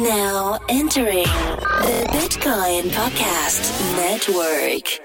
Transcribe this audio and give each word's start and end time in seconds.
Now 0.00 0.58
entering 0.70 1.24
the 1.24 2.06
Bitcoin 2.08 2.84
Podcast 2.92 3.60
Network. 3.96 5.00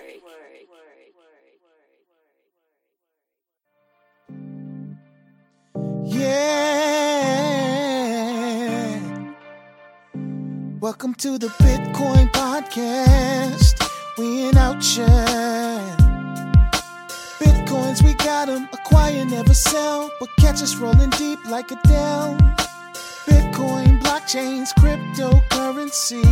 Yeah. 6.06 7.68
Welcome 10.80 11.16
to 11.16 11.38
the 11.38 11.48
Bitcoin 11.48 12.32
Podcast. 12.32 13.90
We 14.18 14.48
in 14.48 14.56
out 14.56 14.82
Bitcoins, 17.40 18.02
we 18.04 18.14
got 18.14 18.48
got 18.48 18.48
'em. 18.48 18.70
Acquire, 18.72 19.26
never 19.26 19.54
sell. 19.54 20.10
But 20.20 20.30
catch 20.40 20.62
us 20.62 20.76
rolling 20.76 21.10
deep 21.12 21.40
like 21.50 21.72
a 21.72 21.76
Dell. 21.88 22.38
Bitcoin, 22.38 22.57
blockchains, 24.08 24.74
cryptocurrencies. 24.76 26.24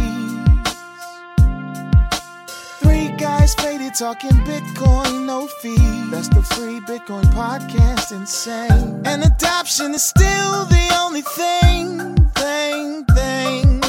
Three 2.80 3.10
guys 3.18 3.54
faded 3.56 3.94
talking 3.96 4.32
Bitcoin, 4.46 5.26
no 5.26 5.48
fee. 5.48 5.76
That's 6.10 6.30
the 6.30 6.42
free 6.42 6.80
Bitcoin 6.80 7.26
podcast, 7.34 8.14
insane. 8.16 9.02
And 9.06 9.26
adoption 9.26 9.94
is 9.94 10.06
still 10.06 10.66
the 10.66 10.98
only 11.02 11.22
thing, 11.22 12.16
thing, 12.42 13.04
thing 13.18 13.82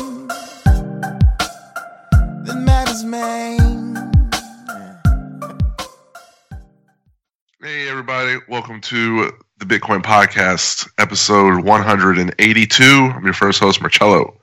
that 2.45 2.56
matters, 2.59 3.05
man. 3.05 4.12
Hey, 7.62 7.89
everybody. 7.89 8.39
Welcome 8.48 8.80
to 8.80 9.33
the 9.59 9.65
Bitcoin 9.65 10.02
Podcast, 10.02 10.87
episode 10.98 11.64
182. 11.64 12.84
I'm 12.84 13.24
your 13.24 13.33
first 13.33 13.59
host, 13.59 13.80
Marcello. 13.80 14.38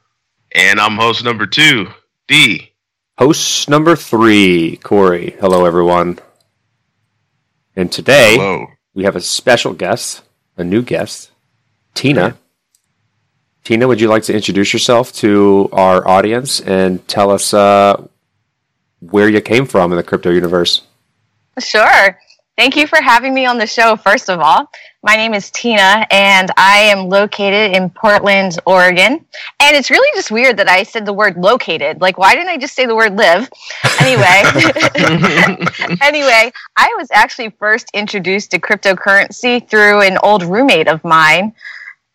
And 0.55 0.79
I'm 0.79 0.95
host 0.97 1.23
number 1.23 1.45
two, 1.45 1.87
D. 2.27 2.71
Host 3.19 3.69
number 3.69 3.95
three, 3.95 4.77
Corey. 4.77 5.35
Hello, 5.39 5.65
everyone. 5.65 6.17
And 7.75 7.91
today 7.91 8.37
Hello. 8.37 8.67
we 8.95 9.03
have 9.03 9.15
a 9.15 9.21
special 9.21 9.73
guest, 9.73 10.23
a 10.57 10.63
new 10.63 10.81
guest, 10.81 11.29
Tina. 11.93 12.35
Tina, 13.63 13.87
would 13.87 14.01
you 14.01 14.07
like 14.07 14.23
to 14.23 14.33
introduce 14.33 14.73
yourself 14.73 15.13
to 15.13 15.69
our 15.73 16.07
audience 16.07 16.59
and 16.59 17.07
tell 17.07 17.29
us 17.29 17.53
uh, 17.53 18.03
where 18.99 19.29
you 19.29 19.41
came 19.41 19.67
from 19.67 19.91
in 19.91 19.97
the 19.97 20.03
crypto 20.03 20.31
universe? 20.31 20.81
Sure. 21.59 22.17
Thank 22.55 22.75
you 22.75 22.85
for 22.85 23.01
having 23.01 23.33
me 23.33 23.47
on 23.47 23.57
the 23.57 23.65
show, 23.65 23.95
first 23.95 24.29
of 24.29 24.39
all. 24.39 24.69
My 25.01 25.15
name 25.15 25.33
is 25.33 25.49
Tina, 25.49 26.05
and 26.11 26.51
I 26.55 26.81
am 26.81 27.09
located 27.09 27.75
in 27.75 27.89
Portland, 27.89 28.59
Oregon. 28.67 29.25
And 29.59 29.75
it's 29.75 29.89
really 29.89 30.15
just 30.15 30.29
weird 30.29 30.57
that 30.57 30.69
I 30.69 30.83
said 30.83 31.03
the 31.03 31.13
word 31.13 31.35
located. 31.35 31.99
Like, 31.99 32.19
why 32.19 32.35
didn't 32.35 32.49
I 32.49 32.57
just 32.57 32.75
say 32.75 32.85
the 32.85 32.95
word 32.95 33.17
live? 33.17 33.49
Anyway, 33.99 34.43
anyway, 36.01 36.51
I 36.77 36.93
was 36.99 37.07
actually 37.11 37.49
first 37.57 37.89
introduced 37.91 38.51
to 38.51 38.59
cryptocurrency 38.59 39.67
through 39.67 40.01
an 40.01 40.19
old 40.21 40.43
roommate 40.43 40.87
of 40.87 41.03
mine. 41.03 41.53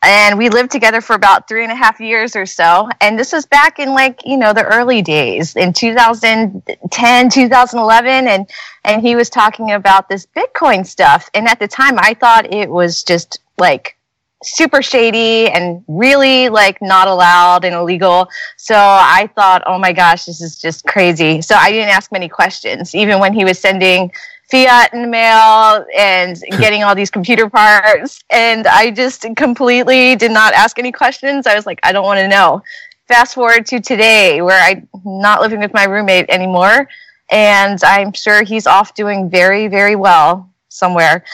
And 0.02 0.38
we 0.38 0.48
lived 0.48 0.70
together 0.70 1.00
for 1.00 1.14
about 1.14 1.48
three 1.48 1.64
and 1.64 1.72
a 1.72 1.74
half 1.74 1.98
years 1.98 2.36
or 2.36 2.46
so. 2.46 2.88
And 3.00 3.18
this 3.18 3.32
was 3.32 3.46
back 3.46 3.80
in 3.80 3.90
like, 3.90 4.20
you 4.24 4.36
know, 4.36 4.52
the 4.52 4.64
early 4.64 5.02
days 5.02 5.56
in 5.56 5.72
2010, 5.72 7.30
2011. 7.30 8.28
And, 8.28 8.50
and 8.84 9.02
he 9.02 9.16
was 9.16 9.28
talking 9.28 9.72
about 9.72 10.08
this 10.08 10.26
Bitcoin 10.36 10.86
stuff. 10.86 11.28
And 11.34 11.48
at 11.48 11.58
the 11.58 11.66
time, 11.66 11.98
I 11.98 12.14
thought 12.14 12.52
it 12.52 12.70
was 12.70 13.02
just 13.02 13.40
like 13.58 13.96
super 14.44 14.82
shady 14.82 15.48
and 15.48 15.84
really 15.88 16.48
like 16.48 16.80
not 16.80 17.08
allowed 17.08 17.64
and 17.64 17.74
illegal. 17.74 18.28
So 18.56 18.76
I 18.76 19.28
thought, 19.34 19.64
oh 19.66 19.78
my 19.78 19.92
gosh, 19.92 20.26
this 20.26 20.40
is 20.40 20.60
just 20.60 20.86
crazy. 20.86 21.42
So 21.42 21.56
I 21.56 21.72
didn't 21.72 21.88
ask 21.88 22.12
many 22.12 22.28
questions, 22.28 22.94
even 22.94 23.18
when 23.18 23.32
he 23.32 23.44
was 23.44 23.58
sending 23.58 24.12
fiat 24.50 24.92
in 24.94 25.02
the 25.02 25.08
mail 25.08 25.84
and 25.96 26.40
getting 26.58 26.82
all 26.82 26.94
these 26.94 27.10
computer 27.10 27.48
parts. 27.48 28.22
And 28.30 28.66
I 28.66 28.90
just 28.90 29.26
completely 29.36 30.16
did 30.16 30.30
not 30.30 30.54
ask 30.54 30.78
any 30.78 30.92
questions. 30.92 31.46
I 31.46 31.54
was 31.54 31.66
like, 31.66 31.80
I 31.82 31.92
don't 31.92 32.04
want 32.04 32.20
to 32.20 32.28
know. 32.28 32.62
Fast 33.06 33.34
forward 33.34 33.66
to 33.66 33.80
today, 33.80 34.42
where 34.42 34.62
I'm 34.62 34.88
not 35.04 35.40
living 35.40 35.60
with 35.60 35.72
my 35.72 35.84
roommate 35.84 36.28
anymore. 36.28 36.88
And 37.30 37.78
I'm 37.84 38.12
sure 38.12 38.42
he's 38.42 38.66
off 38.66 38.94
doing 38.94 39.30
very, 39.30 39.68
very 39.68 39.96
well 39.96 40.50
somewhere. 40.68 41.24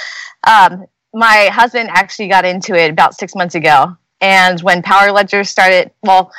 Um, 0.47 0.87
my 1.13 1.49
husband 1.53 1.89
actually 1.93 2.29
got 2.29 2.45
into 2.45 2.75
it 2.75 2.91
about 2.91 3.15
six 3.15 3.35
months 3.35 3.55
ago. 3.55 3.97
And 4.21 4.61
when 4.63 4.83
Power 4.83 5.13
Ledger 5.13 5.45
started, 5.45 5.91
well, 6.03 6.33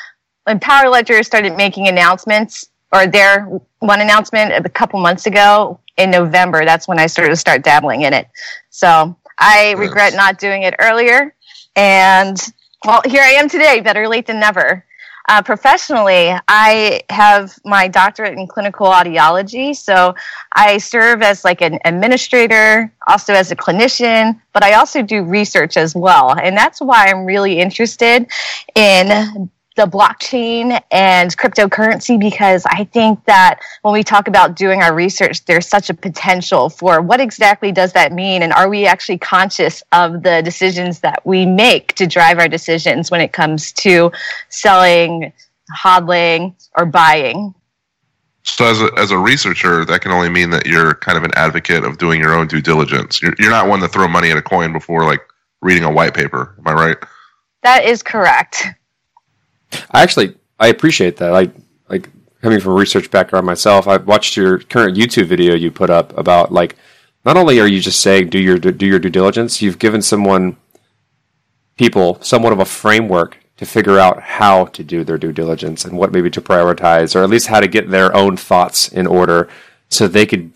when 0.44 0.60
Power 0.60 0.90
Ledger 0.90 1.22
started 1.24 1.56
making 1.56 1.88
announcements, 1.88 2.70
or 2.92 3.08
their 3.08 3.46
one 3.80 4.00
announcement 4.00 4.54
a 4.54 4.70
couple 4.70 5.00
months 5.00 5.26
ago 5.26 5.80
in 5.98 6.12
November, 6.12 6.66
that's 6.66 6.88
when 6.88 7.00
I 7.00 7.08
started 7.08 7.30
to 7.32 7.36
start 7.36 7.64
dabbling 7.64 8.02
in 8.02 8.14
it. 8.14 8.28
So 8.70 9.16
I 9.38 9.72
regret 9.78 10.14
not 10.14 10.40
doing 10.40 10.64
it 10.64 10.76
earlier. 10.80 11.34
And 11.76 12.42
well, 12.86 13.02
here 13.06 13.22
I 13.22 13.32
am 13.32 13.50
today, 13.50 13.82
better 13.82 14.08
late 14.08 14.28
than 14.28 14.40
never. 14.40 14.86
Uh, 15.28 15.42
professionally, 15.42 16.36
I 16.48 17.02
have 17.10 17.58
my 17.66 17.88
doctorate 17.88 18.38
in 18.38 18.46
clinical 18.46 18.86
audiology. 18.86 19.76
So 19.76 20.14
I 20.52 20.78
serve 20.78 21.24
as 21.24 21.44
like 21.44 21.62
an 21.62 21.80
administrator, 21.84 22.94
also 23.08 23.34
as 23.34 23.52
a 23.52 23.56
clinician, 23.56 24.40
but 24.54 24.64
I 24.64 24.74
also 24.74 25.02
do 25.02 25.24
research 25.24 25.78
as 25.78 25.96
well. 25.96 26.38
And 26.38 26.56
that's 26.56 26.80
why 26.80 27.08
I'm 27.08 27.26
really 27.26 27.60
interested 27.60 28.28
in 28.76 29.50
the 29.76 29.86
blockchain 29.86 30.82
and 30.92 31.36
cryptocurrency 31.38 32.20
because 32.20 32.66
I 32.66 32.86
think 32.86 33.24
that 33.26 33.60
when 33.82 33.94
we 33.94 34.04
talk 34.04 34.28
about 34.28 34.56
doing 34.56 34.82
our 34.82 34.96
research, 34.96 35.44
there's 35.46 35.68
such 35.68 35.90
a 35.90 35.94
potential 35.94 36.70
for 36.70 37.02
what 37.02 37.20
exactly 37.20 37.72
does 37.72 37.92
that 37.94 38.14
mean? 38.14 38.42
And 38.42 38.54
are 38.54 38.70
we 38.70 38.86
actually 38.86 39.18
conscious 39.18 39.84
of 39.92 40.24
the 40.24 40.42
decisions 40.42 41.02
that 41.02 41.26
we 41.26 41.46
make 41.46 41.94
to 41.96 42.08
drive 42.08 42.40
our 42.40 42.48
decisions 42.48 43.12
when 43.12 43.20
it 43.20 43.34
comes 43.34 43.74
to 43.74 44.12
selling, 44.50 45.34
hodling, 45.78 46.56
or 46.78 46.86
buying? 46.86 47.54
So, 48.44 48.66
as 48.66 48.80
a, 48.80 48.92
as 48.96 49.12
a 49.12 49.18
researcher, 49.18 49.84
that 49.86 50.02
can 50.02 50.12
only 50.12 50.30
mean 50.30 50.52
that 50.52 50.68
you're 50.68 50.94
kind 50.96 51.18
of 51.18 51.24
an 51.24 51.32
advocate 51.36 51.84
of 51.84 51.98
doing 51.98 52.22
your 52.22 52.34
own 52.34 52.48
due 52.48 52.62
diligence. 52.62 53.20
You're, 53.22 53.34
you're 53.40 53.50
not 53.50 53.68
one 53.68 53.80
to 53.80 53.88
throw 53.88 54.08
money 54.08 54.30
at 54.30 54.38
a 54.38 54.42
coin 54.42 54.72
before, 54.72 55.04
like, 55.04 55.22
reading 55.64 55.84
a 55.84 55.92
white 55.92 56.14
paper. 56.14 56.56
Am 56.60 56.68
I 56.68 56.74
right? 56.74 56.98
That 57.64 57.86
is 57.86 58.04
correct. 58.04 58.68
I 59.92 60.04
actually 60.04 60.36
I 60.60 60.68
appreciate 60.68 61.18
that. 61.18 61.34
I 61.34 61.52
like 61.90 62.10
coming 62.42 62.60
from 62.60 62.74
a 62.74 62.76
research 62.76 63.10
background 63.12 63.46
myself. 63.46 63.88
I 63.88 63.98
watched 63.98 64.38
your 64.38 64.60
current 64.60 64.98
YouTube 64.98 65.26
video 65.26 65.56
you 65.56 65.72
put 65.72 65.90
up 65.90 66.18
about 66.18 66.52
like 66.52 66.76
not 67.26 67.38
only 67.38 67.60
are 67.60 67.68
you 67.68 67.80
just 67.80 68.02
saying 68.02 68.30
do 68.30 68.40
your 68.40 68.58
do 68.58 68.86
your 68.86 69.00
due 69.00 69.10
diligence, 69.10 69.62
you've 69.62 69.80
given 69.80 70.02
someone 70.02 70.58
people 71.78 72.22
somewhat 72.22 72.54
of 72.54 72.60
a 72.60 72.66
framework 72.66 73.38
to 73.58 73.66
figure 73.66 74.00
out 74.00 74.22
how 74.22 74.66
to 74.66 74.84
do 74.84 75.04
their 75.04 75.18
due 75.18 75.32
diligence 75.32 75.86
and 75.86 75.98
what 75.98 76.12
maybe 76.12 76.30
to 76.30 76.42
prioritize 76.42 77.16
or 77.16 77.24
at 77.24 77.30
least 77.30 77.48
how 77.48 77.60
to 77.60 77.68
get 77.68 77.90
their 77.90 78.14
own 78.16 78.36
thoughts 78.36 78.90
in 78.90 79.08
order 79.08 79.48
so 79.90 80.08
they 80.08 80.26
could 80.26 80.52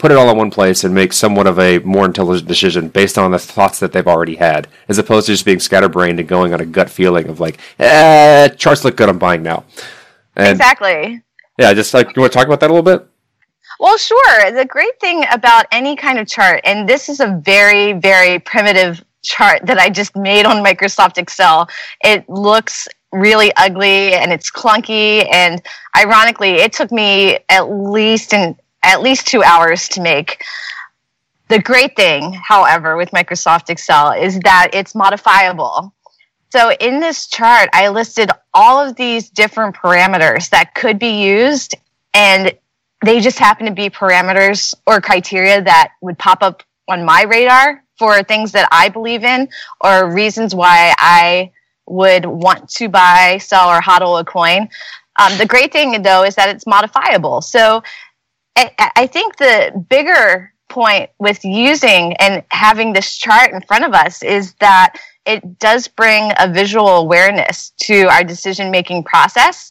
put 0.00 0.10
it 0.10 0.16
all 0.16 0.30
in 0.30 0.36
one 0.36 0.50
place 0.50 0.82
and 0.82 0.94
make 0.94 1.12
somewhat 1.12 1.46
of 1.46 1.58
a 1.58 1.78
more 1.80 2.06
intelligent 2.06 2.48
decision 2.48 2.88
based 2.88 3.18
on 3.18 3.30
the 3.30 3.38
thoughts 3.38 3.78
that 3.80 3.92
they've 3.92 4.06
already 4.06 4.36
had, 4.36 4.66
as 4.88 4.98
opposed 4.98 5.26
to 5.26 5.32
just 5.32 5.44
being 5.44 5.60
scatterbrained 5.60 6.18
and 6.18 6.26
going 6.28 6.54
on 6.54 6.60
a 6.60 6.66
gut 6.66 6.88
feeling 6.88 7.28
of 7.28 7.38
like, 7.38 7.60
eh, 7.78 8.48
charts 8.48 8.82
look 8.82 8.96
good, 8.96 9.10
I'm 9.10 9.18
buying 9.18 9.42
now. 9.42 9.64
And 10.34 10.52
exactly. 10.52 11.22
yeah, 11.58 11.74
just 11.74 11.92
like 11.92 12.16
you 12.16 12.20
want 12.22 12.32
to 12.32 12.38
talk 12.38 12.46
about 12.46 12.60
that 12.60 12.70
a 12.70 12.72
little 12.72 12.82
bit? 12.82 13.06
Well, 13.78 13.98
sure. 13.98 14.52
The 14.52 14.64
great 14.64 14.98
thing 15.00 15.24
about 15.30 15.66
any 15.70 15.96
kind 15.96 16.18
of 16.18 16.26
chart, 16.26 16.60
and 16.64 16.88
this 16.88 17.08
is 17.08 17.20
a 17.20 17.40
very, 17.44 17.92
very 17.92 18.38
primitive 18.38 19.04
chart 19.22 19.66
that 19.66 19.78
I 19.78 19.90
just 19.90 20.16
made 20.16 20.46
on 20.46 20.64
Microsoft 20.64 21.18
Excel. 21.18 21.68
It 22.02 22.28
looks 22.28 22.88
really 23.12 23.52
ugly 23.56 24.14
and 24.14 24.32
it's 24.32 24.50
clunky, 24.50 25.26
and 25.30 25.60
ironically, 25.96 26.52
it 26.52 26.72
took 26.72 26.90
me 26.90 27.38
at 27.50 27.70
least 27.70 28.32
in 28.32 28.56
at 28.82 29.02
least 29.02 29.26
two 29.26 29.42
hours 29.42 29.88
to 29.90 30.00
make. 30.00 30.44
The 31.48 31.58
great 31.60 31.96
thing, 31.96 32.32
however, 32.32 32.96
with 32.96 33.10
Microsoft 33.10 33.70
Excel 33.70 34.12
is 34.12 34.38
that 34.40 34.70
it's 34.72 34.94
modifiable. 34.94 35.92
So 36.50 36.72
in 36.72 37.00
this 37.00 37.26
chart, 37.26 37.68
I 37.72 37.88
listed 37.88 38.30
all 38.54 38.84
of 38.84 38.96
these 38.96 39.30
different 39.30 39.76
parameters 39.76 40.50
that 40.50 40.74
could 40.74 40.98
be 40.98 41.22
used, 41.22 41.74
and 42.14 42.52
they 43.04 43.20
just 43.20 43.38
happen 43.38 43.66
to 43.66 43.72
be 43.72 43.88
parameters 43.88 44.74
or 44.86 45.00
criteria 45.00 45.62
that 45.62 45.92
would 46.02 46.18
pop 46.18 46.42
up 46.42 46.62
on 46.88 47.04
my 47.04 47.22
radar 47.22 47.82
for 47.98 48.22
things 48.22 48.52
that 48.52 48.68
I 48.72 48.88
believe 48.88 49.24
in 49.24 49.48
or 49.80 50.12
reasons 50.12 50.54
why 50.54 50.94
I 50.98 51.52
would 51.86 52.24
want 52.24 52.68
to 52.70 52.88
buy, 52.88 53.38
sell, 53.38 53.68
or 53.68 53.80
hodl 53.80 54.20
a 54.20 54.24
coin. 54.24 54.68
Um, 55.18 55.36
the 55.38 55.46
great 55.46 55.72
thing, 55.72 56.02
though, 56.02 56.24
is 56.24 56.34
that 56.36 56.48
it's 56.48 56.66
modifiable. 56.66 57.42
So 57.42 57.82
I, 58.56 59.06
think 59.06 59.36
the 59.36 59.84
bigger 59.88 60.52
point 60.68 61.10
with 61.18 61.44
using 61.44 62.14
and 62.14 62.42
having 62.50 62.92
this 62.92 63.16
chart 63.16 63.52
in 63.52 63.60
front 63.62 63.84
of 63.84 63.92
us 63.92 64.22
is 64.22 64.54
that 64.54 64.96
it 65.26 65.58
does 65.58 65.88
bring 65.88 66.32
a 66.38 66.50
visual 66.52 66.88
awareness 66.88 67.72
to 67.82 68.04
our 68.04 68.24
decision 68.24 68.70
making 68.70 69.04
process. 69.04 69.70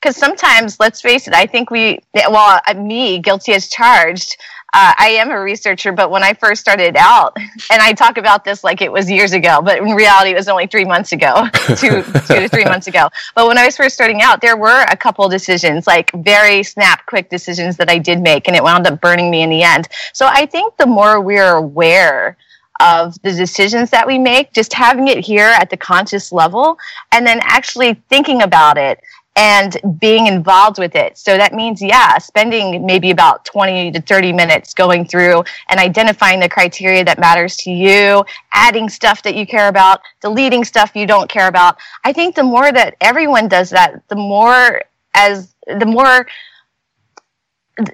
Because 0.00 0.16
sometimes, 0.16 0.80
let's 0.80 1.00
face 1.00 1.28
it, 1.28 1.34
I 1.34 1.46
think 1.46 1.70
we, 1.70 2.00
well, 2.14 2.60
uh, 2.66 2.74
me, 2.74 3.18
guilty 3.18 3.52
as 3.52 3.68
charged, 3.68 4.36
uh, 4.72 4.94
I 4.96 5.08
am 5.18 5.30
a 5.30 5.40
researcher, 5.40 5.90
but 5.90 6.10
when 6.10 6.22
I 6.22 6.32
first 6.32 6.60
started 6.60 6.96
out, 6.96 7.36
and 7.70 7.82
I 7.82 7.92
talk 7.92 8.16
about 8.16 8.44
this 8.44 8.62
like 8.62 8.80
it 8.80 8.92
was 8.92 9.10
years 9.10 9.32
ago, 9.32 9.60
but 9.62 9.78
in 9.78 9.90
reality, 9.90 10.30
it 10.30 10.36
was 10.36 10.48
only 10.48 10.66
three 10.66 10.84
months 10.84 11.12
ago, 11.12 11.48
two, 11.76 12.02
two 12.02 12.40
to 12.40 12.48
three 12.48 12.64
months 12.64 12.86
ago. 12.86 13.08
But 13.34 13.48
when 13.48 13.58
I 13.58 13.66
was 13.66 13.76
first 13.76 13.94
starting 13.94 14.22
out, 14.22 14.40
there 14.40 14.56
were 14.56 14.84
a 14.88 14.96
couple 14.96 15.28
decisions, 15.28 15.86
like 15.86 16.12
very 16.12 16.62
snap, 16.62 17.04
quick 17.06 17.30
decisions 17.30 17.76
that 17.78 17.90
I 17.90 17.98
did 17.98 18.20
make, 18.20 18.46
and 18.46 18.56
it 18.56 18.62
wound 18.62 18.86
up 18.86 19.00
burning 19.00 19.30
me 19.30 19.42
in 19.42 19.50
the 19.50 19.62
end. 19.62 19.88
So 20.12 20.26
I 20.26 20.46
think 20.46 20.76
the 20.76 20.86
more 20.86 21.20
we're 21.20 21.56
aware 21.56 22.36
of 22.80 23.20
the 23.22 23.32
decisions 23.32 23.90
that 23.90 24.06
we 24.06 24.18
make, 24.18 24.52
just 24.52 24.72
having 24.72 25.08
it 25.08 25.18
here 25.18 25.48
at 25.48 25.68
the 25.68 25.76
conscious 25.76 26.32
level, 26.32 26.78
and 27.12 27.26
then 27.26 27.38
actually 27.42 27.94
thinking 28.08 28.40
about 28.42 28.78
it 28.78 29.00
and 29.36 29.76
being 30.00 30.26
involved 30.26 30.78
with 30.78 30.94
it. 30.94 31.16
So 31.16 31.36
that 31.36 31.54
means, 31.54 31.80
yeah, 31.80 32.18
spending 32.18 32.84
maybe 32.84 33.10
about 33.10 33.44
20 33.44 33.92
to 33.92 34.00
30 34.00 34.32
minutes 34.32 34.74
going 34.74 35.06
through 35.06 35.44
and 35.68 35.78
identifying 35.78 36.40
the 36.40 36.48
criteria 36.48 37.04
that 37.04 37.18
matters 37.18 37.56
to 37.58 37.70
you, 37.70 38.24
adding 38.52 38.88
stuff 38.88 39.22
that 39.22 39.36
you 39.36 39.46
care 39.46 39.68
about, 39.68 40.00
deleting 40.20 40.64
stuff 40.64 40.92
you 40.94 41.06
don't 41.06 41.30
care 41.30 41.48
about. 41.48 41.76
I 42.04 42.12
think 42.12 42.34
the 42.34 42.42
more 42.42 42.70
that 42.72 42.96
everyone 43.00 43.48
does 43.48 43.70
that, 43.70 44.02
the 44.08 44.16
more 44.16 44.82
as 45.14 45.54
the 45.66 45.86
more 45.86 46.26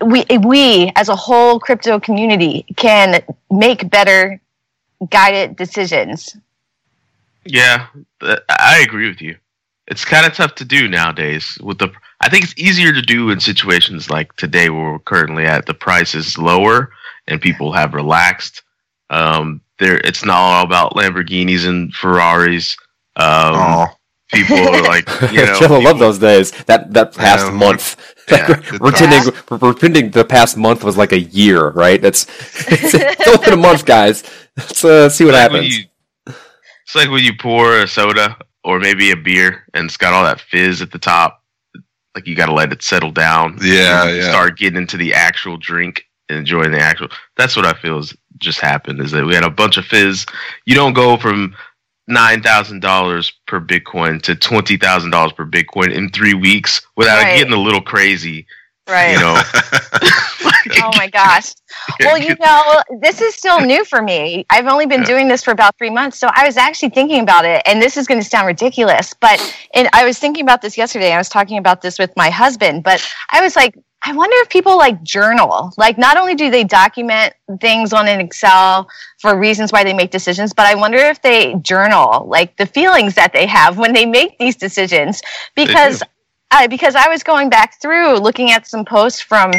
we 0.04 0.24
we 0.42 0.90
as 0.96 1.08
a 1.08 1.16
whole 1.16 1.60
crypto 1.60 2.00
community 2.00 2.64
can 2.76 3.22
make 3.50 3.88
better 3.90 4.40
guided 5.10 5.56
decisions. 5.56 6.36
Yeah, 7.44 7.86
I 8.20 8.82
agree 8.84 9.08
with 9.08 9.20
you 9.20 9.36
it's 9.88 10.04
kind 10.04 10.26
of 10.26 10.34
tough 10.34 10.54
to 10.56 10.64
do 10.64 10.88
nowadays 10.88 11.58
with 11.62 11.78
the 11.78 11.90
i 12.20 12.28
think 12.28 12.44
it's 12.44 12.54
easier 12.56 12.92
to 12.92 13.02
do 13.02 13.30
in 13.30 13.38
situations 13.40 14.10
like 14.10 14.34
today 14.36 14.70
where 14.70 14.92
we're 14.92 14.98
currently 15.00 15.44
at 15.44 15.66
the 15.66 15.74
price 15.74 16.14
is 16.14 16.38
lower 16.38 16.90
and 17.28 17.40
people 17.40 17.72
have 17.72 17.94
relaxed. 17.94 18.62
Um 19.10 19.60
there 19.78 19.98
it's 19.98 20.24
not 20.24 20.36
all 20.36 20.64
about 20.64 20.94
lamborghinis 20.94 21.66
and 21.66 21.92
ferraris. 21.94 22.76
Um 23.16 23.88
people 24.32 24.56
are 24.56 24.82
like 24.82 25.08
you 25.32 25.44
know 25.46 25.58
people 25.58 25.82
love 25.82 25.98
those 25.98 26.18
days. 26.18 26.50
That 26.64 26.92
that 26.94 27.14
past 27.14 27.46
yeah, 27.46 27.52
month. 27.52 28.14
Yeah, 28.30 28.48
we're 28.48 28.90
pretending 28.90 29.34
yeah. 29.34 29.40
we're 29.48 29.58
pretending 29.58 30.10
the 30.10 30.24
past 30.24 30.56
month 30.56 30.82
was 30.82 30.96
like 30.96 31.12
a 31.12 31.20
year 31.20 31.70
right? 31.70 32.00
That's 32.00 32.24
it's, 32.68 32.94
it's 32.94 33.44
been 33.44 33.54
a 33.54 33.56
month 33.56 33.84
guys. 33.84 34.24
Let's 34.56 34.84
uh, 34.84 35.08
see 35.08 35.24
what 35.24 35.34
it's 35.34 35.40
happens. 35.40 35.78
you, 35.78 35.84
it's 36.26 36.94
like 36.94 37.10
when 37.10 37.22
you 37.22 37.32
pour 37.38 37.80
a 37.80 37.86
soda 37.86 38.36
or 38.66 38.80
maybe 38.80 39.12
a 39.12 39.16
beer 39.16 39.64
and 39.74 39.86
it's 39.86 39.96
got 39.96 40.12
all 40.12 40.24
that 40.24 40.40
fizz 40.40 40.82
at 40.82 40.90
the 40.90 40.98
top. 40.98 41.40
Like 42.16 42.26
you 42.26 42.34
got 42.34 42.46
to 42.46 42.52
let 42.52 42.72
it 42.72 42.82
settle 42.82 43.12
down. 43.12 43.58
Yeah, 43.62 44.08
yeah. 44.08 44.30
Start 44.30 44.58
getting 44.58 44.78
into 44.78 44.96
the 44.96 45.14
actual 45.14 45.56
drink 45.56 46.04
and 46.28 46.38
enjoying 46.38 46.72
the 46.72 46.80
actual. 46.80 47.08
That's 47.36 47.54
what 47.54 47.64
I 47.64 47.74
feel 47.74 47.96
has 47.96 48.12
just 48.38 48.58
happened. 48.58 49.00
Is 49.00 49.12
that 49.12 49.24
we 49.24 49.34
had 49.34 49.44
a 49.44 49.50
bunch 49.50 49.76
of 49.76 49.84
fizz. 49.84 50.26
You 50.64 50.74
don't 50.74 50.94
go 50.94 51.16
from 51.16 51.54
nine 52.08 52.42
thousand 52.42 52.80
dollars 52.80 53.32
per 53.46 53.60
Bitcoin 53.60 54.20
to 54.22 54.34
twenty 54.34 54.76
thousand 54.76 55.10
dollars 55.10 55.32
per 55.32 55.46
Bitcoin 55.46 55.92
in 55.92 56.08
three 56.08 56.34
weeks 56.34 56.84
without 56.96 57.22
right. 57.22 57.36
getting 57.36 57.52
a 57.52 57.60
little 57.60 57.82
crazy. 57.82 58.46
Right. 58.88 59.12
You 59.12 59.20
know. 59.20 59.34
oh 60.82 60.90
my 60.96 61.08
gosh. 61.08 61.52
Well, 62.00 62.18
you 62.18 62.34
know, 62.40 62.82
this 63.00 63.20
is 63.20 63.34
still 63.34 63.60
new 63.60 63.84
for 63.84 64.02
me. 64.02 64.44
I've 64.50 64.66
only 64.66 64.86
been 64.86 65.02
doing 65.02 65.28
this 65.28 65.42
for 65.42 65.52
about 65.52 65.78
three 65.78 65.90
months. 65.90 66.18
So 66.18 66.28
I 66.34 66.44
was 66.44 66.56
actually 66.56 66.90
thinking 66.90 67.20
about 67.20 67.44
it, 67.44 67.62
and 67.64 67.80
this 67.80 67.96
is 67.96 68.06
going 68.06 68.20
to 68.20 68.28
sound 68.28 68.46
ridiculous, 68.46 69.14
but 69.14 69.40
and 69.72 69.88
I 69.92 70.04
was 70.04 70.18
thinking 70.18 70.42
about 70.42 70.62
this 70.62 70.76
yesterday. 70.76 71.12
I 71.12 71.18
was 71.18 71.28
talking 71.28 71.58
about 71.58 71.82
this 71.82 71.98
with 71.98 72.10
my 72.16 72.28
husband, 72.28 72.82
but 72.82 73.06
I 73.30 73.40
was 73.40 73.54
like, 73.56 73.76
I 74.02 74.12
wonder 74.12 74.36
if 74.40 74.48
people 74.48 74.76
like 74.76 75.02
journal. 75.02 75.72
Like, 75.76 75.98
not 75.98 76.16
only 76.16 76.34
do 76.34 76.50
they 76.50 76.64
document 76.64 77.34
things 77.60 77.92
on 77.92 78.08
an 78.08 78.20
Excel 78.20 78.88
for 79.18 79.36
reasons 79.38 79.72
why 79.72 79.84
they 79.84 79.94
make 79.94 80.10
decisions, 80.10 80.52
but 80.52 80.66
I 80.66 80.74
wonder 80.74 80.98
if 80.98 81.22
they 81.22 81.54
journal, 81.56 82.26
like 82.28 82.56
the 82.56 82.66
feelings 82.66 83.14
that 83.14 83.32
they 83.32 83.46
have 83.46 83.78
when 83.78 83.92
they 83.92 84.06
make 84.06 84.38
these 84.38 84.56
decisions. 84.56 85.22
Because 85.54 86.02
because 86.68 86.94
I 86.94 87.08
was 87.08 87.22
going 87.22 87.50
back 87.50 87.80
through 87.80 88.18
looking 88.18 88.50
at 88.50 88.66
some 88.66 88.84
posts 88.84 89.20
from 89.20 89.50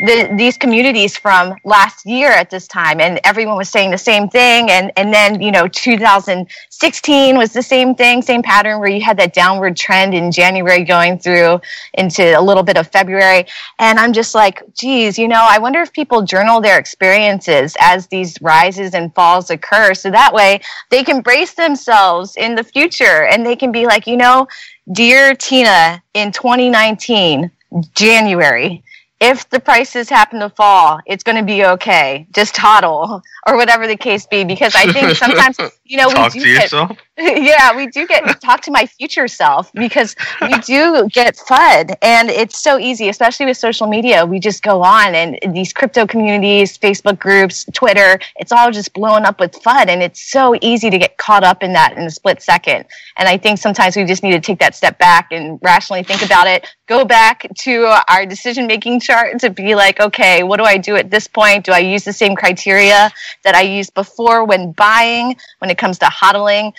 the, 0.00 0.34
these 0.36 0.58
communities 0.58 1.16
from 1.16 1.54
last 1.64 2.04
year 2.04 2.30
at 2.30 2.50
this 2.50 2.66
time, 2.66 3.00
and 3.00 3.20
everyone 3.24 3.56
was 3.56 3.68
saying 3.68 3.90
the 3.90 3.98
same 3.98 4.28
thing. 4.28 4.70
And 4.70 4.90
and 4.96 5.12
then 5.14 5.40
you 5.40 5.52
know, 5.52 5.68
2016 5.68 7.36
was 7.36 7.52
the 7.52 7.62
same 7.62 7.94
thing, 7.94 8.22
same 8.22 8.42
pattern 8.42 8.80
where 8.80 8.90
you 8.90 9.00
had 9.00 9.16
that 9.18 9.32
downward 9.32 9.76
trend 9.76 10.14
in 10.14 10.32
January 10.32 10.84
going 10.84 11.18
through 11.18 11.60
into 11.94 12.38
a 12.38 12.42
little 12.42 12.64
bit 12.64 12.76
of 12.76 12.88
February. 12.88 13.46
And 13.78 13.98
I'm 13.98 14.12
just 14.12 14.34
like, 14.34 14.62
geez, 14.74 15.18
you 15.18 15.28
know, 15.28 15.46
I 15.48 15.58
wonder 15.58 15.80
if 15.80 15.92
people 15.92 16.22
journal 16.22 16.60
their 16.60 16.78
experiences 16.78 17.76
as 17.80 18.08
these 18.08 18.40
rises 18.42 18.94
and 18.94 19.14
falls 19.14 19.50
occur, 19.50 19.94
so 19.94 20.10
that 20.10 20.34
way 20.34 20.60
they 20.90 21.04
can 21.04 21.22
brace 21.22 21.54
themselves 21.54 22.36
in 22.36 22.56
the 22.56 22.64
future, 22.64 23.24
and 23.24 23.46
they 23.46 23.56
can 23.56 23.70
be 23.70 23.86
like, 23.86 24.06
you 24.06 24.16
know 24.16 24.48
Dear 24.90 25.36
Tina, 25.36 26.02
in 26.12 26.32
2019, 26.32 27.52
January, 27.94 28.82
if 29.22 29.48
the 29.50 29.60
prices 29.60 30.10
happen 30.10 30.40
to 30.40 30.50
fall, 30.50 30.98
it's 31.06 31.22
going 31.22 31.38
to 31.38 31.44
be 31.44 31.64
okay. 31.64 32.26
Just 32.32 32.56
toddle 32.56 33.22
or 33.46 33.56
whatever 33.56 33.86
the 33.86 33.96
case 33.96 34.26
be. 34.26 34.42
Because 34.44 34.74
I 34.74 34.92
think 34.92 35.16
sometimes, 35.16 35.58
you 35.84 35.96
know, 35.96 36.08
we 36.08 36.14
do 36.14 36.30
to 36.30 36.38
get, 36.40 36.62
yourself. 36.62 36.98
yeah, 37.18 37.76
we 37.76 37.86
do 37.86 38.06
get 38.06 38.40
talk 38.40 38.62
to 38.62 38.72
my 38.72 38.84
future 38.86 39.28
self 39.28 39.72
because 39.74 40.16
we 40.40 40.58
do 40.60 41.08
get 41.12 41.36
FUD, 41.36 41.94
and 42.02 42.30
it's 42.30 42.58
so 42.58 42.78
easy, 42.78 43.08
especially 43.08 43.46
with 43.46 43.56
social 43.56 43.86
media. 43.86 44.26
We 44.26 44.40
just 44.40 44.62
go 44.62 44.82
on 44.82 45.14
and 45.14 45.38
these 45.54 45.72
crypto 45.72 46.06
communities, 46.06 46.76
Facebook 46.76 47.18
groups, 47.18 47.66
Twitter, 47.72 48.18
it's 48.36 48.50
all 48.50 48.70
just 48.70 48.92
blowing 48.94 49.24
up 49.24 49.38
with 49.38 49.52
FUD, 49.52 49.88
and 49.88 50.02
it's 50.02 50.30
so 50.30 50.56
easy 50.62 50.90
to 50.90 50.98
get 50.98 51.18
caught 51.18 51.44
up 51.44 51.62
in 51.62 51.74
that 51.74 51.96
in 51.96 52.02
a 52.04 52.10
split 52.10 52.42
second. 52.42 52.86
And 53.18 53.28
I 53.28 53.36
think 53.36 53.58
sometimes 53.58 53.94
we 53.94 54.04
just 54.04 54.22
need 54.22 54.32
to 54.32 54.40
take 54.40 54.58
that 54.60 54.74
step 54.74 54.98
back 54.98 55.28
and 55.30 55.58
rationally 55.62 56.02
think 56.02 56.24
about 56.24 56.46
it. 56.46 56.66
Go 56.86 57.04
back 57.04 57.46
to 57.60 57.94
our 58.08 58.26
decision 58.26 58.66
making 58.66 59.00
chart 59.12 59.40
to 59.40 59.50
be 59.50 59.74
like, 59.74 60.00
okay, 60.00 60.42
what 60.42 60.56
do 60.56 60.64
I 60.64 60.78
do 60.78 60.96
at 60.96 61.10
this 61.10 61.26
point? 61.26 61.66
Do 61.66 61.72
I 61.72 61.80
use 61.80 62.04
the 62.04 62.12
same 62.12 62.34
criteria 62.34 63.10
that 63.44 63.54
I 63.54 63.62
used 63.62 63.94
before 63.94 64.44
when 64.44 64.72
buying, 64.72 65.36
when 65.58 65.70
it 65.70 65.78
comes 65.78 65.98
to 65.98 66.06
hodling? 66.06 66.72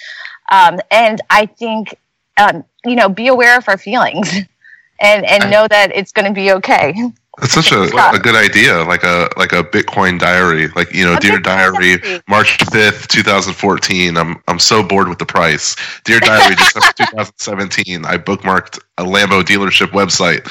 Um, 0.49 0.79
and 0.89 1.21
I 1.29 1.45
think, 1.45 1.95
um, 2.37 2.63
you 2.83 2.95
know, 2.95 3.09
be 3.09 3.27
aware 3.27 3.57
of 3.57 3.67
our 3.69 3.77
feelings 3.77 4.31
and, 4.99 5.25
and 5.25 5.51
know 5.51 5.67
that 5.67 5.91
it's 5.95 6.11
going 6.11 6.27
to 6.27 6.33
be 6.33 6.51
okay. 6.53 6.93
It's 7.41 7.53
such 7.53 7.71
a, 7.71 7.81
a 7.81 8.19
good 8.19 8.35
idea, 8.35 8.83
like 8.83 9.03
a 9.03 9.27
like 9.37 9.53
a 9.53 9.63
Bitcoin 9.63 10.19
diary, 10.19 10.67
like 10.75 10.93
you 10.93 11.03
know, 11.03 11.15
a 11.15 11.19
dear 11.19 11.39
diary, 11.39 11.97
diary, 11.97 12.21
March 12.27 12.57
fifth, 12.71 13.07
two 13.07 13.23
thousand 13.23 13.55
fourteen. 13.55 14.17
I'm 14.17 14.41
I'm 14.47 14.59
so 14.59 14.83
bored 14.83 15.09
with 15.09 15.17
the 15.17 15.25
price. 15.25 15.75
Dear 16.03 16.19
diary, 16.19 16.53
December 16.53 16.91
two 16.95 17.05
thousand 17.05 17.37
seventeen. 17.37 18.05
I 18.05 18.19
bookmarked 18.19 18.79
a 18.99 19.03
Lambo 19.03 19.41
dealership 19.41 19.87
website. 19.87 20.45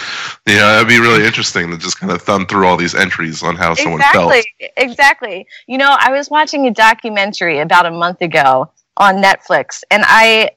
You 0.44 0.56
know, 0.56 0.72
that'd 0.72 0.88
be 0.88 0.98
really 0.98 1.24
interesting 1.24 1.70
to 1.70 1.78
just 1.78 2.00
kind 2.00 2.10
of 2.10 2.20
thumb 2.20 2.46
through 2.46 2.66
all 2.66 2.76
these 2.76 2.96
entries 2.96 3.44
on 3.44 3.54
how 3.54 3.74
someone 3.74 4.00
exactly, 4.00 4.44
felt. 4.58 4.72
Exactly. 4.76 5.46
You 5.68 5.78
know, 5.78 5.96
I 6.00 6.10
was 6.10 6.30
watching 6.30 6.66
a 6.66 6.72
documentary 6.72 7.60
about 7.60 7.86
a 7.86 7.92
month 7.92 8.20
ago 8.22 8.72
on 8.96 9.22
Netflix, 9.22 9.84
and 9.92 10.02
I 10.04 10.50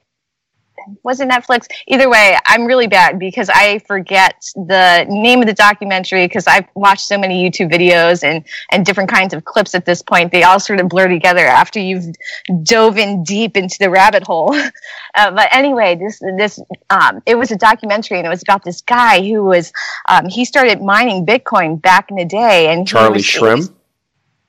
was 1.02 1.20
it 1.20 1.28
Netflix? 1.28 1.66
Either 1.86 2.08
way, 2.08 2.38
I'm 2.46 2.64
really 2.64 2.86
bad 2.86 3.18
because 3.18 3.48
I 3.48 3.78
forget 3.80 4.44
the 4.54 5.06
name 5.08 5.40
of 5.40 5.46
the 5.46 5.54
documentary 5.54 6.26
because 6.26 6.46
I've 6.46 6.66
watched 6.74 7.06
so 7.06 7.18
many 7.18 7.48
YouTube 7.48 7.72
videos 7.72 8.22
and 8.22 8.44
and 8.70 8.84
different 8.84 9.10
kinds 9.10 9.34
of 9.34 9.44
clips 9.44 9.74
at 9.74 9.84
this 9.84 10.02
point. 10.02 10.32
They 10.32 10.42
all 10.42 10.60
sort 10.60 10.80
of 10.80 10.88
blur 10.88 11.08
together 11.08 11.46
after 11.46 11.80
you've 11.80 12.14
dove 12.62 12.98
in 12.98 13.24
deep 13.24 13.56
into 13.56 13.76
the 13.78 13.90
rabbit 13.90 14.22
hole. 14.22 14.56
Uh, 15.14 15.30
but 15.30 15.48
anyway, 15.50 15.96
this 15.96 16.20
this 16.36 16.60
um, 16.90 17.22
it 17.24 17.36
was 17.36 17.50
a 17.50 17.56
documentary 17.56 18.18
and 18.18 18.26
it 18.26 18.30
was 18.30 18.42
about 18.42 18.62
this 18.62 18.82
guy 18.82 19.22
who 19.22 19.44
was 19.44 19.72
um, 20.08 20.28
he 20.28 20.44
started 20.44 20.82
mining 20.82 21.24
Bitcoin 21.24 21.80
back 21.80 22.10
in 22.10 22.16
the 22.16 22.24
day 22.24 22.68
and 22.68 22.86
Charlie 22.86 23.20
Shrem. 23.20 23.75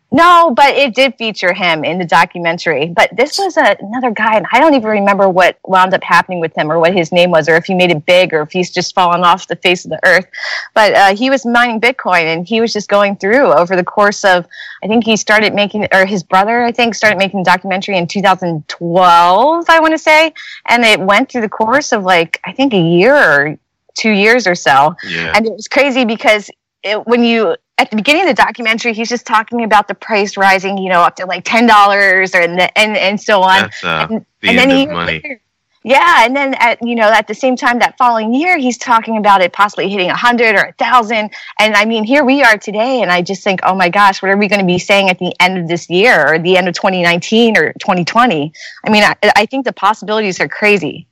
No, 0.10 0.54
but 0.56 0.70
it 0.76 0.96
did 0.96 1.16
feature 1.16 1.54
him 1.54 1.84
in 1.84 1.98
the 2.00 2.06
documentary. 2.06 2.88
But 2.88 3.10
this 3.16 3.38
was 3.38 3.58
a, 3.58 3.76
another 3.82 4.12
guy, 4.12 4.38
and 4.38 4.46
I 4.54 4.60
don't 4.60 4.74
even 4.74 4.88
remember 4.88 5.28
what 5.28 5.58
wound 5.66 5.94
up 5.94 6.04
happening 6.04 6.40
with 6.40 6.58
him 6.58 6.72
or 6.72 6.80
what 6.80 6.94
his 6.94 7.12
name 7.12 7.30
was, 7.30 7.50
or 7.50 7.56
if 7.56 7.66
he 7.66 7.76
made 7.76 7.92
it 7.92 8.06
big, 8.06 8.34
or 8.34 8.42
if 8.42 8.52
he's 8.52 8.72
just 8.72 8.96
fallen 8.96 9.24
off 9.26 9.48
the 9.48 9.58
face 9.58 9.84
of 9.84 9.92
the 9.92 10.00
earth. 10.06 10.26
But 10.74 10.94
uh, 10.94 11.16
he 11.16 11.30
was 11.30 11.46
mining 11.46 11.82
Bitcoin, 11.82 12.24
and 12.24 12.48
he 12.48 12.62
was 12.62 12.72
just 12.72 12.88
going 12.88 13.18
through 13.18 13.52
over 13.52 13.76
the 13.76 13.84
course 13.84 14.24
of, 14.24 14.48
I 14.82 14.88
think 14.88 15.04
he 15.04 15.18
started 15.18 15.54
making, 15.54 15.88
or 15.94 16.06
his 16.06 16.24
brother, 16.24 16.64
I 16.64 16.72
think, 16.72 16.96
started 16.96 17.18
making 17.18 17.44
documentary 17.44 17.98
in 17.98 18.08
2012, 18.08 19.66
I 19.70 19.80
want 19.82 19.92
to 19.92 19.98
say. 19.98 20.34
And 20.68 20.86
it 20.86 21.02
went 21.02 21.30
through 21.30 21.42
the 21.42 21.50
course 21.50 21.92
of 21.92 22.04
like, 22.04 22.40
I 22.46 22.54
think 22.54 22.74
a 22.74 22.80
year 22.80 23.16
or 23.16 23.60
two 23.98 24.12
years 24.12 24.48
or 24.48 24.56
so. 24.56 24.96
Yeah. 25.06 25.34
And 25.36 25.46
it 25.46 25.52
was 25.52 25.68
crazy 25.68 26.06
because 26.06 26.50
it, 26.88 27.08
when 27.08 27.24
you 27.24 27.56
at 27.78 27.92
the 27.92 27.96
beginning 27.96 28.24
of 28.24 28.30
the 28.30 28.42
documentary, 28.42 28.94
he's 28.94 29.10
just 29.10 29.26
talking 29.26 29.64
about 29.64 29.88
the 29.88 29.94
price 29.94 30.36
rising, 30.36 30.78
you 30.78 30.90
know, 30.90 31.02
up 31.02 31.16
to 31.18 31.26
like 31.26 31.44
ten 31.46 31.68
dollars, 31.68 32.34
or 32.34 32.42
and, 32.42 32.60
and 32.76 32.98
and 32.98 33.22
so 33.22 33.42
on. 33.42 33.62
That's 33.62 33.84
uh, 33.84 34.08
and, 34.10 34.26
the 34.42 34.50
and 34.50 34.60
end 34.60 34.72
then 34.72 34.72
of 34.72 34.78
he, 34.78 34.86
money. 34.88 35.40
yeah, 35.84 36.26
and 36.26 36.36
then 36.36 36.56
at 36.56 36.82
you 36.82 36.96
know 36.96 37.12
at 37.12 37.28
the 37.28 37.36
same 37.36 37.56
time 37.56 37.80
that 37.80 37.98
following 37.98 38.34
year, 38.34 38.58
he's 38.58 38.78
talking 38.78 39.18
about 39.18 39.42
it 39.42 39.54
possibly 39.54 39.90
hitting 39.90 40.10
a 40.10 40.16
hundred 40.16 40.56
or 40.56 40.64
a 40.64 40.74
thousand. 40.74 41.32
And 41.60 41.76
I 41.76 41.86
mean, 41.86 42.04
here 42.04 42.26
we 42.26 42.42
are 42.42 42.58
today, 42.58 43.02
and 43.02 43.12
I 43.12 43.22
just 43.22 43.44
think, 43.44 43.60
oh 43.64 43.76
my 43.76 43.90
gosh, 43.90 44.22
what 44.22 44.32
are 44.32 44.38
we 44.38 44.48
going 44.48 44.62
to 44.62 44.66
be 44.66 44.80
saying 44.80 45.10
at 45.10 45.20
the 45.20 45.34
end 45.40 45.58
of 45.58 45.68
this 45.68 45.90
year 45.90 46.34
or 46.34 46.40
the 46.40 46.58
end 46.58 46.68
of 46.68 46.74
2019 46.74 47.58
or 47.58 47.74
2020? 47.74 48.54
I 48.86 48.90
mean, 48.90 49.04
I, 49.04 49.16
I 49.36 49.46
think 49.46 49.66
the 49.66 49.74
possibilities 49.74 50.40
are 50.40 50.48
crazy. 50.48 51.08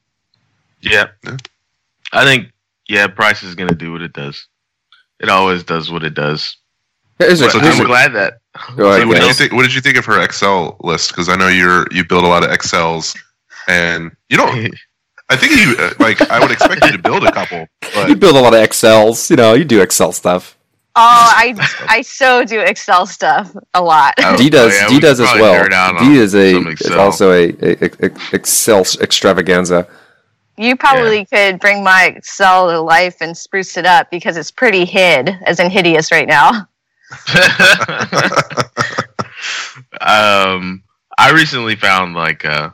Yeah. 0.82 1.08
I 2.12 2.24
think 2.24 2.52
yeah, 2.88 3.08
price 3.08 3.44
is 3.44 3.56
gonna 3.56 3.76
do 3.76 3.92
what 3.92 4.02
it 4.02 4.14
does. 4.14 4.48
It 5.20 5.30
always 5.30 5.64
does 5.64 5.92
what 5.92 6.04
it 6.04 6.14
does. 6.14 6.58
Here's 7.20 7.42
a- 7.42 7.46
But 7.46 7.62
here's 7.62 7.76
I'm 7.80 7.86
a- 7.86 7.88
glad 7.88 8.14
that 8.14 8.34
ahead, 8.56 9.02
So 9.02 9.08
what 9.08 9.16
did 9.18 9.28
you 9.28 9.34
think? 9.34 9.54
What 9.54 9.62
did 9.64 9.74
you 9.74 9.82
think 9.82 9.98
of 9.98 10.06
her 10.06 10.22
Excel 10.22 10.78
list? 10.82 11.10
Because 11.12 11.30
I 11.30 11.36
know 11.36 11.48
you're 11.48 11.88
you 11.92 12.04
build 12.06 12.24
a 12.24 12.28
lot 12.28 12.44
of 12.44 12.52
Excels, 12.52 13.16
and 13.68 14.12
you 14.30 14.38
don't. 14.38 14.74
I 15.30 15.36
think 15.36 15.54
you 15.54 15.76
uh, 15.80 15.94
like. 16.00 16.22
I 16.30 16.40
would 16.40 16.52
expect 16.52 16.86
you 16.86 16.92
to 16.92 17.00
build 17.00 17.24
a 17.24 17.32
couple, 17.32 17.66
You 18.08 18.16
build 18.16 18.36
a 18.36 18.40
lot 18.42 18.54
of 18.54 18.62
Excels. 18.62 19.30
You 19.32 19.38
know, 19.38 19.54
you 19.54 19.66
do 19.66 19.82
Excel 19.82 20.12
stuff. 20.12 20.56
Oh, 20.98 21.02
I 21.36 21.56
I 21.90 22.02
so 22.04 22.46
do 22.46 22.60
Excel 22.60 23.06
stuff 23.06 23.52
a 23.74 23.82
lot. 23.82 24.14
Oh, 24.20 24.38
D 24.38 24.50
does. 24.50 24.72
oh, 24.74 24.76
yeah, 24.76 24.88
D 24.88 24.94
we 24.96 25.00
does 25.02 25.20
as 25.20 25.34
well. 25.34 25.66
nerd 25.68 26.00
D 26.00 26.16
is 26.18 26.36
a 26.36 26.58
is 26.70 26.92
also 26.92 27.32
a, 27.32 27.50
a, 27.50 27.86
a- 27.86 28.06
a 28.08 28.12
Excel 28.34 28.86
extravaganza. 29.02 29.88
You 30.58 30.76
probably 30.76 31.26
could 31.26 31.60
bring 31.60 31.84
my 31.84 32.06
Excel 32.16 32.70
to 32.70 32.80
life 32.80 33.18
and 33.22 33.38
spruce 33.38 33.76
it 33.78 33.86
up 33.86 34.10
because 34.10 34.38
it's 34.38 34.52
pretty 34.52 34.86
hid, 34.86 35.30
as 35.46 35.60
in 35.60 35.70
hideous 35.70 36.12
right 36.12 36.28
now. 36.28 36.50
um, 40.02 40.82
I 41.18 41.32
recently 41.34 41.76
found 41.76 42.16
like 42.16 42.44
a 42.46 42.74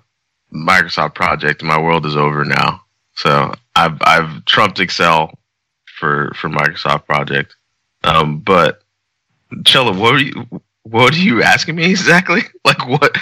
Microsoft 0.53 1.15
project. 1.15 1.61
and 1.61 1.69
My 1.69 1.81
world 1.81 2.05
is 2.05 2.15
over 2.15 2.45
now, 2.45 2.83
so 3.15 3.53
I've 3.75 3.97
I've 4.01 4.45
trumped 4.45 4.79
Excel 4.79 5.37
for 5.85 6.31
for 6.35 6.49
Microsoft 6.49 7.05
project. 7.05 7.55
Um, 8.03 8.39
but 8.39 8.83
Chella, 9.65 9.97
what 9.97 10.15
are 10.15 10.21
you 10.21 10.61
what 10.83 11.13
are 11.13 11.19
you 11.19 11.41
asking 11.43 11.75
me 11.75 11.89
exactly? 11.89 12.41
Like 12.63 12.87
what 12.87 13.17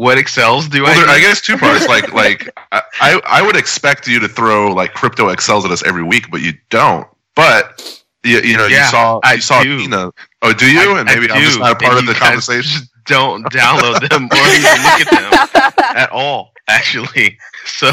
what 0.00 0.16
Excels 0.16 0.66
do 0.66 0.82
well, 0.82 0.92
I? 0.92 1.06
there, 1.06 1.08
I 1.16 1.20
guess 1.20 1.42
two 1.42 1.58
parts. 1.58 1.86
Like, 1.86 2.12
like 2.14 2.48
I, 2.72 2.82
I 3.00 3.20
I 3.26 3.42
would 3.42 3.56
expect 3.56 4.06
you 4.08 4.18
to 4.20 4.28
throw 4.28 4.72
like 4.72 4.94
crypto 4.94 5.28
Excels 5.28 5.64
at 5.66 5.70
us 5.70 5.82
every 5.84 6.02
week, 6.02 6.30
but 6.30 6.40
you 6.40 6.54
don't. 6.70 7.06
But 7.36 8.00
you, 8.24 8.40
you 8.40 8.56
know, 8.56 8.66
Yeah, 8.66 8.84
you 8.86 8.90
saw 8.90 9.20
I 9.22 9.34
you 9.34 9.40
saw 9.42 9.62
do. 9.62 9.78
Tina. 9.78 10.10
Oh, 10.42 10.52
do 10.54 10.70
you? 10.72 10.96
I- 10.96 11.00
and 11.00 11.04
maybe 11.06 11.30
I'm 11.30 11.42
just 11.42 11.58
not 11.58 11.72
a 11.72 11.74
part 11.76 11.98
and 11.98 12.08
of 12.08 12.14
the 12.14 12.14
conversation. 12.18 12.62
just 12.80 12.90
Don't 13.06 13.44
download 13.52 14.08
them 14.08 14.28
or 14.30 14.46
even 14.54 14.82
look 14.84 15.00
at 15.00 15.10
them 15.10 15.72
at 15.96 16.10
all, 16.12 16.52
actually. 16.68 17.38
So 17.66 17.90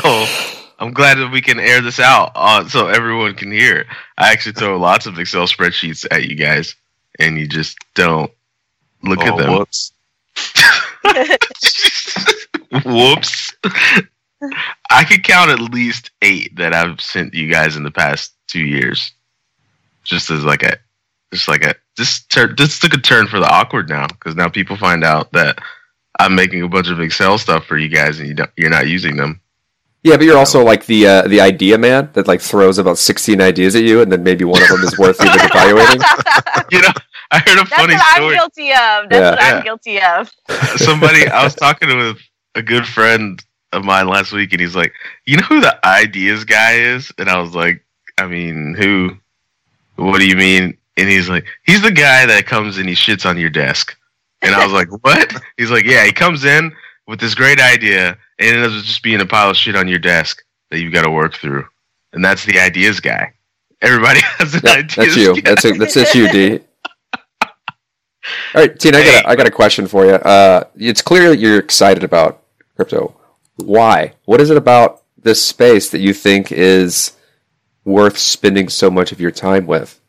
I'm 0.80 0.94
glad 0.94 1.18
that 1.18 1.32
we 1.32 1.42
can 1.42 1.60
air 1.60 1.82
this 1.82 2.00
out 2.00 2.32
uh, 2.36 2.68
so 2.70 2.88
everyone 2.88 3.34
can 3.34 3.52
hear. 3.52 3.86
I 4.18 4.32
actually 4.32 4.54
throw 4.54 4.78
lots 4.78 5.08
of 5.08 5.18
Excel 5.20 5.48
spreadsheets 5.48 6.06
at 6.12 6.26
you 6.30 6.36
guys, 6.36 6.76
and 7.20 7.38
you 7.38 7.48
just 7.48 7.78
don't 7.96 8.32
look 9.04 9.22
at 9.26 9.34
Oh, 9.34 9.38
them. 9.38 9.66
Whoops. 12.86 13.54
I 14.90 15.04
could 15.04 15.24
count 15.24 15.52
at 15.52 15.60
least 15.60 16.12
eight 16.22 16.56
that 16.58 16.74
I've 16.74 17.02
sent 17.02 17.34
you 17.34 17.50
guys 17.52 17.76
in 17.76 17.84
the 17.84 17.92
past 17.92 18.34
two 18.48 18.64
years. 18.64 19.14
Just 20.04 20.30
as 20.30 20.44
like 20.44 20.64
a, 20.64 20.78
just 21.34 21.48
like 21.48 21.66
a, 21.66 21.76
this 21.98 22.22
tur- 22.26 22.54
this 22.56 22.80
took 22.80 22.94
a 22.94 22.98
turn 22.98 23.28
for 23.28 23.40
the 23.40 23.52
awkward 23.52 23.90
now 23.90 24.08
because 24.08 24.36
now 24.36 24.48
people 24.48 24.78
find 24.78 25.04
out 25.04 25.32
that 25.34 25.60
I'm 26.20 26.36
making 26.36 26.62
a 26.62 26.68
bunch 26.70 26.90
of 26.90 27.00
Excel 27.02 27.38
stuff 27.38 27.66
for 27.66 27.78
you 27.78 27.90
guys 27.90 28.20
and 28.20 28.30
you 28.30 28.34
don't, 28.36 28.52
you're 28.56 28.70
not 28.70 28.88
using 28.88 29.18
them. 29.18 29.42
Yeah, 30.04 30.16
but 30.16 30.26
you're 30.26 30.38
also 30.38 30.64
like 30.64 30.86
the 30.86 31.08
uh, 31.08 31.28
the 31.28 31.42
idea 31.42 31.78
man 31.78 32.10
that 32.14 32.28
like 32.28 32.40
throws 32.40 32.78
about 32.78 32.98
sixteen 32.98 33.42
ideas 33.42 33.76
at 33.76 33.84
you, 33.84 34.02
and 34.02 34.12
then 34.12 34.24
maybe 34.24 34.46
one 34.46 34.62
of 34.62 34.70
them 34.70 34.82
is 34.82 34.98
worth 34.98 35.20
even 35.20 35.40
evaluating. 35.40 36.02
You 36.70 36.82
know, 36.82 36.90
I 37.32 37.40
heard 37.40 37.60
a 37.60 37.66
That's 37.70 37.70
funny 37.70 37.94
what 37.96 38.18
I'm 38.18 38.30
guilty 38.34 38.72
of. 38.72 39.10
That's 39.10 39.14
Yeah. 39.14 39.32
what 39.32 39.44
I'm 39.44 39.64
guilty 39.64 40.02
of. 40.02 40.32
Somebody, 40.80 41.28
I 41.28 41.44
was 41.44 41.56
talking 41.56 41.96
with 41.98 42.18
a 42.56 42.62
good 42.62 42.88
friend 42.88 43.44
of 43.74 43.84
mine 43.84 44.08
last 44.08 44.32
week, 44.32 44.52
and 44.54 44.62
he's 44.62 44.76
like, 44.76 44.94
"You 45.26 45.38
know 45.38 45.44
who 45.44 45.60
the 45.60 45.78
ideas 45.86 46.46
guy 46.46 46.74
is?" 46.76 47.12
And 47.18 47.30
I 47.30 47.40
was 47.40 47.54
like, 47.54 47.84
"I 48.18 48.28
mean, 48.28 48.76
who? 48.78 49.18
What 49.96 50.20
do 50.20 50.28
you 50.28 50.36
mean?" 50.36 50.78
And 50.96 51.10
he's 51.10 51.30
like, 51.30 51.46
"He's 51.66 51.82
the 51.82 51.92
guy 51.92 52.26
that 52.26 52.46
comes 52.46 52.78
and 52.78 52.88
he 52.88 52.96
shits 52.96 53.26
on 53.30 53.38
your 53.38 53.50
desk." 53.50 53.96
And 54.42 54.56
I 54.56 54.64
was 54.64 54.74
like, 54.74 54.90
"What?" 55.04 55.34
He's 55.58 55.72
like, 55.72 55.86
"Yeah, 55.86 56.06
he 56.06 56.12
comes 56.14 56.46
in 56.46 56.72
with 57.08 57.20
this 57.20 57.36
great 57.36 57.60
idea, 57.60 58.18
and 58.40 58.48
it 58.50 58.56
ends 58.56 58.78
up 58.78 58.84
just 58.84 59.04
being 59.04 59.20
a 59.22 59.26
pile 59.26 59.50
of 59.50 59.58
shit 59.58 59.76
on 59.76 59.88
your 59.88 60.00
desk 60.00 60.44
that 60.72 60.80
you've 60.80 60.94
got 60.94 61.04
to 61.04 61.12
work 61.12 61.36
through." 61.36 61.66
And 62.14 62.24
that's 62.24 62.46
the 62.46 62.60
ideas 62.60 63.00
guy. 63.02 63.34
Everybody 63.82 64.22
has 64.40 64.56
an 64.56 64.62
Yeah, 64.64 64.72
ideas 64.72 64.96
that's 64.96 65.16
you. 65.18 65.36
guy. 65.36 65.42
That's 65.42 65.66
it. 65.66 65.78
That's 65.78 65.96
it's 65.98 66.16
you, 66.16 66.30
D. 66.32 66.60
All 68.54 68.62
right, 68.62 68.80
Tina, 68.80 68.98
I 68.98 69.04
got 69.04 69.24
a, 69.24 69.30
I 69.30 69.36
got 69.36 69.48
a 69.48 69.52
question 69.52 69.88
for 69.88 70.06
you. 70.06 70.14
Uh, 70.14 70.64
it's 70.76 71.02
clear 71.02 71.30
that 71.30 71.38
you're 71.38 71.60
excited 71.60 72.04
about 72.04 72.44
crypto. 72.76 73.16
Why? 73.58 74.14
What 74.26 74.42
is 74.42 74.50
it 74.50 74.58
about 74.58 75.04
this 75.22 75.44
space 75.44 75.90
that 75.90 76.00
you 76.00 76.14
think 76.14 76.52
is 76.52 77.14
worth 77.84 78.18
spending 78.18 78.70
so 78.70 78.90
much 78.90 79.12
of 79.12 79.20
your 79.20 79.32
time 79.32 79.66
with? 79.66 80.00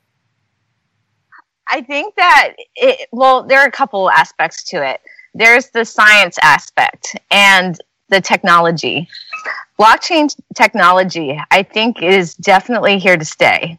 I 1.71 1.83
think 1.83 2.15
that 2.17 2.55
it, 2.77 3.09
well, 3.13 3.45
there 3.45 3.61
are 3.61 3.67
a 3.67 3.73
couple 3.73 4.11
aspects 4.11 4.65
to 4.71 4.87
it. 4.87 5.01
There's 5.35 5.69
the 5.71 5.85
science 5.85 6.39
aspect 6.43 7.17
and 7.31 7.79
the 8.09 8.21
technology. 8.21 9.09
Blockchain 9.79 10.35
technology, 10.55 11.41
I 11.51 11.63
think, 11.63 12.03
is 12.03 12.35
definitely 12.35 12.99
here 12.99 13.17
to 13.17 13.25
stay. 13.25 13.79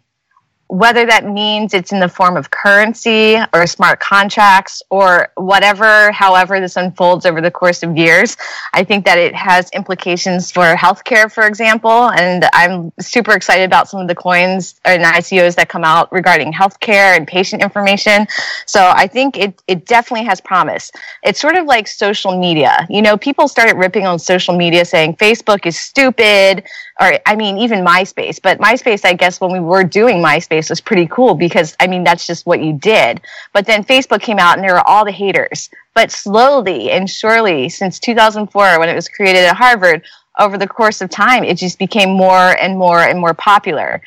Whether 0.70 1.06
that 1.08 1.26
means 1.26 1.74
it's 1.74 1.92
in 1.92 2.00
the 2.00 2.08
form 2.08 2.38
of 2.38 2.52
currency 2.52 3.38
or 3.54 3.66
smart 3.66 4.00
contracts 4.00 4.84
or 4.92 5.30
whatever, 5.36 6.12
however 6.12 6.60
this 6.60 6.76
unfolds 6.76 7.26
over 7.26 7.42
the 7.42 7.50
course 7.50 7.82
of 7.82 7.98
years, 7.98 8.38
I 8.74 8.84
think 8.84 9.04
that 9.06 9.18
it 9.18 9.34
has 9.34 9.72
implications 9.72 10.52
for 10.52 10.76
healthcare, 10.76 11.32
for 11.32 11.48
example. 11.48 12.12
And 12.12 12.46
I'm 12.54 12.92
super 13.00 13.32
excited 13.32 13.64
about 13.64 13.90
some 13.90 14.00
of 14.00 14.08
the 14.08 14.14
coins 14.14 14.80
and 14.86 15.04
ICOs 15.04 15.56
that 15.56 15.70
come 15.70 15.84
out 15.84 16.12
regarding 16.12 16.54
healthcare 16.54 17.18
and 17.18 17.28
patient 17.28 17.64
information. 17.64 18.28
So 18.68 18.92
I 18.96 19.08
think 19.08 19.38
it, 19.38 19.64
it 19.68 19.88
definitely 19.88 20.28
has 20.28 20.40
promise. 20.40 20.92
It's 21.24 21.42
sort 21.42 21.56
of 21.56 21.66
like 21.66 21.88
social 21.88 22.40
media. 22.40 22.86
You 22.92 23.02
know, 23.02 23.18
people 23.18 23.48
started 23.48 23.76
ripping 23.76 24.06
on 24.06 24.20
social 24.20 24.56
media 24.56 24.86
saying 24.86 25.16
Facebook 25.16 25.66
is 25.66 25.80
stupid, 25.80 26.64
or 27.00 27.20
I 27.26 27.36
mean, 27.36 27.58
even 27.58 27.86
MySpace. 27.86 28.42
But 28.42 28.60
MySpace, 28.60 29.06
I 29.06 29.14
guess, 29.14 29.40
when 29.40 29.52
we 29.52 29.60
were 29.60 29.84
doing 29.84 30.18
MySpace 30.18 30.70
was 30.70 30.82
pretty 30.82 31.08
cool 31.08 31.34
because, 31.34 31.76
I 31.80 31.88
mean, 31.88 32.04
that's 32.04 32.28
just 32.28 32.46
what 32.46 32.62
you 32.62 32.74
did. 32.74 33.22
But 33.54 33.66
then 33.66 33.84
Facebook 33.84 34.22
came 34.22 34.40
out 34.40 34.58
and 34.58 34.64
there 34.64 34.74
were 34.74 34.88
all 34.88 35.06
the 35.06 35.12
haters. 35.12 35.70
But 35.96 36.12
slowly 36.12 36.92
and 36.92 37.10
surely, 37.10 37.70
since 37.70 38.00
2004, 38.00 38.80
when 38.80 38.90
it 38.90 38.96
was 38.96 39.08
created 39.08 39.46
at 39.46 39.56
Harvard, 39.56 40.04
over 40.40 40.58
the 40.58 40.68
course 40.68 41.02
of 41.02 41.10
time, 41.10 41.44
it 41.44 41.58
just 41.58 41.80
became 41.80 42.10
more 42.12 42.56
and 42.60 42.78
more 42.78 43.00
and 43.00 43.20
more 43.20 43.34
popular. 43.34 44.02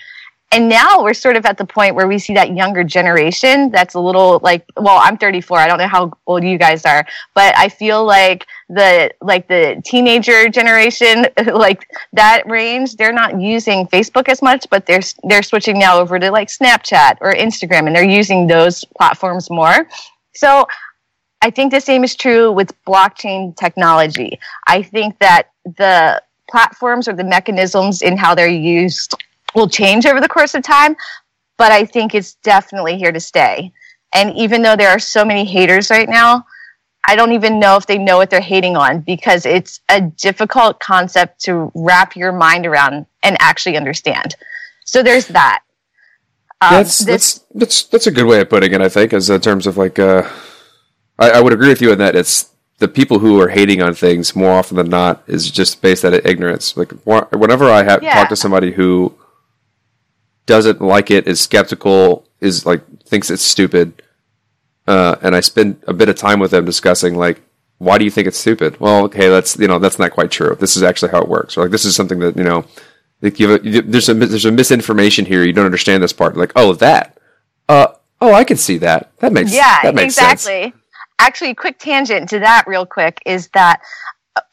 And 0.53 0.69
now 0.69 1.03
we're 1.03 1.15
sort 1.15 1.37
of 1.37 1.47
at 1.47 1.57
the 1.57 1.65
point 1.65 1.95
where 1.95 2.07
we 2.07 2.19
see 2.19 2.35
that 2.35 2.55
younger 2.55 2.85
generation 2.85 3.71
that's 3.71 3.95
a 3.95 4.01
little 4.01 4.39
like, 4.43 4.67
well, 4.77 5.01
I'm 5.03 5.17
34. 5.17 5.57
I 5.57 5.67
don't 5.67 5.79
know 5.79 5.89
how 5.89 6.13
old 6.27 6.45
you 6.45 6.59
guys 6.59 6.85
are, 6.85 7.07
but 7.35 7.57
I 7.57 7.71
feel 7.71 8.05
like 8.05 8.47
the 8.73 9.13
like 9.21 9.49
the 9.49 9.81
teenager 9.85 10.49
generation, 10.49 11.27
like 11.53 11.89
that 12.13 12.49
range, 12.49 12.97
they're 12.97 13.13
not 13.13 13.41
using 13.41 13.87
Facebook 13.87 14.29
as 14.29 14.41
much, 14.41 14.67
but 14.71 14.87
they're 14.87 15.03
they're 15.25 15.43
switching 15.43 15.79
now 15.79 15.99
over 15.99 16.19
to 16.19 16.31
like 16.31 16.49
Snapchat 16.49 17.19
or 17.21 17.35
Instagram, 17.35 17.87
and 17.87 17.95
they're 17.95 18.05
using 18.05 18.47
those 18.47 18.85
platforms 18.97 19.51
more. 19.51 19.87
So 20.35 20.67
I 21.43 21.51
think 21.51 21.73
the 21.73 21.81
same 21.81 22.05
is 22.05 22.15
true 22.15 22.51
with 22.51 22.73
blockchain 22.85 23.55
technology. 23.57 24.39
I 24.67 24.83
think 24.83 25.19
that 25.19 25.51
the 25.65 26.23
platforms 26.51 27.09
or 27.09 27.13
the 27.13 27.25
mechanisms 27.25 28.01
in 28.01 28.17
how 28.17 28.35
they're 28.35 28.49
used 28.49 29.15
will 29.55 29.69
change 29.69 30.07
over 30.07 30.21
the 30.21 30.29
course 30.29 30.55
of 30.55 30.63
time, 30.63 30.97
but 31.59 31.73
I 31.73 31.85
think 31.85 32.15
it's 32.15 32.35
definitely 32.37 32.97
here 32.97 33.13
to 33.13 33.21
stay. 33.21 33.73
And 34.15 34.35
even 34.37 34.63
though 34.63 34.77
there 34.77 34.91
are 34.91 34.99
so 34.99 35.25
many 35.25 35.45
haters 35.45 35.91
right 35.91 36.09
now, 36.09 36.45
I 37.09 37.17
don't 37.17 37.33
even 37.33 37.59
know 37.59 37.77
if 37.77 37.87
they 37.87 37.99
know 37.99 38.17
what 38.17 38.31
they're 38.31 38.41
hating 38.41 38.77
on 38.77 39.01
because 39.01 39.45
it's 39.45 39.81
a 39.89 40.01
difficult 40.01 40.79
concept 40.81 41.41
to 41.45 41.71
wrap 41.75 42.15
your 42.17 42.33
mind 42.33 42.65
around 42.67 43.07
and 43.23 43.37
actually 43.41 43.77
understand. 43.77 44.37
So 44.85 45.03
there's 45.03 45.27
that. 45.29 45.63
Um, 46.61 46.75
that's, 46.75 46.99
this- 46.99 47.07
that's 47.07 47.39
that's 47.55 47.83
that's 47.85 48.07
a 48.07 48.11
good 48.13 48.27
way 48.27 48.41
of 48.41 48.49
putting 48.49 48.73
it. 48.73 48.81
I 48.81 48.89
think, 48.89 49.13
as 49.13 49.29
in 49.31 49.41
terms 49.41 49.67
of 49.67 49.77
like, 49.77 49.99
uh, 49.99 50.29
I, 51.19 51.31
I 51.33 51.41
would 51.41 51.53
agree 51.53 51.69
with 51.69 51.83
you 51.83 51.93
in 51.93 51.99
that 51.99 52.15
it's 52.15 52.51
the 52.79 52.89
people 52.89 53.19
who 53.19 53.41
are 53.41 53.49
hating 53.49 53.83
on 53.83 53.95
things 53.95 54.35
more 54.37 54.53
often 54.53 54.77
than 54.77 54.89
not 54.89 55.23
is 55.27 55.51
just 55.51 55.83
based 55.83 56.05
out 56.05 56.15
of 56.15 56.25
ignorance. 56.25 56.77
Like 56.77 56.93
whenever 57.05 57.65
I 57.71 57.83
have 57.83 58.03
Yeah. 58.03 58.15
talk 58.15 58.29
to 58.29 58.37
somebody 58.37 58.73
who 58.73 59.15
doesn't 60.47 60.81
like 60.81 61.11
it, 61.11 61.27
is 61.27 61.41
skeptical, 61.41 62.29
is 62.41 62.67
like 62.67 62.83
thinks 63.05 63.31
it's 63.31 63.43
stupid, 63.43 64.03
uh, 64.87 65.17
and 65.23 65.35
I 65.35 65.41
spend 65.41 65.83
a 65.87 65.93
bit 65.93 66.09
of 66.09 66.17
time 66.17 66.41
with 66.41 66.51
them 66.51 66.65
discussing 66.65 67.15
like 67.15 67.41
why 67.83 67.99
do 67.99 68.05
you 68.05 68.13
think 68.13 68.29
it's 68.29 68.39
stupid? 68.39 68.79
Well, 68.79 69.05
okay, 69.07 69.29
that's 69.29 69.59
you 69.59 69.67
know 69.67 69.81
that's 69.81 69.99
not 69.99 70.13
quite 70.13 70.31
true. 70.31 70.57
This 70.59 70.77
is 70.77 70.85
actually 70.85 71.11
how 71.11 71.21
it 71.21 71.29
works. 71.29 71.57
Or 71.57 71.63
like 71.63 71.73
this 71.73 71.85
is 71.85 71.97
something 71.97 72.21
that 72.21 72.37
you 72.37 72.45
know 72.45 72.65
like 73.23 73.41
you 73.41 73.49
have 73.49 73.67
a, 73.67 73.81
there's 73.83 74.09
a 74.09 74.15
there's 74.15 74.45
a 74.45 74.53
misinformation 74.53 75.27
here. 75.27 75.43
You 75.45 75.53
don't 75.53 75.67
understand 75.67 76.01
this 76.03 76.13
part. 76.13 76.37
Like 76.37 76.53
oh 76.55 76.75
that, 76.75 77.19
uh 77.69 77.89
oh 78.21 78.33
I 78.33 78.45
can 78.45 78.57
see 78.57 78.79
that. 78.79 79.11
That 79.19 79.33
makes 79.33 79.53
yeah 79.53 79.81
that 79.83 79.97
makes 79.97 80.15
exactly. 80.15 80.63
sense. 80.63 80.75
Actually, 81.19 81.55
quick 81.55 81.79
tangent 81.79 82.29
to 82.31 82.39
that, 82.41 82.65
real 82.67 82.87
quick, 82.87 83.21
is 83.27 83.49
that 83.49 83.81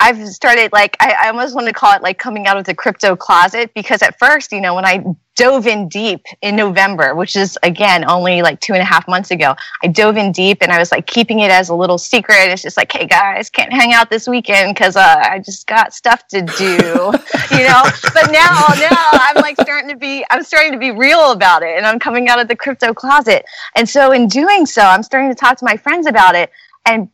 I've 0.01 0.27
started 0.27 0.73
like 0.73 0.97
I, 0.99 1.15
I 1.21 1.27
almost 1.27 1.55
want 1.55 1.67
to 1.67 1.73
call 1.73 1.93
it 1.95 2.01
like 2.01 2.19
coming 2.19 2.47
out 2.47 2.57
of 2.57 2.65
the 2.65 2.73
crypto 2.73 3.15
closet 3.15 3.73
because 3.73 4.01
at 4.01 4.19
first, 4.19 4.51
you 4.51 4.59
know, 4.59 4.75
when 4.75 4.83
I 4.83 5.03
dove 5.35 5.67
in 5.67 5.87
deep 5.87 6.25
in 6.41 6.57
November, 6.57 7.15
which 7.15 7.37
is 7.37 7.57
again 7.63 8.03
only 8.09 8.41
like 8.41 8.59
two 8.59 8.73
and 8.73 8.81
a 8.81 8.85
half 8.85 9.07
months 9.07 9.31
ago, 9.31 9.55
I 9.81 9.87
dove 9.87 10.17
in 10.17 10.33
deep 10.33 10.57
and 10.61 10.69
I 10.69 10.79
was 10.79 10.91
like 10.91 11.07
keeping 11.07 11.39
it 11.39 11.49
as 11.49 11.69
a 11.69 11.75
little 11.75 11.97
secret. 11.97 12.49
It's 12.49 12.61
just 12.61 12.75
like, 12.75 12.91
hey 12.91 13.05
guys, 13.05 13.49
can't 13.49 13.71
hang 13.71 13.93
out 13.93 14.09
this 14.09 14.27
weekend 14.27 14.75
because 14.75 14.97
uh, 14.97 15.23
I 15.23 15.39
just 15.39 15.65
got 15.65 15.93
stuff 15.93 16.27
to 16.27 16.41
do, 16.41 16.65
you 17.55 17.63
know. 17.63 17.83
But 18.13 18.31
now, 18.31 18.65
now 18.77 19.07
I'm 19.13 19.35
like 19.35 19.55
starting 19.61 19.89
to 19.89 19.95
be, 19.95 20.25
I'm 20.29 20.43
starting 20.43 20.73
to 20.73 20.79
be 20.79 20.91
real 20.91 21.31
about 21.31 21.63
it, 21.63 21.77
and 21.77 21.85
I'm 21.85 21.99
coming 21.99 22.27
out 22.27 22.39
of 22.39 22.49
the 22.49 22.55
crypto 22.55 22.93
closet. 22.93 23.45
And 23.75 23.87
so 23.87 24.11
in 24.11 24.27
doing 24.27 24.65
so, 24.65 24.81
I'm 24.81 25.03
starting 25.03 25.29
to 25.29 25.35
talk 25.35 25.57
to 25.59 25.65
my 25.65 25.77
friends 25.77 26.05
about 26.05 26.35
it, 26.35 26.51
and 26.85 27.09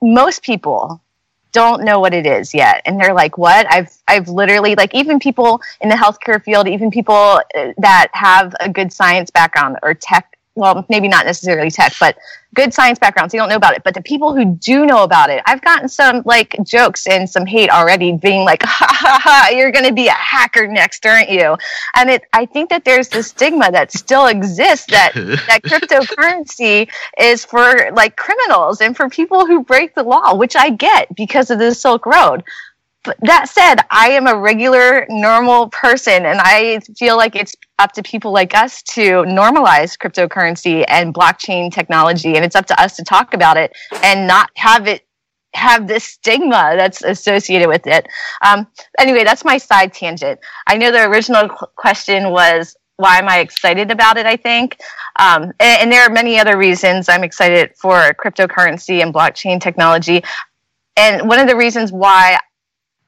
most 0.00 0.42
people 0.42 1.02
don't 1.56 1.84
know 1.84 2.00
what 2.00 2.12
it 2.12 2.26
is 2.26 2.52
yet. 2.52 2.82
And 2.84 3.00
they're 3.00 3.14
like 3.14 3.38
what? 3.38 3.66
I've 3.72 3.90
i've 4.08 4.28
literally 4.28 4.74
like 4.74 4.94
even 4.94 5.18
people 5.18 5.62
in 5.80 5.88
the 5.88 5.94
healthcare 5.94 6.42
field 6.42 6.68
even 6.68 6.90
people 6.90 7.14
uh, 7.14 7.72
that 7.78 8.08
have 8.12 8.54
a 8.60 8.68
good 8.68 8.92
science 8.92 9.30
background 9.30 9.78
or 9.82 9.94
tech 9.94 10.35
well 10.56 10.84
maybe 10.88 11.06
not 11.06 11.24
necessarily 11.26 11.70
tech 11.70 11.92
but 12.00 12.16
good 12.54 12.72
science 12.72 12.98
backgrounds 12.98 13.34
You 13.34 13.40
don't 13.40 13.50
know 13.50 13.56
about 13.56 13.74
it. 13.74 13.84
But 13.84 13.92
the 13.94 14.00
people 14.00 14.34
who 14.34 14.56
do 14.56 14.86
know 14.86 15.04
about 15.04 15.30
it 15.30 15.42
i've 15.46 15.62
gotten 15.62 15.88
some 15.88 16.22
like 16.24 16.56
jokes 16.64 17.06
and 17.06 17.28
some 17.28 17.46
hate 17.46 17.70
already 17.70 18.12
being 18.12 18.44
like 18.44 18.62
ha 18.64 18.86
ha 18.90 19.20
ha 19.22 19.48
you're 19.54 19.70
going 19.70 19.84
to 19.84 19.92
be 19.92 20.08
a 20.08 20.12
hacker 20.12 20.66
next 20.66 21.04
aren't 21.06 21.30
you? 21.30 21.56
And 21.94 22.10
it 22.10 22.24
i 22.32 22.46
think 22.46 22.70
that 22.70 22.84
there's 22.84 23.08
this 23.08 23.28
stigma 23.28 23.70
that 23.70 23.92
still 23.92 24.26
exists 24.26 24.86
that 24.90 25.12
that 25.48 25.62
cryptocurrency 25.62 26.88
is 27.20 27.44
for 27.44 27.90
like 27.92 28.16
criminals 28.16 28.80
and 28.80 28.96
for 28.96 29.08
people 29.08 29.46
who 29.46 29.62
break 29.62 29.94
the 29.94 30.02
law 30.02 30.34
which 30.34 30.56
i 30.56 30.70
get 30.70 31.14
because 31.14 31.50
of 31.50 31.58
the 31.58 31.74
silk 31.74 32.06
road 32.06 32.42
that 33.22 33.48
said, 33.48 33.76
I 33.90 34.10
am 34.10 34.26
a 34.26 34.36
regular, 34.36 35.06
normal 35.08 35.68
person, 35.70 36.26
and 36.26 36.40
I 36.40 36.80
feel 36.98 37.16
like 37.16 37.36
it's 37.36 37.54
up 37.78 37.92
to 37.92 38.02
people 38.02 38.32
like 38.32 38.54
us 38.54 38.82
to 38.82 39.24
normalize 39.24 39.96
cryptocurrency 39.98 40.84
and 40.88 41.14
blockchain 41.14 41.72
technology, 41.72 42.36
and 42.36 42.44
it's 42.44 42.56
up 42.56 42.66
to 42.66 42.80
us 42.80 42.96
to 42.96 43.04
talk 43.04 43.34
about 43.34 43.56
it 43.56 43.72
and 44.02 44.26
not 44.26 44.50
have 44.56 44.86
it 44.86 45.02
have 45.54 45.88
this 45.88 46.04
stigma 46.04 46.74
that's 46.76 47.02
associated 47.02 47.68
with 47.68 47.86
it. 47.86 48.06
Um, 48.42 48.66
anyway, 48.98 49.24
that's 49.24 49.44
my 49.44 49.56
side 49.56 49.92
tangent. 49.92 50.38
I 50.66 50.76
know 50.76 50.90
the 50.92 51.08
original 51.08 51.48
question 51.48 52.30
was 52.30 52.76
why 52.96 53.18
am 53.18 53.28
I 53.28 53.40
excited 53.40 53.90
about 53.90 54.16
it? 54.16 54.26
I 54.26 54.36
think, 54.36 54.78
um, 55.18 55.52
and, 55.60 55.82
and 55.82 55.92
there 55.92 56.02
are 56.02 56.10
many 56.10 56.38
other 56.38 56.56
reasons 56.56 57.08
I'm 57.08 57.24
excited 57.24 57.74
for 57.76 58.14
cryptocurrency 58.14 59.02
and 59.02 59.12
blockchain 59.12 59.60
technology. 59.60 60.22
And 60.96 61.28
one 61.28 61.38
of 61.38 61.46
the 61.46 61.56
reasons 61.56 61.92
why 61.92 62.38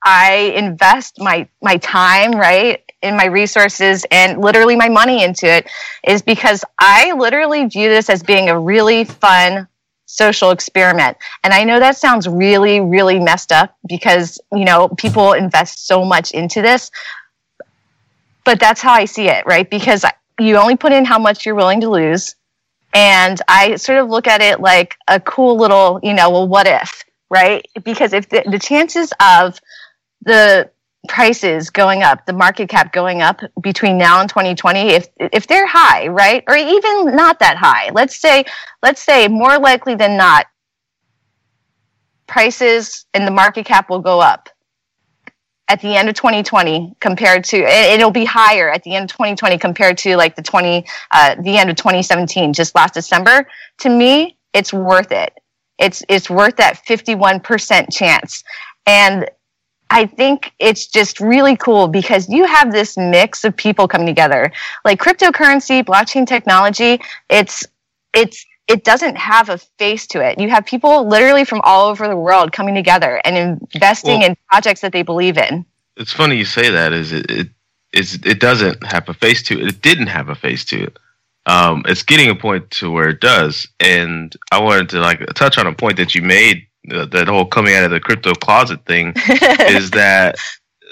I 0.05 0.52
invest 0.57 1.21
my 1.21 1.49
my 1.62 1.76
time, 1.78 2.33
right, 2.33 2.83
in 3.02 3.17
my 3.17 3.26
resources 3.26 4.05
and 4.11 4.40
literally 4.40 4.76
my 4.76 4.88
money 4.88 5.23
into 5.23 5.47
it 5.47 5.69
is 6.05 6.23
because 6.23 6.64
I 6.78 7.12
literally 7.12 7.67
view 7.67 7.88
this 7.88 8.11
as 8.11 8.23
being 8.23 8.49
a 8.49 8.59
really 8.59 9.05
fun 9.05 9.69
social 10.07 10.50
experiment. 10.50 11.17
And 11.45 11.52
I 11.52 11.64
know 11.64 11.78
that 11.78 11.97
sounds 11.97 12.26
really 12.26 12.81
really 12.81 13.21
messed 13.21 13.52
up 13.52 13.76
because, 13.88 14.40
you 14.52 14.64
know, 14.64 14.88
people 14.88 15.33
invest 15.33 15.87
so 15.87 16.05
much 16.05 16.33
into 16.33 16.62
this. 16.62 16.90
But 18.45 18.59
that's 18.59 18.81
how 18.81 18.93
I 18.93 19.05
see 19.05 19.28
it, 19.28 19.45
right? 19.47 19.69
Because 19.69 20.05
you 20.40 20.57
only 20.57 20.76
put 20.76 20.93
in 20.93 21.05
how 21.05 21.19
much 21.19 21.45
you're 21.45 21.55
willing 21.55 21.81
to 21.83 21.90
lose. 21.90 22.35
And 22.95 23.40
I 23.49 23.77
sort 23.77 23.99
of 23.99 24.09
look 24.09 24.27
at 24.27 24.40
it 24.40 24.61
like 24.61 24.96
a 25.07 25.20
cool 25.20 25.57
little, 25.57 26.01
you 26.03 26.14
know, 26.14 26.31
well, 26.31 26.49
what 26.49 26.66
if, 26.66 27.05
right? 27.31 27.66
Because 27.85 28.12
if 28.12 28.29
the, 28.31 28.42
the 28.51 28.59
chances 28.59 29.12
of 29.20 29.61
the 30.22 30.70
prices 31.09 31.70
going 31.70 32.02
up, 32.02 32.26
the 32.26 32.33
market 32.33 32.68
cap 32.68 32.92
going 32.92 33.22
up 33.22 33.40
between 33.61 33.96
now 33.96 34.20
and 34.20 34.28
2020, 34.28 34.81
if 34.90 35.09
if 35.18 35.46
they're 35.46 35.66
high, 35.66 36.09
right, 36.09 36.44
or 36.48 36.57
even 36.57 37.16
not 37.16 37.38
that 37.40 37.57
high, 37.57 37.90
let's 37.92 38.16
say 38.16 38.44
let's 38.83 39.02
say 39.02 39.28
more 39.28 39.59
likely 39.59 39.94
than 39.94 40.16
not, 40.16 40.46
prices 42.26 43.07
and 43.14 43.26
the 43.26 43.31
market 43.31 43.64
cap 43.66 43.90
will 43.90 44.00
go 44.00 44.20
up 44.20 44.48
at 45.68 45.81
the 45.83 45.94
end 45.94 46.09
of 46.09 46.14
2020 46.14 46.94
compared 47.00 47.44
to 47.44 47.57
it'll 47.59 48.11
be 48.11 48.24
higher 48.24 48.70
at 48.70 48.83
the 48.85 48.94
end 48.94 49.04
of 49.04 49.11
2020 49.11 49.59
compared 49.59 49.98
to 49.98 50.16
like 50.16 50.35
the 50.35 50.42
20 50.42 50.85
uh, 51.11 51.35
the 51.42 51.59
end 51.59 51.68
of 51.70 51.76
2017 51.76 52.52
just 52.52 52.74
last 52.74 52.94
december. 52.94 53.46
To 53.78 53.88
me 53.88 54.37
it's 54.54 54.72
worth 54.72 55.12
it. 55.12 55.35
It's 55.78 56.02
it's 56.09 56.28
worth 56.28 56.57
that 56.57 56.85
51% 56.87 57.92
chance. 57.92 58.42
And 58.87 59.28
I 59.90 60.07
think 60.07 60.53
it's 60.59 60.87
just 60.87 61.20
really 61.20 61.57
cool 61.57 61.88
because 61.88 62.29
you 62.29 62.44
have 62.44 62.72
this 62.72 62.96
mix 62.96 63.44
of 63.44 63.57
people 63.57 63.88
coming 63.88 64.07
together. 64.07 64.53
Like 64.85 65.01
cryptocurrency, 65.01 65.85
blockchain 65.85 66.27
technology, 66.27 67.01
it's 67.31 67.64
it's 68.14 68.44
it 68.66 68.85
doesn't 68.85 69.16
have 69.16 69.48
a 69.48 69.59
face 69.79 70.07
to 70.09 70.20
it. 70.20 70.38
You 70.38 70.51
have 70.51 70.66
people 70.66 71.09
literally 71.09 71.44
from 71.44 71.62
all 71.64 71.88
over 71.88 72.07
the 72.07 72.16
world 72.16 72.53
coming 72.53 72.74
together 72.74 73.20
and 73.24 73.61
investing 73.72 74.20
Well- 74.20 74.31
in 74.31 74.37
projects 74.48 74.83
that 74.83 74.92
they 74.92 75.03
believe 75.03 75.38
in. 75.38 75.64
It's 75.96 76.12
funny 76.12 76.37
you 76.37 76.44
say 76.44 76.70
that. 76.70 76.92
Is 76.92 77.12
it? 77.12 77.31
It, 77.31 77.48
is, 77.92 78.14
it 78.24 78.38
doesn't 78.38 78.85
have 78.85 79.09
a 79.09 79.14
face 79.14 79.42
to 79.44 79.59
it. 79.59 79.66
It 79.66 79.83
didn't 79.83 80.09
have 80.09 80.29
a 80.29 80.35
face 80.35 80.64
to 80.66 80.85
it. 80.85 80.98
Um, 81.46 81.83
it's 81.87 82.03
getting 82.03 82.29
a 82.29 82.35
point 82.35 82.70
to 82.72 82.90
where 82.90 83.09
it 83.09 83.20
does, 83.20 83.66
and 83.81 84.37
I 84.53 84.61
wanted 84.61 84.90
to 84.90 85.01
like 85.01 85.24
touch 85.35 85.57
on 85.57 85.66
a 85.66 85.72
point 85.72 85.96
that 85.96 86.14
you 86.14 86.20
made. 86.20 86.67
Uh, 86.91 87.05
that 87.07 87.29
whole 87.29 87.45
coming 87.45 87.75
out 87.75 87.85
of 87.85 87.91
the 87.91 88.01
crypto 88.01 88.33
closet 88.35 88.85
thing 88.87 89.12
is 89.17 89.91
that 89.91 90.37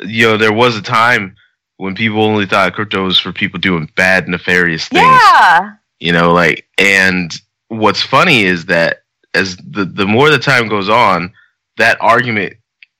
you 0.03 0.27
know 0.27 0.37
there 0.37 0.53
was 0.53 0.77
a 0.77 0.83
time 0.83 1.35
when 1.79 1.95
people 1.95 2.23
only 2.23 2.45
thought 2.45 2.75
crypto 2.75 3.05
was 3.05 3.19
for 3.19 3.33
people 3.33 3.59
doing 3.59 3.91
bad, 3.97 4.29
nefarious 4.29 4.89
things. 4.89 5.05
yeah. 5.05 5.75
you 6.01 6.13
know 6.13 6.33
like 6.33 6.67
and 6.77 7.41
what's 7.69 8.03
funny 8.03 8.43
is 8.45 8.67
that 8.67 9.05
as 9.35 9.57
the 9.57 9.85
the 9.85 10.07
more 10.07 10.29
the 10.31 10.39
time 10.39 10.69
goes 10.69 10.89
on 10.89 11.33
that 11.77 11.97
argument 12.01 12.55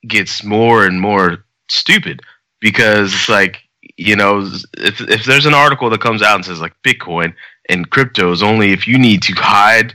gets 0.07 0.43
more 0.43 0.85
and 0.85 1.01
more 1.01 1.43
stupid 1.69 2.21
because 2.61 3.13
it's 3.13 3.29
like 3.29 3.59
you 3.97 4.15
know 4.15 4.49
if 4.77 5.01
if 5.01 5.25
there's 5.25 5.45
an 5.45 5.53
article 5.53 5.89
that 5.89 6.01
comes 6.01 6.21
out 6.21 6.35
and 6.35 6.45
says 6.45 6.61
like 6.61 6.73
bitcoin 6.83 7.33
and 7.69 7.89
crypto 7.89 8.31
is 8.31 8.41
only 8.43 8.71
if 8.71 8.87
you 8.87 8.97
need 8.97 9.21
to 9.21 9.33
hide 9.33 9.93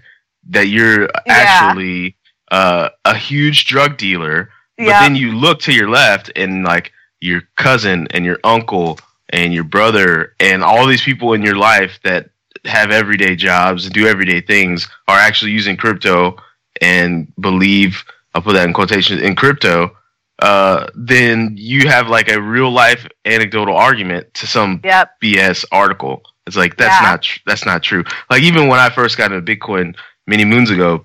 that 0.48 0.68
you're 0.68 1.09
actually 1.26 2.16
uh, 2.52 2.88
a 3.04 3.16
huge 3.16 3.66
drug 3.66 3.96
dealer 3.96 4.50
but 4.78 4.86
Yeah. 4.86 5.00
then 5.02 5.16
you 5.16 5.32
look 5.32 5.60
to 5.60 5.72
your 5.72 5.88
left 5.90 6.30
and 6.36 6.64
like 6.64 6.92
your 7.20 7.42
cousin 7.56 8.06
and 8.10 8.24
your 8.24 8.38
uncle 8.44 8.98
and 9.30 9.52
your 9.54 9.64
brother 9.64 10.34
and 10.40 10.62
all 10.62 10.86
these 10.86 11.02
people 11.02 11.32
in 11.34 11.42
your 11.42 11.56
life 11.56 11.98
that 12.04 12.30
have 12.64 12.90
everyday 12.90 13.34
jobs 13.36 13.84
and 13.84 13.94
do 13.94 14.06
everyday 14.06 14.40
things 14.40 14.88
are 15.08 15.18
actually 15.18 15.50
using 15.52 15.76
crypto 15.76 16.36
and 16.80 17.32
believe 17.40 18.04
I'll 18.34 18.42
put 18.42 18.54
that 18.54 18.66
in 18.66 18.72
quotations 18.72 19.20
in 19.22 19.34
crypto, 19.36 19.94
uh, 20.40 20.86
then 20.94 21.54
you 21.56 21.86
have 21.88 22.08
like 22.08 22.30
a 22.30 22.40
real 22.40 22.70
life 22.70 23.06
anecdotal 23.24 23.76
argument 23.76 24.32
to 24.34 24.46
some 24.46 24.80
Yep. 24.82 25.20
BS 25.22 25.64
article. 25.70 26.22
It's 26.46 26.56
like 26.56 26.76
that's 26.76 27.00
Yeah. 27.02 27.10
not 27.10 27.22
tr- 27.22 27.40
that's 27.46 27.66
not 27.66 27.82
true. 27.82 28.04
Like 28.30 28.42
even 28.42 28.68
when 28.68 28.80
I 28.80 28.88
first 28.90 29.16
got 29.18 29.30
into 29.32 29.44
Bitcoin 29.56 29.94
many 30.26 30.44
moons 30.44 30.70
ago, 30.70 31.04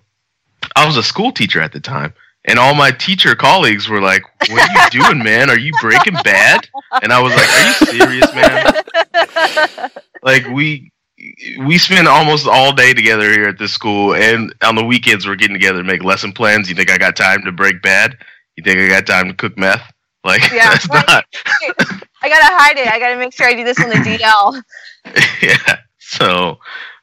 I 0.75 0.85
was 0.85 0.97
a 0.97 1.03
school 1.03 1.31
teacher 1.31 1.61
at 1.61 1.71
the 1.71 1.79
time, 1.79 2.13
and 2.45 2.59
all 2.59 2.73
my 2.75 2.91
teacher 2.91 3.35
colleagues 3.35 3.87
were 3.89 4.01
like, 4.01 4.23
"What 4.49 4.69
are 4.69 4.83
you 4.83 4.89
doing, 5.01 5.23
man? 5.23 5.49
Are 5.49 5.57
you 5.57 5.71
breaking 5.81 6.15
bad?" 6.23 6.67
And 7.01 7.11
I 7.13 7.21
was 7.21 7.33
like, 7.33 7.49
"Are 7.49 7.67
you 7.67 7.99
serious, 7.99 8.33
man?" 8.35 9.89
like 10.23 10.47
we 10.47 10.91
we 11.59 11.77
spend 11.77 12.07
almost 12.07 12.47
all 12.47 12.73
day 12.73 12.93
together 12.93 13.31
here 13.31 13.47
at 13.47 13.57
this 13.57 13.71
school, 13.73 14.13
and 14.15 14.53
on 14.63 14.75
the 14.75 14.83
weekends 14.85 15.25
we're 15.27 15.35
getting 15.35 15.55
together 15.55 15.79
to 15.79 15.83
make 15.87 16.03
lesson 16.03 16.31
plans. 16.31 16.69
You 16.69 16.75
think 16.75 16.91
I 16.91 16.97
got 16.97 17.15
time 17.15 17.43
to 17.45 17.51
break 17.51 17.81
bad? 17.81 18.17
You 18.55 18.63
think 18.63 18.79
I 18.79 18.87
got 18.87 19.05
time 19.07 19.27
to 19.29 19.33
cook 19.33 19.57
meth? 19.57 19.91
Like 20.23 20.41
Yeah, 20.51 20.69
that's 20.69 20.89
right. 20.89 21.07
not. 21.07 21.25
I 22.21 22.29
gotta 22.29 22.45
hide 22.55 22.77
it. 22.77 22.87
I 22.87 22.99
gotta 22.99 23.17
make 23.17 23.33
sure 23.33 23.47
I 23.47 23.53
do 23.53 23.63
this 23.63 23.79
on 23.81 23.89
the 23.89 23.95
DL. 23.95 24.61
yeah. 25.41 25.77
So. 25.99 26.59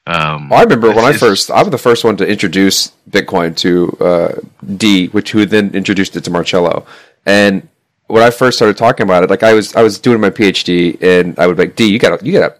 Um, 0.07 0.53
I 0.53 0.61
remember 0.61 0.89
when 0.89 1.03
I 1.03 1.13
first, 1.13 1.49
I 1.49 1.61
was 1.61 1.71
the 1.71 1.77
first 1.79 2.03
one 2.03 2.15
to 2.17 2.27
introduce 2.27 2.91
Bitcoin 3.09 3.55
to 3.57 3.97
uh, 3.99 4.35
D, 4.77 5.07
which 5.07 5.31
who 5.31 5.45
then 5.45 5.73
introduced 5.73 6.15
it 6.15 6.23
to 6.25 6.29
Marcello. 6.29 6.85
And 7.25 7.67
when 8.07 8.21
I 8.21 8.29
first 8.29 8.57
started 8.57 8.77
talking 8.77 9.03
about 9.03 9.23
it, 9.23 9.31
like 9.31 9.41
I 9.41 9.53
was, 9.53 9.75
I 9.75 9.81
was 9.81 9.97
doing 9.97 10.21
my 10.21 10.29
PhD, 10.29 11.01
and 11.01 11.37
I 11.39 11.47
would 11.47 11.57
be 11.57 11.63
like, 11.63 11.75
D, 11.75 11.87
you 11.87 11.97
gotta, 11.97 12.23
you 12.23 12.33
gotta, 12.33 12.55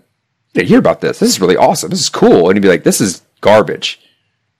hear 0.55 0.79
about 0.79 1.01
this. 1.01 1.19
This 1.19 1.29
is 1.29 1.41
really 1.41 1.57
awesome. 1.57 1.89
This 1.89 1.99
is 1.99 2.09
cool." 2.09 2.49
And 2.49 2.57
he'd 2.57 2.61
be 2.61 2.69
like, 2.69 2.83
"This 2.83 3.01
is 3.01 3.21
garbage. 3.41 3.99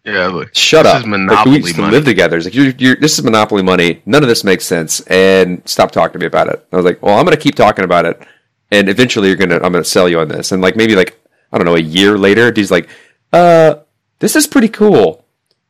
Yeah, 0.04 0.28
look, 0.28 0.54
Shut 0.54 0.84
this 0.84 0.94
up. 0.94 0.98
is 1.00 1.04
Like, 1.04 1.10
monopoly 1.10 1.56
we 1.56 1.62
used 1.64 1.76
to 1.76 1.82
money. 1.82 1.94
live 1.94 2.06
together. 2.06 2.38
It's 2.38 2.46
like 2.46 2.54
you're, 2.54 2.74
you're, 2.78 2.96
this 2.98 3.18
is 3.18 3.24
monopoly 3.24 3.64
money. 3.64 4.04
None 4.06 4.22
of 4.22 4.30
this 4.30 4.44
makes 4.44 4.64
sense. 4.64 5.00
And 5.08 5.68
stop 5.68 5.92
talking 5.92 6.14
to 6.14 6.20
me 6.20 6.28
about 6.28 6.48
it. 6.50 6.64
I 6.72 6.76
was 6.76 6.86
like, 6.86 7.02
well, 7.02 7.18
I'm 7.18 7.26
going 7.26 7.36
to 7.36 7.42
keep 7.42 7.56
talking 7.56 7.84
about 7.84 8.06
it, 8.06 8.22
and 8.70 8.88
eventually 8.88 9.30
you're 9.30 9.38
gonna 9.38 9.56
I'm 9.56 9.72
going 9.72 9.84
to 9.84 9.90
sell 9.90 10.08
you 10.08 10.20
on 10.20 10.28
this. 10.28 10.52
And 10.52 10.62
like 10.62 10.76
maybe 10.76 10.96
like 10.96 11.20
I 11.56 11.58
don't 11.58 11.66
know 11.66 11.76
a 11.76 11.80
year 11.80 12.18
later, 12.18 12.52
he's 12.54 12.70
like, 12.70 12.90
uh, 13.32 13.76
this 14.20 14.36
is 14.36 14.46
pretty 14.46 14.68
cool. 14.68 15.24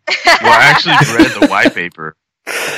well, 0.07 0.35
I 0.41 0.63
actually 0.63 0.95
read 1.15 1.39
the 1.39 1.47
white 1.47 1.75
paper. 1.75 2.15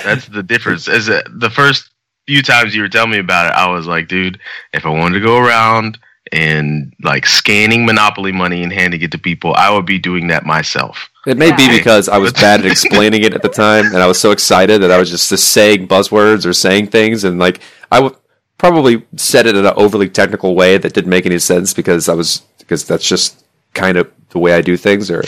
That's 0.04 0.28
the 0.28 0.44
difference. 0.44 0.90
As 0.90 1.08
a, 1.08 1.24
the 1.30 1.50
first 1.50 1.90
few 2.28 2.42
times 2.42 2.76
you 2.76 2.82
were 2.82 2.90
telling 2.90 3.12
me 3.12 3.20
about 3.20 3.46
it, 3.46 3.54
I 3.54 3.70
was 3.70 3.88
like, 3.88 4.10
dude, 4.10 4.42
if 4.74 4.86
I 4.86 4.90
wanted 4.90 5.20
to 5.20 5.26
go 5.26 5.38
around 5.38 5.98
and 6.34 6.94
like 7.02 7.26
scanning 7.26 7.86
monopoly 7.86 8.34
money 8.34 8.62
and 8.62 8.74
handing 8.74 9.02
it 9.02 9.12
to 9.14 9.18
people, 9.18 9.54
I 9.54 9.70
would 9.70 9.86
be 9.86 10.00
doing 10.00 10.28
that 10.28 10.46
myself. 10.46 11.10
It 11.26 11.38
may 11.38 11.56
be 11.56 11.78
because 11.78 12.10
I 12.10 12.18
was 12.18 12.34
bad 12.42 12.60
at 12.60 12.66
explaining 12.66 13.24
it 13.24 13.34
at 13.34 13.42
the 13.42 13.48
time, 13.48 13.86
and 13.86 13.98
I 14.00 14.08
was 14.08 14.20
so 14.20 14.32
excited 14.32 14.82
that 14.82 14.92
I 14.92 14.98
was 14.98 15.10
just, 15.10 15.30
just 15.30 15.48
saying 15.48 15.88
buzzwords 15.88 16.46
or 16.46 16.52
saying 16.52 16.88
things, 16.88 17.24
and 17.24 17.40
like 17.40 17.62
I 17.90 18.02
would 18.02 18.18
probably 18.58 19.06
said 19.16 19.46
it 19.46 19.56
in 19.56 19.66
an 19.66 19.74
overly 19.78 20.10
technical 20.10 20.56
way 20.56 20.78
that 20.78 20.94
didn't 20.94 21.10
make 21.10 21.26
any 21.26 21.40
sense 21.40 21.74
because 21.74 22.10
I 22.10 22.14
was 22.14 22.42
because 22.68 22.86
that's 22.86 23.08
just 23.08 23.46
kind 23.74 23.98
of 23.98 24.12
the 24.30 24.40
way 24.40 24.54
I 24.54 24.62
do 24.62 24.76
things. 24.78 25.10
Or 25.10 25.24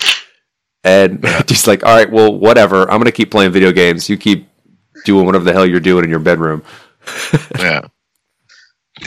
and 0.84 1.22
just 1.48 1.68
like, 1.72 1.86
all 1.86 1.96
right, 1.96 2.12
well, 2.12 2.34
whatever. 2.38 2.84
I'm 2.92 3.00
gonna 3.00 3.12
keep 3.12 3.32
playing 3.32 3.52
video 3.52 3.72
games. 3.72 4.10
You 4.10 4.18
keep 4.18 4.48
doing 5.06 5.26
whatever 5.26 5.46
the 5.46 5.54
hell 5.54 5.66
you're 5.66 5.80
doing 5.80 6.04
in 6.04 6.10
your 6.10 6.20
bedroom. 6.20 6.64
Yeah. 7.60 7.82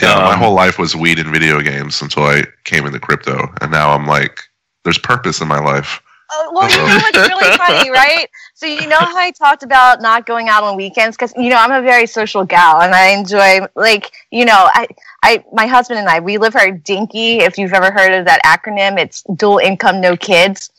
Yeah, 0.01 0.15
my 0.23 0.33
Um, 0.33 0.39
whole 0.39 0.53
life 0.55 0.79
was 0.79 0.95
weed 0.95 1.19
and 1.19 1.29
video 1.31 1.61
games 1.61 2.01
until 2.01 2.23
I 2.23 2.43
came 2.63 2.85
into 2.87 2.99
crypto, 2.99 3.47
and 3.61 3.71
now 3.71 3.91
I'm 3.91 4.07
like, 4.07 4.41
there's 4.83 4.97
purpose 4.97 5.39
in 5.41 5.47
my 5.47 5.59
life. 5.59 6.01
Oh, 6.35 6.51
well, 6.53 6.69
you 6.69 6.77
know 6.77 6.95
what's 6.95 7.17
really 7.17 7.57
funny, 7.57 7.91
right? 7.91 8.27
So 8.55 8.65
you 8.65 8.87
know 8.87 8.97
how 8.97 9.17
I 9.17 9.31
talked 9.31 9.63
about 9.63 10.01
not 10.01 10.25
going 10.25 10.49
out 10.49 10.63
on 10.63 10.75
weekends 10.75 11.15
because 11.15 11.33
you 11.37 11.49
know 11.49 11.57
I'm 11.57 11.71
a 11.71 11.81
very 11.81 12.07
social 12.07 12.43
gal 12.45 12.81
and 12.81 12.93
I 12.93 13.09
enjoy 13.09 13.67
like 13.75 14.11
you 14.31 14.45
know 14.45 14.69
I 14.73 14.87
I 15.23 15.43
my 15.53 15.67
husband 15.67 15.99
and 15.99 16.09
I 16.09 16.19
we 16.19 16.37
live 16.37 16.55
our 16.55 16.71
dinky. 16.71 17.37
If 17.37 17.57
you've 17.57 17.73
ever 17.73 17.91
heard 17.91 18.13
of 18.13 18.25
that 18.25 18.41
acronym, 18.43 18.97
it's 18.97 19.23
dual 19.35 19.59
income, 19.59 20.01
no 20.01 20.17
kids. 20.17 20.71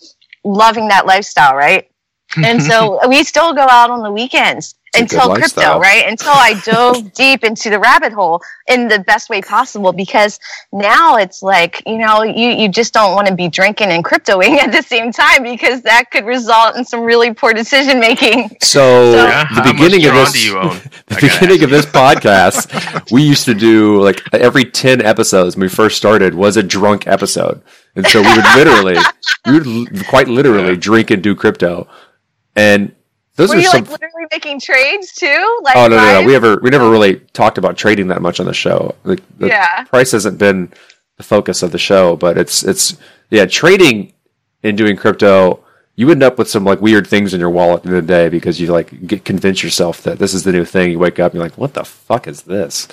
Loving 0.45 0.89
that 0.89 1.07
lifestyle, 1.07 1.55
right? 1.57 1.89
And 2.37 2.63
so 2.63 3.01
we 3.09 3.23
still 3.25 3.55
go 3.55 3.63
out 3.63 3.91
on 3.91 4.03
the 4.03 4.11
weekends 4.11 4.37
It's 4.59 4.73
a 4.73 4.75
good 4.75 4.84
until 5.03 5.29
crypto, 5.41 5.79
right? 5.81 6.05
Until 6.07 6.33
I 6.33 6.61
dove 6.65 7.13
deep 7.15 7.45
into 7.45 7.71
the 7.71 7.79
rabbit 7.79 8.13
hole 8.13 8.41
in 8.69 8.89
the 8.89 8.99
best 9.01 9.29
way 9.29 9.43
possible 9.43 9.93
because 9.93 10.39
now 10.73 11.17
it's 11.17 11.43
like, 11.43 11.83
you 11.87 11.99
know, 11.99 12.23
you, 12.23 12.49
you 12.51 12.69
just 12.69 12.95
don't 12.95 13.15
want 13.15 13.27
to 13.29 13.35
be 13.35 13.49
drinking 13.49 13.89
and 13.89 14.05
cryptoing 14.05 14.57
at 14.65 14.73
the 14.73 14.83
same 14.83 15.13
time 15.13 15.43
because 15.43 15.83
that 15.83 16.11
could 16.11 16.25
result 16.25 16.77
in 16.77 16.85
some 16.85 17.01
really 17.01 17.33
poor 17.35 17.53
decision 17.53 18.01
making. 18.01 18.49
So, 18.61 19.13
So- 19.13 19.27
Yeah, 19.27 19.45
the 19.55 19.73
beginning 19.73 20.07
of 20.07 20.15
this, 20.15 20.33
do 20.33 20.47
you 20.47 20.59
own? 20.59 20.77
the 21.09 21.15
beginning 21.21 21.63
of 21.65 21.71
this 21.71 21.87
podcast, 21.87 23.11
we 23.11 23.23
used 23.23 23.45
to 23.47 23.55
do 23.55 24.01
like 24.03 24.21
every 24.35 24.65
ten 24.65 25.01
episodes 25.03 25.57
when 25.57 25.63
we 25.63 25.69
first 25.69 25.97
started 25.97 26.35
was 26.35 26.57
a 26.57 26.63
drunk 26.63 27.07
episode, 27.07 27.63
and 27.97 28.07
so 28.07 28.21
we 28.23 28.29
would 28.29 28.45
literally, 28.57 28.97
we 29.47 29.59
would 29.59 30.07
quite 30.07 30.29
literally 30.29 30.77
drink 30.77 31.11
and 31.11 31.23
do 31.23 31.35
crypto, 31.35 31.87
and 32.57 32.95
those 33.37 33.51
Were 33.51 33.57
are 33.57 33.59
you 33.61 33.69
some. 33.69 33.83
like 33.83 33.91
literally 33.91 34.27
making 34.31 34.61
trades 34.61 35.13
too? 35.13 35.61
Like 35.63 35.77
oh 35.77 35.89
no, 35.89 35.97
no, 35.97 36.03
no! 36.05 36.19
live? 36.19 36.27
We 36.27 36.35
ever 36.37 36.59
we 36.63 36.71
never 36.71 36.89
really 36.91 37.17
talked 37.33 37.59
about 37.59 37.77
trading 37.77 38.09
that 38.09 38.23
much 38.23 38.39
on 38.41 38.47
the 38.47 38.55
show. 38.55 38.95
Like 39.05 39.21
the 39.39 39.49
Yeah. 39.49 39.85
price 39.85 40.13
hasn't 40.13 40.39
been 40.39 40.73
the 41.17 41.23
focus 41.23 41.63
of 41.63 41.73
the 41.73 41.79
show, 41.79 42.17
but 42.17 42.39
it's 42.39 42.63
it's 42.63 42.97
yeah, 43.31 43.47
trading 43.47 44.13
and 44.63 44.77
doing 44.77 44.97
crypto. 44.97 45.61
You 45.97 46.11
end 46.11 46.23
up 46.25 46.39
with 46.39 46.49
some 46.51 46.65
like 46.65 46.81
weird 46.81 47.07
things 47.07 47.35
in 47.35 47.41
your 47.41 47.51
wallet 47.51 47.79
at 47.79 47.83
the 47.91 47.97
end 47.97 48.09
the 48.09 48.13
day 48.13 48.29
because 48.29 48.61
you 48.61 48.67
like 48.69 49.07
get 49.07 49.25
convince 49.25 49.63
yourself 49.63 50.03
that 50.03 50.19
this 50.19 50.35
is 50.35 50.43
the 50.45 50.53
new 50.53 50.65
thing. 50.65 50.91
You 50.91 50.99
wake 50.99 51.19
up 51.21 51.33
and 51.33 51.39
you're 51.41 51.49
like, 51.49 51.59
what 51.59 51.75
the 51.75 51.85
fuck 51.85 52.27
is 52.27 52.43
this? 52.43 52.89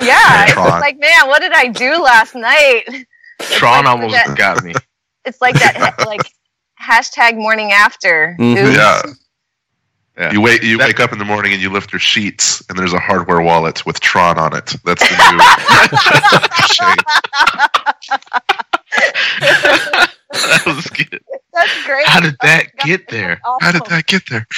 Yeah, 0.00 0.46
it's 0.46 0.56
like, 0.56 0.98
man, 0.98 1.28
what 1.28 1.40
did 1.42 1.52
I 1.52 1.68
do 1.68 2.02
last 2.02 2.34
night? 2.34 2.84
Tron 3.40 3.84
like 3.84 3.92
almost 3.92 4.14
that- 4.14 4.36
got 4.36 4.62
me. 4.64 4.72
It's 5.26 5.40
like 5.42 5.54
that, 5.56 5.94
like 6.06 6.22
hashtag 6.82 7.36
morning 7.36 7.72
after. 7.72 8.36
Mhm. 8.40 8.74
Yeah. 8.74 9.02
Yeah. 10.20 10.32
You 10.32 10.40
wake 10.42 10.62
you 10.62 10.76
That- 10.76 10.88
wake 10.88 11.00
up 11.00 11.12
in 11.12 11.18
the 11.18 11.24
morning 11.24 11.52
and 11.54 11.62
you 11.62 11.70
lift 11.70 11.92
your 11.92 11.98
sheets 11.98 12.62
and 12.68 12.78
there's 12.78 12.92
a 12.92 12.98
hardware 12.98 13.40
wallet 13.40 13.86
with 13.86 14.00
Tron 14.00 14.38
on 14.38 14.54
it. 14.54 14.74
That's 14.84 15.00
the 15.08 15.16
new 15.32 15.40
shade. 16.74 16.98
that 19.50 20.62
was 20.66 20.86
good. 20.88 21.20
That's 21.52 21.86
great. 21.86 22.06
How 22.06 22.20
did 22.20 22.34
Oh 22.34 22.36
that 22.46 22.66
my 22.66 22.70
God, 22.78 22.86
get 22.86 23.08
there? 23.08 23.40
that's 23.60 23.64
How 23.64 23.72
did 23.72 23.84
that 23.90 24.06
get 24.06 24.22
there? 24.30 24.46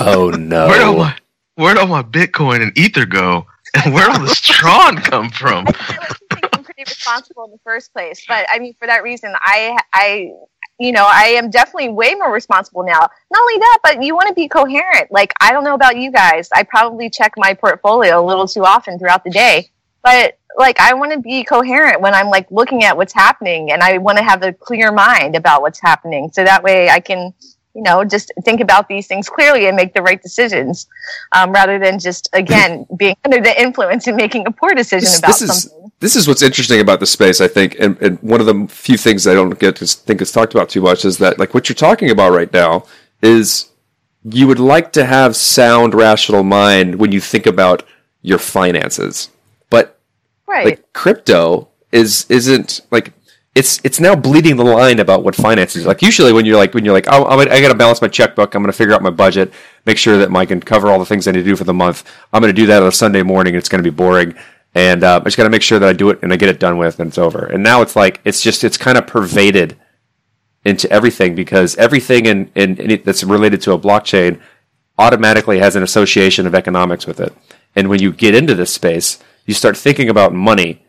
Oh 0.00 0.30
no! 0.30 0.68
Where'd 0.68 0.82
all 0.82 0.96
my 0.96 1.16
where'd 1.56 1.76
all 1.78 1.88
my 1.88 2.02
Bitcoin 2.02 2.62
and 2.62 2.76
Ether 2.78 3.04
go? 3.04 3.46
And 3.74 3.92
where'd 3.92 4.10
all 4.10 4.20
this 4.20 4.40
Tron 4.40 4.98
come 4.98 5.28
from? 5.30 5.66
I 5.66 5.72
feel 5.72 5.96
like 5.98 6.10
you 6.20 6.26
think 6.36 6.48
I'm 6.56 6.62
pretty 6.64 6.84
responsible 6.84 7.44
in 7.46 7.50
the 7.50 7.58
first 7.64 7.92
place, 7.92 8.24
but 8.28 8.46
I 8.52 8.60
mean, 8.60 8.74
for 8.74 8.86
that 8.86 9.02
reason, 9.02 9.34
I, 9.40 9.76
I, 9.92 10.30
you 10.78 10.92
know, 10.92 11.06
I 11.06 11.34
am 11.36 11.50
definitely 11.50 11.88
way 11.90 12.14
more 12.14 12.32
responsible 12.32 12.84
now. 12.84 13.00
Not 13.00 13.40
only 13.40 13.58
that, 13.58 13.78
but 13.82 14.02
you 14.02 14.14
want 14.14 14.28
to 14.28 14.34
be 14.34 14.48
coherent. 14.48 15.10
Like, 15.10 15.32
I 15.40 15.52
don't 15.52 15.64
know 15.64 15.74
about 15.74 15.96
you 15.96 16.12
guys. 16.12 16.48
I 16.54 16.62
probably 16.62 17.10
check 17.10 17.32
my 17.36 17.54
portfolio 17.54 18.22
a 18.22 18.24
little 18.24 18.46
too 18.46 18.64
often 18.64 18.98
throughout 18.98 19.24
the 19.24 19.30
day, 19.30 19.70
but 20.02 20.38
like, 20.56 20.80
I 20.80 20.94
want 20.94 21.12
to 21.12 21.20
be 21.20 21.44
coherent 21.44 22.00
when 22.00 22.14
I'm 22.14 22.28
like 22.28 22.50
looking 22.50 22.84
at 22.84 22.96
what's 22.96 23.12
happening, 23.12 23.72
and 23.72 23.82
I 23.82 23.98
want 23.98 24.18
to 24.18 24.24
have 24.24 24.42
a 24.42 24.52
clear 24.52 24.90
mind 24.92 25.36
about 25.36 25.62
what's 25.62 25.80
happening, 25.80 26.30
so 26.32 26.44
that 26.44 26.62
way 26.62 26.88
I 26.88 27.00
can. 27.00 27.34
You 27.78 27.84
know, 27.84 27.98
just 28.16 28.32
think 28.44 28.60
about 28.60 28.84
these 28.92 29.06
things 29.10 29.26
clearly 29.36 29.62
and 29.68 29.76
make 29.82 29.92
the 29.94 30.02
right 30.02 30.20
decisions, 30.28 30.88
um, 31.36 31.48
rather 31.52 31.76
than 31.84 31.94
just 32.00 32.28
again 32.32 32.72
being 33.02 33.14
under 33.24 33.40
the 33.48 33.54
influence 33.66 34.08
and 34.08 34.16
making 34.16 34.42
a 34.48 34.50
poor 34.60 34.72
decision 34.82 35.06
This, 35.12 35.18
about 35.20 35.28
this 35.28 35.42
is 35.42 35.62
something. 35.62 35.92
this 36.00 36.16
is 36.16 36.26
what's 36.28 36.42
interesting 36.42 36.80
about 36.80 36.98
the 36.98 37.06
space, 37.06 37.40
I 37.40 37.46
think, 37.56 37.76
and, 37.78 37.92
and 38.02 38.18
one 38.32 38.40
of 38.40 38.46
the 38.50 38.66
few 38.86 38.98
things 39.06 39.28
I 39.28 39.34
don't 39.38 39.56
get 39.60 39.76
to 39.76 39.86
think 39.86 40.20
is 40.20 40.32
talked 40.32 40.54
about 40.56 40.68
too 40.70 40.82
much 40.90 41.04
is 41.04 41.18
that 41.18 41.38
like 41.38 41.54
what 41.54 41.68
you're 41.68 41.76
talking 41.88 42.10
about 42.10 42.32
right 42.32 42.52
now 42.52 42.84
is 43.22 43.70
you 44.24 44.48
would 44.48 44.58
like 44.74 44.88
to 44.98 45.04
have 45.04 45.36
sound, 45.36 45.94
rational 45.94 46.42
mind 46.42 46.96
when 46.96 47.12
you 47.12 47.20
think 47.20 47.46
about 47.46 47.84
your 48.22 48.38
finances, 48.38 49.30
but 49.70 49.84
Right. 50.48 50.64
like 50.64 50.92
crypto 50.94 51.68
is 51.92 52.26
isn't 52.28 52.80
like 52.90 53.12
it's 53.58 53.80
it's 53.84 53.98
now 53.98 54.14
bleeding 54.14 54.56
the 54.56 54.64
line 54.64 55.00
about 55.00 55.24
what 55.24 55.34
finances 55.34 55.84
like. 55.84 56.00
Usually 56.00 56.32
when 56.32 56.46
you're 56.46 56.56
like 56.56 56.74
when 56.74 56.84
you're 56.84 56.94
like 56.94 57.06
oh, 57.08 57.26
I'm, 57.26 57.40
I 57.40 57.60
got 57.60 57.68
to 57.68 57.74
balance 57.74 58.00
my 58.00 58.08
checkbook. 58.08 58.54
I'm 58.54 58.62
going 58.62 58.72
to 58.72 58.76
figure 58.76 58.94
out 58.94 59.02
my 59.02 59.10
budget 59.10 59.52
make 59.84 59.98
sure 59.98 60.18
that 60.18 60.30
I 60.34 60.46
can 60.46 60.60
cover 60.60 60.88
all 60.88 60.98
the 60.98 61.06
things 61.06 61.26
I 61.26 61.32
need 61.32 61.40
to 61.40 61.44
do 61.44 61.56
for 61.56 61.64
the 61.64 61.74
month. 61.74 62.04
I'm 62.32 62.40
going 62.40 62.54
to 62.54 62.60
do 62.60 62.66
that 62.66 62.82
on 62.82 62.88
a 62.88 62.92
Sunday 62.92 63.22
morning. 63.22 63.54
It's 63.54 63.68
going 63.68 63.82
to 63.82 63.90
be 63.90 63.94
boring. 63.94 64.34
And 64.74 65.02
uh, 65.02 65.18
I 65.20 65.24
just 65.24 65.36
got 65.36 65.44
to 65.44 65.50
make 65.50 65.62
sure 65.62 65.78
that 65.78 65.88
I 65.88 65.92
do 65.94 66.10
it 66.10 66.20
and 66.22 66.32
I 66.32 66.36
get 66.36 66.50
it 66.50 66.60
done 66.60 66.76
with 66.78 67.00
and 67.00 67.08
it's 67.08 67.18
over. 67.18 67.46
And 67.46 67.62
now 67.62 67.82
it's 67.82 67.96
like 67.96 68.20
it's 68.24 68.40
just 68.40 68.62
it's 68.62 68.76
kind 68.76 68.96
of 68.98 69.06
pervaded 69.06 69.76
into 70.64 70.90
everything 70.90 71.34
because 71.34 71.74
everything 71.76 72.26
in, 72.26 72.50
in, 72.54 72.76
in 72.76 72.90
it 72.90 73.04
that's 73.04 73.24
related 73.24 73.62
to 73.62 73.72
a 73.72 73.78
blockchain 73.78 74.40
automatically 74.98 75.58
has 75.58 75.74
an 75.74 75.82
association 75.82 76.46
of 76.46 76.54
economics 76.54 77.06
with 77.06 77.18
it. 77.18 77.32
And 77.74 77.88
when 77.88 78.00
you 78.00 78.12
get 78.12 78.34
into 78.34 78.54
this 78.54 78.72
space, 78.74 79.18
you 79.46 79.54
start 79.54 79.76
thinking 79.76 80.08
about 80.08 80.34
money 80.34 80.84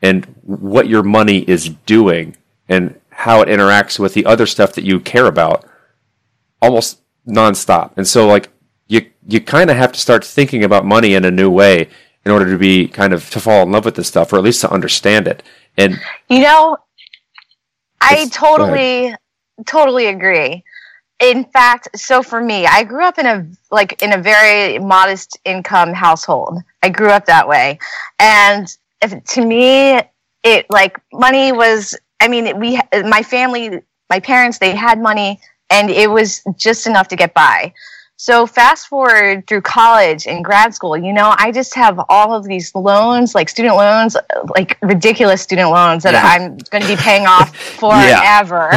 and 0.00 0.34
what 0.48 0.88
your 0.88 1.02
money 1.02 1.40
is 1.40 1.68
doing 1.84 2.34
and 2.70 2.98
how 3.10 3.42
it 3.42 3.48
interacts 3.48 3.98
with 3.98 4.14
the 4.14 4.24
other 4.24 4.46
stuff 4.46 4.72
that 4.72 4.82
you 4.82 4.98
care 4.98 5.26
about 5.26 5.68
almost 6.62 7.00
nonstop. 7.26 7.92
And 7.98 8.08
so 8.08 8.26
like 8.26 8.48
you 8.86 9.10
you 9.26 9.42
kind 9.42 9.68
of 9.68 9.76
have 9.76 9.92
to 9.92 10.00
start 10.00 10.24
thinking 10.24 10.64
about 10.64 10.86
money 10.86 11.14
in 11.14 11.26
a 11.26 11.30
new 11.30 11.50
way 11.50 11.90
in 12.24 12.32
order 12.32 12.50
to 12.50 12.56
be 12.56 12.88
kind 12.88 13.12
of 13.12 13.28
to 13.30 13.40
fall 13.40 13.62
in 13.62 13.72
love 13.72 13.84
with 13.84 13.94
this 13.94 14.08
stuff 14.08 14.32
or 14.32 14.36
at 14.38 14.42
least 14.42 14.62
to 14.62 14.70
understand 14.70 15.28
it. 15.28 15.42
And 15.76 16.00
You 16.30 16.40
know, 16.40 16.78
I 18.00 18.26
totally, 18.28 19.14
totally 19.66 20.06
agree. 20.06 20.64
In 21.20 21.44
fact, 21.44 21.88
so 21.94 22.22
for 22.22 22.40
me, 22.40 22.64
I 22.64 22.84
grew 22.84 23.04
up 23.04 23.18
in 23.18 23.26
a 23.26 23.46
like 23.70 24.02
in 24.02 24.14
a 24.14 24.18
very 24.18 24.78
modest 24.78 25.38
income 25.44 25.92
household. 25.92 26.62
I 26.82 26.88
grew 26.88 27.10
up 27.10 27.26
that 27.26 27.46
way, 27.46 27.78
and 28.18 28.66
if, 29.02 29.22
to 29.24 29.44
me, 29.44 30.00
it 30.54 30.66
like 30.70 31.00
money 31.12 31.52
was. 31.52 31.96
I 32.20 32.28
mean, 32.28 32.58
we 32.58 32.80
my 33.04 33.22
family, 33.22 33.80
my 34.10 34.20
parents, 34.20 34.58
they 34.58 34.74
had 34.74 35.00
money, 35.00 35.40
and 35.70 35.90
it 35.90 36.10
was 36.10 36.42
just 36.56 36.86
enough 36.86 37.08
to 37.08 37.16
get 37.16 37.34
by. 37.34 37.72
So 38.20 38.46
fast 38.48 38.88
forward 38.88 39.46
through 39.46 39.60
college 39.60 40.26
and 40.26 40.44
grad 40.44 40.74
school, 40.74 40.96
you 40.96 41.12
know, 41.12 41.36
I 41.38 41.52
just 41.52 41.72
have 41.76 42.00
all 42.08 42.34
of 42.34 42.44
these 42.44 42.74
loans, 42.74 43.32
like 43.32 43.48
student 43.48 43.76
loans, 43.76 44.16
like 44.56 44.76
ridiculous 44.82 45.40
student 45.40 45.70
loans 45.70 46.02
that 46.02 46.14
Yeah. 46.14 46.24
I'm 46.26 46.56
going 46.72 46.82
to 46.82 46.88
be 46.88 46.96
paying 46.96 47.28
off 47.28 47.54
forever. 47.78 48.70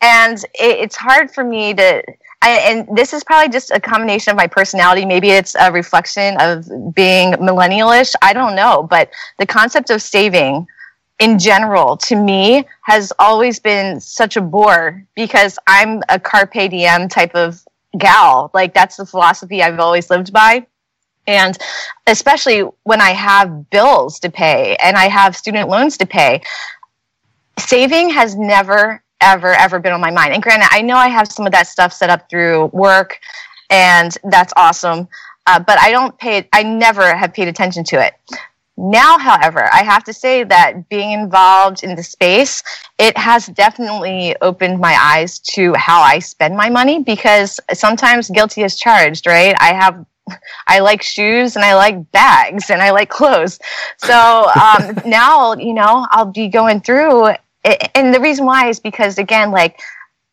and 0.00 0.36
it, 0.54 0.80
it's 0.82 0.96
hard 0.96 1.30
for 1.30 1.44
me 1.44 1.74
to, 1.74 2.02
I, 2.42 2.50
and 2.58 2.88
this 2.96 3.12
is 3.12 3.22
probably 3.22 3.52
just 3.52 3.70
a 3.70 3.78
combination 3.78 4.32
of 4.32 4.36
my 4.36 4.48
personality. 4.48 5.04
Maybe 5.06 5.30
it's 5.30 5.54
a 5.54 5.70
reflection 5.70 6.36
of 6.40 6.66
being 6.92 7.34
millennialish. 7.34 8.16
I 8.20 8.32
don't 8.32 8.56
know. 8.56 8.82
But 8.82 9.10
the 9.38 9.46
concept 9.46 9.90
of 9.90 10.02
saving 10.02 10.66
in 11.18 11.38
general 11.38 11.96
to 11.96 12.16
me 12.16 12.64
has 12.82 13.12
always 13.18 13.60
been 13.60 14.00
such 14.00 14.36
a 14.36 14.40
bore 14.40 15.06
because 15.14 15.58
I'm 15.66 16.02
a 16.08 16.18
carpe 16.18 16.70
diem 16.70 17.08
type 17.08 17.34
of 17.34 17.62
gal. 17.96 18.50
Like 18.54 18.74
that's 18.74 18.96
the 18.96 19.06
philosophy 19.06 19.62
I've 19.62 19.78
always 19.78 20.10
lived 20.10 20.32
by. 20.32 20.66
And 21.26 21.56
especially 22.06 22.62
when 22.82 23.00
I 23.00 23.10
have 23.10 23.70
bills 23.70 24.18
to 24.20 24.30
pay 24.30 24.76
and 24.82 24.96
I 24.96 25.08
have 25.08 25.36
student 25.36 25.68
loans 25.68 25.96
to 25.98 26.06
pay, 26.06 26.42
saving 27.58 28.10
has 28.10 28.34
never, 28.34 29.02
ever, 29.20 29.52
ever 29.54 29.78
been 29.78 29.92
on 29.92 30.00
my 30.00 30.10
mind. 30.10 30.34
And 30.34 30.42
granted, 30.42 30.68
I 30.72 30.82
know 30.82 30.96
I 30.96 31.08
have 31.08 31.30
some 31.30 31.46
of 31.46 31.52
that 31.52 31.68
stuff 31.68 31.92
set 31.92 32.10
up 32.10 32.28
through 32.28 32.66
work, 32.66 33.20
and 33.70 34.16
that's 34.24 34.52
awesome. 34.56 35.08
Uh, 35.46 35.60
but 35.60 35.78
I 35.78 35.90
don't 35.90 36.16
pay, 36.18 36.48
I 36.52 36.62
never 36.62 37.14
have 37.14 37.32
paid 37.32 37.48
attention 37.48 37.84
to 37.84 38.04
it. 38.04 38.14
Now, 38.82 39.16
however, 39.16 39.68
I 39.72 39.84
have 39.84 40.02
to 40.04 40.12
say 40.12 40.42
that 40.42 40.88
being 40.88 41.12
involved 41.12 41.84
in 41.84 41.94
the 41.94 42.02
space, 42.02 42.64
it 42.98 43.16
has 43.16 43.46
definitely 43.46 44.34
opened 44.42 44.80
my 44.80 44.96
eyes 45.00 45.38
to 45.54 45.72
how 45.74 46.00
I 46.00 46.18
spend 46.18 46.56
my 46.56 46.68
money 46.68 47.00
because 47.00 47.60
sometimes 47.72 48.28
guilty 48.28 48.62
is 48.64 48.76
charged, 48.76 49.28
right? 49.28 49.54
I 49.60 49.72
have 49.72 50.04
I 50.66 50.80
like 50.80 51.00
shoes 51.00 51.54
and 51.54 51.64
I 51.64 51.76
like 51.76 52.10
bags 52.10 52.70
and 52.70 52.82
I 52.82 52.90
like 52.90 53.08
clothes. 53.08 53.60
So 53.98 54.50
um, 54.60 54.98
now, 55.06 55.54
you 55.54 55.74
know, 55.74 56.08
I'll 56.10 56.32
be 56.32 56.48
going 56.48 56.80
through, 56.80 57.34
it, 57.64 57.90
and 57.94 58.12
the 58.12 58.20
reason 58.20 58.46
why 58.46 58.68
is 58.68 58.80
because 58.80 59.16
again, 59.16 59.52
like 59.52 59.80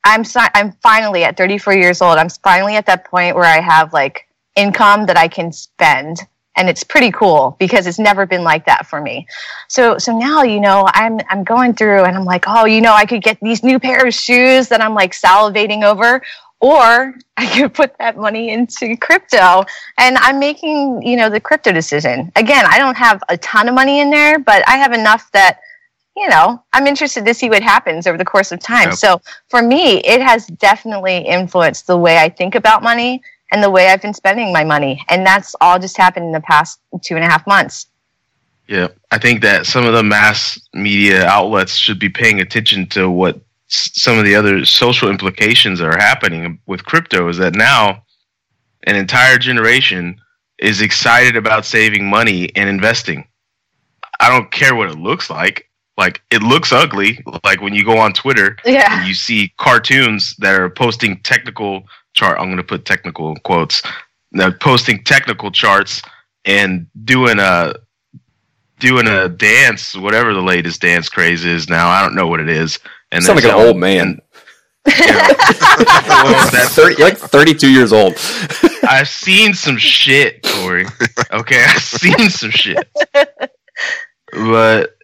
I'm 0.05 0.23
I'm 0.55 0.71
finally 0.81 1.23
at 1.23 1.38
34 1.38 1.73
years 1.75 2.01
old. 2.01 2.17
I'm 2.17 2.29
finally 2.29 2.77
at 2.77 2.88
that 2.88 3.05
point 3.05 3.35
where 3.35 3.45
I 3.45 3.62
have 3.62 3.93
like 3.93 4.27
income 4.55 5.05
that 5.05 5.17
I 5.17 5.27
can 5.27 5.51
spend 5.51 6.17
and 6.60 6.69
it's 6.69 6.84
pretty 6.84 7.10
cool 7.10 7.56
because 7.58 7.88
it's 7.88 7.98
never 7.98 8.26
been 8.26 8.43
like 8.43 8.65
that 8.65 8.86
for 8.86 9.02
me. 9.02 9.26
So 9.69 9.98
so 9.98 10.15
now 10.15 10.43
you 10.43 10.60
know 10.60 10.88
I'm 10.93 11.19
I'm 11.30 11.43
going 11.43 11.74
through 11.74 12.04
and 12.04 12.15
I'm 12.15 12.26
like, 12.26 12.43
oh, 12.48 12.65
you 12.65 12.82
know, 12.82 12.93
I 12.93 13.06
could 13.06 13.24
get 13.24 13.39
these 13.41 13.63
new 13.63 13.80
pair 13.80 14.06
of 14.06 14.13
shoes 14.13 14.67
that 14.67 14.82
I'm 14.82 14.93
like 14.93 15.13
salivating 15.13 15.84
over, 15.84 16.22
or 16.60 17.15
I 17.38 17.48
could 17.48 17.74
put 17.74 17.98
that 17.98 18.17
money 18.17 18.50
into 18.50 18.98
crypto. 18.98 19.63
And 19.98 20.17
I'm 20.17 20.38
making 20.38 21.02
you 21.02 21.15
know 21.15 21.30
the 21.30 21.39
crypto 21.39 21.72
decision. 21.72 22.32
Again, 22.36 22.65
I 22.67 22.78
don't 22.78 22.98
have 22.98 23.24
a 23.30 23.38
ton 23.38 23.69
of 23.69 23.74
money 23.74 24.02
in 24.02 24.10
there, 24.10 24.38
but 24.38 24.67
I 24.67 24.78
have 24.78 24.91
enough 24.91 25.32
that 25.32 25.62
you 26.17 26.28
know, 26.28 26.62
I'm 26.74 26.86
interested 26.86 27.24
to 27.26 27.34
see 27.34 27.50
what 27.50 27.63
happens 27.63 28.06
over 28.06 28.17
the 28.17 28.26
course 28.26 28.52
of 28.52 28.60
time. 28.60 28.89
Yep. 28.89 28.98
So 28.98 29.22
for 29.48 29.62
me, 29.62 30.00
it 30.00 30.22
has 30.22 30.48
definitely 30.48 31.19
influenced 31.19 31.88
the 31.88 31.95
way 31.95 32.17
I 32.17 32.28
think 32.28 32.56
about 32.56 32.84
money 32.84 33.22
and 33.51 33.63
the 33.63 33.69
way 33.69 33.88
I've 33.88 34.01
been 34.01 34.13
spending 34.13 34.53
my 34.53 34.63
money. 34.63 35.03
And 35.09 35.25
that's 35.25 35.55
all 35.62 35.79
just 35.79 35.97
happened 35.97 36.25
in 36.25 36.31
the 36.31 36.41
past 36.41 36.79
two 37.03 37.15
and 37.15 37.23
a 37.23 37.27
half 37.27 37.45
months. 37.47 37.88
Yeah, 38.67 38.89
I 39.09 39.17
think 39.17 39.41
that 39.41 39.65
some 39.65 39.85
of 39.85 39.93
the 39.93 40.03
mass 40.03 40.59
media 40.73 41.25
outlets 41.25 41.75
should 41.75 41.97
be 41.97 42.09
paying 42.09 42.39
attention 42.39 42.85
to 42.89 43.09
what 43.09 43.39
some 43.67 44.17
of 44.19 44.25
the 44.25 44.35
other 44.35 44.63
social 44.65 45.09
implications 45.09 45.81
are 45.81 45.97
happening 45.97 46.59
with 46.67 46.85
crypto 46.85 47.27
is 47.29 47.38
that 47.38 47.55
now 47.55 48.03
an 48.83 48.95
entire 48.95 49.38
generation 49.38 50.19
is 50.59 50.81
excited 50.81 51.35
about 51.35 51.65
saving 51.65 52.07
money 52.07 52.55
and 52.55 52.69
investing. 52.69 53.27
I 54.19 54.29
don't 54.29 54.51
care 54.51 54.75
what 54.75 54.89
it 54.89 54.99
looks 54.99 55.29
like. 55.29 55.69
Like 55.97 56.21
it 56.31 56.41
looks 56.41 56.71
ugly. 56.71 57.23
Like 57.43 57.62
when 57.62 57.73
you 57.73 57.83
go 57.83 57.97
on 57.97 58.13
Twitter, 58.13 58.57
yeah. 58.65 59.05
you 59.05 59.13
see 59.13 59.53
cartoons 59.57 60.35
that 60.38 60.59
are 60.59 60.69
posting 60.69 61.19
technical 61.21 61.83
chart. 62.19 62.38
I'm 62.38 62.47
going 62.47 62.58
to 62.58 62.63
put 62.63 62.86
technical 62.86 63.36
quotes. 63.38 63.82
Now, 64.32 64.51
posting 64.51 65.03
technical 65.03 65.51
charts 65.51 66.01
and 66.45 66.88
doing 67.05 67.39
a 67.39 67.73
doing 68.79 69.08
a 69.08 69.27
dance, 69.29 69.95
whatever 69.95 70.34
the 70.34 70.41
latest 70.41 70.82
dance 70.82 71.10
craze 71.10 71.45
is 71.45 71.69
now. 71.69 71.89
I 71.89 72.01
don't 72.01 72.15
know 72.15 72.27
what 72.27 72.39
it 72.39 72.49
is. 72.49 72.79
And 73.12 73.23
sound 73.23 73.38
like 73.38 73.45
an 73.45 73.60
old 73.60 73.77
man. 73.77 74.21
You 74.88 75.08
know, 75.08 75.36
well, 76.08 76.51
that's 76.51 76.73
30, 76.73 77.01
like 77.01 77.17
32 77.17 77.71
years 77.71 77.91
old. 77.91 78.13
I've 78.84 79.10
seen 79.10 79.53
some 79.53 79.77
shit, 79.77 80.41
Corey. 80.43 80.86
Okay, 81.32 81.63
I've 81.63 81.82
seen 81.82 82.29
some 82.29 82.51
shit. 82.51 82.88
But 84.32 84.98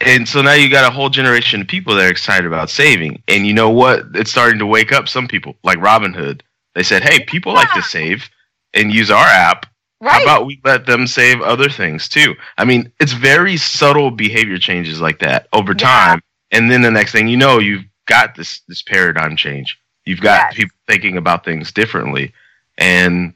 and 0.00 0.28
so 0.28 0.42
now 0.42 0.52
you 0.52 0.70
got 0.70 0.90
a 0.90 0.94
whole 0.94 1.08
generation 1.08 1.60
of 1.60 1.66
people 1.66 1.94
that 1.94 2.06
are 2.06 2.10
excited 2.10 2.46
about 2.46 2.70
saving. 2.70 3.22
And 3.28 3.46
you 3.46 3.52
know 3.52 3.70
what? 3.70 4.04
It's 4.14 4.30
starting 4.30 4.58
to 4.60 4.66
wake 4.66 4.92
up 4.92 5.08
some 5.08 5.26
people, 5.26 5.56
like 5.64 5.78
Robinhood. 5.78 6.42
They 6.74 6.82
said, 6.82 7.02
"Hey, 7.02 7.24
people 7.24 7.52
yeah. 7.52 7.60
like 7.60 7.72
to 7.74 7.82
save 7.82 8.28
and 8.74 8.92
use 8.92 9.10
our 9.10 9.26
app. 9.26 9.66
Right. 10.00 10.12
How 10.12 10.22
about 10.22 10.46
we 10.46 10.60
let 10.64 10.86
them 10.86 11.06
save 11.06 11.40
other 11.40 11.68
things 11.68 12.08
too?" 12.08 12.36
I 12.58 12.64
mean, 12.64 12.92
it's 13.00 13.12
very 13.12 13.56
subtle 13.56 14.10
behavior 14.10 14.58
changes 14.58 15.00
like 15.00 15.18
that 15.18 15.48
over 15.52 15.74
time, 15.74 16.22
yeah. 16.52 16.58
and 16.58 16.70
then 16.70 16.82
the 16.82 16.90
next 16.90 17.12
thing 17.12 17.26
you 17.26 17.36
know, 17.36 17.58
you've 17.58 17.84
got 18.06 18.36
this 18.36 18.60
this 18.68 18.82
paradigm 18.82 19.36
change. 19.36 19.78
You've 20.04 20.20
got 20.20 20.48
yes. 20.48 20.54
people 20.54 20.76
thinking 20.86 21.16
about 21.16 21.44
things 21.44 21.72
differently, 21.72 22.32
and 22.76 23.34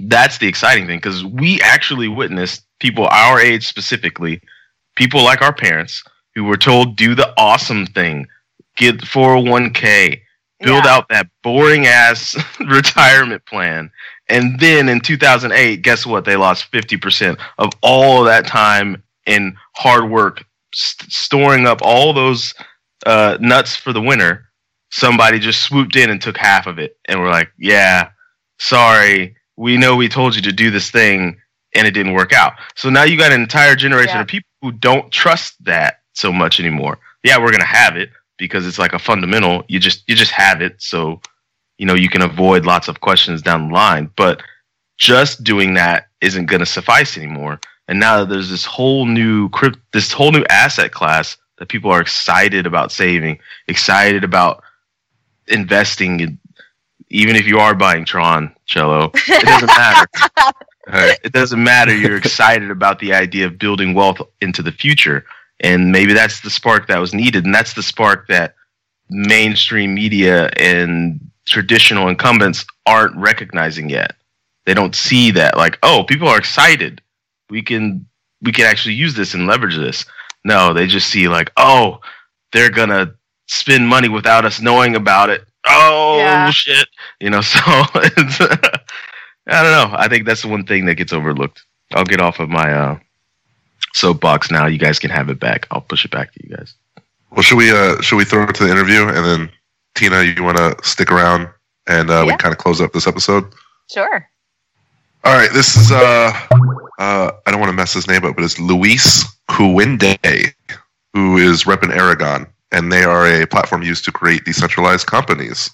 that's 0.00 0.38
the 0.38 0.48
exciting 0.48 0.86
thing 0.86 0.98
because 0.98 1.24
we 1.24 1.60
actually 1.62 2.08
witnessed 2.08 2.64
people 2.80 3.06
our 3.06 3.40
age 3.40 3.66
specifically 3.66 4.40
people 4.96 5.22
like 5.22 5.42
our 5.42 5.54
parents 5.54 6.02
who 6.34 6.44
were 6.44 6.56
told 6.56 6.96
do 6.96 7.14
the 7.14 7.32
awesome 7.38 7.86
thing, 7.86 8.26
get 8.76 8.98
401k, 8.98 10.20
build 10.60 10.84
yeah. 10.84 10.90
out 10.90 11.08
that 11.08 11.28
boring 11.42 11.86
ass 11.86 12.36
retirement 12.60 13.44
plan. 13.46 13.90
And 14.28 14.58
then 14.58 14.88
in 14.88 15.00
2008, 15.00 15.82
guess 15.82 16.06
what? 16.06 16.24
They 16.24 16.36
lost 16.36 16.70
50% 16.72 17.38
of 17.58 17.70
all 17.82 18.20
of 18.20 18.26
that 18.26 18.46
time 18.46 19.02
in 19.26 19.56
hard 19.76 20.10
work, 20.10 20.44
st- 20.74 21.12
storing 21.12 21.66
up 21.66 21.80
all 21.82 22.12
those 22.12 22.54
uh, 23.06 23.36
nuts 23.40 23.76
for 23.76 23.92
the 23.92 24.00
winter. 24.00 24.46
Somebody 24.90 25.38
just 25.38 25.62
swooped 25.62 25.96
in 25.96 26.10
and 26.10 26.20
took 26.20 26.36
half 26.36 26.66
of 26.66 26.78
it. 26.78 26.96
And 27.06 27.20
we're 27.20 27.30
like, 27.30 27.50
yeah, 27.58 28.10
sorry. 28.58 29.36
We 29.56 29.76
know 29.76 29.96
we 29.96 30.08
told 30.08 30.34
you 30.34 30.42
to 30.42 30.52
do 30.52 30.70
this 30.70 30.90
thing 30.90 31.36
and 31.74 31.86
it 31.86 31.90
didn't 31.90 32.14
work 32.14 32.32
out. 32.32 32.54
So 32.76 32.88
now 32.88 33.02
you 33.02 33.18
got 33.18 33.32
an 33.32 33.40
entire 33.40 33.74
generation 33.74 34.16
yeah. 34.16 34.22
of 34.22 34.28
people 34.28 34.48
who 34.64 34.72
don't 34.72 35.12
trust 35.12 35.62
that 35.62 36.00
so 36.14 36.32
much 36.32 36.58
anymore. 36.58 36.98
Yeah, 37.22 37.38
we're 37.38 37.50
gonna 37.50 37.66
have 37.66 37.98
it 37.98 38.08
because 38.38 38.66
it's 38.66 38.78
like 38.78 38.94
a 38.94 38.98
fundamental. 38.98 39.62
You 39.68 39.78
just 39.78 40.08
you 40.08 40.16
just 40.16 40.30
have 40.30 40.62
it, 40.62 40.80
so 40.80 41.20
you 41.76 41.84
know 41.84 41.92
you 41.92 42.08
can 42.08 42.22
avoid 42.22 42.64
lots 42.64 42.88
of 42.88 43.02
questions 43.02 43.42
down 43.42 43.68
the 43.68 43.74
line. 43.74 44.10
But 44.16 44.42
just 44.96 45.44
doing 45.44 45.74
that 45.74 46.06
isn't 46.22 46.46
gonna 46.46 46.64
suffice 46.64 47.18
anymore. 47.18 47.60
And 47.86 48.00
now 48.00 48.20
that 48.20 48.30
there's 48.30 48.48
this 48.48 48.64
whole 48.64 49.04
new 49.04 49.50
crypt, 49.50 49.78
this 49.92 50.12
whole 50.12 50.32
new 50.32 50.44
asset 50.48 50.92
class 50.92 51.36
that 51.58 51.68
people 51.68 51.90
are 51.90 52.00
excited 52.00 52.66
about 52.66 52.90
saving, 52.90 53.38
excited 53.68 54.24
about 54.24 54.62
investing 55.48 56.20
in 56.20 56.38
even 57.10 57.36
if 57.36 57.46
you 57.46 57.58
are 57.58 57.74
buying 57.74 58.06
Tron, 58.06 58.56
Cello, 58.64 59.10
it 59.14 59.44
doesn't 59.44 59.66
matter. 59.76 60.06
It 60.86 61.32
doesn't 61.32 61.62
matter. 61.62 61.94
You're 61.94 62.16
excited 62.16 62.70
about 62.70 62.98
the 62.98 63.14
idea 63.14 63.46
of 63.46 63.58
building 63.58 63.94
wealth 63.94 64.20
into 64.40 64.62
the 64.62 64.72
future. 64.72 65.24
And 65.60 65.92
maybe 65.92 66.12
that's 66.12 66.40
the 66.40 66.50
spark 66.50 66.88
that 66.88 66.98
was 66.98 67.14
needed. 67.14 67.44
And 67.44 67.54
that's 67.54 67.74
the 67.74 67.82
spark 67.82 68.28
that 68.28 68.54
mainstream 69.08 69.94
media 69.94 70.50
and 70.58 71.20
traditional 71.46 72.08
incumbents 72.08 72.64
aren't 72.86 73.16
recognizing 73.16 73.88
yet. 73.88 74.16
They 74.66 74.74
don't 74.74 74.94
see 74.94 75.30
that 75.32 75.56
like, 75.56 75.78
oh, 75.82 76.04
people 76.04 76.28
are 76.28 76.38
excited. 76.38 77.00
We 77.50 77.62
can 77.62 78.06
we 78.42 78.52
can 78.52 78.66
actually 78.66 78.94
use 78.94 79.14
this 79.14 79.34
and 79.34 79.46
leverage 79.46 79.76
this. 79.76 80.04
No, 80.44 80.72
they 80.72 80.86
just 80.86 81.08
see 81.08 81.28
like, 81.28 81.50
oh, 81.56 82.00
they're 82.52 82.70
gonna 82.70 83.14
spend 83.46 83.86
money 83.86 84.08
without 84.08 84.44
us 84.44 84.60
knowing 84.60 84.96
about 84.96 85.30
it. 85.30 85.46
Oh 85.66 86.18
yeah. 86.18 86.50
shit. 86.50 86.88
You 87.20 87.30
know, 87.30 87.40
so 87.42 87.60
I 89.46 89.62
don't 89.62 89.72
know. 89.72 89.96
I 89.96 90.08
think 90.08 90.26
that's 90.26 90.42
the 90.42 90.48
one 90.48 90.64
thing 90.64 90.86
that 90.86 90.94
gets 90.94 91.12
overlooked. 91.12 91.64
I'll 91.92 92.04
get 92.04 92.20
off 92.20 92.40
of 92.40 92.48
my 92.48 92.72
uh, 92.72 92.98
soapbox 93.92 94.50
now. 94.50 94.66
You 94.66 94.78
guys 94.78 94.98
can 94.98 95.10
have 95.10 95.28
it 95.28 95.38
back. 95.38 95.66
I'll 95.70 95.80
push 95.80 96.04
it 96.04 96.10
back 96.10 96.32
to 96.32 96.40
you 96.42 96.56
guys. 96.56 96.74
Well, 97.30 97.42
should 97.42 97.58
we 97.58 97.70
uh, 97.70 98.00
should 98.00 98.16
we 98.16 98.24
throw 98.24 98.44
it 98.44 98.54
to 98.54 98.64
the 98.64 98.70
interview 98.70 99.08
and 99.08 99.24
then 99.24 99.50
Tina, 99.94 100.22
you 100.22 100.42
want 100.42 100.56
to 100.56 100.76
stick 100.82 101.10
around 101.10 101.48
and 101.86 102.10
uh, 102.10 102.24
yeah. 102.24 102.24
we 102.24 102.36
kind 102.36 102.52
of 102.52 102.58
close 102.58 102.80
up 102.80 102.92
this 102.92 103.06
episode? 103.06 103.44
Sure. 103.90 104.28
All 105.24 105.34
right. 105.34 105.50
This 105.52 105.76
is 105.76 105.90
uh, 105.90 106.32
uh 106.98 107.30
I 107.46 107.50
don't 107.50 107.60
want 107.60 107.70
to 107.70 107.76
mess 107.76 107.92
his 107.92 108.06
name 108.06 108.24
up, 108.24 108.36
but 108.36 108.44
it's 108.44 108.58
Luis 108.58 109.24
Cuende, 109.48 110.54
who 111.12 111.36
is 111.38 111.64
repping 111.64 111.94
Aragon, 111.94 112.46
and 112.72 112.90
they 112.90 113.04
are 113.04 113.26
a 113.26 113.46
platform 113.46 113.82
used 113.82 114.04
to 114.06 114.12
create 114.12 114.44
decentralized 114.44 115.06
companies. 115.06 115.70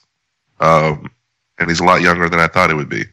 Um, 0.61 1.11
and 1.59 1.69
he's 1.69 1.81
a 1.81 1.85
lot 1.85 2.01
younger 2.01 2.29
than 2.29 2.41
I 2.41 2.49
thought 2.49 2.71
he 2.71 2.77
would 2.77 2.89
be. 2.89 3.05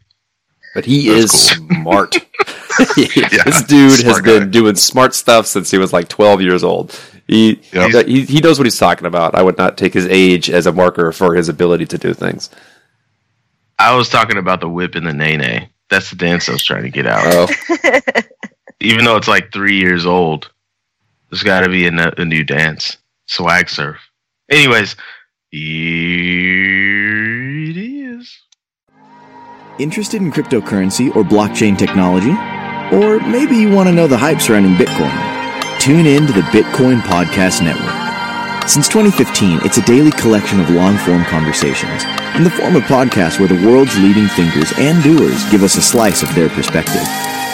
But 0.78 0.86
he 0.86 1.10
That's 1.10 1.34
is 1.34 1.58
cool. 1.58 1.68
smart. 1.82 2.16
yeah, 2.98 3.44
this 3.46 3.63
dude 3.63 4.00
has 4.06 4.22
been 4.22 4.52
doing 4.52 4.76
smart 4.76 5.16
stuff 5.16 5.48
since 5.48 5.72
he 5.72 5.80
was 5.80 5.92
like 5.92 6.08
12 6.08 6.40
years 6.44 6.63
old. 6.63 6.92
He, 7.28 7.60
yep. 7.74 8.06
he, 8.06 8.26
he 8.26 8.42
knows 8.42 8.60
what 8.60 8.68
he's 8.68 8.78
talking 8.78 9.08
about. 9.08 9.34
I 9.34 9.42
would 9.42 9.58
not 9.58 9.76
take 9.76 9.96
his 9.96 10.06
age 10.06 10.52
as 10.52 10.68
a 10.68 10.72
marker 10.72 11.12
for 11.12 11.34
his 11.34 11.50
ability 11.50 11.88
to 11.88 11.98
do 11.98 12.13
things. 12.13 12.52
I 13.80 13.96
was 13.96 14.08
talking 14.08 14.38
about 14.38 14.62
the 14.62 14.70
whip 14.70 14.94
and 14.94 15.08
the 15.08 15.13
nae 15.13 15.36
nae. 15.36 15.68
That's 15.90 16.12
the 16.12 16.16
dance 16.16 16.48
I 16.48 16.52
was 16.52 16.63
trying 16.63 16.84
to 16.84 16.92
get 16.92 17.08
out. 17.08 17.24
Oh. 17.26 17.48
Even 18.80 19.04
though 19.04 19.16
it's 19.16 19.28
like 19.28 19.52
three 19.52 19.80
years 19.80 20.06
old. 20.06 20.52
There's 21.32 21.42
got 21.42 21.62
to 21.62 21.70
be 21.70 21.88
a, 21.88 22.13
a 22.20 22.24
new 22.24 22.44
dance. 22.44 22.98
Swag 23.26 23.68
surf. 23.68 23.98
Anyways, 24.48 24.96
here 25.50 25.72
it 27.72 27.78
is. 27.78 28.47
Interested 29.80 30.22
in 30.24 30.32
cryptocurrency 30.32 31.16
or 31.16 31.22
blockchain 31.22 31.78
technology? 31.78 32.32
Or 32.96 33.20
maybe 33.30 33.56
you 33.56 33.70
want 33.70 33.88
to 33.88 33.94
know 33.94 34.08
the 34.08 34.18
hype 34.18 34.42
surrounding 34.42 34.74
Bitcoin? 34.74 35.13
Tune 35.80 36.08
in 36.08 36.26
to 36.26 36.34
the 36.34 36.42
Bitcoin 36.50 37.00
Podcast 37.02 37.62
Network. 37.62 37.94
Since 38.68 38.90
2015, 38.90 39.60
it's 39.63 39.78
a 39.78 39.84
daily 39.84 40.10
collection 40.10 40.60
of 40.60 40.72
long 40.72 40.98
form 40.98 41.24
conversations 41.26 42.06
in 42.34 42.44
the 42.44 42.50
form 42.50 42.76
of 42.76 42.82
podcasts 42.84 43.38
where 43.38 43.48
the 43.48 43.63
world's 43.68 43.96
leading 44.00 44.26
thinkers 44.30 44.74
and 44.78 45.04
doers 45.04 45.48
give 45.52 45.62
us 45.62 45.78
a 45.78 45.82
slice 45.82 46.24
of 46.24 46.34
their 46.34 46.50
perspective. 46.50 47.08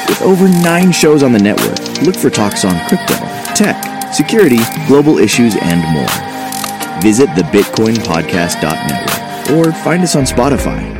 With 0.07 0.21
over 0.21 0.47
nine 0.47 0.93
shows 0.93 1.23
on 1.23 1.33
the 1.33 1.39
network, 1.39 1.77
look 2.03 2.15
for 2.15 2.29
talks 2.29 2.63
on 2.63 2.79
crypto, 2.87 3.15
tech, 3.53 4.13
security, 4.13 4.59
global 4.87 5.17
issues, 5.17 5.57
and 5.61 5.81
more. 5.91 6.07
Visit 7.01 7.35
the 7.35 7.43
bitcoinpodcast.network 7.51 9.51
or 9.51 9.73
find 9.83 10.03
us 10.03 10.15
on 10.15 10.23
Spotify. 10.23 10.92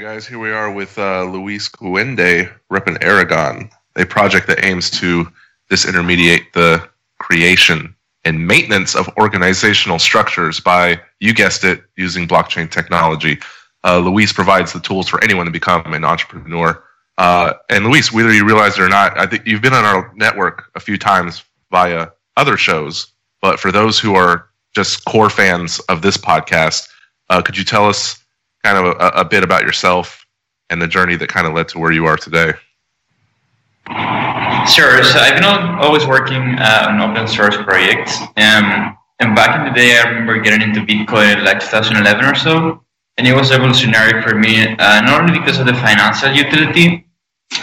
Right, 0.00 0.14
guys, 0.14 0.26
here 0.26 0.38
we 0.38 0.50
are 0.50 0.72
with 0.72 0.98
uh, 0.98 1.24
Luis 1.24 1.68
Cuende 1.68 2.50
repping 2.72 2.96
Aragon, 3.04 3.68
a 3.96 4.06
project 4.06 4.46
that 4.46 4.64
aims 4.64 4.88
to 4.92 5.28
disintermediate 5.70 6.54
the 6.54 6.88
creation 7.18 7.94
and 8.24 8.46
maintenance 8.46 8.96
of 8.96 9.10
organizational 9.18 9.98
structures 9.98 10.58
by, 10.58 10.98
you 11.18 11.34
guessed 11.34 11.64
it, 11.64 11.82
using 11.98 12.26
blockchain 12.26 12.70
technology. 12.70 13.40
Uh, 13.84 13.98
Luis 13.98 14.32
provides 14.32 14.72
the 14.72 14.80
tools 14.80 15.06
for 15.06 15.22
anyone 15.22 15.44
to 15.44 15.52
become 15.52 15.92
an 15.92 16.02
entrepreneur. 16.02 16.82
Uh, 17.18 17.52
and 17.68 17.84
Luis, 17.84 18.10
whether 18.10 18.32
you 18.32 18.46
realize 18.46 18.78
it 18.78 18.82
or 18.82 18.88
not, 18.88 19.18
I 19.18 19.26
think 19.26 19.46
you've 19.46 19.60
been 19.60 19.74
on 19.74 19.84
our 19.84 20.10
network 20.16 20.70
a 20.76 20.80
few 20.80 20.96
times 20.96 21.44
via 21.70 22.08
other 22.38 22.56
shows. 22.56 23.12
But 23.42 23.60
for 23.60 23.70
those 23.70 24.00
who 24.00 24.14
are 24.14 24.48
just 24.74 25.04
core 25.04 25.28
fans 25.28 25.78
of 25.90 26.00
this 26.00 26.16
podcast, 26.16 26.88
uh, 27.28 27.42
could 27.42 27.58
you 27.58 27.64
tell 27.64 27.84
us 27.84 28.19
kind 28.64 28.78
of 28.78 28.96
a, 29.00 29.20
a, 29.20 29.24
bit 29.24 29.42
about 29.42 29.62
yourself 29.62 30.24
and 30.68 30.80
the 30.80 30.86
journey 30.86 31.16
that 31.16 31.28
kind 31.28 31.46
of 31.46 31.54
led 31.54 31.68
to 31.68 31.78
where 31.78 31.92
you 31.92 32.06
are 32.06 32.16
today? 32.16 32.52
Sure. 34.68 35.02
So 35.02 35.18
I've 35.18 35.34
been 35.34 35.44
always 35.44 36.06
working 36.06 36.56
uh, 36.58 36.86
on 36.88 37.00
open 37.00 37.26
source 37.26 37.56
projects. 37.56 38.20
Um, 38.36 38.96
and 39.20 39.34
back 39.34 39.56
in 39.56 39.64
the 39.64 39.72
day, 39.72 39.98
I 39.98 40.08
remember 40.08 40.40
getting 40.40 40.62
into 40.62 40.80
Bitcoin 40.80 41.44
like 41.44 41.60
2011 41.60 42.24
or 42.24 42.34
so. 42.34 42.84
And 43.18 43.26
it 43.26 43.34
was 43.34 43.50
revolutionary 43.50 44.22
for 44.22 44.34
me, 44.34 44.68
uh, 44.78 45.00
not 45.02 45.20
only 45.20 45.38
because 45.38 45.58
of 45.58 45.66
the 45.66 45.74
financial 45.74 46.32
utility, 46.32 47.06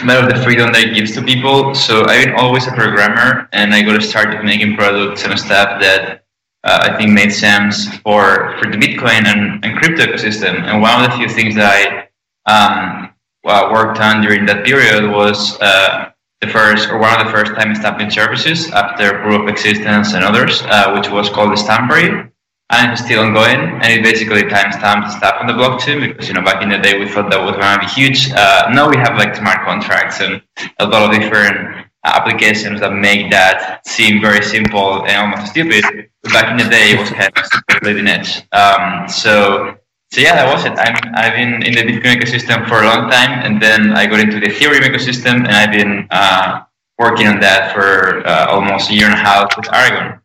but 0.04 0.22
of 0.22 0.28
the 0.28 0.42
freedom 0.44 0.72
that 0.72 0.84
it 0.84 0.94
gives 0.94 1.12
to 1.14 1.22
people. 1.22 1.74
So 1.74 2.04
I've 2.06 2.26
been 2.26 2.34
always 2.34 2.66
a 2.66 2.72
programmer, 2.72 3.48
and 3.52 3.74
I 3.74 3.82
got 3.82 4.02
started 4.02 4.44
making 4.44 4.76
products 4.76 5.24
and 5.24 5.38
stuff 5.38 5.80
that 5.80 6.24
uh, 6.68 6.88
I 6.88 6.96
think 6.96 7.12
made 7.12 7.32
sense 7.32 7.88
for, 8.04 8.56
for 8.58 8.70
the 8.70 8.76
Bitcoin 8.76 9.24
and, 9.24 9.64
and 9.64 9.78
crypto 9.78 10.04
ecosystem. 10.04 10.54
And 10.68 10.82
one 10.82 11.02
of 11.02 11.10
the 11.10 11.16
few 11.16 11.28
things 11.28 11.54
that 11.54 11.72
I 11.72 12.08
um, 12.52 13.14
well, 13.42 13.72
worked 13.72 13.98
on 14.00 14.20
during 14.20 14.44
that 14.46 14.66
period 14.66 15.10
was 15.10 15.58
uh, 15.60 16.10
the 16.42 16.48
first, 16.48 16.90
or 16.90 16.98
one 16.98 17.18
of 17.18 17.26
the 17.26 17.32
first 17.32 17.54
time 17.54 17.74
stamping 17.74 18.10
services 18.10 18.70
after 18.72 19.22
Proof 19.22 19.42
of 19.42 19.48
Existence 19.48 20.12
and 20.12 20.22
others, 20.22 20.60
uh, 20.66 20.92
which 20.92 21.08
was 21.10 21.30
called 21.30 21.52
the 21.52 21.56
Stampery. 21.56 22.30
And 22.70 22.92
it's 22.92 23.02
still 23.02 23.24
ongoing, 23.24 23.80
and 23.80 23.86
it 23.86 24.02
basically 24.02 24.42
timestamps 24.42 25.16
stuff 25.16 25.36
on 25.40 25.46
the 25.46 25.54
blockchain 25.54 26.06
because 26.06 26.28
you 26.28 26.34
know 26.34 26.42
back 26.42 26.62
in 26.62 26.68
the 26.68 26.76
day 26.76 26.98
we 26.98 27.08
thought 27.08 27.30
that 27.30 27.42
was 27.42 27.56
going 27.56 27.80
to 27.80 27.80
be 27.80 27.90
huge. 27.90 28.30
Uh, 28.30 28.68
now 28.74 28.90
we 28.90 28.98
have 28.98 29.16
like 29.16 29.34
smart 29.34 29.64
contracts 29.64 30.20
and 30.20 30.42
a 30.78 30.86
lot 30.86 31.08
of 31.08 31.18
different 31.18 31.87
applications 32.16 32.80
that 32.80 32.92
make 32.92 33.30
that 33.30 33.86
seem 33.86 34.20
very 34.20 34.42
simple 34.44 35.04
and 35.06 35.16
almost 35.16 35.52
stupid. 35.52 35.84
But 36.22 36.32
back 36.32 36.50
in 36.50 36.56
the 36.56 36.70
day, 36.70 36.92
it 36.92 36.98
was 36.98 37.10
kind 37.10 37.32
of 37.36 37.46
super 37.46 37.80
bleeding 37.80 38.08
edge. 38.08 38.42
Um, 38.52 39.08
so, 39.08 39.76
so 40.10 40.20
yeah, 40.20 40.34
that 40.34 40.52
was 40.52 40.64
it. 40.64 40.72
I'm, 40.78 40.96
I've 41.14 41.34
been 41.34 41.62
in 41.62 41.74
the 41.74 41.82
Bitcoin 41.82 42.20
ecosystem 42.20 42.68
for 42.68 42.82
a 42.82 42.86
long 42.86 43.10
time, 43.10 43.44
and 43.44 43.60
then 43.60 43.92
I 43.92 44.06
got 44.06 44.20
into 44.20 44.40
the 44.40 44.46
Ethereum 44.46 44.80
ecosystem, 44.80 45.46
and 45.46 45.48
I've 45.48 45.72
been 45.72 46.06
uh, 46.10 46.62
working 46.98 47.26
on 47.26 47.40
that 47.40 47.74
for 47.74 48.26
uh, 48.26 48.46
almost 48.48 48.90
a 48.90 48.94
year 48.94 49.06
and 49.06 49.14
a 49.14 49.16
half 49.16 49.56
with 49.56 49.72
Aragon. 49.72 50.20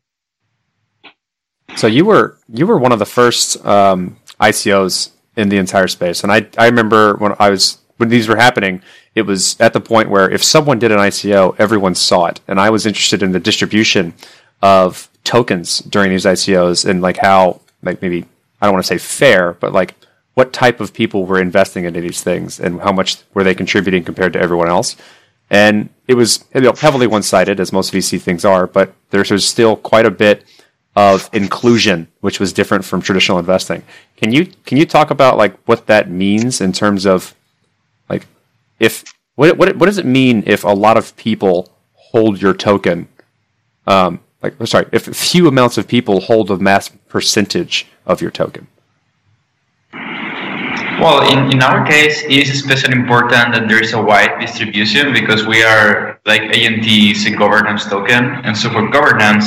So 1.76 1.88
you 1.88 2.06
were 2.06 2.38
you 2.50 2.67
were 2.67 2.78
one 2.78 2.91
of 2.91 3.00
the 3.00 3.06
first 3.06 3.63
um, 3.65 4.17
ICOs 4.39 5.12
in 5.36 5.50
the 5.50 5.58
entire 5.58 5.88
space, 5.88 6.24
and 6.24 6.32
I 6.32 6.48
I 6.58 6.65
remember 6.67 7.15
when 7.15 7.36
I 7.39 7.50
was 7.50 7.80
when 7.97 8.10
these 8.10 8.27
were 8.27 8.36
happening, 8.36 8.82
it 9.15 9.23
was 9.23 9.60
at 9.60 9.73
the 9.73 9.82
point 9.82 10.10
where 10.10 10.29
if 10.29 10.43
someone 10.43 10.79
did 10.79 10.91
an 10.91 10.99
ICO, 10.99 11.56
everyone 11.60 11.95
saw 11.95 12.25
it, 12.25 12.41
and 12.47 12.60
I 12.60 12.69
was 12.69 12.86
interested 12.86 13.21
in 13.23 13.32
the 13.32 13.39
distribution 13.39 14.13
of 14.62 15.10
tokens 15.23 15.79
during 15.79 16.10
these 16.10 16.25
ICOs 16.25 16.89
and 16.89 17.01
like 17.01 17.17
how 17.17 17.62
like 17.82 18.01
maybe 18.01 18.25
I 18.62 18.65
don't 18.65 18.73
want 18.73 18.86
to 18.86 18.88
say 18.88 18.97
fair, 18.97 19.53
but 19.53 19.73
like 19.73 19.95
what 20.34 20.53
type 20.53 20.79
of 20.79 20.93
people 20.93 21.25
were 21.25 21.39
investing 21.39 21.86
into 21.86 22.01
these 22.01 22.23
things 22.23 22.60
and 22.60 22.79
how 22.82 22.91
much 22.91 23.17
were 23.34 23.43
they 23.43 23.53
contributing 23.53 24.03
compared 24.03 24.34
to 24.34 24.39
everyone 24.39 24.69
else. 24.69 24.95
And 25.49 25.89
it 26.08 26.15
was 26.15 26.43
heavily 26.53 27.06
one 27.06 27.21
sided, 27.21 27.60
as 27.60 27.71
most 27.71 27.93
VC 27.93 28.19
things 28.19 28.43
are, 28.43 28.65
but 28.65 28.93
there's, 29.12 29.29
was 29.29 29.47
still 29.47 29.75
quite 29.75 30.06
a 30.06 30.12
bit 30.12 30.45
of 30.95 31.29
inclusion, 31.34 32.08
which 32.21 32.39
was 32.39 32.53
different 32.53 32.86
from 32.86 33.01
traditional 33.01 33.39
investing. 33.39 33.84
Can 34.17 34.32
you 34.32 34.47
can 34.65 34.77
you 34.77 34.86
talk 34.86 35.12
about 35.12 35.38
like 35.38 35.56
what 35.65 35.88
that 35.88 36.10
means 36.10 36.62
in 36.62 36.71
terms 36.71 37.06
of 37.06 37.36
if 38.84 39.04
what 39.36 39.58
what 39.58 39.78
what 39.78 39.86
does 39.86 39.98
it 39.98 40.06
mean 40.06 40.43
if 40.46 40.63
a 40.63 40.76
lot 40.86 40.98
of 40.98 41.15
people 41.15 41.69
hold 41.93 42.41
your 42.41 42.54
token? 42.54 43.08
Um, 43.88 44.19
like 44.41 44.54
sorry, 44.65 44.88
if 44.91 45.04
few 45.06 45.48
amounts 45.48 45.78
of 45.78 45.88
people 45.88 46.19
hold 46.19 46.52
a 46.52 46.58
mass 46.58 46.89
percentage 47.08 47.88
of 48.06 48.22
your 48.22 48.32
token. 48.32 48.67
Well, 51.02 51.19
in, 51.32 51.52
in 51.52 51.63
our 51.63 51.86
case, 51.86 52.24
it 52.24 52.32
is 52.32 52.50
especially 52.52 52.93
important 52.93 53.54
that 53.54 53.67
there 53.67 53.82
is 53.82 53.93
a 53.93 54.02
wide 54.02 54.39
distribution 54.39 55.12
because 55.12 55.46
we 55.46 55.63
are 55.63 56.19
like 56.26 56.41
ANT 56.41 56.86
is 56.86 57.26
a 57.26 57.32
governance 57.32 57.86
token, 57.86 58.24
and 58.46 58.56
so 58.56 58.69
for 58.69 58.88
governance, 58.89 59.46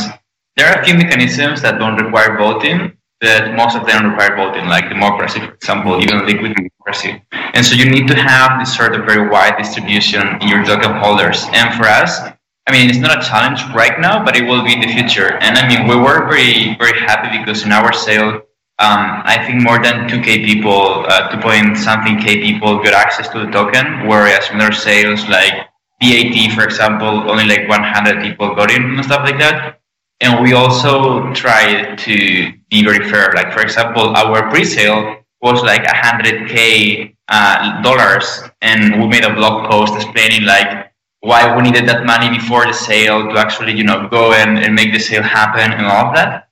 there 0.56 0.66
are 0.68 0.80
a 0.80 0.84
few 0.84 0.94
mechanisms 0.94 1.62
that 1.62 1.78
don't 1.78 1.96
require 2.02 2.36
voting, 2.36 2.95
but 3.20 3.54
most 3.54 3.76
of 3.76 3.86
them 3.86 4.10
require 4.10 4.36
voting, 4.36 4.66
like 4.66 4.88
democracy, 4.88 5.40
for 5.40 5.54
example, 5.54 6.00
even 6.02 6.26
liquid 6.26 6.54
democracy. 6.54 7.22
And 7.54 7.64
so 7.64 7.74
you 7.74 7.88
need 7.88 8.06
to 8.08 8.14
have 8.14 8.60
this 8.60 8.76
sort 8.76 8.94
of 8.94 9.06
very 9.06 9.28
wide 9.28 9.56
distribution 9.56 10.40
in 10.42 10.48
your 10.48 10.64
token 10.64 10.92
holders. 10.92 11.46
And 11.52 11.74
for 11.74 11.84
us, 11.84 12.20
I 12.66 12.72
mean, 12.72 12.90
it's 12.90 12.98
not 12.98 13.18
a 13.18 13.26
challenge 13.26 13.62
right 13.74 13.98
now, 14.00 14.24
but 14.24 14.36
it 14.36 14.44
will 14.44 14.62
be 14.62 14.74
in 14.74 14.80
the 14.80 14.88
future. 14.88 15.38
And 15.40 15.56
I 15.56 15.66
mean, 15.66 15.88
we 15.88 15.96
were 15.96 16.28
very, 16.28 16.76
very 16.76 16.98
happy 17.00 17.38
because 17.38 17.64
in 17.64 17.72
our 17.72 17.92
sale, 17.92 18.42
um, 18.78 19.22
I 19.24 19.42
think 19.46 19.62
more 19.62 19.82
than 19.82 20.08
2K 20.08 20.44
people, 20.44 21.06
uh, 21.08 21.30
2 21.30 21.40
point 21.40 21.78
something 21.78 22.18
K 22.18 22.42
people 22.42 22.82
got 22.82 22.92
access 22.92 23.28
to 23.30 23.46
the 23.46 23.50
token, 23.50 24.06
whereas 24.06 24.50
in 24.50 24.60
other 24.60 24.72
sales 24.72 25.26
like 25.28 25.54
BAT, 26.00 26.52
for 26.52 26.64
example, 26.64 27.30
only 27.30 27.46
like 27.46 27.66
100 27.68 28.20
people 28.20 28.54
got 28.54 28.70
in 28.70 28.82
and 28.82 29.04
stuff 29.04 29.22
like 29.24 29.38
that 29.38 29.80
and 30.20 30.42
we 30.42 30.52
also 30.54 31.32
tried 31.34 31.98
to 31.98 32.52
be 32.70 32.84
very 32.84 33.08
fair. 33.10 33.32
Like 33.34 33.52
for 33.52 33.60
example, 33.60 34.16
our 34.16 34.48
pre-sale 34.50 35.18
was 35.42 35.62
like 35.62 35.84
a 35.84 35.96
hundred 35.96 36.48
k 36.48 37.14
uh, 37.28 37.82
dollars, 37.82 38.42
and 38.62 39.00
we 39.00 39.06
made 39.08 39.24
a 39.24 39.34
blog 39.34 39.70
post 39.70 39.94
explaining 39.94 40.44
like 40.44 40.90
why 41.20 41.54
we 41.56 41.62
needed 41.62 41.88
that 41.88 42.06
money 42.06 42.28
before 42.30 42.66
the 42.66 42.72
sale 42.72 43.28
to 43.28 43.38
actually 43.38 43.72
you 43.76 43.84
know 43.84 44.08
go 44.08 44.32
and, 44.32 44.58
and 44.58 44.74
make 44.74 44.92
the 44.92 44.98
sale 44.98 45.22
happen 45.22 45.72
and 45.72 45.86
all 45.86 46.06
of 46.06 46.14
that. 46.14 46.45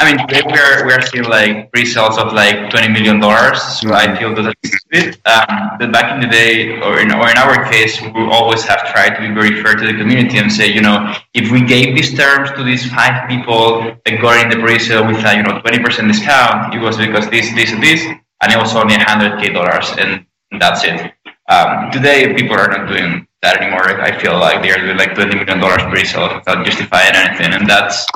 I 0.00 0.06
mean, 0.06 0.26
today 0.26 0.42
we 0.46 0.58
are 0.58 0.86
we 0.86 0.92
are 0.92 1.02
still 1.02 1.28
like 1.28 1.70
pre-sales 1.72 2.18
of 2.18 2.32
like 2.32 2.70
twenty 2.70 2.88
million 2.88 3.20
dollars. 3.20 3.60
So 3.80 3.92
I 3.92 4.16
feel 4.16 4.34
that 4.34 4.54
that's 4.62 4.74
a 4.74 4.88
bit. 4.90 5.20
Um, 5.26 5.76
but 5.78 5.92
back 5.92 6.14
in 6.14 6.20
the 6.20 6.28
day, 6.28 6.80
or 6.80 7.00
in 7.00 7.12
or 7.12 7.28
in 7.28 7.36
our 7.36 7.68
case, 7.70 8.00
we 8.00 8.22
always 8.30 8.62
have 8.64 8.80
tried 8.92 9.16
to 9.16 9.20
be 9.20 9.34
very 9.34 9.60
fair 9.62 9.74
to 9.74 9.84
the 9.86 9.98
community 9.98 10.38
and 10.38 10.50
say, 10.50 10.72
you 10.72 10.80
know, 10.80 11.14
if 11.34 11.50
we 11.50 11.62
gave 11.62 11.94
these 11.94 12.16
terms 12.16 12.50
to 12.52 12.64
these 12.64 12.88
five 12.90 13.28
people 13.28 13.82
that 13.82 14.22
got 14.22 14.40
in 14.40 14.48
the 14.50 14.64
pre-sale 14.64 15.06
with 15.06 15.18
a 15.24 15.36
you 15.36 15.42
know 15.42 15.60
twenty 15.60 15.82
percent 15.82 16.08
discount, 16.08 16.72
it 16.74 16.78
was 16.78 16.96
because 16.96 17.28
this, 17.28 17.52
this, 17.54 17.72
and 17.72 17.82
this, 17.82 18.00
and 18.42 18.52
it 18.52 18.56
was 18.56 18.74
only 18.74 18.94
hundred 18.94 19.40
k 19.40 19.52
dollars, 19.52 19.90
and 19.98 20.24
that's 20.58 20.82
it. 20.84 21.12
Um, 21.50 21.90
today, 21.90 22.32
people 22.34 22.56
are 22.56 22.68
not 22.68 22.88
doing 22.88 23.26
that 23.42 23.60
anymore. 23.60 24.00
I 24.00 24.16
feel 24.18 24.38
like 24.38 24.62
they 24.62 24.70
are 24.70 24.78
doing 24.78 24.96
like 24.96 25.14
twenty 25.14 25.36
million 25.36 25.60
dollars 25.60 25.82
pre-sale 25.90 26.34
without 26.34 26.64
justifying 26.64 27.14
anything, 27.14 27.52
and 27.52 27.68
that's 27.68 28.06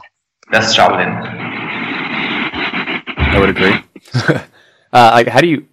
that's 0.51 0.75
troubling. 0.75 1.09
I 3.33 3.39
would 3.39 3.51
agree. 3.51 3.75
uh, 4.93 5.11
like, 5.15 5.29
how 5.29 5.41
do 5.41 5.49
you? 5.49 5.67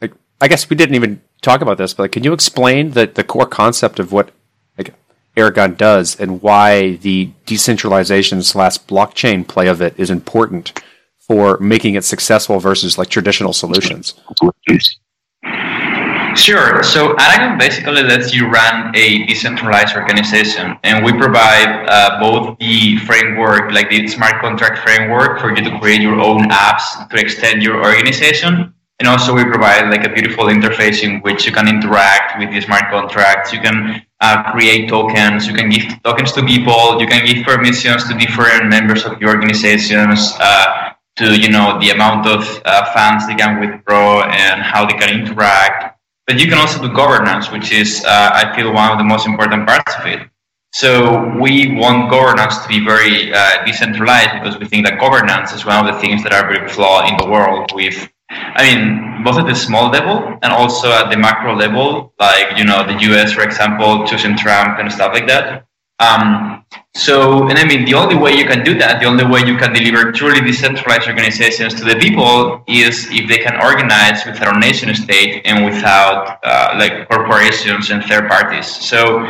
Like, 0.00 0.12
I 0.40 0.48
guess 0.48 0.70
we 0.70 0.76
didn't 0.76 0.94
even 0.94 1.20
talk 1.42 1.60
about 1.60 1.78
this, 1.78 1.92
but 1.94 2.04
like, 2.04 2.12
can 2.12 2.24
you 2.24 2.32
explain 2.32 2.92
the 2.92 3.06
the 3.06 3.24
core 3.24 3.46
concept 3.46 3.98
of 3.98 4.12
what 4.12 4.30
like 4.78 4.94
Aragon 5.36 5.74
does 5.74 6.18
and 6.18 6.40
why 6.40 6.96
the 6.96 7.32
decentralization 7.46 8.42
slash 8.42 8.78
blockchain 8.78 9.46
play 9.46 9.68
of 9.68 9.82
it 9.82 9.94
is 9.98 10.10
important 10.10 10.80
for 11.18 11.58
making 11.58 11.94
it 11.94 12.04
successful 12.04 12.58
versus 12.58 12.96
like 12.96 13.08
traditional 13.08 13.52
solutions? 13.52 14.14
Sure. 16.34 16.82
So 16.82 17.14
Aragon 17.18 17.58
basically 17.58 18.02
lets 18.02 18.32
you 18.32 18.46
run 18.48 18.94
a 18.94 19.26
decentralized 19.26 19.96
organization, 19.96 20.78
and 20.82 21.04
we 21.04 21.12
provide 21.12 21.86
uh, 21.88 22.20
both 22.20 22.58
the 22.58 22.96
framework, 22.98 23.72
like 23.72 23.90
the 23.90 24.06
smart 24.08 24.40
contract 24.40 24.78
framework, 24.78 25.40
for 25.40 25.50
you 25.54 25.62
to 25.62 25.78
create 25.78 26.00
your 26.00 26.20
own 26.20 26.48
apps 26.48 27.08
to 27.08 27.16
extend 27.16 27.62
your 27.62 27.84
organization, 27.84 28.74
and 28.98 29.08
also 29.08 29.34
we 29.34 29.44
provide 29.44 29.90
like 29.90 30.04
a 30.04 30.12
beautiful 30.12 30.44
interface 30.44 31.02
in 31.02 31.20
which 31.20 31.44
you 31.46 31.52
can 31.52 31.68
interact 31.68 32.38
with 32.38 32.50
the 32.50 32.60
smart 32.60 32.90
contracts. 32.90 33.52
You 33.52 33.60
can 33.60 34.02
uh, 34.20 34.52
create 34.52 34.88
tokens. 34.88 35.46
You 35.46 35.54
can 35.54 35.68
give 35.68 36.02
tokens 36.02 36.32
to 36.32 36.44
people. 36.44 37.00
You 37.00 37.06
can 37.06 37.26
give 37.26 37.44
permissions 37.44 38.08
to 38.08 38.14
different 38.16 38.68
members 38.68 39.04
of 39.04 39.20
your 39.20 39.30
organizations. 39.30 40.32
Uh, 40.38 40.92
to 41.14 41.38
you 41.38 41.50
know 41.50 41.78
the 41.78 41.90
amount 41.90 42.26
of 42.26 42.62
uh, 42.64 42.90
funds 42.94 43.26
they 43.26 43.34
can 43.34 43.60
withdraw 43.60 44.22
and 44.24 44.62
how 44.62 44.86
they 44.86 44.94
can 44.94 45.20
interact 45.20 45.92
but 46.26 46.38
you 46.38 46.46
can 46.46 46.58
also 46.58 46.80
do 46.80 46.92
governance, 46.92 47.50
which 47.50 47.72
is, 47.72 48.04
uh, 48.04 48.30
I 48.32 48.54
feel, 48.54 48.72
one 48.72 48.90
of 48.90 48.98
the 48.98 49.04
most 49.04 49.26
important 49.26 49.66
parts 49.66 49.94
of 49.98 50.06
it. 50.06 50.28
So 50.72 51.38
we 51.38 51.74
want 51.76 52.10
governance 52.10 52.58
to 52.62 52.68
be 52.68 52.82
very 52.82 53.32
uh, 53.32 53.64
decentralized 53.66 54.32
because 54.42 54.58
we 54.58 54.66
think 54.66 54.86
that 54.86 54.98
governance 54.98 55.52
is 55.52 55.66
one 55.66 55.86
of 55.86 55.92
the 55.92 56.00
things 56.00 56.22
that 56.22 56.32
are 56.32 56.48
very 56.50 56.66
flawed 56.66 57.10
in 57.10 57.16
the 57.18 57.28
world. 57.30 57.70
With, 57.74 58.08
I 58.30 58.62
mean, 58.64 59.22
both 59.22 59.38
at 59.38 59.46
the 59.46 59.54
small 59.54 59.90
level 59.90 60.38
and 60.42 60.50
also 60.52 60.90
at 60.90 61.10
the 61.10 61.18
macro 61.18 61.54
level, 61.54 62.14
like 62.18 62.56
you 62.56 62.64
know 62.64 62.86
the 62.86 62.98
U.S. 63.10 63.32
for 63.32 63.42
example, 63.42 64.06
choosing 64.06 64.34
Trump 64.34 64.78
and 64.78 64.90
stuff 64.90 65.12
like 65.12 65.26
that. 65.26 65.66
Um, 66.02 66.64
so, 66.94 67.48
and 67.48 67.58
I 67.58 67.64
mean, 67.64 67.84
the 67.84 67.94
only 67.94 68.16
way 68.16 68.32
you 68.32 68.44
can 68.44 68.64
do 68.64 68.76
that, 68.78 69.00
the 69.00 69.06
only 69.06 69.24
way 69.24 69.40
you 69.46 69.56
can 69.56 69.72
deliver 69.72 70.10
truly 70.12 70.40
decentralized 70.40 71.06
organizations 71.08 71.74
to 71.74 71.84
the 71.84 71.96
people 71.96 72.64
is 72.66 73.08
if 73.10 73.28
they 73.28 73.38
can 73.38 73.54
organize 73.62 74.26
without 74.26 74.56
a 74.56 74.58
nation 74.58 74.94
state 74.94 75.42
and 75.44 75.64
without 75.64 76.38
uh, 76.42 76.74
like 76.78 77.08
corporations 77.08 77.90
and 77.90 78.04
third 78.04 78.28
parties. 78.28 78.66
So, 78.66 79.20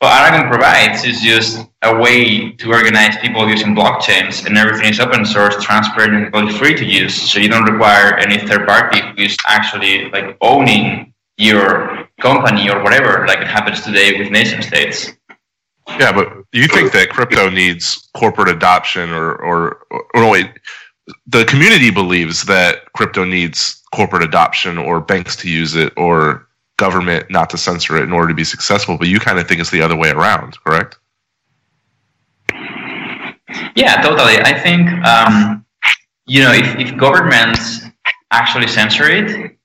what 0.00 0.12
Aragon 0.12 0.48
provides 0.48 1.04
is 1.04 1.20
just 1.20 1.66
a 1.82 1.98
way 1.98 2.52
to 2.52 2.72
organize 2.72 3.16
people 3.16 3.48
using 3.48 3.74
blockchains, 3.74 4.46
and 4.46 4.56
everything 4.56 4.90
is 4.90 5.00
open 5.00 5.24
source, 5.24 5.56
transparent, 5.64 6.32
and 6.32 6.54
free 6.54 6.74
to 6.74 6.84
use. 6.84 7.14
So 7.32 7.40
you 7.40 7.48
don't 7.48 7.64
require 7.64 8.16
any 8.16 8.38
third 8.46 8.64
party 8.66 9.00
who 9.00 9.22
is 9.24 9.36
actually 9.48 10.08
like 10.10 10.36
owning 10.40 11.12
your 11.36 12.08
company 12.20 12.70
or 12.70 12.82
whatever, 12.82 13.26
like 13.26 13.40
it 13.40 13.48
happens 13.48 13.82
today 13.82 14.18
with 14.18 14.30
nation 14.30 14.62
states. 14.62 15.17
Yeah, 15.88 16.12
but 16.12 16.44
you 16.52 16.66
think 16.68 16.92
that 16.92 17.08
crypto 17.10 17.48
needs 17.48 18.08
corporate 18.14 18.48
adoption 18.48 19.10
or, 19.10 19.34
or, 19.36 19.86
or, 19.90 20.04
or 20.14 20.30
wait, 20.30 20.50
the 21.26 21.44
community 21.46 21.90
believes 21.90 22.44
that 22.44 22.92
crypto 22.92 23.24
needs 23.24 23.82
corporate 23.94 24.22
adoption 24.22 24.76
or 24.76 25.00
banks 25.00 25.34
to 25.36 25.50
use 25.50 25.74
it 25.74 25.92
or 25.96 26.46
government 26.76 27.30
not 27.30 27.50
to 27.50 27.58
censor 27.58 27.96
it 27.96 28.04
in 28.04 28.12
order 28.12 28.28
to 28.28 28.34
be 28.34 28.44
successful, 28.44 28.98
but 28.98 29.08
you 29.08 29.18
kind 29.18 29.38
of 29.38 29.48
think 29.48 29.60
it's 29.60 29.70
the 29.70 29.82
other 29.82 29.96
way 29.96 30.10
around, 30.10 30.56
correct? 30.64 30.98
Yeah, 33.74 34.00
totally. 34.02 34.38
I 34.40 34.58
think, 34.58 34.88
um, 35.06 35.64
you 36.26 36.42
know, 36.42 36.52
if, 36.52 36.78
if 36.78 36.96
governments 36.96 37.80
actually 38.30 38.68
censor 38.68 39.08
it 39.10 39.56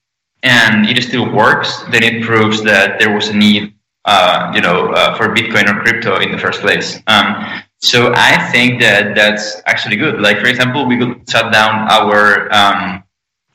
and 0.43 0.87
it 0.87 1.01
still 1.03 1.31
works, 1.31 1.83
then 1.91 2.03
it 2.03 2.23
proves 2.23 2.63
that 2.63 2.97
there 2.99 3.13
was 3.13 3.27
a 3.27 3.35
need 3.35 3.72
uh, 4.05 4.51
you 4.53 4.61
know, 4.61 4.91
uh, 4.93 5.15
for 5.15 5.33
Bitcoin 5.33 5.69
or 5.69 5.81
crypto 5.81 6.19
in 6.19 6.31
the 6.31 6.37
first 6.37 6.61
place. 6.61 7.01
Um, 7.07 7.63
so 7.79 8.13
I 8.15 8.49
think 8.51 8.79
that 8.81 9.15
that's 9.15 9.61
actually 9.65 9.97
good. 9.97 10.21
Like 10.21 10.39
for 10.39 10.47
example, 10.47 10.85
we 10.85 10.97
could 10.97 11.29
shut 11.29 11.51
down 11.51 11.87
our 11.91 12.51
um, 12.53 13.03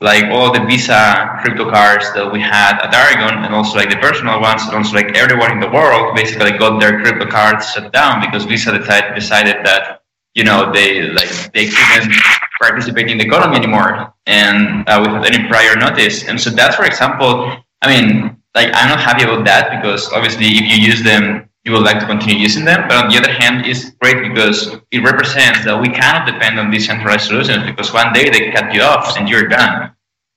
like 0.01 0.25
all 0.25 0.53
the 0.53 0.63
Visa 0.65 1.37
crypto 1.41 1.69
cards 1.69 2.13
that 2.13 2.31
we 2.31 2.39
had 2.39 2.79
at 2.79 2.93
Aragon, 2.93 3.43
and 3.43 3.53
also 3.53 3.77
like 3.77 3.89
the 3.89 3.97
personal 3.97 4.39
ones, 4.39 4.63
and 4.63 4.75
also 4.75 4.95
like 4.95 5.17
everyone 5.17 5.51
in 5.51 5.59
the 5.59 5.69
world 5.69 6.15
basically 6.15 6.51
got 6.57 6.79
their 6.79 7.01
crypto 7.01 7.25
cards 7.25 7.71
shut 7.71 7.91
down 7.91 8.21
because 8.21 8.45
Visa 8.45 8.77
decided 8.77 9.15
decided 9.15 9.65
that 9.65 10.03
you 10.35 10.43
know 10.43 10.71
they 10.71 11.09
like 11.09 11.29
they 11.53 11.67
couldn't 11.67 12.13
participate 12.61 13.09
in 13.09 13.17
the 13.17 13.25
economy 13.25 13.57
anymore, 13.57 14.13
and 14.25 14.87
uh, 14.87 14.99
without 15.01 15.25
any 15.25 15.47
prior 15.47 15.75
notice. 15.75 16.27
And 16.27 16.39
so 16.39 16.49
that's 16.49 16.75
for 16.75 16.85
example. 16.85 17.57
I 17.81 17.87
mean, 17.87 18.38
like 18.55 18.69
I'm 18.73 18.89
not 18.89 18.99
happy 18.99 19.23
about 19.23 19.45
that 19.45 19.69
because 19.69 20.11
obviously 20.11 20.47
if 20.47 20.61
you 20.61 20.77
use 20.83 21.03
them, 21.03 21.49
you 21.65 21.73
would 21.73 21.83
like 21.83 21.99
to 21.99 22.05
continue 22.05 22.37
using 22.37 22.65
them. 22.65 22.87
But 22.87 23.03
on 23.03 23.09
the 23.11 23.17
other 23.17 23.31
hand, 23.31 23.65
it's 23.65 23.91
great 24.01 24.21
because 24.27 24.75
it 24.91 25.03
represents 25.03 25.65
that 25.65 25.79
we 25.79 25.89
cannot 25.89 26.25
depend 26.25 26.59
on 26.59 26.71
decentralized 26.71 27.27
solutions 27.27 27.63
because 27.65 27.93
one 27.93 28.13
day 28.13 28.29
they 28.29 28.51
cut 28.51 28.73
you 28.73 28.81
off 28.81 29.17
and 29.17 29.29
you're 29.29 29.47
done. 29.47 29.91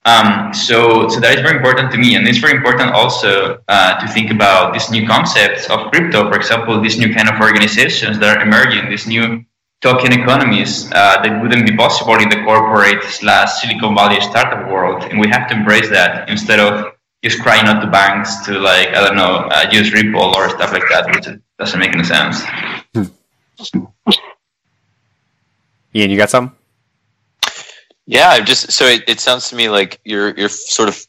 Um, 0.05 0.53
so, 0.53 1.09
so 1.09 1.21
that 1.21 1.39
is 1.39 1.43
very 1.43 1.57
important 1.57 1.93
to 1.93 1.99
me, 1.99 2.17
and 2.17 2.27
it's 2.27 2.39
very 2.39 2.57
important 2.57 2.91
also 2.91 3.63
uh, 3.69 4.01
to 4.01 4.09
think 4.09 4.33
about 4.33 4.73
these 4.73 4.91
new 4.91 5.07
concepts 5.07 5.71
of 5.71 5.93
crypto. 5.93 6.29
For 6.29 6.37
example, 6.37 6.81
these 6.81 6.99
new 6.99 7.15
kind 7.15 7.29
of 7.29 7.41
organizations 7.41 8.19
that 8.19 8.37
are 8.37 8.43
emerging, 8.43 8.91
these 8.91 9.07
new 9.07 9.45
token 9.81 10.13
economies 10.13 10.91
uh, 10.91 11.23
that 11.23 11.41
wouldn't 11.41 11.69
be 11.69 11.77
possible 11.77 12.17
in 12.17 12.29
the 12.29 12.43
corporate 12.43 13.05
slash 13.05 13.61
Silicon 13.61 13.95
Valley 13.95 14.21
startup 14.21 14.69
world, 14.69 15.05
and 15.05 15.21
we 15.21 15.29
have 15.29 15.49
to 15.49 15.55
embrace 15.55 15.89
that 15.91 16.29
instead 16.29 16.59
of 16.59 16.93
just 17.23 17.41
crying 17.41 17.67
out 17.67 17.81
to 17.81 17.87
banks 17.87 18.45
to 18.47 18.59
like 18.59 18.89
I 18.89 19.07
don't 19.07 19.17
know 19.17 19.49
uh, 19.51 19.69
use 19.71 19.93
Ripple 19.93 20.35
or 20.37 20.51
stuff 20.51 20.73
like 20.73 20.83
that, 20.91 21.07
which 21.15 21.29
doesn't 21.59 21.79
make 21.79 21.95
any 21.95 22.05
sense. 22.05 22.43
Ian, 25.95 26.11
you 26.11 26.17
got 26.17 26.31
some? 26.31 26.57
Yeah, 28.07 28.31
i 28.31 28.41
just 28.41 28.73
so 28.73 28.87
it, 28.87 29.05
it 29.09 29.21
sounds 29.21 29.49
to 29.51 29.57
me 29.57 29.69
like 29.69 30.01
your 30.05 30.37
your 30.37 30.49
sort 30.49 30.89
of 30.89 31.07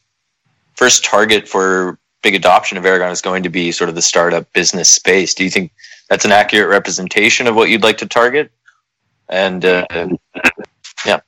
first 0.75 1.03
target 1.03 1.47
for 1.47 1.97
big 2.21 2.35
adoption 2.35 2.77
of 2.77 2.85
Aragon 2.85 3.11
is 3.11 3.21
going 3.21 3.43
to 3.43 3.49
be 3.49 3.71
sort 3.71 3.89
of 3.89 3.95
the 3.95 4.01
startup 4.01 4.51
business 4.53 4.89
space. 4.89 5.33
Do 5.33 5.43
you 5.43 5.49
think 5.49 5.71
that's 6.09 6.25
an 6.25 6.31
accurate 6.31 6.69
representation 6.69 7.47
of 7.47 7.55
what 7.55 7.69
you'd 7.69 7.83
like 7.83 7.97
to 7.97 8.07
target? 8.07 8.51
And 9.29 9.65
uh, 9.65 9.85
yeah. 11.05 11.19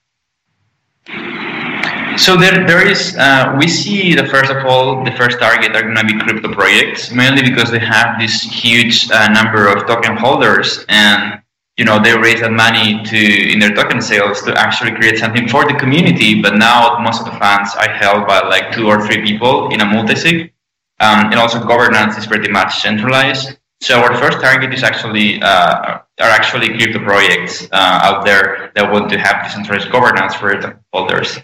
So 2.18 2.38
there, 2.38 2.66
there 2.66 2.88
is. 2.88 3.16
Uh, 3.18 3.56
we 3.60 3.68
see 3.68 4.16
the 4.16 4.26
first 4.28 4.50
of 4.50 4.66
all, 4.66 5.04
the 5.04 5.12
first 5.12 5.38
target 5.40 5.76
are 5.76 5.82
going 5.82 5.96
to 5.96 6.06
be 6.06 6.18
crypto 6.18 6.54
projects, 6.54 7.12
mainly 7.12 7.42
because 7.42 7.72
they 7.72 7.80
have 7.80 8.20
this 8.20 8.42
huge 8.42 9.12
uh, 9.12 9.28
number 9.30 9.68
of 9.68 9.86
token 9.86 10.16
holders, 10.16 10.86
and 10.88 11.42
you 11.78 11.84
know 11.84 12.02
they 12.02 12.18
raise 12.18 12.40
that 12.40 12.52
money 12.52 13.04
to 13.04 13.52
in 13.52 13.60
their 13.60 13.74
token 13.74 14.02
sales 14.02 14.42
to 14.44 14.58
actually 14.58 14.92
create 14.92 15.18
something 15.18 15.48
for 15.50 15.66
the 15.66 15.74
community. 15.74 16.42
But 16.42 16.56
now 16.56 16.98
most 17.00 17.20
of 17.20 17.26
the 17.26 17.38
funds 17.38 17.76
are 17.76 17.90
held 17.90 18.28
by 18.28 18.40
like 18.48 18.72
two 18.72 18.88
or 18.88 19.06
three 19.06 19.22
people 19.22 19.74
in 19.74 19.82
a 19.82 19.86
multi-sig, 19.86 20.54
um, 21.02 21.32
and 21.32 21.36
also 21.36 21.60
governance 21.60 22.18
is 22.18 22.26
pretty 22.26 22.50
much 22.50 22.82
centralized. 22.82 23.58
So 23.82 24.00
our 24.00 24.16
first 24.18 24.40
target 24.40 24.74
is 24.74 24.84
actually 24.84 25.42
uh, 25.42 26.00
are 26.22 26.32
actually 26.40 26.70
crypto 26.78 27.00
projects 27.00 27.68
uh, 27.74 28.00
out 28.04 28.24
there 28.24 28.72
that 28.76 28.90
want 28.90 29.10
to 29.10 29.18
have 29.20 29.44
decentralized 29.44 29.92
governance 29.92 30.34
for 30.34 30.56
the 30.62 30.80
holders. 30.94 31.40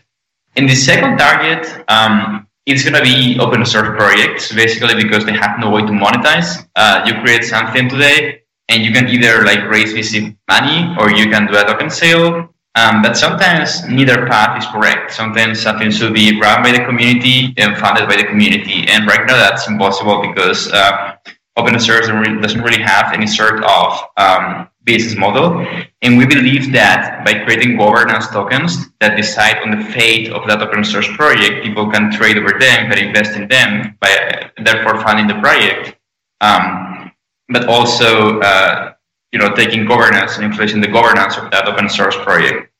In 0.55 0.65
the 0.65 0.75
second 0.75 1.17
target, 1.17 1.65
um, 1.87 2.47
it's 2.65 2.83
going 2.83 2.95
to 2.95 3.01
be 3.01 3.39
open 3.39 3.65
source 3.65 3.89
projects, 3.97 4.53
basically 4.53 5.01
because 5.01 5.25
they 5.25 5.33
have 5.33 5.59
no 5.59 5.69
way 5.69 5.81
to 5.81 5.91
monetize. 5.91 6.67
Uh, 6.75 7.03
you 7.05 7.13
create 7.21 7.43
something 7.43 7.89
today, 7.89 8.41
and 8.67 8.83
you 8.83 8.91
can 8.91 9.07
either 9.07 9.43
like 9.43 9.63
raise 9.69 9.93
VC 9.93 10.35
money 10.49 10.95
or 10.99 11.11
you 11.11 11.29
can 11.29 11.47
do 11.47 11.57
a 11.57 11.63
token 11.63 11.89
sale. 11.89 12.49
Um, 12.75 13.01
but 13.01 13.17
sometimes 13.17 13.85
neither 13.87 14.27
path 14.27 14.57
is 14.57 14.69
correct. 14.71 15.11
Sometimes 15.13 15.61
something 15.61 15.91
should 15.91 16.13
be 16.13 16.39
run 16.39 16.63
by 16.63 16.71
the 16.71 16.85
community 16.85 17.53
and 17.57 17.77
funded 17.77 18.07
by 18.07 18.15
the 18.15 18.23
community. 18.23 18.85
And 18.87 19.05
right 19.07 19.25
now 19.27 19.35
that's 19.35 19.67
impossible 19.67 20.21
because 20.21 20.71
uh, 20.71 21.15
open 21.57 21.77
source 21.79 22.07
doesn't 22.07 22.61
really 22.61 22.81
have 22.81 23.13
any 23.13 23.27
sort 23.27 23.63
of 23.63 23.99
um, 24.15 24.69
business 24.83 25.15
model. 25.15 25.65
And 26.01 26.17
we 26.17 26.25
believe 26.25 26.71
that 26.73 27.23
by 27.25 27.43
creating 27.43 27.77
governance 27.77 28.27
tokens 28.29 28.89
that 28.99 29.15
decide 29.15 29.57
on 29.57 29.71
the 29.71 29.83
fate 29.91 30.31
of 30.31 30.47
that 30.47 30.61
open 30.61 30.83
source 30.83 31.07
project, 31.15 31.63
people 31.63 31.89
can 31.89 32.11
trade 32.11 32.37
over 32.37 32.57
them, 32.59 32.89
can 32.89 32.97
invest 32.97 33.35
in 33.35 33.47
them, 33.47 33.97
by 33.99 34.49
therefore 34.57 35.01
funding 35.01 35.27
the 35.27 35.39
project. 35.39 35.97
Um, 36.41 37.11
but 37.49 37.67
also, 37.67 38.39
uh, 38.39 38.93
you 39.31 39.39
know, 39.39 39.53
taking 39.53 39.85
governance 39.85 40.37
and 40.37 40.45
influencing 40.45 40.81
the 40.81 40.87
governance 40.87 41.37
of 41.37 41.51
that 41.51 41.67
open 41.67 41.87
source 41.89 42.15
project. 42.23 42.71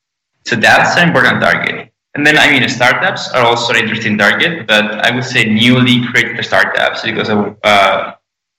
So 0.45 0.55
that's 0.55 0.97
an 0.97 1.09
important 1.09 1.41
target. 1.41 1.91
And 2.13 2.27
then, 2.27 2.37
I 2.37 2.51
mean, 2.51 2.67
startups 2.67 3.31
are 3.31 3.45
also 3.45 3.73
an 3.73 3.79
interesting 3.79 4.17
target, 4.17 4.67
but 4.67 5.05
I 5.05 5.15
would 5.15 5.23
say 5.23 5.45
newly 5.45 6.05
created 6.07 6.43
startups 6.43 7.03
because 7.03 7.29
of 7.29 7.55
uh, 7.63 8.15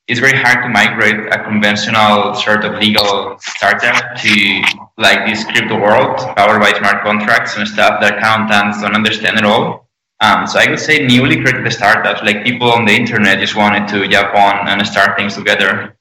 it's 0.09 0.21
very 0.21 0.37
hard 0.37 0.63
to 0.63 0.69
migrate 0.69 1.33
a 1.33 1.43
conventional 1.45 2.35
sort 2.35 2.65
of 2.65 2.79
legal 2.79 3.37
startup 3.41 4.17
to 4.17 4.63
like 4.99 5.27
this 5.27 5.45
crypto 5.45 5.81
world 5.81 6.19
powered 6.37 6.61
by 6.61 6.73
smart 6.73 7.05
contracts 7.05 7.57
and 7.57 7.67
stuff 7.69 8.01
that 8.01 8.19
accountants 8.19 8.83
don't 8.83 8.95
understand 8.95 9.37
at 9.39 9.45
all. 9.45 9.89
Um, 10.21 10.47
so 10.47 10.59
I 10.59 10.71
would 10.71 10.79
say 10.81 11.07
newly 11.07 11.41
created 11.41 11.73
startups, 11.73 12.23
like 12.23 12.45
people 12.45 12.71
on 12.71 12.85
the 12.85 12.93
internet 12.93 13.39
just 13.41 13.57
wanted 13.57 13.89
to 13.89 14.07
jump 14.09 14.35
on 14.35 14.69
and 14.69 14.87
start 14.87 15.17
things 15.17 15.35
together. 15.35 15.97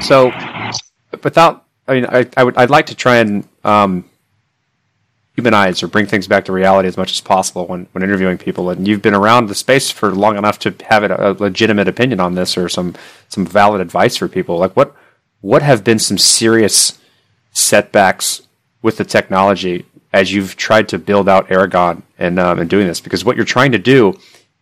So, 0.00 0.30
without, 1.24 1.66
I 1.88 1.94
mean, 1.94 2.06
I, 2.06 2.28
I 2.36 2.44
would, 2.44 2.56
I'd 2.56 2.70
like 2.70 2.86
to 2.86 2.94
try 2.94 3.16
and 3.16 3.48
um, 3.64 4.04
humanize 5.38 5.84
or 5.84 5.86
bring 5.86 6.04
things 6.04 6.26
back 6.26 6.44
to 6.44 6.52
reality 6.52 6.88
as 6.88 6.96
much 6.96 7.12
as 7.12 7.20
possible 7.20 7.64
when, 7.66 7.86
when 7.92 8.02
interviewing 8.02 8.36
people. 8.36 8.70
And 8.70 8.88
you've 8.88 9.02
been 9.02 9.14
around 9.14 9.46
the 9.46 9.54
space 9.54 9.88
for 9.88 10.10
long 10.10 10.36
enough 10.36 10.58
to 10.60 10.74
have 10.90 11.04
a, 11.04 11.36
legitimate 11.38 11.86
opinion 11.86 12.18
on 12.18 12.34
this 12.34 12.58
or 12.58 12.68
some 12.68 12.96
some 13.28 13.46
valid 13.46 13.80
advice 13.80 14.16
for 14.16 14.26
people. 14.26 14.58
Like 14.58 14.74
what 14.74 14.96
what 15.40 15.62
have 15.62 15.84
been 15.84 16.00
some 16.00 16.18
serious 16.18 16.98
setbacks 17.52 18.42
with 18.82 18.96
the 18.96 19.04
technology 19.04 19.86
as 20.12 20.32
you've 20.32 20.56
tried 20.56 20.88
to 20.88 20.98
build 20.98 21.28
out 21.28 21.52
Aragon 21.52 22.02
and 22.18 22.40
um, 22.40 22.58
and 22.58 22.68
doing 22.68 22.88
this? 22.88 23.00
Because 23.00 23.24
what 23.24 23.36
you're 23.36 23.44
trying 23.44 23.70
to 23.72 23.78
do 23.78 24.18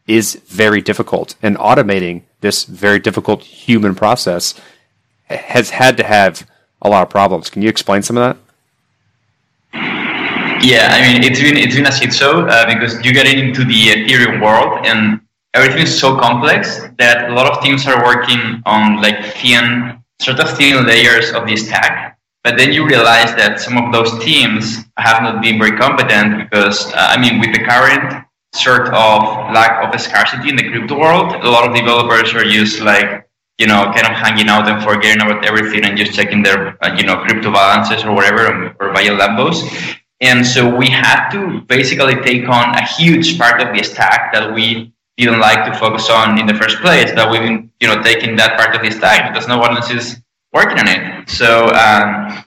is 0.06 0.34
very 0.46 0.82
difficult, 0.82 1.36
and 1.42 1.56
automating 1.56 2.22
this 2.42 2.64
very 2.64 2.98
difficult 2.98 3.42
human 3.42 3.94
process 3.94 4.54
has 5.24 5.70
had 5.70 5.96
to 5.96 6.04
have 6.04 6.46
a 6.82 6.88
lot 6.90 7.02
of 7.02 7.08
problems. 7.08 7.48
Can 7.48 7.62
you 7.62 7.70
explain 7.70 8.02
some 8.02 8.18
of 8.18 8.22
that? 8.22 8.45
Yeah, 10.62 10.88
I 10.90 11.00
mean 11.02 11.22
it's 11.22 11.40
been 11.40 11.56
it's 11.56 11.74
been 11.74 11.86
a 11.86 11.92
shit 11.92 12.14
show 12.14 12.46
uh, 12.46 12.66
because 12.66 13.04
you 13.04 13.12
get 13.12 13.26
into 13.26 13.64
the 13.64 13.80
Ethereum 13.94 14.40
world 14.40 14.86
and 14.86 15.20
everything 15.54 15.82
is 15.82 15.98
so 15.98 16.16
complex 16.16 16.80
that 16.98 17.30
a 17.30 17.34
lot 17.34 17.50
of 17.50 17.62
teams 17.62 17.86
are 17.86 18.02
working 18.02 18.62
on 18.64 19.00
like 19.02 19.24
thin 19.36 20.02
sort 20.20 20.40
of 20.40 20.56
thin 20.56 20.86
layers 20.86 21.32
of 21.32 21.46
the 21.46 21.56
stack. 21.56 22.18
But 22.42 22.56
then 22.56 22.72
you 22.72 22.86
realize 22.86 23.34
that 23.36 23.60
some 23.60 23.76
of 23.76 23.92
those 23.92 24.22
teams 24.24 24.84
have 24.98 25.22
not 25.22 25.42
been 25.42 25.58
very 25.58 25.76
competent 25.76 26.38
because 26.38 26.86
uh, 26.92 27.14
I 27.14 27.20
mean 27.20 27.38
with 27.40 27.52
the 27.52 27.62
current 27.64 28.24
sort 28.54 28.88
of 28.88 29.52
lack 29.52 29.82
of 29.84 30.00
scarcity 30.00 30.48
in 30.48 30.56
the 30.56 30.68
crypto 30.70 30.98
world, 30.98 31.32
a 31.44 31.50
lot 31.50 31.68
of 31.68 31.76
developers 31.76 32.34
are 32.34 32.44
just 32.44 32.80
like 32.80 33.26
you 33.58 33.66
know, 33.66 33.90
kind 33.94 34.06
of 34.06 34.12
hanging 34.12 34.48
out 34.48 34.68
and 34.68 34.82
forgetting 34.84 35.22
about 35.22 35.44
everything 35.44 35.84
and 35.84 35.96
just 35.96 36.12
checking 36.12 36.42
their, 36.42 36.76
uh, 36.84 36.94
you 36.94 37.04
know, 37.04 37.16
crypto 37.24 37.50
balances 37.50 38.04
or 38.04 38.14
whatever, 38.14 38.76
or 38.80 38.92
via 38.92 39.16
Lambos. 39.16 39.96
And 40.20 40.46
so 40.46 40.74
we 40.74 40.88
had 40.88 41.28
to 41.30 41.60
basically 41.62 42.14
take 42.22 42.48
on 42.48 42.74
a 42.74 42.84
huge 42.84 43.38
part 43.38 43.60
of 43.60 43.74
the 43.74 43.82
stack 43.82 44.32
that 44.32 44.52
we 44.52 44.92
didn't 45.16 45.40
like 45.40 45.70
to 45.70 45.78
focus 45.78 46.08
on 46.10 46.38
in 46.38 46.46
the 46.46 46.54
first 46.54 46.78
place. 46.78 47.12
That 47.12 47.30
we've 47.30 47.42
been, 47.42 47.70
you 47.80 47.88
know, 47.88 48.02
taking 48.02 48.36
that 48.36 48.58
part 48.58 48.74
of 48.74 48.82
the 48.82 48.90
stack 48.90 49.32
because 49.32 49.48
no 49.48 49.58
one 49.58 49.76
else 49.76 49.90
is 49.90 50.22
working 50.52 50.78
on 50.78 50.88
it. 50.88 51.28
So, 51.28 51.66
um, 51.68 52.44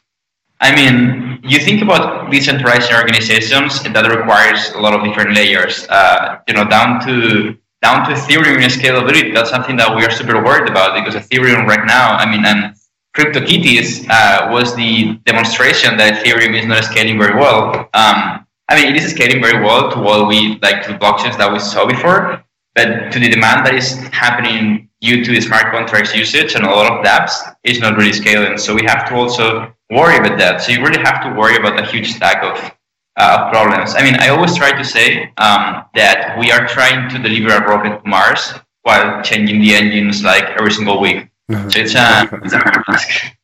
I 0.62 0.76
mean, 0.76 1.40
you 1.44 1.60
think 1.60 1.82
about 1.82 2.32
decentralized 2.32 2.92
organizations 2.92 3.82
that 3.84 4.06
requires 4.18 4.72
a 4.72 4.80
lot 4.80 4.94
of 4.94 5.04
different 5.06 5.34
layers. 5.36 5.88
Uh, 5.90 6.40
you 6.48 6.54
know, 6.54 6.66
down 6.66 7.06
to 7.06 7.56
down 7.82 8.08
to 8.08 8.14
Ethereum 8.14 8.60
scalability. 8.68 9.34
That's 9.34 9.50
something 9.50 9.78
that 9.78 9.96
we 9.96 10.04
are 10.04 10.12
super 10.12 10.44
worried 10.44 10.70
about 10.70 10.96
because 10.96 11.16
Ethereum 11.16 11.66
right 11.66 11.86
now, 11.86 12.18
I 12.18 12.30
mean, 12.30 12.46
and 12.46 12.76
CryptoKitties 13.16 14.08
uh, 14.10 14.50
was 14.52 14.76
the 14.76 15.20
demonstration 15.26 15.98
that 15.98 16.24
Ethereum 16.24 16.58
is 16.60 16.66
not 16.66 16.84
scaling 16.84 17.18
very 17.20 17.36
well. 17.36 17.90
Um, 17.94 18.46
I 18.70 18.76
mean, 18.76 18.96
it 18.96 19.02
is 19.02 19.12
scaling 19.12 19.42
very 19.42 19.64
well 19.64 19.92
to 19.92 20.00
what 20.00 20.28
we 20.28 20.60
like 20.62 20.86
the 20.86 20.94
blockchains 20.94 21.38
that 21.38 21.52
we 21.52 21.60
saw 21.60 21.88
before, 21.88 22.44
but 22.76 23.12
to 23.12 23.20
the 23.20 23.30
demand 23.30 23.66
that 23.66 23.74
is 23.74 23.98
happening 24.10 24.90
due 25.02 25.24
to 25.24 25.32
the 25.32 25.42
smart 25.42 25.72
contracts 25.72 26.14
usage 26.14 26.56
and 26.56 26.64
a 26.66 26.70
lot 26.70 26.92
of 26.92 27.04
dApps, 27.04 27.56
it's 27.64 27.80
not 27.80 27.98
really 27.98 28.14
scaling. 28.14 28.58
So 28.58 28.76
we 28.76 28.84
have 28.86 29.08
to 29.10 29.16
also 29.16 29.74
worry 29.90 30.18
about 30.18 30.38
that. 30.38 30.62
So 30.62 30.72
you 30.72 30.82
really 30.84 31.02
have 31.02 31.24
to 31.24 31.34
worry 31.34 31.56
about 31.56 31.80
a 31.80 31.86
huge 31.86 32.12
stack 32.12 32.44
of 32.44 32.76
uh, 33.18 33.50
problems. 33.50 33.96
I 33.96 34.04
mean, 34.04 34.16
I 34.16 34.30
always 34.30 34.56
try 34.56 34.72
to 34.72 34.84
say 34.84 35.34
um, 35.38 35.84
that 35.96 36.38
we 36.40 36.52
are 36.52 36.68
trying 36.68 37.10
to 37.10 37.18
deliver 37.18 37.56
a 37.56 37.68
rocket 37.68 38.04
to 38.04 38.08
Mars 38.08 38.54
while 38.84 39.22
changing 39.24 39.62
the 39.62 39.74
engines 39.74 40.24
like 40.24 40.44
every 40.60 40.72
single 40.72 41.02
week. 41.02 41.28
So 41.50 41.68
it's 41.80 41.96
a, 41.96 42.30
it's 42.44 42.54
a 42.54 42.60
task. 42.60 43.36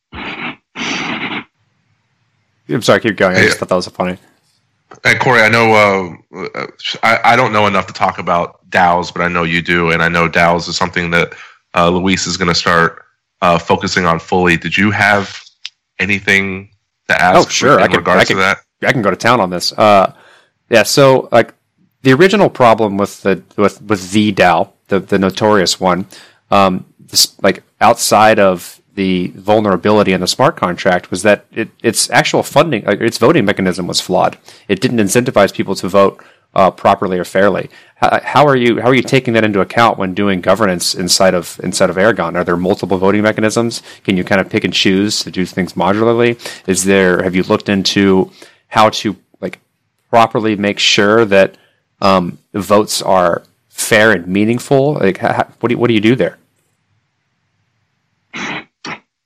I'm 2.69 2.81
sorry, 2.81 2.99
keep 2.99 3.17
going. 3.17 3.35
I 3.35 3.41
just 3.41 3.57
thought 3.57 3.69
that 3.69 3.75
was 3.75 3.87
funny. 3.87 4.17
And 5.03 5.19
Corey, 5.19 5.41
I 5.41 5.49
know 5.49 5.73
uh, 5.73 6.67
I, 7.01 7.19
I 7.33 7.35
don't 7.35 7.51
know 7.51 7.65
enough 7.65 7.87
to 7.87 7.93
talk 7.93 8.19
about 8.19 8.67
DAOs, 8.69 9.11
but 9.11 9.23
I 9.23 9.27
know 9.27 9.43
you 9.43 9.61
do, 9.61 9.91
and 9.91 10.03
I 10.03 10.09
know 10.09 10.29
DAOs 10.29 10.69
is 10.69 10.77
something 10.77 11.09
that 11.11 11.33
uh, 11.75 11.89
Luis 11.89 12.27
is 12.27 12.37
going 12.37 12.47
to 12.47 12.55
start 12.55 13.05
uh, 13.41 13.57
focusing 13.57 14.05
on 14.05 14.19
fully. 14.19 14.55
Did 14.57 14.77
you 14.77 14.91
have 14.91 15.43
anything 15.97 16.69
to 17.09 17.19
ask? 17.19 17.47
Oh, 17.47 17.49
sure. 17.49 17.77
In 17.77 17.83
I 17.83 17.87
can, 17.87 17.97
regards 17.97 18.21
I 18.21 18.25
can, 18.25 18.35
to 18.35 18.41
that? 18.41 18.57
I 18.83 18.91
can 18.91 19.01
go 19.01 19.09
to 19.09 19.17
town 19.17 19.39
on 19.39 19.49
this. 19.49 19.71
Uh, 19.73 20.13
yeah. 20.69 20.83
So 20.83 21.27
like 21.31 21.53
the 22.03 22.13
original 22.13 22.49
problem 22.49 22.97
with 22.97 23.23
the 23.23 23.41
with 23.57 23.81
with 23.81 24.11
the 24.11 24.31
DAO, 24.31 24.71
the 24.87 24.99
the 24.99 25.17
notorious 25.19 25.79
one, 25.79 26.05
um, 26.51 26.85
this, 26.99 27.35
like 27.41 27.63
outside 27.81 28.39
of 28.39 28.81
the 28.95 29.27
vulnerability 29.35 30.13
in 30.13 30.21
the 30.21 30.27
smart 30.27 30.55
contract 30.55 31.11
was 31.11 31.21
that 31.23 31.45
it, 31.51 31.69
its 31.83 32.09
actual 32.09 32.43
funding, 32.43 32.83
its 32.87 33.17
voting 33.17 33.45
mechanism 33.45 33.87
was 33.87 33.99
flawed. 33.99 34.37
It 34.67 34.79
didn't 34.79 34.99
incentivize 34.99 35.53
people 35.53 35.75
to 35.75 35.87
vote 35.89 36.23
uh, 36.55 36.71
properly 36.71 37.19
or 37.19 37.25
fairly. 37.25 37.69
How, 37.95 38.21
how, 38.23 38.47
are 38.47 38.55
you 38.55 38.81
how 38.81 38.87
are 38.87 38.95
you 38.95 39.01
taking 39.01 39.33
that 39.33 39.43
into 39.43 39.59
account 39.59 39.97
when 39.97 40.13
doing 40.13 40.39
governance 40.39 40.95
inside 40.95 41.33
of 41.33 41.59
inside 41.61 41.89
of 41.89 41.97
Aragon? 41.97 42.35
Are 42.35 42.43
there 42.43 42.57
multiple 42.57 42.97
voting 42.97 43.21
mechanisms? 43.21 43.81
Can 44.03 44.15
you 44.15 44.23
kind 44.23 44.39
of 44.39 44.49
pick 44.49 44.63
and 44.63 44.73
choose 44.73 45.19
to 45.23 45.31
do 45.31 45.45
things 45.45 45.73
modularly? 45.73 46.39
Is 46.67 46.85
there 46.85 47.21
have 47.23 47.35
you 47.35 47.43
looked 47.43 47.67
into 47.67 48.31
how 48.67 48.89
to 48.89 49.17
like 49.41 49.59
properly 50.09 50.55
make 50.55 50.79
sure 50.79 51.25
that 51.25 51.57
um, 52.01 52.37
votes 52.53 53.01
are 53.01 53.43
fair 53.69 54.13
and 54.13 54.27
meaningful? 54.27 54.93
Like, 54.93 55.17
how, 55.17 55.47
what 55.59 55.69
do 55.69 55.77
what 55.77 55.89
do 55.89 55.93
you 55.93 56.01
do 56.01 56.15
there? 56.15 56.37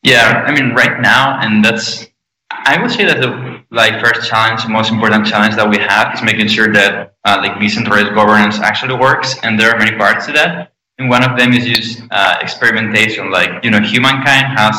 Yeah, 0.04 0.44
I 0.48 0.52
mean, 0.52 0.74
right 0.74 1.00
now, 1.02 1.40
and 1.42 1.64
that's 1.64 2.08
I 2.52 2.82
would 2.82 2.92
say 2.92 3.06
that 3.06 3.22
the 3.22 3.64
like 3.72 4.04
first 4.04 4.30
challenge, 4.30 4.68
most 4.68 4.92
important 4.92 5.26
challenge 5.28 5.56
that 5.56 5.70
we 5.70 5.78
have 5.78 6.14
is 6.14 6.24
making 6.24 6.48
sure 6.48 6.72
that 6.74 7.16
uh, 7.26 7.38
like 7.42 7.60
decentralized 7.60 8.14
governance 8.16 8.60
actually 8.60 8.96
works, 8.96 9.36
and 9.44 9.60
there 9.60 9.72
are 9.72 9.78
many 9.78 9.96
parts 9.98 10.26
to 10.28 10.32
that. 10.34 10.74
And 10.98 11.10
one 11.10 11.24
of 11.24 11.38
them 11.38 11.54
is 11.54 11.66
just 11.66 12.02
uh, 12.12 12.38
experimentation. 12.42 13.32
Like 13.32 13.64
you 13.64 13.72
know, 13.72 13.82
humankind 13.82 14.48
has 14.58 14.76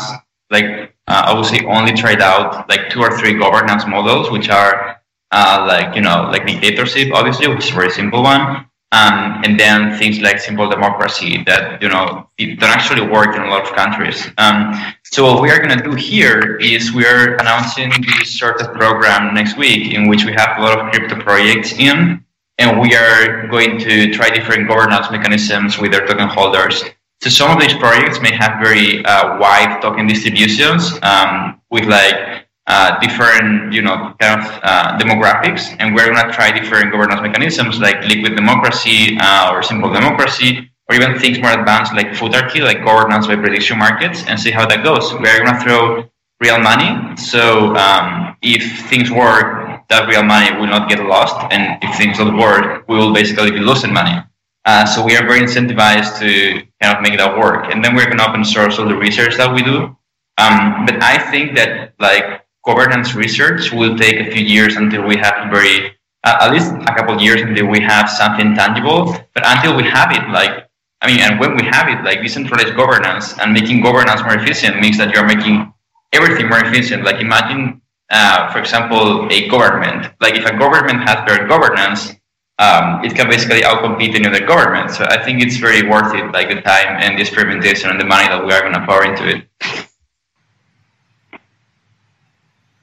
like 0.51 0.95
uh, 1.07 1.23
I 1.27 1.35
would 1.35 1.47
say 1.47 1.65
only 1.67 1.93
tried 1.93 2.23
out 2.23 2.69
like 2.69 2.89
two 2.91 3.01
or 3.01 3.17
three 3.19 3.35
governance 3.35 3.87
models, 3.87 4.31
which 4.31 4.49
are 4.49 5.01
uh, 5.33 5.65
like 5.69 5.95
you 5.95 6.03
know 6.03 6.29
like 6.33 6.47
dictatorship, 6.47 7.13
obviously, 7.13 7.49
which 7.49 7.65
is 7.67 7.71
a 7.71 7.75
very 7.75 7.91
simple 7.91 8.23
one, 8.23 8.67
um, 8.93 9.43
and 9.45 9.59
then 9.59 9.97
things 9.99 10.19
like 10.21 10.41
simple 10.41 10.69
democracy 10.69 11.45
that 11.45 11.81
you 11.81 11.89
know 11.89 12.29
don't 12.39 12.63
actually 12.63 13.07
work 13.07 13.37
in 13.37 13.43
a 13.43 13.49
lot 13.49 13.63
of 13.63 13.75
countries. 13.77 14.27
Um, 14.39 14.75
so 15.05 15.33
what 15.33 15.43
we 15.43 15.51
are 15.51 15.59
going 15.59 15.77
to 15.79 15.85
do 15.85 15.95
here 15.95 16.57
is 16.57 16.93
we 16.93 17.07
are 17.07 17.37
announcing 17.37 17.93
this 18.19 18.39
sort 18.39 18.61
of 18.61 18.75
program 18.75 19.33
next 19.33 19.57
week 19.57 19.95
in 19.95 20.09
which 20.09 20.25
we 20.25 20.33
have 20.33 20.59
a 20.59 20.63
lot 20.63 20.79
of 20.79 20.93
crypto 20.93 21.21
projects 21.21 21.73
in, 21.73 22.25
and 22.59 22.81
we 22.81 22.95
are 22.97 23.47
going 23.47 23.79
to 23.79 24.13
try 24.13 24.29
different 24.31 24.67
governance 24.67 25.11
mechanisms 25.11 25.79
with 25.79 25.93
their 25.93 26.07
token 26.07 26.29
holders. 26.29 26.83
So 27.23 27.31
some 27.31 27.51
of 27.51 27.61
these 27.61 27.75
projects 27.75 28.21
may 28.21 28.35
have 28.35 28.61
very 28.61 29.05
uh, 29.05 29.39
wide 29.39 29.81
token 29.83 30.07
distributions 30.07 30.99
um, 31.03 31.61
with 31.71 31.85
like 31.85 32.49
uh, 32.73 32.99
different, 33.01 33.73
you 33.73 33.83
know, 33.83 34.15
kind 34.21 34.41
of 34.41 34.47
uh, 34.63 34.97
demographics, 34.97 35.75
and 35.81 35.93
we're 35.93 36.07
going 36.07 36.25
to 36.25 36.33
try 36.33 36.53
different 36.53 36.93
governance 36.93 37.21
mechanisms 37.21 37.81
like 37.81 37.99
liquid 38.05 38.37
democracy 38.37 39.19
uh, 39.21 39.51
or 39.53 39.61
simple 39.61 39.93
democracy, 39.93 40.71
or 40.89 40.95
even 40.95 41.19
things 41.19 41.41
more 41.41 41.51
advanced 41.51 41.93
like 41.95 42.09
Futarchy, 42.19 42.63
like 42.63 42.85
governance 42.85 43.27
by 43.27 43.35
prediction 43.35 43.77
markets, 43.77 44.25
and 44.29 44.39
see 44.39 44.53
how 44.53 44.65
that 44.67 44.85
goes. 44.85 45.13
We're 45.15 45.43
going 45.43 45.53
to 45.53 45.61
throw 45.65 46.11
real 46.41 46.61
money, 46.61 47.17
so 47.17 47.75
um, 47.75 48.37
if 48.41 48.63
things 48.89 49.11
work, 49.11 49.83
that 49.89 50.07
real 50.09 50.23
money 50.23 50.57
will 50.57 50.69
not 50.69 50.89
get 50.89 51.01
lost, 51.01 51.37
and 51.51 51.63
if 51.83 51.99
things 51.99 52.19
don't 52.19 52.37
work, 52.39 52.89
we 52.89 52.97
will 52.97 53.13
basically 53.13 53.51
be 53.51 53.59
losing 53.59 53.93
money. 53.93 54.17
Uh, 54.65 54.87
so 54.87 55.05
we 55.05 55.17
are 55.17 55.27
very 55.27 55.41
incentivized 55.41 56.21
to 56.21 56.63
kind 56.81 56.97
of 56.97 57.03
make 57.03 57.19
that 57.19 57.37
work, 57.37 57.67
and 57.73 57.85
then 57.85 57.97
we're 57.97 58.07
going 58.07 58.19
to 58.19 58.29
open 58.29 58.45
source 58.45 58.79
all 58.79 58.87
the 58.87 58.95
research 58.95 59.35
that 59.37 59.53
we 59.53 59.61
do. 59.61 59.97
Um, 60.39 60.87
but 60.87 61.03
I 61.03 61.19
think 61.33 61.57
that 61.57 61.95
like 61.99 62.47
governance 62.65 63.15
research 63.15 63.73
will 63.73 63.97
take 63.97 64.17
a 64.21 64.31
few 64.31 64.45
years 64.45 64.77
until 64.77 65.03
we 65.07 65.17
have 65.17 65.51
very, 65.51 65.97
uh, 66.25 66.39
at 66.43 66.53
least 66.53 66.73
a 66.73 66.95
couple 66.95 67.15
of 67.15 67.21
years 67.21 67.41
until 67.41 67.67
we 67.67 67.81
have 67.81 68.09
something 68.09 68.55
tangible. 68.55 69.17
But 69.35 69.45
until 69.47 69.77
we 69.77 69.85
have 69.85 70.13
it, 70.13 70.29
like, 70.31 70.69
I 71.03 71.07
mean, 71.07 71.21
and 71.21 71.41
when 71.41 71.57
we 71.57 71.65
have 71.65 71.89
it, 71.89 72.05
like 72.05 72.23
decentralized 72.23 72.77
governance 72.77 73.39
and 73.39 73.53
making 73.53 73.81
governance 73.83 74.23
more 74.23 74.35
efficient 74.35 74.81
means 74.81 74.99
that 74.99 75.15
you're 75.15 75.27
making 75.27 75.73
everything 76.13 76.49
more 76.49 76.61
efficient. 76.61 77.05
Like, 77.05 77.21
imagine, 77.21 77.81
uh, 78.11 78.53
for 78.53 78.59
example, 78.59 79.27
a 79.31 79.49
government. 79.49 80.13
Like, 80.21 80.35
if 80.35 80.45
a 80.45 80.57
government 80.57 81.09
has 81.09 81.17
better 81.27 81.47
governance, 81.47 82.13
um, 82.59 83.03
it 83.03 83.15
can 83.15 83.29
basically 83.29 83.63
outcompete 83.63 84.15
any 84.15 84.27
other 84.27 84.45
government. 84.45 84.91
So 84.91 85.05
I 85.05 85.23
think 85.25 85.43
it's 85.43 85.57
very 85.57 85.89
worth 85.89 86.15
it, 86.15 86.31
like 86.33 86.51
the 86.51 86.61
time 86.61 87.01
and 87.01 87.17
the 87.17 87.23
experimentation 87.23 87.89
and 87.89 87.99
the 87.99 88.05
money 88.05 88.29
that 88.29 88.45
we 88.45 88.53
are 88.53 88.61
going 88.61 88.75
to 88.75 88.85
pour 88.85 89.05
into 89.05 89.27
it. 89.27 89.87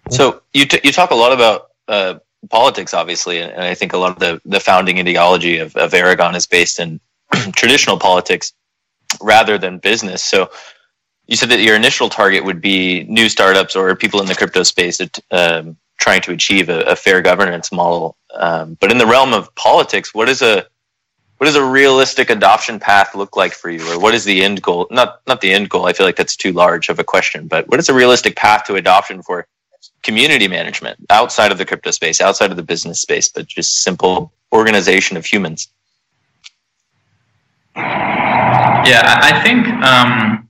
So 0.09 0.41
you 0.53 0.65
t- 0.65 0.81
you 0.83 0.91
talk 0.91 1.11
a 1.11 1.15
lot 1.15 1.33
about 1.33 1.69
uh, 1.87 2.15
politics, 2.49 2.93
obviously, 2.93 3.41
and 3.41 3.61
I 3.61 3.73
think 3.73 3.93
a 3.93 3.97
lot 3.97 4.11
of 4.11 4.19
the, 4.19 4.41
the 4.45 4.59
founding 4.59 4.99
ideology 4.99 5.57
of, 5.57 5.75
of 5.75 5.93
Aragon 5.93 6.35
is 6.35 6.47
based 6.47 6.79
in 6.79 6.99
traditional 7.55 7.97
politics 7.97 8.53
rather 9.21 9.57
than 9.57 9.79
business. 9.79 10.23
So 10.23 10.49
you 11.27 11.35
said 11.35 11.49
that 11.49 11.61
your 11.61 11.75
initial 11.75 12.09
target 12.09 12.45
would 12.45 12.61
be 12.61 13.03
new 13.03 13.29
startups 13.29 13.75
or 13.75 13.95
people 13.95 14.21
in 14.21 14.27
the 14.27 14.35
crypto 14.35 14.63
space 14.63 14.97
that 14.99 15.19
um, 15.31 15.77
trying 15.97 16.21
to 16.21 16.31
achieve 16.31 16.69
a, 16.69 16.81
a 16.81 16.95
fair 16.95 17.21
governance 17.21 17.71
model. 17.71 18.17
Um, 18.33 18.77
but 18.79 18.91
in 18.91 18.97
the 18.97 19.05
realm 19.05 19.33
of 19.33 19.53
politics, 19.55 20.13
what 20.13 20.29
is 20.29 20.41
a 20.41 20.65
what 21.37 21.45
does 21.45 21.55
a 21.55 21.63
realistic 21.63 22.31
adoption 22.31 22.79
path 22.79 23.13
look 23.13 23.37
like 23.37 23.53
for 23.53 23.69
you, 23.69 23.81
or 23.91 23.99
what 23.99 24.15
is 24.15 24.23
the 24.23 24.43
end 24.43 24.61
goal? 24.63 24.87
Not 24.89 25.21
not 25.27 25.41
the 25.41 25.51
end 25.51 25.69
goal. 25.69 25.85
I 25.85 25.93
feel 25.93 26.05
like 26.05 26.15
that's 26.15 26.35
too 26.35 26.51
large 26.51 26.89
of 26.89 26.97
a 26.97 27.03
question. 27.03 27.47
But 27.47 27.67
what 27.67 27.79
is 27.79 27.89
a 27.89 27.93
realistic 27.93 28.35
path 28.35 28.63
to 28.65 28.75
adoption 28.75 29.21
for 29.21 29.47
community 30.03 30.47
management 30.47 30.97
outside 31.09 31.51
of 31.51 31.57
the 31.57 31.65
crypto 31.65 31.91
space, 31.91 32.21
outside 32.21 32.51
of 32.51 32.57
the 32.57 32.63
business 32.63 33.01
space, 33.01 33.29
but 33.29 33.47
just 33.47 33.83
simple 33.83 34.31
organization 34.53 35.17
of 35.17 35.25
humans? 35.25 35.69
Yeah, 37.75 39.01
I 39.03 39.41
think 39.43 39.67
um, 39.83 40.47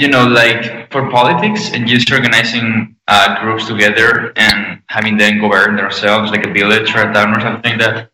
you 0.00 0.08
know, 0.08 0.26
like 0.26 0.90
for 0.90 1.10
politics 1.10 1.70
and 1.72 1.86
just 1.86 2.10
organizing 2.10 2.96
uh, 3.06 3.40
groups 3.40 3.68
together 3.68 4.32
and 4.36 4.82
having 4.88 5.16
them 5.16 5.40
govern 5.40 5.76
themselves, 5.76 6.30
like 6.30 6.46
a 6.46 6.52
village 6.52 6.94
or 6.94 7.10
a 7.10 7.12
town 7.12 7.36
or 7.36 7.40
something 7.40 7.72
like 7.72 7.80
that. 7.80 8.10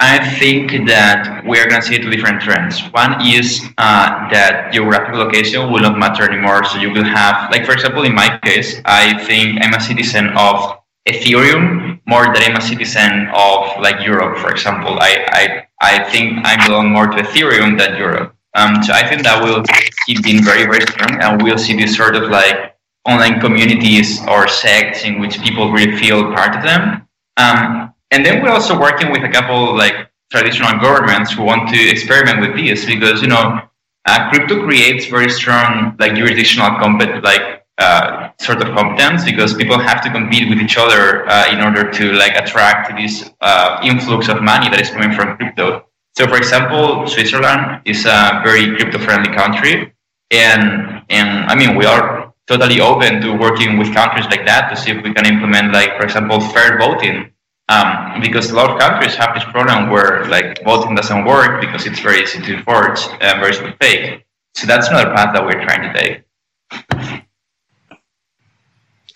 I 0.00 0.38
think 0.38 0.86
that 0.86 1.44
we 1.44 1.58
are 1.58 1.68
going 1.68 1.80
to 1.82 1.86
see 1.86 1.98
two 1.98 2.08
different 2.08 2.40
trends. 2.40 2.80
One 2.92 3.20
is 3.26 3.66
uh, 3.78 4.30
that 4.30 4.72
geographic 4.72 5.14
location 5.16 5.72
will 5.72 5.80
not 5.80 5.98
matter 5.98 6.22
anymore. 6.22 6.64
So 6.64 6.78
you 6.78 6.92
will 6.92 7.04
have, 7.04 7.50
like 7.50 7.66
for 7.66 7.72
example, 7.72 8.04
in 8.04 8.14
my 8.14 8.38
case, 8.38 8.80
I 8.84 9.18
think 9.26 9.58
I'm 9.60 9.74
a 9.74 9.80
citizen 9.80 10.28
of 10.36 10.78
Ethereum 11.08 12.00
more 12.06 12.26
than 12.26 12.42
I'm 12.42 12.56
a 12.56 12.60
citizen 12.60 13.28
of 13.34 13.80
like 13.80 14.04
Europe, 14.06 14.38
for 14.38 14.50
example. 14.50 14.98
I 15.00 15.26
I, 15.30 15.66
I 15.80 16.04
think 16.10 16.46
I 16.46 16.64
belong 16.64 16.92
more 16.92 17.08
to 17.08 17.16
Ethereum 17.22 17.76
than 17.76 17.96
Europe. 17.96 18.36
Um, 18.54 18.82
so 18.84 18.92
I 18.92 19.08
think 19.08 19.22
that 19.24 19.42
will 19.42 19.64
keep 20.06 20.22
being 20.22 20.44
very 20.44 20.64
very 20.64 20.86
strong, 20.86 21.20
and 21.20 21.42
we'll 21.42 21.58
see 21.58 21.74
this 21.74 21.96
sort 21.96 22.14
of 22.14 22.30
like 22.30 22.76
online 23.04 23.40
communities 23.40 24.24
or 24.28 24.46
sects 24.46 25.04
in 25.04 25.18
which 25.18 25.40
people 25.42 25.72
really 25.72 25.96
feel 25.96 26.22
part 26.34 26.54
of 26.54 26.62
them. 26.62 27.08
Um, 27.36 27.94
and 28.10 28.24
then 28.24 28.42
we're 28.42 28.50
also 28.50 28.78
working 28.78 29.10
with 29.10 29.22
a 29.22 29.28
couple 29.28 29.76
like 29.76 30.10
traditional 30.30 30.78
governments 30.80 31.32
who 31.32 31.42
want 31.42 31.68
to 31.68 31.88
experiment 31.88 32.40
with 32.40 32.56
this 32.56 32.84
because 32.84 33.22
you 33.22 33.28
know 33.28 33.60
uh, 34.06 34.30
crypto 34.30 34.64
creates 34.64 35.06
very 35.06 35.28
strong 35.28 35.96
like 35.98 36.14
jurisdictional 36.14 36.70
compet 36.78 37.22
like 37.22 37.64
uh, 37.78 38.30
sort 38.40 38.60
of 38.60 38.74
competence 38.74 39.24
because 39.24 39.54
people 39.54 39.78
have 39.78 40.02
to 40.02 40.10
compete 40.10 40.48
with 40.48 40.58
each 40.58 40.76
other 40.76 41.28
uh, 41.28 41.52
in 41.52 41.60
order 41.60 41.90
to 41.90 42.12
like 42.14 42.34
attract 42.34 42.96
this 42.96 43.30
uh, 43.40 43.80
influx 43.84 44.28
of 44.28 44.42
money 44.42 44.68
that 44.68 44.80
is 44.80 44.90
coming 44.90 45.12
from 45.12 45.36
crypto. 45.36 45.86
So, 46.16 46.26
for 46.26 46.36
example, 46.36 47.06
Switzerland 47.06 47.82
is 47.84 48.04
a 48.04 48.40
very 48.42 48.74
crypto-friendly 48.74 49.32
country, 49.32 49.94
and 50.32 51.04
and 51.08 51.46
I 51.46 51.54
mean 51.54 51.76
we 51.76 51.84
are 51.84 52.34
totally 52.48 52.80
open 52.80 53.20
to 53.20 53.32
working 53.36 53.78
with 53.78 53.94
countries 53.94 54.26
like 54.26 54.44
that 54.46 54.70
to 54.70 54.76
see 54.76 54.90
if 54.90 55.02
we 55.04 55.14
can 55.14 55.26
implement 55.26 55.72
like 55.72 55.96
for 55.96 56.04
example 56.04 56.40
fair 56.40 56.78
voting 56.78 57.30
um, 57.68 58.20
because 58.20 58.50
a 58.50 58.54
lot 58.54 58.70
of 58.70 58.78
countries 58.78 59.14
have 59.14 59.34
this 59.34 59.44
problem 59.44 59.90
where 59.90 60.24
like 60.26 60.62
voting 60.64 60.94
doesn't 60.94 61.24
work 61.24 61.60
because 61.60 61.86
it's 61.86 62.00
very 62.00 62.22
easy 62.22 62.40
to 62.40 62.62
forge 62.62 63.00
and 63.20 63.40
very 63.40 63.52
easy 63.52 63.64
to 63.64 63.76
fake. 63.80 64.24
So 64.54 64.66
that's 64.66 64.88
another 64.88 65.14
path 65.14 65.34
that 65.34 65.44
we're 65.44 65.62
trying 65.64 65.82
to 65.82 65.92
take. 65.98 66.24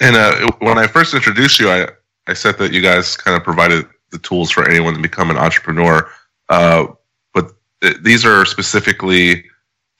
And 0.01 0.17
uh, 0.17 0.51
when 0.59 0.79
I 0.79 0.87
first 0.87 1.15
introduced 1.15 1.61
you, 1.61 1.71
I, 1.71 1.89
I 2.27 2.35
said 2.35 2.59
that 2.59 2.73
you 2.73 2.83
guys 2.83 3.17
kind 3.17 3.37
of 3.37 3.45
provided 3.45 3.87
the 4.11 4.19
tools 4.19 4.51
for 4.51 4.69
anyone 4.69 4.95
to 4.95 5.01
become 5.01 5.31
an 5.31 5.39
entrepreneur. 5.39 6.11
Uh, 6.49 6.87
but 7.33 7.53
th- 7.81 7.97
these 8.03 8.25
are 8.25 8.45
specifically 8.45 9.45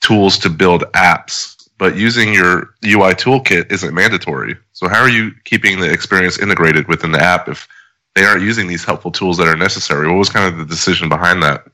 tools 0.01 0.37
to 0.39 0.49
build 0.49 0.83
apps. 0.93 1.69
But 1.77 1.95
using 1.95 2.33
your 2.33 2.75
UI 2.85 3.13
toolkit 3.13 3.71
isn't 3.71 3.93
mandatory. 3.93 4.55
So 4.73 4.87
how 4.87 4.99
are 5.01 5.09
you 5.09 5.31
keeping 5.45 5.79
the 5.79 5.91
experience 5.91 6.37
integrated 6.37 6.87
within 6.87 7.11
the 7.11 7.19
app 7.19 7.49
if 7.49 7.67
they 8.15 8.23
aren't 8.23 8.43
using 8.43 8.67
these 8.67 8.83
helpful 8.83 9.11
tools 9.11 9.37
that 9.37 9.47
are 9.47 9.55
necessary. 9.55 10.07
What 10.07 10.17
was 10.17 10.29
kind 10.29 10.51
of 10.51 10.59
the 10.59 10.65
decision 10.65 11.09
behind 11.09 11.41
that? 11.43 11.65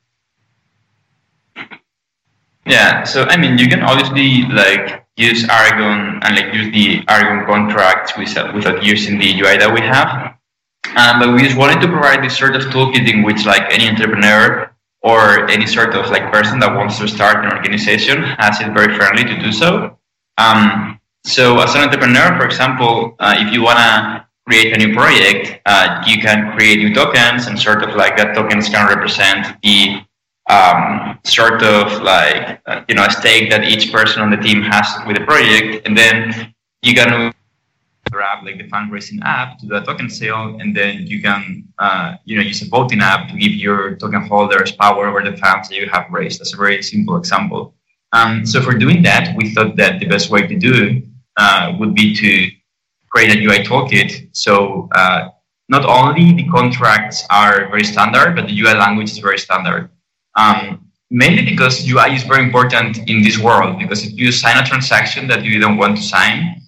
Yeah, 2.66 3.04
so 3.04 3.24
I 3.24 3.36
mean, 3.36 3.58
you 3.58 3.68
can 3.68 3.82
obviously 3.82 4.44
like 4.54 5.06
use 5.18 5.44
Aragon 5.50 6.22
and 6.24 6.36
like 6.36 6.54
use 6.54 6.72
the 6.72 7.04
Aragon 7.08 7.46
contract 7.46 8.14
without, 8.18 8.54
without 8.54 8.84
using 8.84 9.18
the 9.18 9.42
UI 9.42 9.58
that 9.58 9.74
we 9.74 9.82
have. 9.82 10.36
Um, 10.96 11.20
but 11.20 11.34
we 11.34 11.42
just 11.44 11.58
wanted 11.58 11.82
to 11.82 11.88
provide 11.88 12.24
this 12.24 12.38
sort 12.38 12.56
of 12.56 12.64
toolkit 12.64 13.12
in 13.12 13.24
which 13.24 13.46
like 13.46 13.72
any 13.74 13.90
entrepreneur 13.90 14.74
or 15.02 15.50
any 15.50 15.66
sort 15.66 15.94
of 15.96 16.10
like 16.10 16.32
person 16.32 16.60
that 16.60 16.76
wants 16.76 17.00
to 17.00 17.08
start 17.08 17.46
an 17.46 17.52
organization 17.52 18.24
has 18.24 18.60
it 18.62 18.72
very 18.74 18.96
friendly 18.96 19.24
to 19.24 19.40
do 19.40 19.52
so. 19.52 19.98
Um, 20.38 21.00
so 21.26 21.60
as 21.60 21.76
an 21.76 21.82
entrepreneur, 21.82 22.38
for 22.40 22.46
example, 22.46 23.16
uh, 23.20 23.36
if 23.38 23.54
you 23.54 23.62
wanna 23.62 24.29
create 24.50 24.74
a 24.74 24.78
new 24.78 24.96
project, 24.96 25.62
uh, 25.68 26.04
you 26.08 26.18
can 26.20 26.52
create 26.56 26.80
new 26.80 26.92
tokens 26.92 27.46
and 27.46 27.58
sort 27.58 27.84
of 27.84 27.96
like 27.96 28.18
that 28.18 28.34
tokens 28.34 28.68
can 28.68 28.88
represent 28.88 29.46
the 29.62 30.02
um, 30.50 31.20
sort 31.24 31.62
of 31.62 32.02
like 32.02 32.60
uh, 32.66 32.82
you 32.90 32.96
know 32.96 33.06
a 33.06 33.12
stake 33.12 33.52
that 33.52 33.64
each 33.66 33.92
person 33.92 34.24
on 34.24 34.32
the 34.32 34.38
team 34.38 34.64
has 34.64 34.88
with 35.06 35.18
the 35.18 35.24
project, 35.24 35.86
and 35.86 35.96
then 35.96 36.54
you 36.82 36.96
can 36.96 37.32
grab 38.12 38.44
like 38.44 38.58
the 38.58 38.68
fundraising 38.70 39.20
app 39.22 39.60
to 39.60 39.78
a 39.78 39.86
token 39.86 40.10
sale, 40.10 40.58
and 40.60 40.76
then 40.76 41.06
you 41.06 41.22
can 41.22 41.64
uh, 41.78 42.16
you 42.26 42.36
know 42.36 42.42
use 42.42 42.64
a 42.64 42.70
voting 42.70 43.02
app 43.02 43.30
to 43.30 43.38
give 43.38 43.52
your 43.52 43.96
token 43.98 44.22
holders 44.22 44.72
power 44.72 45.06
over 45.08 45.22
the 45.22 45.38
funds 45.38 45.70
that 45.70 45.76
you 45.76 45.88
have 45.88 46.08
raised. 46.10 46.40
That's 46.40 46.56
a 46.56 46.58
very 46.58 46.82
simple 46.82 47.18
example. 47.18 47.76
Um, 48.12 48.44
so 48.48 48.60
for 48.60 48.74
doing 48.74 49.04
that, 49.04 49.36
we 49.38 49.54
thought 49.54 49.76
that 49.76 50.00
the 50.00 50.08
best 50.08 50.32
way 50.32 50.48
to 50.48 50.56
do 50.58 50.74
it 50.74 51.04
uh, 51.38 51.76
would 51.78 51.94
be 51.94 52.16
to 52.16 52.59
create 53.10 53.36
a 53.36 53.40
UI 53.44 53.64
toolkit. 53.64 54.30
So 54.32 54.90
uh, 54.94 55.30
not 55.70 55.86
only 55.86 56.34
the 56.34 56.48
contracts 56.50 57.26
are 57.30 57.70
very 57.70 57.84
standard, 57.84 58.36
but 58.36 58.48
the 58.48 58.60
UI 58.60 58.74
language 58.74 59.12
is 59.12 59.20
very 59.20 59.38
standard. 59.38 59.90
Um, 60.36 60.90
mainly 61.12 61.44
because 61.44 61.88
UI 61.90 62.16
is 62.16 62.24
very 62.24 62.44
important 62.44 62.98
in 63.10 63.22
this 63.22 63.38
world. 63.38 63.80
Because 63.80 64.06
if 64.06 64.14
you 64.18 64.32
sign 64.32 64.62
a 64.62 64.66
transaction 64.66 65.28
that 65.28 65.44
you 65.44 65.60
don't 65.60 65.78
want 65.78 65.98
to 65.98 66.04
sign, 66.04 66.62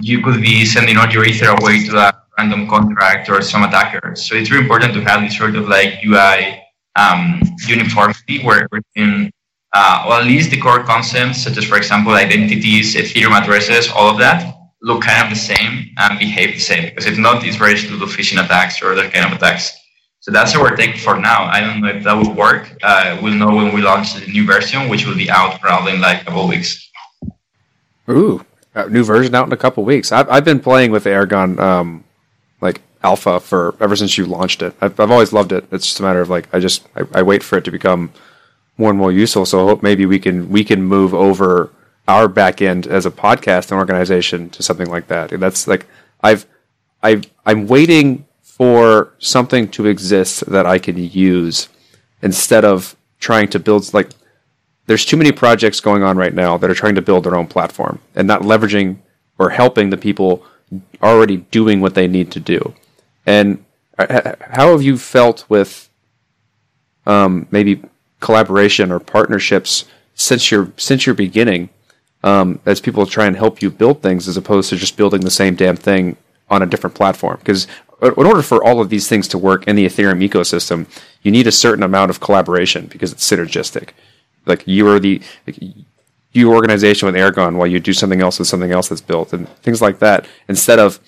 you 0.00 0.22
could 0.22 0.40
be 0.40 0.64
sending 0.64 0.96
all 0.96 1.08
your 1.08 1.24
ether 1.24 1.50
away 1.60 1.84
to 1.86 1.96
a 1.96 2.12
random 2.38 2.68
contract 2.68 3.28
or 3.28 3.40
some 3.42 3.62
attacker. 3.62 4.14
So 4.16 4.34
it's 4.34 4.48
very 4.48 4.62
important 4.62 4.94
to 4.94 5.00
have 5.02 5.22
this 5.22 5.36
sort 5.36 5.56
of 5.56 5.68
like 5.68 6.04
UI 6.04 6.60
um, 6.96 7.40
uniformity 7.66 8.42
where 8.42 8.68
in 8.96 9.30
uh, 9.74 10.04
or 10.06 10.20
at 10.20 10.26
least 10.26 10.50
the 10.50 10.60
core 10.60 10.82
concepts, 10.82 11.42
such 11.42 11.56
as 11.56 11.64
for 11.64 11.78
example 11.78 12.12
identities, 12.12 12.94
Ethereum 12.94 13.32
addresses, 13.32 13.90
all 13.90 14.10
of 14.10 14.18
that 14.18 14.61
look 14.82 15.02
kind 15.02 15.24
of 15.24 15.30
the 15.30 15.40
same 15.40 15.90
and 15.96 16.18
behave 16.18 16.54
the 16.54 16.60
same. 16.60 16.84
Because 16.84 17.06
if 17.06 17.16
not, 17.16 17.44
it's 17.44 17.56
very 17.56 17.74
easy 17.74 17.88
to 17.88 17.94
phishing 18.06 18.44
attacks 18.44 18.82
or 18.82 18.92
other 18.92 19.08
kind 19.08 19.24
of 19.26 19.32
attacks. 19.32 19.72
So 20.20 20.30
that's 20.30 20.54
our 20.54 20.76
take 20.76 20.98
for 20.98 21.18
now. 21.18 21.44
I 21.44 21.60
don't 21.60 21.80
know 21.80 21.88
if 21.88 22.04
that 22.04 22.14
will 22.14 22.34
work. 22.34 22.76
Uh, 22.82 23.18
we'll 23.22 23.34
know 23.34 23.54
when 23.54 23.74
we 23.74 23.82
launch 23.82 24.14
the 24.14 24.26
new 24.26 24.46
version, 24.46 24.88
which 24.88 25.06
will 25.06 25.16
be 25.16 25.30
out 25.30 25.60
probably 25.60 25.94
in 25.94 26.00
like 26.00 26.22
a 26.22 26.24
couple 26.26 26.46
weeks. 26.46 26.90
Ooh, 28.08 28.44
new 28.88 29.04
version 29.04 29.34
out 29.34 29.46
in 29.46 29.52
a 29.52 29.56
couple 29.56 29.84
weeks. 29.84 30.12
I've, 30.12 30.28
I've 30.28 30.44
been 30.44 30.60
playing 30.60 30.90
with 30.90 31.06
Aragon, 31.06 31.58
um, 31.58 32.04
like 32.60 32.80
alpha 33.02 33.40
for 33.40 33.74
ever 33.80 33.96
since 33.96 34.16
you 34.16 34.26
launched 34.26 34.62
it. 34.62 34.74
I've, 34.80 34.98
I've 35.00 35.10
always 35.10 35.32
loved 35.32 35.52
it. 35.52 35.64
It's 35.72 35.86
just 35.86 35.98
a 35.98 36.02
matter 36.02 36.20
of 36.20 36.30
like 36.30 36.52
I 36.52 36.60
just 36.60 36.86
I, 36.96 37.02
I 37.14 37.22
wait 37.22 37.42
for 37.42 37.58
it 37.58 37.64
to 37.64 37.70
become 37.72 38.12
more 38.78 38.90
and 38.90 38.98
more 38.98 39.12
useful. 39.12 39.44
So 39.44 39.64
I 39.64 39.68
hope 39.68 39.82
maybe 39.82 40.06
we 40.06 40.18
can 40.18 40.48
we 40.50 40.62
can 40.62 40.82
move 40.82 41.14
over 41.14 41.70
our 42.08 42.28
back 42.28 42.60
end 42.60 42.86
as 42.86 43.06
a 43.06 43.10
podcast 43.10 43.70
and 43.70 43.78
organization 43.78 44.50
to 44.50 44.62
something 44.62 44.88
like 44.88 45.08
that. 45.08 45.32
And 45.32 45.42
that's 45.42 45.66
like 45.66 45.86
I've 46.22 46.46
i 47.02 47.20
I'm 47.44 47.66
waiting 47.66 48.26
for 48.42 49.12
something 49.18 49.68
to 49.68 49.86
exist 49.86 50.46
that 50.46 50.66
I 50.66 50.78
can 50.78 50.96
use 50.96 51.68
instead 52.20 52.64
of 52.64 52.96
trying 53.18 53.48
to 53.48 53.58
build 53.58 53.92
like 53.94 54.10
there's 54.86 55.04
too 55.04 55.16
many 55.16 55.32
projects 55.32 55.80
going 55.80 56.02
on 56.02 56.16
right 56.16 56.34
now 56.34 56.58
that 56.58 56.70
are 56.70 56.74
trying 56.74 56.96
to 56.96 57.02
build 57.02 57.24
their 57.24 57.36
own 57.36 57.46
platform 57.46 58.00
and 58.14 58.26
not 58.26 58.42
leveraging 58.42 58.98
or 59.38 59.50
helping 59.50 59.90
the 59.90 59.96
people 59.96 60.44
already 61.02 61.36
doing 61.36 61.80
what 61.80 61.94
they 61.94 62.08
need 62.08 62.30
to 62.32 62.40
do. 62.40 62.74
And 63.26 63.64
uh, 63.98 64.34
how 64.40 64.72
have 64.72 64.82
you 64.82 64.98
felt 64.98 65.44
with 65.48 65.88
um, 67.06 67.46
maybe 67.50 67.82
collaboration 68.20 68.90
or 68.90 68.98
partnerships 68.98 69.84
since 70.14 70.50
your 70.50 70.72
since 70.76 71.06
your 71.06 71.14
beginning 71.14 71.68
um, 72.22 72.60
as 72.66 72.80
people 72.80 73.06
try 73.06 73.26
and 73.26 73.36
help 73.36 73.62
you 73.62 73.70
build 73.70 74.02
things 74.02 74.28
as 74.28 74.36
opposed 74.36 74.70
to 74.70 74.76
just 74.76 74.96
building 74.96 75.22
the 75.22 75.30
same 75.30 75.54
damn 75.54 75.76
thing 75.76 76.16
on 76.48 76.62
a 76.62 76.66
different 76.66 76.94
platform. 76.94 77.36
Because 77.38 77.66
in 78.02 78.26
order 78.26 78.42
for 78.42 78.62
all 78.62 78.80
of 78.80 78.88
these 78.88 79.08
things 79.08 79.28
to 79.28 79.38
work 79.38 79.66
in 79.66 79.76
the 79.76 79.86
Ethereum 79.86 80.26
ecosystem, 80.26 80.86
you 81.22 81.30
need 81.30 81.46
a 81.46 81.52
certain 81.52 81.82
amount 81.82 82.10
of 82.10 82.20
collaboration 82.20 82.86
because 82.86 83.12
it's 83.12 83.28
synergistic. 83.28 83.90
Like 84.44 84.66
you 84.66 84.88
are 84.88 84.98
the 84.98 85.22
like, 85.46 85.58
you 86.32 86.52
organization 86.52 87.06
with 87.06 87.16
Aragon 87.16 87.56
while 87.56 87.66
you 87.66 87.78
do 87.78 87.92
something 87.92 88.20
else 88.20 88.38
with 88.38 88.48
something 88.48 88.72
else 88.72 88.88
that's 88.88 89.00
built 89.00 89.32
and 89.32 89.48
things 89.60 89.80
like 89.80 89.98
that. 90.00 90.26
Instead 90.48 90.78
of 90.78 90.98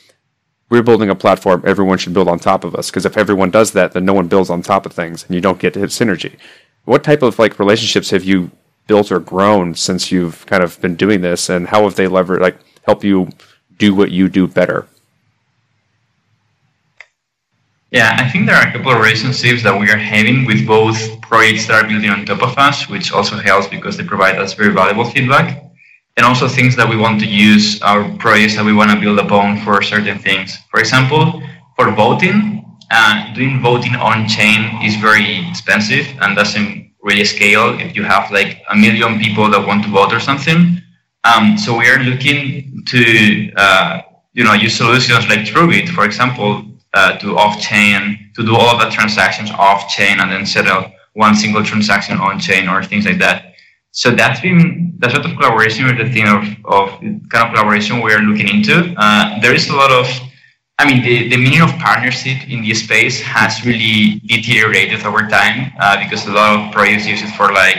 we're 0.71 0.83
building 0.83 1.11
a 1.11 1.15
platform, 1.15 1.63
everyone 1.67 1.99
should 1.99 2.15
build 2.15 2.29
on 2.29 2.39
top 2.39 2.65
of 2.65 2.75
us. 2.75 2.91
Because 2.91 3.07
if 3.07 3.17
everyone 3.17 3.51
does 3.51 3.73
that, 3.73 3.93
then 3.93 4.05
no 4.05 4.15
one 4.15 4.29
builds 4.29 4.51
on 4.51 4.63
top 4.63 4.87
of 4.87 4.93
things, 4.93 5.25
and 5.25 5.35
you 5.35 5.41
don't 5.41 5.59
get 5.59 5.75
to 5.75 5.81
hit 5.81 5.91
synergy. 5.91 6.37
What 6.85 7.05
type 7.05 7.23
of 7.23 7.39
like 7.39 7.59
relationships 7.59 8.11
have 8.11 8.25
you 8.25 8.51
built 8.87 9.11
or 9.11 9.21
grown 9.21 9.75
since 9.75 10.13
you've 10.13 10.45
kind 10.47 10.63
of 10.63 10.81
been 10.81 10.95
doing 10.97 11.21
this, 11.21 11.49
and 11.49 11.69
how 11.69 11.85
have 11.85 11.97
they 11.97 12.07
lever 12.07 12.39
like 12.39 12.59
help 12.83 13.05
you 13.05 13.31
do 13.79 13.95
what 13.95 14.11
you 14.11 14.29
do 14.29 14.47
better? 14.47 14.87
Yeah, 17.91 18.17
I 18.19 18.29
think 18.29 18.47
there 18.47 18.57
are 18.57 18.67
a 18.67 18.73
couple 18.73 18.91
of 18.91 18.99
relationships 18.99 19.63
that 19.63 19.79
we 19.79 19.89
are 19.89 19.97
having 19.97 20.47
with 20.47 20.67
both 20.67 20.99
projects 21.21 21.69
that 21.69 21.85
are 21.85 21.89
building 21.89 22.11
on 22.11 22.27
top 22.27 22.43
of 22.43 22.59
us, 22.59 22.89
which 22.89 23.13
also 23.13 23.37
helps 23.37 23.69
because 23.69 23.97
they 23.97 24.03
provide 24.03 24.37
us 24.37 24.53
very 24.55 24.73
valuable 24.73 25.05
feedback, 25.05 25.63
and 26.17 26.27
also 26.27 26.49
things 26.49 26.75
that 26.75 26.89
we 26.89 26.97
want 26.97 27.21
to 27.21 27.27
use 27.27 27.81
our 27.83 28.03
projects 28.19 28.57
that 28.57 28.65
we 28.65 28.73
want 28.73 28.91
to 28.91 28.99
build 28.99 29.21
upon 29.21 29.61
for 29.61 29.81
certain 29.81 30.19
things. 30.19 30.59
For 30.73 30.81
example, 30.81 31.41
for 31.77 31.93
voting, 31.93 32.65
uh, 32.91 33.33
doing 33.33 33.63
voting 33.63 33.95
on 33.95 34.27
chain 34.27 34.83
is 34.83 34.97
very 34.97 35.49
expensive 35.49 36.07
and 36.21 36.35
doesn't 36.35 36.84
really 37.05 37.25
scale 37.25 37.79
if 37.79 37.95
you 37.97 38.03
have 38.03 38.31
like 38.31 38.51
a 38.71 38.77
million 38.77 39.21
people 39.21 39.47
that 39.53 39.63
want 39.65 39.85
to 39.85 39.91
vote 39.91 40.13
or 40.13 40.21
something. 40.21 40.61
Um, 41.25 41.57
so 41.57 41.79
we 41.79 41.87
are 41.89 42.01
looking 42.11 42.83
to 42.93 43.53
uh, 43.57 44.01
you 44.33 44.45
know 44.45 44.55
use 44.55 44.77
solutions 44.77 45.29
like 45.29 45.41
Truebit, 45.41 45.89
for 45.97 46.05
example, 46.05 46.51
uh, 46.95 47.17
to 47.19 47.37
off-chain, 47.37 48.31
to 48.35 48.45
do 48.45 48.55
all 48.57 48.71
of 48.75 48.79
the 48.83 48.91
transactions 48.91 49.51
off-chain 49.51 50.21
and 50.21 50.31
then 50.33 50.45
settle 50.45 50.91
one 51.15 51.35
single 51.35 51.63
transaction 51.63 52.19
on-chain 52.19 52.69
or 52.69 52.83
things 52.83 53.05
like 53.07 53.19
that. 53.19 53.55
So 53.93 54.11
that's 54.11 54.41
been 54.41 54.95
the 54.99 55.09
sort 55.09 55.25
of 55.25 55.37
collaboration 55.37 55.87
or 55.87 55.95
the 55.97 56.11
thing 56.13 56.27
of, 56.27 56.43
of 56.65 57.01
kind 57.31 57.47
of 57.47 57.55
collaboration 57.55 58.01
we're 58.01 58.19
looking 58.19 58.49
into. 58.49 58.95
Uh, 58.97 59.39
there 59.41 59.55
is 59.55 59.69
a 59.69 59.77
lot 59.77 59.93
of, 59.93 60.07
I 60.79 60.87
mean, 60.87 61.03
the, 61.03 61.29
the 61.29 61.37
meaning 61.37 61.63
of 61.63 61.71
partnership 61.79 62.49
in 62.49 62.65
this 62.65 62.83
space 62.83 63.21
has 63.21 63.65
really 63.65 64.21
deteriorated 64.27 65.05
over 65.05 65.21
time 65.29 65.73
uh, 65.81 66.03
because 66.03 66.27
a 66.27 66.33
lot 66.33 66.59
of 66.59 66.73
projects 66.73 67.07
use 67.07 67.23
it 67.23 67.31
for 67.37 67.53
like, 67.53 67.79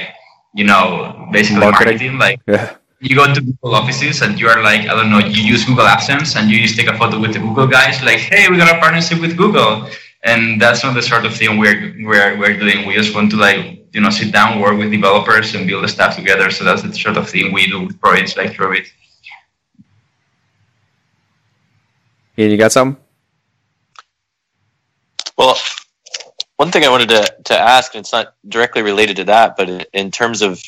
you 0.54 0.64
know, 0.64 1.28
basically 1.32 1.60
marketing, 1.60 2.18
marketing 2.18 2.18
like 2.18 2.40
yeah 2.48 2.78
you 3.06 3.16
go 3.16 3.32
to 3.32 3.42
Google 3.42 3.76
offices 3.76 4.22
and 4.22 4.40
you 4.40 4.48
are 4.48 4.62
like, 4.64 4.82
I 4.82 4.96
don't 4.96 5.10
know, 5.10 5.20
you 5.20 5.44
use 5.44 5.66
Google 5.66 5.86
AdSense 5.86 6.36
and 6.36 6.50
you 6.50 6.62
just 6.62 6.76
take 6.76 6.88
a 6.88 6.98
photo 6.98 7.20
with 7.20 7.34
the 7.34 7.40
Google 7.40 7.68
guys, 7.68 8.02
like, 8.04 8.20
hey, 8.20 8.50
we 8.50 8.58
got 8.58 8.76
a 8.76 8.80
partnership 8.80 9.22
with 9.22 9.38
Google. 9.38 9.88
And 10.24 10.60
that's 10.60 10.84
not 10.84 10.96
the 10.96 11.04
sort 11.04 11.26
of 11.26 11.36
thing 11.36 11.60
we're, 11.60 11.94
we're, 12.00 12.38
we're 12.40 12.58
doing. 12.58 12.88
We 12.88 12.96
just 12.96 13.14
want 13.14 13.30
to 13.32 13.38
like, 13.38 13.86
you 13.94 14.02
know, 14.02 14.10
sit 14.10 14.32
down, 14.34 14.60
work 14.60 14.78
with 14.78 14.92
developers 14.92 15.54
and 15.54 15.68
build 15.68 15.84
the 15.84 15.88
stuff 15.88 16.16
together. 16.16 16.50
So 16.50 16.64
that's 16.64 16.82
the 16.82 16.92
sort 16.94 17.18
of 17.18 17.30
thing 17.30 17.54
we 17.54 17.68
do 17.68 17.86
with 17.86 18.00
projects 18.02 18.36
like 18.36 18.54
Truebit. 18.54 18.88
Ian, 22.38 22.52
you 22.52 22.58
got 22.58 22.72
something? 22.72 23.02
Well, 25.38 25.58
one 26.58 26.72
thing 26.72 26.84
I 26.84 26.90
wanted 26.90 27.10
to, 27.10 27.36
to 27.46 27.60
ask, 27.60 27.94
and 27.94 28.00
it's 28.02 28.12
not 28.12 28.36
directly 28.48 28.82
related 28.82 29.18
to 29.18 29.24
that, 29.26 29.58
but 29.58 29.88
in 29.94 30.12
terms 30.12 30.42
of 30.42 30.62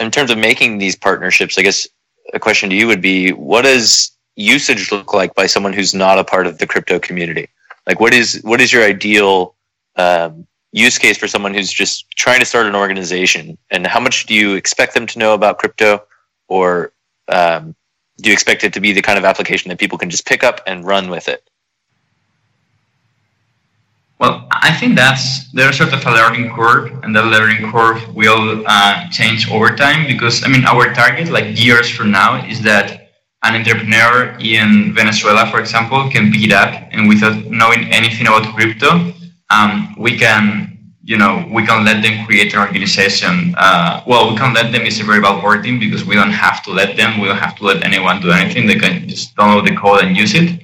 in 0.00 0.10
terms 0.10 0.30
of 0.30 0.38
making 0.38 0.78
these 0.78 0.96
partnerships, 0.96 1.56
I 1.56 1.62
guess 1.62 1.86
a 2.34 2.40
question 2.40 2.70
to 2.70 2.76
you 2.76 2.86
would 2.86 3.00
be 3.00 3.30
what 3.30 3.62
does 3.62 4.12
usage 4.36 4.90
look 4.90 5.14
like 5.14 5.34
by 5.34 5.46
someone 5.46 5.72
who's 5.72 5.94
not 5.94 6.18
a 6.18 6.24
part 6.24 6.46
of 6.46 6.58
the 6.58 6.66
crypto 6.66 6.98
community? 6.98 7.48
Like, 7.86 8.00
what 8.00 8.14
is 8.14 8.40
what 8.42 8.60
is 8.60 8.72
your 8.72 8.84
ideal 8.84 9.54
um, 9.96 10.46
use 10.72 10.98
case 10.98 11.16
for 11.16 11.28
someone 11.28 11.54
who's 11.54 11.72
just 11.72 12.10
trying 12.10 12.40
to 12.40 12.46
start 12.46 12.66
an 12.66 12.74
organization? 12.74 13.56
And 13.70 13.86
how 13.86 14.00
much 14.00 14.26
do 14.26 14.34
you 14.34 14.54
expect 14.54 14.94
them 14.94 15.06
to 15.06 15.18
know 15.18 15.34
about 15.34 15.58
crypto, 15.58 16.04
or 16.48 16.92
um, 17.28 17.74
do 18.22 18.30
you 18.30 18.32
expect 18.32 18.64
it 18.64 18.72
to 18.72 18.80
be 18.80 18.92
the 18.92 19.02
kind 19.02 19.18
of 19.18 19.24
application 19.24 19.68
that 19.68 19.78
people 19.78 19.98
can 19.98 20.08
just 20.08 20.24
pick 20.26 20.42
up 20.44 20.60
and 20.66 20.86
run 20.86 21.10
with 21.10 21.28
it? 21.28 21.42
Well, 24.20 24.46
I 24.52 24.72
think 24.72 24.94
that's 24.94 25.50
there's 25.50 25.76
sort 25.76 25.92
of 25.92 26.06
a 26.06 26.10
learning 26.12 26.54
curve, 26.54 26.92
and 27.02 27.14
that 27.16 27.26
learning 27.26 27.72
curve 27.72 27.98
will 28.14 28.62
uh, 28.66 29.10
change 29.10 29.50
over 29.50 29.74
time 29.74 30.06
because 30.06 30.44
I 30.44 30.48
mean 30.48 30.64
our 30.64 30.94
target, 30.94 31.28
like 31.28 31.58
years 31.58 31.90
from 31.90 32.12
now, 32.12 32.46
is 32.46 32.62
that 32.62 33.10
an 33.42 33.56
entrepreneur 33.56 34.36
in 34.38 34.94
Venezuela, 34.94 35.50
for 35.50 35.58
example, 35.58 36.08
can 36.08 36.30
pick 36.30 36.44
it 36.44 36.52
up 36.52 36.72
and 36.92 37.08
without 37.08 37.34
knowing 37.46 37.92
anything 37.92 38.28
about 38.28 38.54
crypto, 38.54 39.12
um, 39.50 39.96
we 39.98 40.16
can 40.16 40.71
you 41.04 41.18
know 41.18 41.44
we 41.52 41.66
can 41.66 41.84
let 41.84 42.02
them 42.02 42.24
create 42.26 42.54
an 42.54 42.60
organization. 42.60 43.54
Uh, 43.56 44.02
well, 44.06 44.30
we 44.30 44.36
can 44.36 44.54
let 44.54 44.72
them 44.72 44.82
is 44.82 45.00
a 45.00 45.04
very 45.04 45.20
bad 45.20 45.42
wording 45.42 45.78
because 45.78 46.04
we 46.04 46.14
don't 46.14 46.30
have 46.30 46.62
to 46.64 46.70
let 46.70 46.96
them. 46.96 47.20
We 47.20 47.28
don't 47.28 47.38
have 47.38 47.56
to 47.56 47.64
let 47.64 47.84
anyone 47.84 48.20
do 48.20 48.30
anything. 48.30 48.66
They 48.66 48.76
can 48.76 49.08
just 49.08 49.34
download 49.36 49.66
the 49.66 49.76
code 49.76 50.04
and 50.04 50.16
use 50.16 50.34
it. 50.34 50.60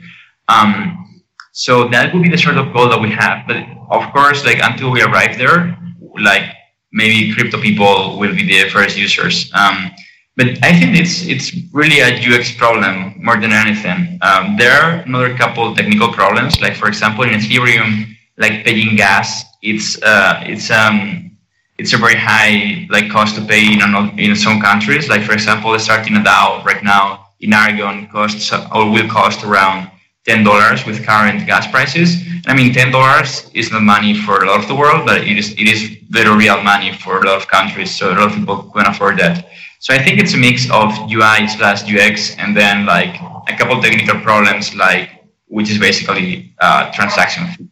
Um, 0.49 1.23
so 1.53 1.89
that 1.89 2.15
would 2.15 2.23
be 2.23 2.29
the 2.29 2.39
sort 2.39 2.57
of 2.57 2.73
goal 2.73 2.89
that 2.89 3.01
we 3.01 3.11
have. 3.11 3.47
But 3.47 3.57
of 3.91 4.13
course, 4.13 4.45
like 4.45 4.61
until 4.63 4.91
we 4.91 5.03
arrive 5.03 5.37
there, 5.39 5.77
like 6.21 6.45
maybe 6.93 7.35
crypto 7.35 7.61
people 7.61 8.19
will 8.19 8.35
be 8.35 8.47
the 8.47 8.71
first 8.71 8.97
users. 8.97 9.51
Um, 9.55 9.91
but 10.37 10.47
I 10.63 10.73
think 10.79 10.97
it's 10.97 11.27
it's 11.27 11.51
really 11.73 11.99
a 11.99 12.15
UX 12.15 12.53
problem 12.53 13.21
more 13.21 13.41
than 13.41 13.53
anything. 13.53 14.19
Um, 14.23 14.57
there 14.57 14.71
are 14.81 15.03
another 15.03 15.37
couple 15.37 15.75
technical 15.75 16.13
problems, 16.13 16.61
like 16.61 16.77
for 16.77 16.87
example 16.87 17.25
in 17.25 17.31
Ethereum, 17.31 18.15
like 18.39 18.65
paying 18.65 18.97
gas, 18.97 19.45
it's 19.63 20.01
uh, 20.03 20.43
it's 20.47 20.71
um 20.71 21.37
it's 21.79 21.93
a 21.93 21.99
very 21.99 22.17
high 22.17 22.87
like 22.91 23.11
cost 23.11 23.37
to 23.37 23.43
pay 23.43 23.73
in 23.73 23.81
in 24.19 24.35
some 24.37 24.61
countries. 24.61 25.09
Like 25.09 25.23
for 25.23 25.33
example, 25.33 25.79
starting 25.79 26.17
a 26.17 26.21
DAO 26.21 26.65
right 26.65 26.83
now 26.83 27.27
in 27.41 27.53
Aragon 27.53 28.09
costs 28.09 28.53
or 28.53 28.91
will 28.91 29.09
cost 29.09 29.45
around 29.45 29.91
ten 30.25 30.45
dollars 30.45 30.85
with 30.87 31.05
current 31.07 31.47
gas 31.47 31.71
prices. 31.71 32.17
I 32.47 32.55
mean, 32.55 32.73
ten 32.73 32.91
dollars 32.91 33.51
is 33.55 33.71
not 33.71 33.83
money 33.83 34.15
for 34.15 34.43
a 34.43 34.47
lot 34.47 34.61
of 34.61 34.69
the 34.69 34.75
world, 34.75 35.07
but 35.07 35.23
it 35.23 35.39
is 35.39 35.53
it 35.53 35.69
is 35.69 35.99
very 36.11 36.35
real 36.37 36.63
money 36.63 36.93
for 36.93 37.23
a 37.23 37.27
lot 37.27 37.37
of 37.37 37.49
countries. 37.49 37.91
So 37.95 38.13
a 38.13 38.15
lot 38.15 38.31
of 38.31 38.35
people 38.39 38.71
can 38.75 38.87
afford 38.87 39.19
that. 39.19 39.47
So 39.81 39.95
I 39.95 39.99
think 40.03 40.19
it's 40.19 40.35
a 40.35 40.37
mix 40.37 40.69
of 40.71 40.89
UI 41.11 41.47
slash 41.47 41.83
UX, 41.87 42.37
and 42.39 42.57
then 42.57 42.87
like 42.87 43.15
a 43.49 43.57
couple 43.57 43.81
technical 43.81 44.21
problems, 44.21 44.75
like 44.75 45.11
which 45.47 45.71
is 45.71 45.79
basically 45.79 46.53
uh, 46.61 46.91
transaction, 46.93 47.71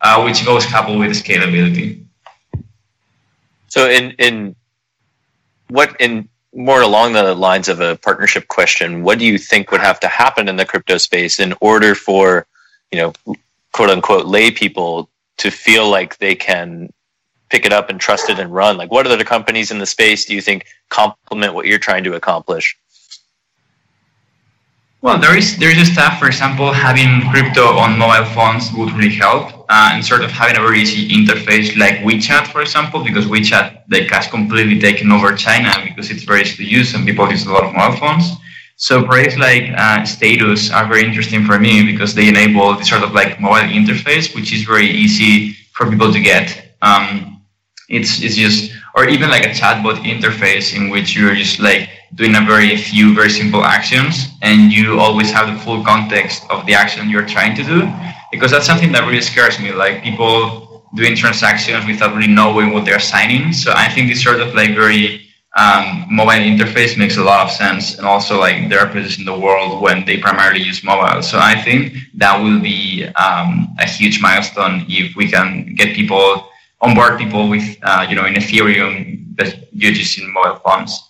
uh, 0.00 0.22
which 0.22 0.44
goes 0.44 0.66
coupled 0.66 0.98
with 0.98 1.10
scalability. 1.12 2.04
So 3.68 3.88
in 3.88 4.12
in 4.18 4.56
what 5.68 6.00
in 6.00 6.28
more 6.54 6.80
along 6.80 7.12
the 7.12 7.34
lines 7.34 7.68
of 7.68 7.80
a 7.80 7.96
partnership 7.96 8.48
question, 8.48 9.02
what 9.02 9.18
do 9.18 9.26
you 9.26 9.38
think 9.38 9.70
would 9.70 9.80
have 9.80 10.00
to 10.00 10.08
happen 10.08 10.48
in 10.48 10.56
the 10.56 10.64
crypto 10.64 10.96
space 10.98 11.38
in 11.38 11.54
order 11.60 11.94
for, 11.94 12.46
you 12.90 12.98
know, 12.98 13.36
quote 13.72 13.90
unquote 13.90 14.26
lay 14.26 14.50
people 14.50 15.08
to 15.36 15.50
feel 15.50 15.88
like 15.88 16.16
they 16.18 16.34
can 16.34 16.92
pick 17.50 17.64
it 17.64 17.72
up 17.72 17.90
and 17.90 18.00
trust 18.00 18.30
it 18.30 18.38
and 18.38 18.52
run? 18.52 18.76
Like 18.76 18.90
what 18.90 19.06
other 19.06 19.24
companies 19.24 19.70
in 19.70 19.78
the 19.78 19.86
space 19.86 20.24
do 20.24 20.34
you 20.34 20.40
think 20.40 20.66
complement 20.88 21.54
what 21.54 21.66
you're 21.66 21.78
trying 21.78 22.04
to 22.04 22.14
accomplish? 22.14 22.76
Well, 25.00 25.20
there 25.20 25.38
is 25.38 25.56
there 25.58 25.70
is 25.70 25.88
a 25.88 25.92
stuff. 25.92 26.18
For 26.18 26.26
example, 26.26 26.72
having 26.72 27.30
crypto 27.30 27.78
on 27.78 27.96
mobile 27.96 28.26
phones 28.34 28.72
would 28.72 28.90
really 28.94 29.14
help, 29.14 29.52
uh, 29.68 29.90
and 29.92 30.04
sort 30.04 30.24
of 30.24 30.32
having 30.32 30.56
a 30.56 30.60
very 30.60 30.80
easy 30.80 31.08
interface 31.08 31.76
like 31.78 31.98
WeChat, 31.98 32.48
for 32.48 32.62
example, 32.62 33.04
because 33.04 33.26
WeChat 33.26 33.84
like 33.90 34.10
has 34.10 34.26
completely 34.26 34.80
taken 34.80 35.12
over 35.12 35.36
China 35.36 35.70
because 35.84 36.10
it's 36.10 36.24
very 36.24 36.42
easy 36.42 36.56
to 36.56 36.64
use 36.64 36.94
and 36.94 37.06
people 37.06 37.30
use 37.30 37.46
a 37.46 37.52
lot 37.52 37.62
of 37.62 37.74
mobile 37.74 37.96
phones. 37.96 38.32
So 38.74 39.04
projects 39.04 39.36
like 39.36 39.70
uh, 39.76 40.04
Status 40.04 40.72
are 40.72 40.88
very 40.88 41.04
interesting 41.04 41.44
for 41.44 41.60
me 41.60 41.84
because 41.86 42.12
they 42.12 42.28
enable 42.28 42.74
this 42.74 42.88
sort 42.88 43.04
of 43.04 43.12
like 43.12 43.40
mobile 43.40 43.70
interface, 43.70 44.34
which 44.34 44.52
is 44.52 44.64
very 44.64 44.88
easy 44.88 45.52
for 45.74 45.88
people 45.88 46.12
to 46.12 46.20
get. 46.20 46.74
Um, 46.82 47.42
it's 47.88 48.20
it's 48.20 48.34
just 48.34 48.72
or 48.96 49.08
even 49.08 49.30
like 49.30 49.44
a 49.44 49.50
chatbot 49.50 50.02
interface 50.02 50.74
in 50.76 50.90
which 50.90 51.14
you're 51.14 51.36
just 51.36 51.60
like 51.60 51.88
doing 52.14 52.34
a 52.36 52.40
very 52.40 52.76
few 52.76 53.14
very 53.14 53.30
simple 53.30 53.64
actions 53.64 54.28
and 54.42 54.72
you 54.72 54.98
always 54.98 55.30
have 55.30 55.52
the 55.52 55.58
full 55.64 55.84
context 55.84 56.44
of 56.50 56.64
the 56.66 56.74
action 56.74 57.08
you're 57.08 57.26
trying 57.26 57.54
to 57.54 57.62
do 57.62 57.90
because 58.32 58.50
that's 58.50 58.66
something 58.66 58.92
that 58.92 59.06
really 59.06 59.20
scares 59.20 59.58
me 59.60 59.72
like 59.72 60.02
people 60.02 60.84
doing 60.94 61.14
transactions 61.14 61.86
without 61.86 62.14
really 62.14 62.32
knowing 62.32 62.72
what 62.72 62.84
they're 62.84 63.00
signing. 63.00 63.52
So 63.52 63.72
i 63.74 63.88
think 63.88 64.08
this 64.08 64.22
sort 64.22 64.40
of 64.40 64.54
like 64.54 64.74
very 64.74 65.24
um, 65.56 66.06
mobile 66.10 66.44
interface 66.52 66.96
makes 66.96 67.16
a 67.16 67.22
lot 67.22 67.46
of 67.46 67.50
sense 67.50 67.98
and 67.98 68.06
also 68.06 68.38
like 68.38 68.68
there 68.68 68.78
are 68.80 68.88
places 68.88 69.18
in 69.18 69.24
the 69.24 69.38
world 69.38 69.82
when 69.82 70.04
they 70.04 70.18
primarily 70.18 70.62
use 70.62 70.82
mobile. 70.82 71.22
So 71.22 71.38
i 71.38 71.60
think 71.60 71.94
that 72.14 72.36
will 72.42 72.60
be 72.60 73.04
um, 73.16 73.74
a 73.78 73.86
huge 73.86 74.20
milestone 74.22 74.84
if 74.88 75.14
we 75.14 75.28
can 75.30 75.74
get 75.74 75.94
people 75.94 76.48
onboard 76.80 77.18
people 77.18 77.48
with 77.48 77.76
uh, 77.82 78.06
you 78.08 78.16
know 78.16 78.24
in 78.24 78.34
ethereum 78.34 79.36
that 79.36 79.68
using 79.72 80.32
mobile 80.32 80.56
phones 80.64 81.07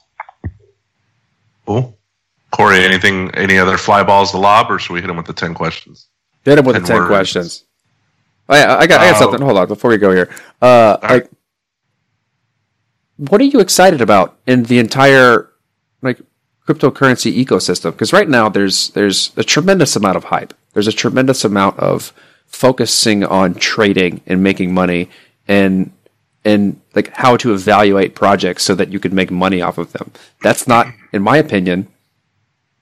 Cool. 1.69 1.99
Corey, 2.51 2.79
anything, 2.83 3.31
any 3.35 3.59
other 3.59 3.77
fly 3.77 4.03
balls 4.03 4.31
to 4.31 4.39
lob, 4.39 4.71
or 4.71 4.79
should 4.79 4.95
we 4.95 5.03
hit 5.03 5.11
him 5.11 5.19
with 5.19 5.27
the 5.27 5.35
ten 5.35 5.53
questions? 5.53 6.09
Hit 6.47 6.59
him 6.59 6.65
with 6.65 6.77
ten 6.77 6.83
the 6.83 6.89
ten 6.89 6.97
words. 6.97 7.09
questions. 7.09 7.65
Oh 8.49 8.57
yeah, 8.57 8.77
I 8.77 8.87
got, 8.87 9.03
I 9.03 9.11
got 9.11 9.17
uh, 9.17 9.19
something. 9.19 9.43
Hold 9.43 9.59
on, 9.59 9.69
before 9.69 9.91
we 9.91 9.99
go 9.99 10.11
here, 10.11 10.31
uh, 10.63 10.97
like, 11.03 11.11
right. 11.11 11.31
what 13.19 13.43
are 13.43 13.45
you 13.45 13.61
excited 13.61 14.01
about 14.01 14.39
in 14.47 14.63
the 14.63 14.79
entire 14.79 15.51
like 16.01 16.23
cryptocurrency 16.67 17.37
ecosystem? 17.37 17.93
Because 17.93 18.15
right 18.15 18.31
now 18.31 18.49
there's 18.49 18.89
there's 18.93 19.31
a 19.37 19.45
tremendous 19.45 19.95
amount 19.95 20.17
of 20.17 20.25
hype. 20.25 20.55
There's 20.73 20.89
a 20.89 20.93
tremendous 20.93 21.45
amount 21.45 21.79
of 21.79 22.15
focusing 22.47 23.25
on 23.25 23.53
trading 23.57 24.23
and 24.27 24.43
making 24.43 24.73
money, 24.73 25.11
and 25.47 25.93
and 26.49 26.81
like 26.95 27.09
how 27.13 27.37
to 27.37 27.53
evaluate 27.53 28.15
projects 28.15 28.63
so 28.63 28.75
that 28.75 28.91
you 28.91 28.99
can 28.99 29.15
make 29.15 29.31
money 29.31 29.61
off 29.61 29.77
of 29.77 29.93
them. 29.93 30.11
That's 30.43 30.67
not, 30.67 30.87
in 31.13 31.21
my 31.23 31.37
opinion, 31.37 31.89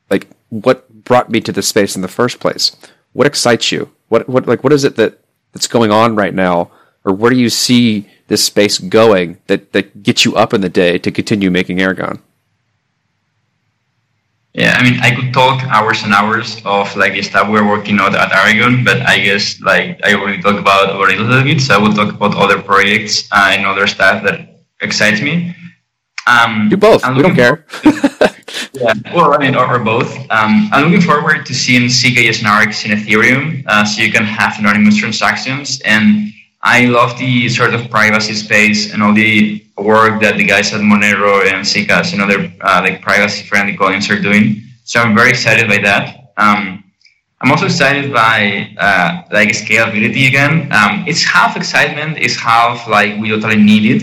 like 0.08 0.28
what 0.50 0.88
brought 1.02 1.30
me 1.30 1.40
to 1.40 1.50
this 1.50 1.66
space 1.66 1.96
in 1.96 2.02
the 2.02 2.16
first 2.20 2.38
place. 2.38 2.76
What 3.12 3.26
excites 3.26 3.72
you? 3.72 3.90
What 4.08 4.28
what 4.28 4.46
like 4.46 4.62
what 4.62 4.72
is 4.72 4.84
it 4.84 4.94
that 4.96 5.18
that's 5.52 5.66
going 5.66 5.90
on 5.90 6.14
right 6.14 6.32
now, 6.32 6.70
or 7.04 7.12
where 7.12 7.32
do 7.32 7.36
you 7.36 7.50
see 7.50 8.08
this 8.28 8.44
space 8.44 8.78
going 8.78 9.38
that 9.48 9.72
that 9.72 10.04
gets 10.04 10.24
you 10.24 10.36
up 10.36 10.54
in 10.54 10.60
the 10.60 10.68
day 10.68 10.96
to 10.98 11.10
continue 11.10 11.50
making 11.50 11.80
Aragon? 11.80 12.22
Yeah, 14.56 14.74
I 14.78 14.82
mean, 14.82 14.98
I 15.00 15.14
could 15.14 15.34
talk 15.34 15.62
hours 15.64 16.02
and 16.02 16.14
hours 16.14 16.62
of 16.64 16.96
like 16.96 17.12
the 17.12 17.20
stuff 17.20 17.50
we're 17.50 17.68
working 17.68 18.00
on 18.00 18.16
at 18.16 18.32
Aragon, 18.32 18.84
but 18.84 19.02
I 19.02 19.18
guess 19.18 19.60
like 19.60 20.00
I 20.02 20.14
already 20.14 20.40
talked 20.40 20.58
about 20.58 20.88
already 20.88 21.18
a 21.18 21.20
little 21.20 21.44
bit, 21.44 21.60
so 21.60 21.74
I 21.74 21.78
will 21.78 21.92
talk 21.92 22.14
about 22.14 22.34
other 22.34 22.62
projects 22.62 23.28
uh, 23.32 23.50
and 23.52 23.66
other 23.66 23.86
stuff 23.86 24.24
that 24.24 24.64
excites 24.80 25.20
me. 25.20 25.54
Um, 26.26 26.70
Do 26.70 26.78
both. 26.78 27.06
We 27.06 27.20
don't 27.20 27.34
care. 27.34 27.66
yeah, 28.72 28.94
well, 29.14 29.34
I 29.34 29.38
mean, 29.38 29.54
or, 29.54 29.76
or 29.76 29.78
both. 29.78 30.16
Um, 30.30 30.70
I'm 30.72 30.86
looking 30.86 31.06
forward 31.06 31.44
to 31.44 31.54
seeing 31.54 31.90
zk-SNARKs 31.90 32.86
in 32.86 32.96
Ethereum, 32.96 33.62
uh, 33.66 33.84
so 33.84 34.00
you 34.00 34.10
can 34.10 34.24
have 34.24 34.58
anonymous 34.58 34.96
transactions. 34.96 35.82
And 35.84 36.32
I 36.66 36.86
love 36.86 37.16
the 37.16 37.48
sort 37.48 37.74
of 37.74 37.88
privacy 37.88 38.34
space 38.34 38.92
and 38.92 39.00
all 39.00 39.14
the 39.14 39.64
work 39.78 40.20
that 40.20 40.36
the 40.36 40.44
guys 40.44 40.74
at 40.74 40.80
Monero 40.80 41.46
and 41.46 41.64
Zcash 41.64 42.12
and 42.12 42.20
other 42.20 42.52
uh, 42.60 42.80
like 42.82 43.00
privacy-friendly 43.00 43.76
coins 43.76 44.10
are 44.10 44.20
doing. 44.20 44.62
So 44.82 44.98
I'm 45.00 45.14
very 45.14 45.30
excited 45.30 45.68
by 45.68 45.78
that. 45.78 46.32
Um, 46.36 46.82
I'm 47.40 47.52
also 47.52 47.66
excited 47.66 48.12
by 48.12 48.74
uh, 48.78 49.22
like 49.30 49.50
scalability 49.50 50.26
again. 50.26 50.72
Um, 50.72 51.04
it's 51.06 51.22
half 51.22 51.56
excitement, 51.56 52.18
it's 52.18 52.34
half 52.34 52.88
like 52.88 53.16
we 53.20 53.28
totally 53.28 53.62
need 53.62 53.84
it. 53.94 54.02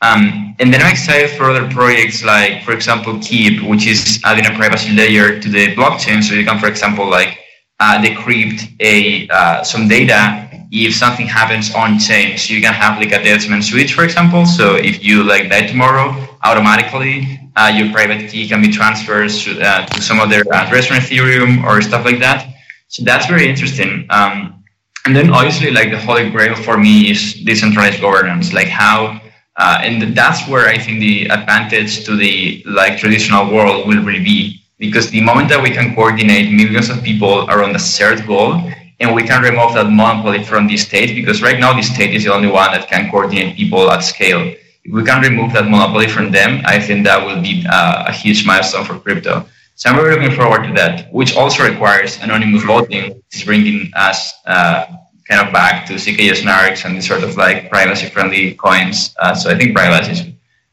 Um, 0.00 0.56
and 0.60 0.72
then 0.72 0.80
I'm 0.80 0.92
excited 0.92 1.36
for 1.36 1.50
other 1.50 1.68
projects 1.70 2.24
like, 2.24 2.62
for 2.62 2.72
example, 2.72 3.18
Keep, 3.20 3.68
which 3.68 3.86
is 3.86 4.22
adding 4.24 4.46
a 4.46 4.56
privacy 4.56 4.92
layer 4.94 5.38
to 5.40 5.48
the 5.50 5.74
blockchain, 5.74 6.22
so 6.22 6.32
you 6.32 6.46
can, 6.46 6.58
for 6.58 6.68
example, 6.68 7.10
like 7.10 7.38
uh, 7.80 8.00
decrypt 8.00 8.66
a 8.80 9.28
uh, 9.28 9.62
some 9.62 9.88
data 9.88 10.47
if 10.70 10.94
something 10.94 11.26
happens 11.26 11.74
on 11.74 11.98
chain. 11.98 12.36
So 12.36 12.54
you 12.54 12.60
can 12.60 12.74
have 12.74 12.98
like 12.98 13.12
a 13.12 13.22
dead 13.22 13.48
man's 13.48 13.70
switch, 13.70 13.94
for 13.94 14.04
example. 14.04 14.46
So 14.46 14.76
if 14.76 15.02
you 15.02 15.22
like 15.22 15.50
die 15.50 15.66
tomorrow, 15.66 16.14
automatically 16.44 17.40
uh, 17.56 17.72
your 17.74 17.90
private 17.92 18.30
key 18.30 18.48
can 18.48 18.62
be 18.62 18.68
transferred 18.68 19.30
to, 19.30 19.60
uh, 19.60 19.86
to 19.86 20.00
some 20.02 20.20
other 20.20 20.42
address 20.52 20.90
on 20.90 20.98
Ethereum 20.98 21.64
or 21.64 21.80
stuff 21.82 22.04
like 22.04 22.20
that. 22.20 22.54
So 22.88 23.02
that's 23.04 23.26
very 23.26 23.48
interesting. 23.48 24.06
Um, 24.10 24.64
and 25.04 25.16
then 25.16 25.30
obviously, 25.30 25.70
like 25.70 25.90
the 25.90 25.98
holy 25.98 26.30
grail 26.30 26.54
for 26.54 26.76
me 26.76 27.10
is 27.10 27.34
decentralized 27.34 28.00
governance, 28.00 28.52
like 28.52 28.68
how 28.68 29.20
uh, 29.58 29.80
and 29.82 30.16
that's 30.16 30.46
where 30.48 30.68
I 30.68 30.78
think 30.78 31.00
the 31.00 31.26
advantage 31.26 32.04
to 32.04 32.16
the 32.16 32.62
like 32.66 32.98
traditional 32.98 33.52
world 33.52 33.88
will 33.88 34.02
really 34.04 34.22
be 34.22 34.62
because 34.78 35.10
the 35.10 35.20
moment 35.20 35.48
that 35.48 35.60
we 35.60 35.70
can 35.70 35.94
coordinate 35.96 36.52
millions 36.52 36.88
of 36.88 37.02
people 37.02 37.50
around 37.50 37.74
a 37.74 37.78
shared 37.80 38.24
goal 38.26 38.62
and 39.00 39.14
we 39.14 39.22
can 39.22 39.42
remove 39.42 39.74
that 39.74 39.90
monopoly 39.90 40.42
from 40.42 40.66
the 40.66 40.76
state 40.76 41.14
because 41.14 41.42
right 41.42 41.58
now 41.58 41.72
the 41.72 41.82
state 41.82 42.14
is 42.14 42.24
the 42.24 42.32
only 42.32 42.48
one 42.48 42.72
that 42.72 42.88
can 42.88 43.10
coordinate 43.10 43.56
people 43.56 43.90
at 43.90 44.00
scale. 44.00 44.54
If 44.84 44.92
we 44.92 45.04
can 45.04 45.22
remove 45.22 45.52
that 45.52 45.68
monopoly 45.68 46.08
from 46.08 46.30
them, 46.30 46.62
I 46.64 46.80
think 46.80 47.04
that 47.04 47.24
will 47.24 47.40
be 47.40 47.64
uh, 47.68 48.04
a 48.08 48.12
huge 48.12 48.46
milestone 48.46 48.84
for 48.84 48.98
crypto. 48.98 49.46
So 49.76 49.90
I'm 49.90 49.96
really 49.96 50.20
looking 50.20 50.36
forward 50.36 50.66
to 50.66 50.72
that, 50.74 51.12
which 51.12 51.36
also 51.36 51.62
requires 51.64 52.18
anonymous 52.20 52.64
voting, 52.64 53.14
which 53.14 53.36
is 53.36 53.44
bringing 53.44 53.92
us 53.94 54.32
uh, 54.46 54.86
kind 55.28 55.46
of 55.46 55.52
back 55.52 55.86
to 55.86 55.94
zk-SNARKs 55.94 56.84
and 56.84 57.04
sort 57.04 57.22
of 57.22 57.36
like 57.36 57.70
privacy 57.70 58.08
friendly 58.08 58.54
coins. 58.54 59.14
Uh, 59.20 59.34
so 59.34 59.50
I 59.50 59.56
think 59.56 59.76
privacy 59.76 60.12
is 60.12 60.26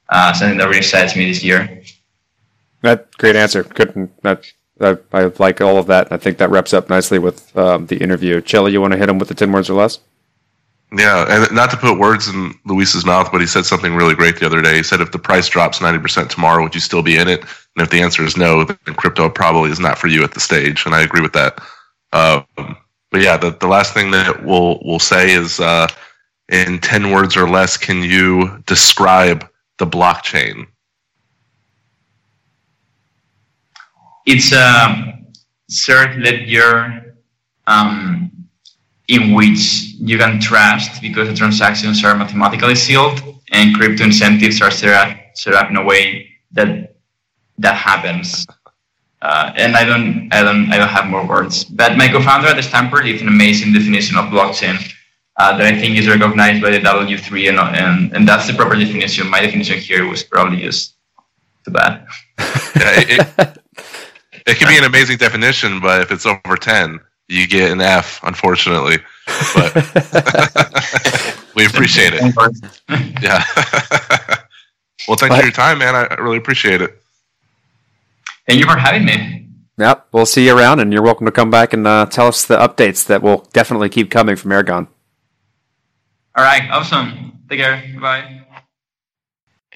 uh, 0.09 0.33
something 0.33 0.57
that 0.57 0.65
really 0.65 0.79
excites 0.79 1.15
me 1.15 1.27
this 1.27 1.43
year. 1.43 1.83
That 2.81 3.15
great 3.17 3.35
answer. 3.35 3.63
Good. 3.63 4.09
That 4.23 4.51
I, 4.79 4.97
I 5.13 5.31
like 5.39 5.61
all 5.61 5.77
of 5.77 5.87
that. 5.87 6.11
I 6.11 6.17
think 6.17 6.37
that 6.37 6.49
wraps 6.49 6.73
up 6.73 6.89
nicely 6.89 7.19
with 7.19 7.55
um, 7.57 7.85
the 7.87 7.97
interview. 7.97 8.41
Chelly, 8.41 8.71
you 8.71 8.81
want 8.81 8.93
to 8.93 8.97
hit 8.97 9.09
him 9.09 9.19
with 9.19 9.29
the 9.29 9.35
ten 9.35 9.51
words 9.51 9.69
or 9.69 9.73
less? 9.73 9.99
Yeah, 10.95 11.25
and 11.27 11.55
not 11.55 11.71
to 11.71 11.77
put 11.77 11.97
words 11.97 12.27
in 12.27 12.53
Luis's 12.65 13.05
mouth, 13.05 13.31
but 13.31 13.41
he 13.41 13.47
said 13.47 13.65
something 13.65 13.95
really 13.95 14.13
great 14.13 14.39
the 14.39 14.45
other 14.45 14.61
day. 14.61 14.77
He 14.77 14.83
said, 14.83 15.01
"If 15.01 15.11
the 15.11 15.19
price 15.19 15.47
drops 15.49 15.81
ninety 15.81 15.99
percent 15.99 16.29
tomorrow, 16.29 16.61
would 16.63 16.75
you 16.75 16.81
still 16.81 17.01
be 17.01 17.17
in 17.17 17.27
it?" 17.27 17.41
And 17.41 17.83
if 17.83 17.89
the 17.89 18.01
answer 18.01 18.23
is 18.23 18.37
no, 18.37 18.63
then 18.63 18.95
crypto 18.95 19.29
probably 19.29 19.71
is 19.71 19.79
not 19.79 19.97
for 19.97 20.07
you 20.07 20.23
at 20.23 20.33
the 20.33 20.39
stage. 20.39 20.85
And 20.85 20.93
I 20.93 21.01
agree 21.01 21.21
with 21.21 21.33
that. 21.33 21.59
Um, 22.13 22.45
but 23.11 23.21
yeah, 23.21 23.35
the, 23.35 23.51
the 23.51 23.67
last 23.67 23.93
thing 23.93 24.11
that 24.11 24.45
we'll 24.45 24.79
we'll 24.85 24.99
say 24.99 25.31
is, 25.33 25.59
uh, 25.59 25.87
in 26.49 26.79
ten 26.79 27.11
words 27.11 27.35
or 27.35 27.49
less, 27.49 27.77
can 27.77 28.03
you 28.03 28.63
describe 28.65 29.49
the 29.79 29.87
blockchain? 29.87 30.67
It's 34.25 34.51
a 34.51 35.19
third 35.71 36.17
ledger 36.17 37.15
um, 37.67 38.31
in 39.07 39.33
which 39.33 39.93
you 39.99 40.17
can 40.17 40.39
trust 40.39 41.01
because 41.01 41.27
the 41.27 41.35
transactions 41.35 42.03
are 42.03 42.15
mathematically 42.15 42.75
sealed 42.75 43.21
and 43.51 43.75
crypto 43.75 44.03
incentives 44.03 44.61
are 44.61 44.71
set 44.71 44.93
up, 44.93 45.17
set 45.35 45.53
up 45.53 45.69
in 45.69 45.77
a 45.77 45.83
way 45.83 46.27
that 46.51 46.95
that 47.57 47.75
happens. 47.75 48.45
Uh, 49.21 49.51
and 49.55 49.75
I 49.75 49.85
don't, 49.85 50.29
I 50.31 50.43
don't, 50.43 50.71
I 50.71 50.77
don't 50.77 50.89
have 50.89 51.07
more 51.07 51.25
words. 51.25 51.63
But 51.63 51.97
my 51.97 52.07
co-founder 52.07 52.47
at 52.47 52.63
Stampery 52.63 53.13
did 53.13 53.21
an 53.21 53.27
amazing 53.27 53.73
definition 53.73 54.17
of 54.17 54.25
blockchain 54.25 54.77
uh, 55.37 55.57
that 55.57 55.65
I 55.65 55.79
think 55.79 55.97
is 55.97 56.07
recognized 56.07 56.61
by 56.61 56.71
the 56.71 56.79
W3, 56.79 57.49
and, 57.49 57.59
and 57.59 58.15
and 58.15 58.27
that's 58.27 58.47
the 58.47 58.53
proper 58.53 58.75
definition. 58.75 59.27
My 59.29 59.41
definition 59.41 59.79
here 59.79 60.07
was 60.07 60.23
probably 60.23 60.61
just 60.61 60.95
too 61.63 61.71
bad. 61.71 62.05
Yeah, 62.75 62.91
it, 63.07 63.57
it, 64.45 64.51
it 64.51 64.57
can 64.57 64.67
be 64.67 64.77
an 64.77 64.83
amazing 64.83 65.17
definition, 65.17 65.79
but 65.79 66.01
if 66.01 66.11
it's 66.11 66.25
over 66.25 66.55
ten, 66.57 66.99
you 67.27 67.47
get 67.47 67.71
an 67.71 67.81
F, 67.81 68.19
unfortunately. 68.23 68.97
But 69.53 69.73
we 71.55 71.65
appreciate 71.65 72.13
it. 72.13 72.35
Yeah. 73.21 73.43
well, 75.07 75.17
thanks 75.17 75.35
for 75.35 75.43
your 75.43 75.51
time, 75.51 75.79
man. 75.79 75.95
I 75.95 76.07
I 76.09 76.15
really 76.15 76.37
appreciate 76.37 76.81
it. 76.81 77.01
Thank 78.47 78.59
you 78.59 78.65
for 78.65 78.77
having 78.77 79.05
me. 79.05 79.47
Yep. 79.77 80.07
We'll 80.11 80.25
see 80.25 80.45
you 80.45 80.57
around, 80.57 80.79
and 80.79 80.93
you're 80.93 81.01
welcome 81.01 81.25
to 81.25 81.31
come 81.31 81.51
back 81.51 81.73
and 81.73 81.85
uh, 81.85 82.05
tell 82.05 82.27
us 82.27 82.45
the 82.45 82.57
updates 82.57 83.05
that 83.07 83.21
will 83.21 83.47
definitely 83.51 83.89
keep 83.89 84.09
coming 84.09 84.35
from 84.35 84.51
Aragon. 84.51 84.87
All 86.35 86.43
right, 86.43 86.69
awesome. 86.69 87.39
Take 87.49 87.59
care. 87.59 87.83
Bye. 87.99 88.44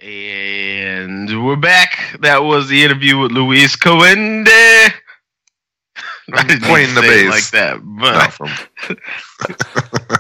And 0.02 1.44
we're 1.46 1.58
back. 1.58 2.18
That 2.22 2.42
was 2.44 2.70
the 2.70 2.82
interview 2.84 3.18
with 3.20 3.32
Luis 3.34 3.76
Coende. 3.76 4.48
I 6.34 6.44
didn't 6.48 6.62
Playing 6.62 6.96
the 6.96 7.02
bass. 7.02 7.30
like 7.30 7.50
that, 7.50 7.80
but 7.84 8.32
from 8.32 8.48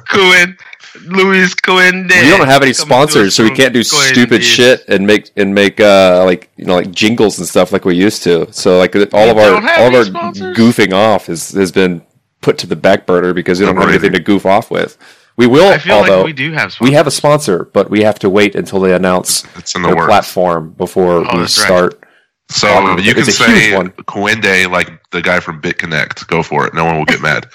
Coen, 0.09 0.59
Luis 1.05 1.55
Coende. 1.55 2.09
We 2.09 2.29
don't 2.29 2.47
have 2.47 2.61
any 2.61 2.73
Coming 2.73 2.73
sponsors, 2.73 3.35
so 3.35 3.43
we 3.43 3.51
can't 3.51 3.73
do 3.73 3.79
Coende. 3.81 4.11
stupid 4.11 4.43
shit 4.43 4.83
and 4.89 5.07
make 5.07 5.29
and 5.37 5.55
make 5.55 5.79
uh, 5.79 6.23
like 6.25 6.49
you 6.57 6.65
know 6.65 6.75
like 6.75 6.91
jingles 6.91 7.39
and 7.39 7.47
stuff 7.47 7.71
like 7.71 7.85
we 7.85 7.95
used 7.95 8.23
to. 8.23 8.51
So 8.51 8.79
like 8.79 8.95
all 9.13 9.29
of 9.29 9.37
our 9.37 9.55
all 9.79 9.87
of 9.87 9.93
our 9.93 10.03
sponsors? 10.05 10.57
goofing 10.57 10.91
off 10.91 11.27
has 11.27 11.51
has 11.51 11.71
been 11.71 12.01
put 12.41 12.57
to 12.57 12.67
the 12.67 12.75
back 12.75 13.05
burner 13.05 13.33
because 13.33 13.61
we 13.61 13.65
don't 13.65 13.77
have 13.77 13.87
anything 13.89 14.11
to 14.11 14.19
goof 14.19 14.45
off 14.45 14.69
with. 14.71 14.97
We 15.39 15.47
will, 15.47 15.73
I 15.73 15.79
feel 15.79 15.95
although 15.95 16.17
like 16.17 16.25
we 16.25 16.33
do 16.33 16.53
have. 16.53 16.75
we 16.81 16.93
have 16.93 17.07
a 17.07 17.11
sponsor, 17.11 17.65
but 17.73 17.89
we 17.89 18.03
have 18.03 18.19
to 18.21 18.29
wait 18.29 18.55
until 18.55 18.81
they 18.81 18.93
announce 18.95 19.45
It's 19.55 19.75
in 19.75 19.83
the 19.83 19.89
their 19.89 19.97
works. 19.97 20.07
platform 20.07 20.73
before 20.73 21.25
Oh, 21.25 21.37
we 21.37 21.41
that's 21.41 21.57
right. 21.59 21.65
start. 21.65 22.03
So 22.49 22.67
Um, 22.69 22.99
you 22.99 23.15
can 23.15 23.27
it's 23.27 23.29
a 23.29 23.33
say 23.33 23.75
one. 23.77 23.91
Coende 24.07 24.71
like 24.71 24.91
the 25.11 25.21
guy 25.23 25.39
from 25.41 25.61
BitConnect. 25.61 26.27
Go 26.27 26.43
for 26.43 26.67
it. 26.67 26.75
No 26.75 26.85
one 26.85 26.97
will 26.97 27.05
get 27.05 27.21
mad. 27.21 27.47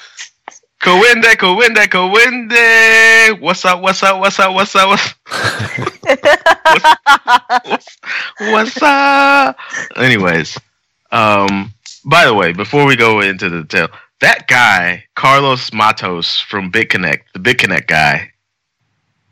Coende, 0.83 1.37
Coende, 1.37 1.89
Coende. 1.89 3.41
What's 3.41 3.65
up? 3.67 3.83
What's 3.83 4.03
up? 4.05 4.21
What's 4.21 4.39
up? 4.41 4.55
What's 4.55 4.77
up? 4.77 4.89
What's, 4.91 5.15
what's, 7.65 7.99
what's 8.39 8.83
up? 8.83 9.57
Anyways, 9.97 10.59
um, 11.13 11.73
by 12.05 12.27
the 12.27 12.35
way, 12.35 12.53
before 12.53 12.87
we 12.87 12.97
go 12.97 13.21
into 13.21 13.51
the 13.51 13.63
detail, 13.63 13.89
that 14.21 14.47
guy 14.49 15.05
Carlos 15.17 15.73
Matos 15.73 16.39
from 16.41 16.71
BitConnect, 16.73 17.21
the 17.35 17.41
BitConnect 17.41 17.87
guy, 17.87 18.31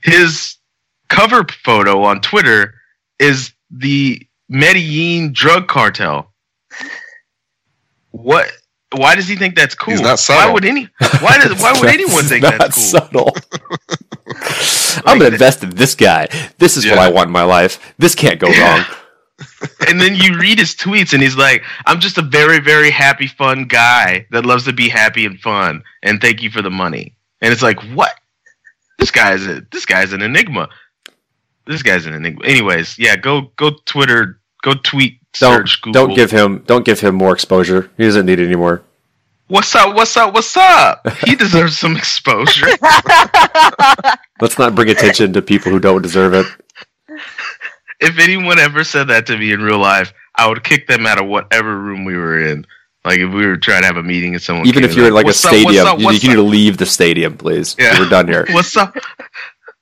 his 0.02 0.56
cover 1.08 1.44
photo 1.64 2.02
on 2.02 2.20
Twitter 2.20 2.74
is 3.18 3.52
the 3.70 4.26
Medellin 4.48 5.32
drug 5.32 5.68
cartel. 5.68 6.32
What? 8.10 8.50
Why 8.94 9.14
does 9.14 9.26
he 9.26 9.36
think 9.36 9.54
that's 9.56 9.74
cool? 9.74 9.92
He's 9.92 10.02
not 10.02 10.20
Why 10.28 10.50
would 10.52 10.64
any? 10.66 10.88
Why 11.20 11.38
does? 11.38 11.60
Why 11.62 11.72
would 11.72 11.88
anyone 11.88 12.24
think 12.24 12.42
that's 12.42 12.74
cool? 12.74 13.00
subtle? 13.00 13.36
I'm 15.06 15.18
gonna 15.18 15.30
invest 15.30 15.62
in 15.62 15.70
this 15.70 15.94
guy. 15.94 16.28
This 16.58 16.76
is 16.76 16.84
what 16.86 16.98
I 16.98 17.10
want 17.10 17.28
in 17.28 17.32
my 17.32 17.44
life. 17.44 17.94
This 17.98 18.14
can't 18.14 18.38
go 18.38 18.48
Yeah. 18.48 18.76
wrong. 18.76 18.96
And 19.88 20.00
then 20.00 20.14
you 20.14 20.38
read 20.38 20.58
his 20.58 20.74
tweets 20.74 21.12
and 21.12 21.22
he's 21.22 21.36
like 21.36 21.62
i'm 21.86 22.00
just 22.00 22.18
a 22.18 22.22
very 22.22 22.60
very 22.60 22.90
happy 22.90 23.26
fun 23.26 23.64
guy 23.66 24.26
that 24.30 24.46
loves 24.46 24.64
to 24.64 24.72
be 24.72 24.88
happy 24.88 25.26
and 25.26 25.40
fun 25.40 25.82
and 26.02 26.20
thank 26.20 26.42
you 26.42 26.50
for 26.50 26.62
the 26.62 26.70
money 26.70 27.14
and 27.40 27.52
it's 27.52 27.62
like 27.62 27.80
what 27.94 28.14
this 28.98 29.10
guy's 29.10 29.46
a, 29.46 29.64
this 29.72 29.86
guy's 29.86 30.12
an 30.12 30.22
enigma 30.22 30.68
this 31.66 31.82
guy's 31.82 32.06
an 32.06 32.14
enigma 32.14 32.44
anyways 32.44 32.98
yeah 32.98 33.16
go 33.16 33.52
go 33.56 33.70
twitter 33.84 34.40
go 34.62 34.74
tweet 34.74 35.18
Don't 35.38 35.58
search 35.58 35.82
google 35.82 36.06
don't 36.06 36.14
give 36.16 36.30
him 36.30 36.62
don't 36.66 36.84
give 36.84 37.00
him 37.00 37.14
more 37.14 37.32
exposure. 37.32 37.90
He 37.96 38.04
doesn't 38.04 38.26
need 38.26 38.40
it 38.40 38.46
anymore. 38.46 38.82
What's 39.48 39.74
up? 39.74 39.94
What's 39.94 40.16
up? 40.16 40.32
What's 40.32 40.56
up? 40.56 41.06
He 41.26 41.34
deserves 41.44 41.76
some 41.76 41.94
exposure. 41.94 42.68
Let's 44.40 44.58
not 44.58 44.74
bring 44.74 44.88
attention 44.88 45.34
to 45.34 45.42
people 45.42 45.70
who 45.70 45.78
don't 45.78 46.00
deserve 46.00 46.32
it. 46.32 46.46
If 48.02 48.18
anyone 48.18 48.58
ever 48.58 48.84
said 48.84 49.08
that 49.08 49.26
to 49.26 49.38
me 49.38 49.52
in 49.52 49.62
real 49.62 49.78
life, 49.78 50.12
I 50.36 50.48
would 50.48 50.64
kick 50.64 50.86
them 50.88 51.06
out 51.06 51.20
of 51.20 51.28
whatever 51.28 51.78
room 51.78 52.04
we 52.04 52.16
were 52.16 52.44
in. 52.44 52.66
Like 53.04 53.18
if 53.18 53.32
we 53.32 53.46
were 53.46 53.56
trying 53.56 53.82
to 53.82 53.86
have 53.86 53.96
a 53.96 54.02
meeting 54.02 54.34
and 54.34 54.42
someone 54.42 54.66
Even 54.66 54.82
came 54.82 54.90
if 54.90 54.96
you're 54.96 55.08
in 55.08 55.14
like 55.14 55.24
a 55.24 55.28
"What's 55.28 55.44
up? 55.44 55.52
Stadium, 55.52 55.86
up? 55.86 55.98
you, 55.98 56.10
you 56.10 56.28
need 56.28 56.34
to 56.34 56.42
leave 56.42 56.76
the 56.76 56.86
stadium, 56.86 57.36
please. 57.36 57.74
Yeah. 57.78 57.98
We're 57.98 58.08
done 58.08 58.28
here. 58.28 58.46
What's 58.50 58.76
up? 58.76 58.96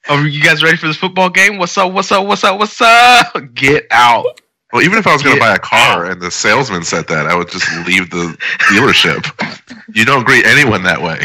Are 0.08 0.26
you 0.26 0.42
guys 0.42 0.62
ready 0.62 0.76
for 0.76 0.86
this 0.86 0.96
football 0.96 1.28
game? 1.28 1.58
What's 1.58 1.76
up? 1.76 1.92
What's 1.92 2.10
up? 2.12 2.26
What's 2.26 2.44
up? 2.44 2.58
What's 2.58 2.80
up? 2.80 3.34
Get 3.54 3.86
out. 3.90 4.40
Well, 4.72 4.82
even 4.82 4.98
if 4.98 5.06
I 5.06 5.12
was 5.12 5.22
going 5.22 5.34
to 5.34 5.40
buy 5.40 5.54
a 5.54 5.58
car 5.58 6.06
and 6.06 6.20
the 6.20 6.30
salesman 6.30 6.84
said 6.84 7.08
that, 7.08 7.26
I 7.26 7.34
would 7.34 7.50
just 7.50 7.68
leave 7.86 8.10
the 8.10 8.36
dealership. 8.70 9.26
You 9.92 10.04
don't 10.04 10.24
greet 10.24 10.46
anyone 10.46 10.84
that 10.84 11.02
way. 11.02 11.18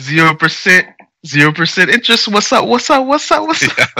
Zero 0.00 0.34
percent. 0.34 0.88
Zero 1.26 1.52
percent 1.52 1.90
interest. 1.90 2.28
What's 2.28 2.52
up? 2.52 2.66
What's 2.66 2.90
up? 2.90 3.06
What's 3.06 3.30
up? 3.32 3.46
What's 3.46 3.64
up? 3.80 3.90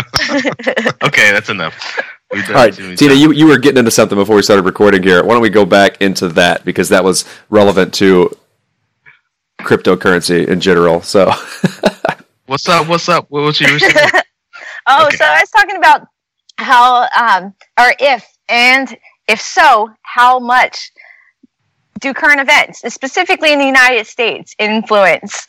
okay, 1.05 1.33
that's 1.33 1.51
enough. 1.51 1.99
All 2.33 2.41
right, 2.55 2.74
Tina, 2.74 3.14
you, 3.14 3.33
you 3.33 3.47
were 3.49 3.59
getting 3.59 3.79
into 3.79 3.91
something 3.91 4.16
before 4.18 4.37
we 4.37 4.43
started 4.43 4.64
recording 4.64 5.03
here. 5.03 5.24
Why 5.24 5.35
don't 5.35 5.43
we 5.43 5.51
go 5.51 5.64
back 5.66 6.01
into 6.03 6.29
that 6.31 6.64
because 6.64 6.89
that 6.91 7.05
was 7.05 7.24
relevant 7.51 7.95
to 7.95 8.31
cryptocurrency 9.61 10.47
in 10.49 10.61
general. 10.61 11.03
So, 11.03 11.33
What's 12.47 12.68
up? 12.68 12.89
What's 12.89 13.09
up? 13.09 13.27
What 13.31 13.43
was 13.43 13.61
you 13.61 13.79
saying? 13.79 14.11
Oh, 14.89 15.07
Okay. 15.07 15.16
so 15.16 15.24
I 15.24 15.41
was 15.41 15.51
talking 15.51 15.77
about 15.77 16.07
how, 16.59 17.09
um, 17.18 17.55
or 17.79 17.93
if, 18.01 18.24
and 18.49 18.97
if 19.29 19.41
so, 19.41 19.91
how 20.03 20.39
much 20.39 20.93
do 22.01 22.14
current 22.14 22.41
events, 22.41 22.83
specifically 22.95 23.53
in 23.53 23.59
the 23.59 23.66
United 23.66 24.07
States, 24.07 24.55
influence 24.59 25.47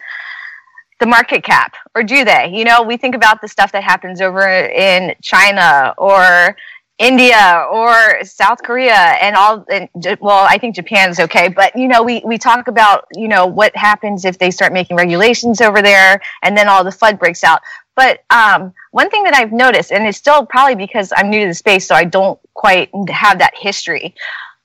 the 0.99 1.05
market 1.05 1.43
cap, 1.43 1.75
or 1.95 2.03
do 2.03 2.25
they? 2.25 2.51
You 2.53 2.65
know, 2.65 2.83
we 2.83 2.97
think 2.97 3.15
about 3.15 3.41
the 3.41 3.47
stuff 3.47 3.71
that 3.71 3.83
happens 3.83 4.21
over 4.21 4.47
in 4.47 5.15
China 5.21 5.93
or 5.97 6.55
India 6.97 7.65
or 7.71 8.23
South 8.23 8.63
Korea 8.63 8.93
and 8.93 9.35
all. 9.35 9.65
And, 9.71 9.89
well, 10.19 10.47
I 10.49 10.57
think 10.57 10.75
Japan's 10.75 11.19
okay, 11.19 11.47
but 11.47 11.75
you 11.75 11.87
know, 11.87 12.01
we 12.01 12.21
we 12.25 12.37
talk 12.37 12.67
about 12.67 13.05
you 13.15 13.27
know 13.27 13.45
what 13.45 13.75
happens 13.75 14.25
if 14.25 14.39
they 14.39 14.49
start 14.49 14.73
making 14.73 14.97
regulations 14.97 15.61
over 15.61 15.81
there, 15.81 16.19
and 16.41 16.57
then 16.57 16.67
all 16.67 16.83
the 16.83 16.91
flood 16.91 17.19
breaks 17.19 17.43
out. 17.43 17.61
But 17.95 18.23
um, 18.29 18.73
one 18.91 19.09
thing 19.09 19.23
that 19.23 19.35
I've 19.35 19.51
noticed, 19.51 19.91
and 19.91 20.07
it's 20.07 20.17
still 20.17 20.45
probably 20.45 20.75
because 20.75 21.11
I'm 21.15 21.29
new 21.29 21.41
to 21.41 21.47
the 21.47 21.53
space, 21.53 21.87
so 21.87 21.95
I 21.95 22.03
don't 22.03 22.39
quite 22.53 22.89
have 23.09 23.39
that 23.39 23.53
history. 23.55 24.15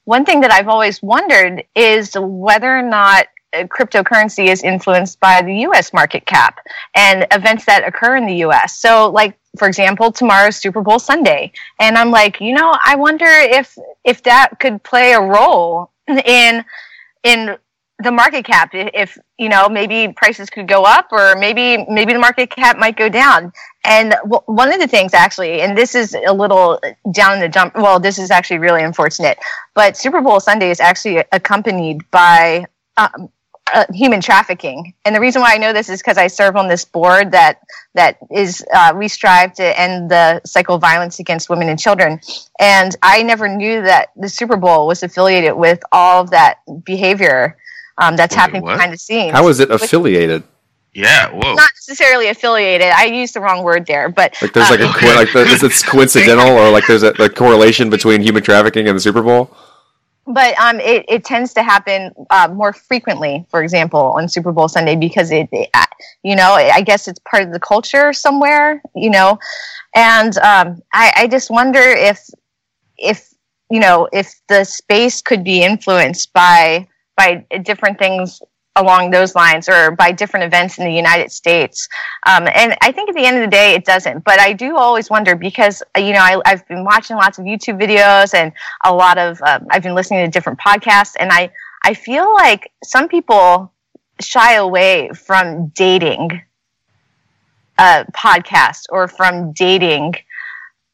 One 0.04 0.24
thing 0.24 0.40
that 0.40 0.50
I've 0.50 0.68
always 0.68 1.00
wondered 1.02 1.64
is 1.74 2.14
whether 2.18 2.76
or 2.76 2.82
not 2.82 3.26
cryptocurrency 3.54 4.48
is 4.48 4.62
influenced 4.62 5.20
by 5.20 5.42
the 5.42 5.54
U.S. 5.60 5.92
market 5.92 6.26
cap 6.26 6.58
and 6.94 7.26
events 7.32 7.64
that 7.66 7.86
occur 7.86 8.16
in 8.16 8.26
the 8.26 8.36
U.S. 8.36 8.78
So, 8.78 9.10
like 9.10 9.38
for 9.58 9.68
example, 9.68 10.10
tomorrow's 10.10 10.56
Super 10.56 10.80
Bowl 10.80 10.98
Sunday, 10.98 11.52
and 11.78 11.98
I'm 11.98 12.10
like, 12.10 12.40
you 12.40 12.54
know, 12.54 12.76
I 12.84 12.96
wonder 12.96 13.26
if 13.26 13.76
if 14.04 14.22
that 14.24 14.58
could 14.60 14.82
play 14.82 15.12
a 15.12 15.20
role 15.20 15.90
in 16.08 16.64
in 17.22 17.56
the 18.02 18.10
market 18.10 18.44
cap 18.44 18.70
if 18.72 19.16
you 19.38 19.48
know 19.48 19.68
maybe 19.68 20.12
prices 20.12 20.50
could 20.50 20.66
go 20.66 20.84
up 20.84 21.06
or 21.12 21.36
maybe 21.36 21.84
maybe 21.88 22.12
the 22.12 22.18
market 22.18 22.50
cap 22.50 22.76
might 22.76 22.96
go 22.96 23.08
down 23.08 23.52
and 23.84 24.14
w- 24.24 24.42
one 24.46 24.72
of 24.72 24.80
the 24.80 24.88
things 24.88 25.14
actually 25.14 25.60
and 25.60 25.76
this 25.76 25.94
is 25.94 26.16
a 26.26 26.32
little 26.32 26.80
down 27.12 27.38
the 27.38 27.48
dump 27.48 27.74
well 27.76 28.00
this 28.00 28.18
is 28.18 28.30
actually 28.30 28.58
really 28.58 28.82
unfortunate 28.82 29.38
but 29.74 29.96
super 29.96 30.20
bowl 30.20 30.40
sunday 30.40 30.70
is 30.70 30.80
actually 30.80 31.22
accompanied 31.32 32.08
by 32.10 32.64
um, 32.96 33.30
uh, 33.72 33.84
human 33.92 34.20
trafficking 34.20 34.92
and 35.04 35.14
the 35.14 35.20
reason 35.20 35.40
why 35.40 35.54
i 35.54 35.58
know 35.58 35.72
this 35.72 35.88
is 35.88 36.00
because 36.00 36.18
i 36.18 36.26
serve 36.26 36.56
on 36.56 36.68
this 36.68 36.84
board 36.84 37.30
that 37.30 37.60
that 37.94 38.18
is 38.30 38.64
uh, 38.74 38.92
we 38.96 39.08
strive 39.08 39.52
to 39.52 39.80
end 39.80 40.10
the 40.10 40.40
cycle 40.44 40.74
of 40.74 40.80
violence 40.80 41.18
against 41.18 41.48
women 41.48 41.68
and 41.68 41.78
children 41.78 42.20
and 42.60 42.96
i 43.02 43.22
never 43.22 43.48
knew 43.48 43.80
that 43.82 44.10
the 44.16 44.28
super 44.28 44.56
bowl 44.56 44.86
was 44.86 45.02
affiliated 45.02 45.54
with 45.54 45.80
all 45.92 46.22
of 46.22 46.30
that 46.30 46.58
behavior 46.84 47.56
um, 47.98 48.16
that's 48.16 48.34
Wait, 48.34 48.40
happening 48.40 48.62
what? 48.62 48.74
behind 48.74 48.92
the 48.92 48.98
scenes 48.98 49.32
how 49.32 49.46
is 49.48 49.60
it 49.60 49.70
affiliated? 49.70 50.42
Yeah. 50.94 51.30
Whoa. 51.30 51.54
not 51.54 51.70
necessarily 51.74 52.28
affiliated 52.28 52.88
i 52.88 53.06
used 53.06 53.34
the 53.34 53.40
wrong 53.40 53.62
word 53.62 53.86
there 53.86 54.08
but 54.10 54.36
Like, 54.42 54.52
there's 54.52 54.70
like 54.70 54.80
a 54.80 54.88
uh, 54.88 54.92
co- 54.92 55.14
like 55.14 55.32
the, 55.32 55.40
is 55.40 55.62
it 55.62 55.86
coincidental 55.86 56.48
or 56.48 56.68
like 56.70 56.86
there's 56.86 57.02
a, 57.02 57.12
a 57.12 57.30
correlation 57.30 57.88
between 57.88 58.20
human 58.20 58.42
trafficking 58.42 58.88
and 58.88 58.96
the 58.96 59.00
Super 59.00 59.22
Bowl? 59.22 59.56
But 60.26 60.58
um, 60.58 60.78
it, 60.80 61.04
it 61.08 61.24
tends 61.24 61.52
to 61.54 61.62
happen 61.62 62.12
uh, 62.30 62.48
more 62.52 62.72
frequently, 62.72 63.44
for 63.50 63.62
example, 63.62 64.00
on 64.00 64.28
Super 64.28 64.52
Bowl 64.52 64.68
Sunday 64.68 64.96
because 64.96 65.30
it, 65.30 65.48
it, 65.52 65.68
you 66.22 66.36
know, 66.36 66.52
I 66.52 66.80
guess 66.80 67.08
it's 67.08 67.18
part 67.28 67.42
of 67.42 67.52
the 67.52 67.60
culture 67.60 68.12
somewhere, 68.12 68.82
you 68.94 69.10
know, 69.10 69.38
and 69.94 70.36
um, 70.38 70.82
I, 70.92 71.12
I 71.16 71.28
just 71.28 71.50
wonder 71.50 71.80
if, 71.80 72.28
if 72.98 73.32
you 73.70 73.80
know, 73.80 74.06
if 74.12 74.34
the 74.48 74.64
space 74.64 75.22
could 75.22 75.42
be 75.42 75.62
influenced 75.62 76.32
by 76.34 76.86
by 77.16 77.44
different 77.62 77.98
things 77.98 78.42
along 78.76 79.10
those 79.10 79.34
lines 79.34 79.68
or 79.68 79.90
by 79.90 80.12
different 80.12 80.44
events 80.44 80.78
in 80.78 80.84
the 80.84 80.92
United 80.92 81.30
States. 81.30 81.88
Um, 82.26 82.48
and 82.54 82.74
I 82.80 82.90
think 82.92 83.10
at 83.10 83.14
the 83.14 83.24
end 83.24 83.36
of 83.36 83.42
the 83.42 83.50
day, 83.50 83.74
it 83.74 83.84
doesn't. 83.84 84.24
But 84.24 84.40
I 84.40 84.52
do 84.52 84.76
always 84.76 85.10
wonder 85.10 85.36
because, 85.36 85.82
uh, 85.96 86.00
you 86.00 86.12
know, 86.12 86.20
I, 86.20 86.40
I've 86.46 86.66
been 86.68 86.84
watching 86.84 87.16
lots 87.16 87.38
of 87.38 87.44
YouTube 87.44 87.80
videos 87.80 88.34
and 88.34 88.52
a 88.84 88.94
lot 88.94 89.18
of, 89.18 89.40
um, 89.42 89.66
I've 89.70 89.82
been 89.82 89.94
listening 89.94 90.24
to 90.24 90.30
different 90.30 90.58
podcasts, 90.58 91.14
and 91.18 91.30
I, 91.32 91.50
I 91.84 91.94
feel 91.94 92.32
like 92.34 92.72
some 92.82 93.08
people 93.08 93.72
shy 94.20 94.54
away 94.54 95.10
from 95.10 95.68
dating 95.68 96.42
a 97.78 98.04
podcast 98.12 98.84
or 98.90 99.08
from 99.08 99.52
dating 99.52 100.14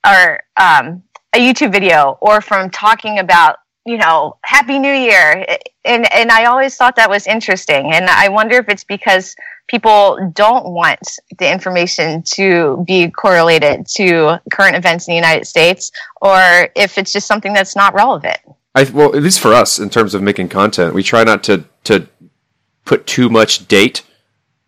or 0.06 0.40
um, 0.60 1.02
a 1.34 1.38
YouTube 1.38 1.72
video 1.72 2.18
or 2.20 2.40
from 2.40 2.70
talking 2.70 3.18
about 3.18 3.58
you 3.84 3.96
know 3.96 4.36
happy 4.44 4.78
new 4.78 4.92
year 4.92 5.46
and 5.88 6.12
and 6.12 6.30
i 6.30 6.44
always 6.44 6.76
thought 6.76 6.94
that 6.96 7.10
was 7.10 7.26
interesting 7.26 7.92
and 7.92 8.06
i 8.10 8.28
wonder 8.28 8.56
if 8.56 8.68
it's 8.68 8.84
because 8.84 9.34
people 9.68 10.18
don't 10.34 10.66
want 10.66 11.00
the 11.38 11.50
information 11.50 12.22
to 12.22 12.82
be 12.86 13.10
correlated 13.10 13.86
to 13.86 14.40
current 14.52 14.76
events 14.76 15.08
in 15.08 15.12
the 15.12 15.16
united 15.16 15.46
states 15.46 15.90
or 16.22 16.68
if 16.76 16.98
it's 16.98 17.12
just 17.12 17.26
something 17.26 17.52
that's 17.52 17.74
not 17.74 17.94
relevant 17.94 18.38
I 18.78 18.84
well, 18.84 19.14
at 19.16 19.22
least 19.22 19.40
for 19.40 19.52
us 19.52 19.80
in 19.80 19.90
terms 19.90 20.14
of 20.14 20.22
making 20.22 20.50
content, 20.50 20.94
we 20.94 21.02
try 21.02 21.24
not 21.24 21.42
to 21.44 21.64
to 21.84 22.06
put 22.84 23.06
too 23.06 23.28
much 23.28 23.66
date 23.66 24.02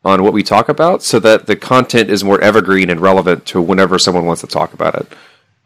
on 0.05 0.25
what 0.25 0.33
we 0.33 0.43
talk 0.43 0.69
about, 0.69 1.03
so 1.03 1.21
that 1.21 1.47
the 1.47 1.55
content 1.55 2.11
is 2.11 2.25
more 2.25 2.41
evergreen 2.41 2.91
and 2.91 3.01
relevant 3.01 3.47
to 3.47 3.61
whenever 3.61 3.99
someone 3.99 4.25
wants 4.27 4.41
to 4.41 4.49
talk 4.49 4.73
about 4.73 4.95
it. 4.97 5.07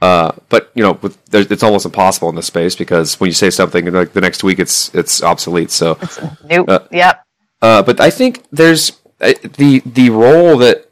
Uh, 0.01 0.32
but 0.49 0.70
you 0.74 0.82
know, 0.82 0.92
with, 1.01 1.18
it's 1.32 1.62
almost 1.62 1.86
impossible 1.86 2.28
in 2.28 2.34
this 2.34 2.47
space 2.47 2.74
because 2.76 3.18
when 3.20 3.28
you 3.28 3.34
say 3.34 3.51
something 3.51 3.90
like 3.92 4.12
the 4.12 4.20
next 4.20 4.45
week, 4.45 4.59
it's 4.59 4.95
it's 4.95 5.22
obsolete. 5.22 5.70
So, 5.70 5.99
nope 6.45 6.68
Uh, 6.68 6.80
yep 6.90 7.24
uh, 7.62 7.82
but 7.82 8.01
I 8.01 8.11
think 8.11 8.45
there's 8.53 9.01
uh, 9.20 9.32
the 9.57 9.80
the 9.86 10.11
role 10.11 10.59
that 10.59 10.90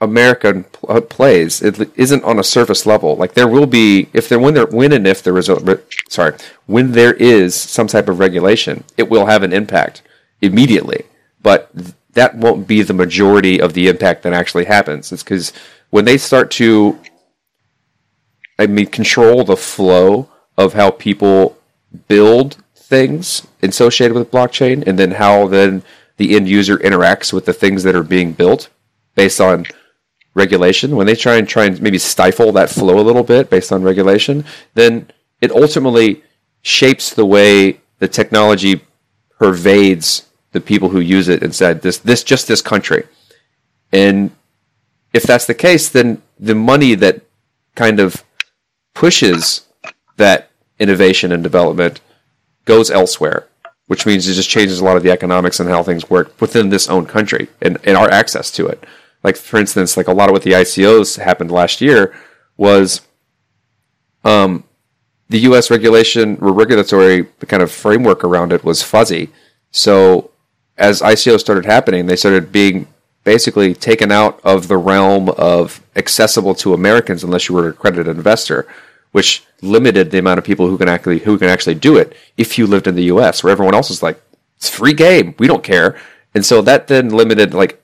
America 0.00 0.64
uh, 0.88 1.00
plays 1.00 1.62
it 1.62 1.90
isn't 1.96 2.24
on 2.24 2.38
a 2.38 2.44
surface 2.44 2.86
level. 2.86 3.16
Like 3.16 3.34
there 3.34 3.48
will 3.48 3.66
be 3.66 4.08
if 4.12 4.28
there 4.28 4.38
when 4.38 4.54
there 4.54 4.66
when 4.66 4.92
and 4.92 5.06
if 5.06 5.22
there 5.22 5.36
is 5.38 5.48
a 5.48 5.56
re- 5.56 5.82
sorry 6.08 6.34
when 6.66 6.92
there 6.92 7.14
is 7.14 7.54
some 7.54 7.88
type 7.88 8.08
of 8.08 8.20
regulation, 8.20 8.84
it 8.96 9.10
will 9.10 9.26
have 9.26 9.42
an 9.42 9.52
impact 9.52 10.02
immediately. 10.40 11.06
But 11.42 11.74
th- 11.76 11.94
that 12.12 12.36
won't 12.36 12.68
be 12.68 12.82
the 12.82 12.94
majority 12.94 13.60
of 13.60 13.72
the 13.74 13.88
impact 13.88 14.22
that 14.22 14.32
actually 14.32 14.66
happens. 14.66 15.10
It's 15.10 15.24
because 15.24 15.52
when 15.90 16.04
they 16.04 16.18
start 16.18 16.50
to, 16.52 16.98
I 18.62 18.66
mean, 18.66 18.86
control 18.86 19.42
the 19.42 19.56
flow 19.56 20.28
of 20.56 20.74
how 20.74 20.92
people 20.92 21.58
build 22.06 22.58
things 22.76 23.46
associated 23.60 24.14
with 24.14 24.30
blockchain, 24.30 24.86
and 24.86 24.98
then 24.98 25.12
how 25.12 25.48
then 25.48 25.82
the 26.16 26.36
end 26.36 26.48
user 26.48 26.78
interacts 26.78 27.32
with 27.32 27.44
the 27.44 27.52
things 27.52 27.82
that 27.82 27.96
are 27.96 28.04
being 28.04 28.32
built 28.32 28.68
based 29.16 29.40
on 29.40 29.66
regulation. 30.34 30.94
When 30.94 31.06
they 31.06 31.16
try 31.16 31.36
and 31.36 31.48
try 31.48 31.64
and 31.64 31.82
maybe 31.82 31.98
stifle 31.98 32.52
that 32.52 32.70
flow 32.70 33.00
a 33.00 33.02
little 33.08 33.24
bit 33.24 33.50
based 33.50 33.72
on 33.72 33.82
regulation, 33.82 34.44
then 34.74 35.10
it 35.40 35.50
ultimately 35.50 36.22
shapes 36.62 37.12
the 37.12 37.26
way 37.26 37.80
the 37.98 38.08
technology 38.08 38.80
pervades 39.38 40.28
the 40.52 40.60
people 40.60 40.90
who 40.90 41.00
use 41.00 41.28
it 41.28 41.42
inside 41.42 41.82
this 41.82 41.98
this 41.98 42.22
just 42.22 42.46
this 42.46 42.62
country. 42.62 43.04
And 43.90 44.30
if 45.12 45.24
that's 45.24 45.46
the 45.46 45.54
case, 45.54 45.88
then 45.88 46.22
the 46.38 46.54
money 46.54 46.94
that 46.94 47.22
kind 47.74 47.98
of 47.98 48.22
pushes 48.94 49.66
that 50.16 50.50
innovation 50.78 51.32
and 51.32 51.42
development 51.42 52.00
goes 52.64 52.90
elsewhere, 52.90 53.48
which 53.86 54.06
means 54.06 54.28
it 54.28 54.34
just 54.34 54.50
changes 54.50 54.80
a 54.80 54.84
lot 54.84 54.96
of 54.96 55.02
the 55.02 55.10
economics 55.10 55.60
and 55.60 55.68
how 55.68 55.82
things 55.82 56.10
work 56.10 56.38
within 56.40 56.68
this 56.68 56.88
own 56.88 57.06
country 57.06 57.48
and, 57.60 57.78
and 57.84 57.96
our 57.96 58.10
access 58.10 58.50
to 58.50 58.66
it. 58.66 58.84
Like 59.22 59.36
for 59.36 59.58
instance, 59.58 59.96
like 59.96 60.08
a 60.08 60.12
lot 60.12 60.28
of 60.28 60.32
what 60.32 60.42
the 60.42 60.52
ICOs 60.52 61.18
happened 61.18 61.50
last 61.50 61.80
year 61.80 62.14
was 62.56 63.02
um, 64.24 64.64
the 65.28 65.40
U.S. 65.40 65.70
regulation 65.70 66.38
or 66.40 66.52
regulatory 66.52 67.24
kind 67.46 67.62
of 67.62 67.72
framework 67.72 68.24
around 68.24 68.52
it 68.52 68.64
was 68.64 68.82
fuzzy. 68.82 69.30
So 69.70 70.30
as 70.76 71.00
ICOs 71.00 71.40
started 71.40 71.64
happening, 71.64 72.06
they 72.06 72.16
started 72.16 72.52
being 72.52 72.88
basically 73.24 73.74
taken 73.74 74.10
out 74.10 74.40
of 74.42 74.68
the 74.68 74.76
realm 74.76 75.28
of 75.30 75.82
accessible 75.96 76.54
to 76.56 76.74
Americans 76.74 77.22
unless 77.22 77.48
you 77.48 77.54
were 77.54 77.66
an 77.66 77.70
accredited 77.70 78.16
investor, 78.16 78.66
which 79.12 79.44
limited 79.60 80.10
the 80.10 80.18
amount 80.18 80.38
of 80.38 80.44
people 80.44 80.68
who 80.68 80.78
can 80.78 80.88
actually 80.88 81.20
who 81.20 81.38
can 81.38 81.48
actually 81.48 81.74
do 81.74 81.96
it 81.96 82.16
if 82.36 82.58
you 82.58 82.66
lived 82.66 82.86
in 82.86 82.94
the 82.94 83.04
US, 83.04 83.42
where 83.42 83.52
everyone 83.52 83.74
else 83.74 83.90
is 83.90 84.02
like, 84.02 84.20
it's 84.56 84.68
free 84.68 84.94
game, 84.94 85.34
we 85.38 85.46
don't 85.46 85.62
care. 85.64 85.96
And 86.34 86.44
so 86.44 86.62
that 86.62 86.88
then 86.88 87.10
limited 87.10 87.54
like 87.54 87.82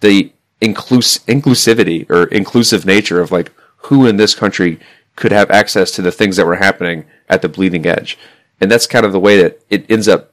the 0.00 0.32
inclus- 0.60 1.24
inclusivity 1.26 2.08
or 2.10 2.24
inclusive 2.24 2.84
nature 2.84 3.20
of 3.20 3.30
like 3.30 3.52
who 3.84 4.06
in 4.06 4.16
this 4.16 4.34
country 4.34 4.80
could 5.16 5.32
have 5.32 5.50
access 5.50 5.90
to 5.92 6.02
the 6.02 6.12
things 6.12 6.36
that 6.36 6.46
were 6.46 6.56
happening 6.56 7.04
at 7.28 7.42
the 7.42 7.48
bleeding 7.48 7.86
edge. 7.86 8.18
And 8.60 8.70
that's 8.70 8.86
kind 8.86 9.06
of 9.06 9.12
the 9.12 9.20
way 9.20 9.40
that 9.40 9.60
it 9.70 9.90
ends 9.90 10.08
up 10.08 10.32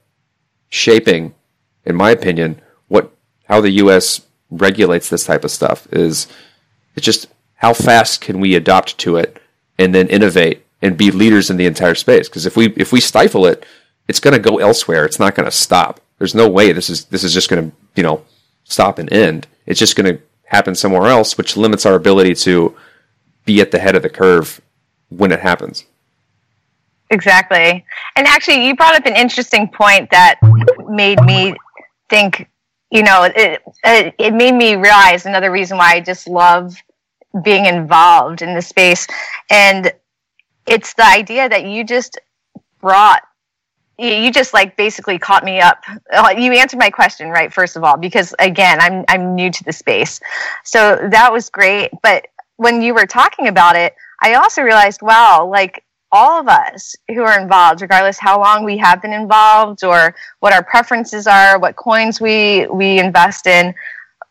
shaping, 0.69 1.33
in 1.85 1.95
my 1.95 2.11
opinion, 2.11 2.61
what 2.87 3.11
how 3.45 3.61
the 3.61 3.71
US 3.71 4.21
regulates 4.49 5.09
this 5.09 5.25
type 5.25 5.43
of 5.43 5.51
stuff 5.51 5.87
is 5.91 6.27
it's 6.95 7.05
just 7.05 7.27
how 7.55 7.73
fast 7.73 8.21
can 8.21 8.39
we 8.39 8.55
adopt 8.55 8.97
to 8.99 9.17
it 9.17 9.41
and 9.77 9.93
then 9.93 10.07
innovate 10.07 10.65
and 10.81 10.97
be 10.97 11.11
leaders 11.11 11.49
in 11.49 11.57
the 11.57 11.65
entire 11.65 11.95
space? 11.95 12.29
Because 12.29 12.45
if 12.45 12.55
we 12.55 12.73
if 12.75 12.91
we 12.91 13.01
stifle 13.01 13.45
it 13.45 13.65
it's 14.07 14.19
going 14.19 14.33
to 14.33 14.49
go 14.49 14.57
elsewhere. 14.57 15.05
It's 15.05 15.19
not 15.19 15.35
going 15.35 15.45
to 15.45 15.51
stop. 15.51 15.99
There's 16.17 16.35
no 16.35 16.47
way 16.49 16.71
this 16.71 16.89
is 16.89 17.05
this 17.05 17.23
is 17.23 17.33
just 17.33 17.49
going 17.49 17.69
to 17.69 17.77
you 17.95 18.03
know 18.03 18.23
stop 18.63 18.99
and 18.99 19.11
end. 19.11 19.47
It's 19.65 19.79
just 19.79 19.95
going 19.95 20.15
to 20.15 20.21
happen 20.45 20.75
somewhere 20.75 21.07
else 21.07 21.37
which 21.37 21.57
limits 21.57 21.85
our 21.85 21.95
ability 21.95 22.35
to 22.35 22.75
be 23.45 23.61
at 23.61 23.71
the 23.71 23.79
head 23.79 23.95
of 23.95 24.01
the 24.01 24.09
curve 24.09 24.61
when 25.09 25.31
it 25.31 25.41
happens. 25.41 25.85
Exactly. 27.09 27.85
And 28.15 28.27
actually, 28.27 28.65
you 28.67 28.75
brought 28.75 28.95
up 28.95 29.05
an 29.05 29.15
interesting 29.15 29.69
point 29.69 30.09
that 30.11 30.39
made 30.89 31.21
me 31.23 31.55
think, 32.09 32.49
you 32.91 33.03
know, 33.03 33.23
it, 33.23 33.61
it, 33.83 34.15
it 34.17 34.33
made 34.33 34.53
me 34.55 34.75
realize 34.75 35.25
another 35.25 35.51
reason 35.51 35.77
why 35.77 35.93
I 35.93 35.99
just 36.01 36.27
love 36.27 36.75
being 37.43 37.65
involved 37.65 38.41
in 38.41 38.55
the 38.55 38.61
space. 38.61 39.07
And 39.49 39.91
it's 40.67 40.93
the 40.95 41.05
idea 41.05 41.49
that 41.49 41.65
you 41.65 41.83
just 41.83 42.19
brought 42.81 43.23
you 43.99 44.31
just 44.31 44.53
like 44.53 44.77
basically 44.77 45.17
caught 45.17 45.43
me 45.43 45.59
up. 45.59 45.83
Uh, 46.13 46.33
You 46.37 46.53
answered 46.53 46.79
my 46.79 46.89
question 46.89 47.29
right 47.29 47.51
first 47.51 47.75
of 47.75 47.83
all 47.83 47.97
because 47.97 48.33
again, 48.39 48.79
I'm 48.79 49.03
I'm 49.09 49.35
new 49.35 49.51
to 49.51 49.63
the 49.63 49.73
space. 49.73 50.19
So 50.63 51.07
that 51.11 51.31
was 51.31 51.49
great, 51.49 51.91
but 52.03 52.27
when 52.57 52.81
you 52.81 52.93
were 52.93 53.05
talking 53.07 53.47
about 53.47 53.75
it, 53.75 53.95
I 54.21 54.35
also 54.35 54.61
realized 54.61 55.01
wow, 55.01 55.47
like 55.51 55.83
all 56.11 56.39
of 56.39 56.47
us 56.47 56.95
who 57.09 57.21
are 57.21 57.39
involved 57.39 57.81
regardless 57.81 58.17
how 58.17 58.39
long 58.39 58.63
we 58.63 58.77
have 58.77 59.01
been 59.01 59.13
involved 59.13 59.83
or 59.83 60.15
what 60.39 60.53
our 60.53 60.63
preferences 60.63 61.27
are, 61.27 61.59
what 61.59 61.75
coins 61.75 62.21
we 62.21 62.67
we 62.67 62.99
invest 62.99 63.47
in, 63.47 63.73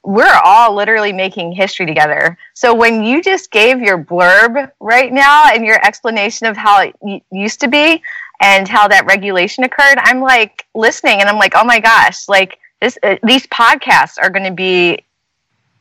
we're 0.06 0.40
all 0.44 0.74
literally 0.74 1.12
making 1.12 1.52
history 1.52 1.84
together. 1.84 2.38
So 2.54 2.72
when 2.74 3.02
you 3.02 3.20
just 3.20 3.50
gave 3.50 3.80
your 3.80 3.98
blurb 3.98 4.70
right 4.80 5.12
now 5.12 5.50
and 5.52 5.66
your 5.66 5.84
explanation 5.84 6.46
of 6.46 6.56
how 6.56 6.80
it 6.80 7.22
used 7.32 7.60
to 7.60 7.68
be 7.68 8.02
and 8.40 8.68
how 8.68 8.86
that 8.88 9.04
regulation 9.06 9.64
occurred, 9.64 9.98
I'm 9.98 10.20
like 10.20 10.64
listening 10.74 11.20
and 11.20 11.28
I'm 11.28 11.38
like, 11.38 11.54
oh 11.56 11.64
my 11.64 11.80
gosh, 11.80 12.28
like 12.28 12.58
this, 12.80 12.96
uh, 13.02 13.16
these 13.24 13.46
podcasts 13.48 14.16
are 14.22 14.30
going 14.30 14.44
to 14.44 14.54
be 14.54 15.00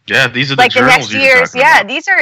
Yeah, 0.08 0.28
these 0.28 0.51
are 0.51 0.56
the 0.56 0.62
like 0.62 0.74
the 0.74 0.82
next 0.82 1.12
years. 1.12 1.56
Yeah, 1.56 1.80
about. 1.80 1.88
these 1.88 2.08
are. 2.08 2.20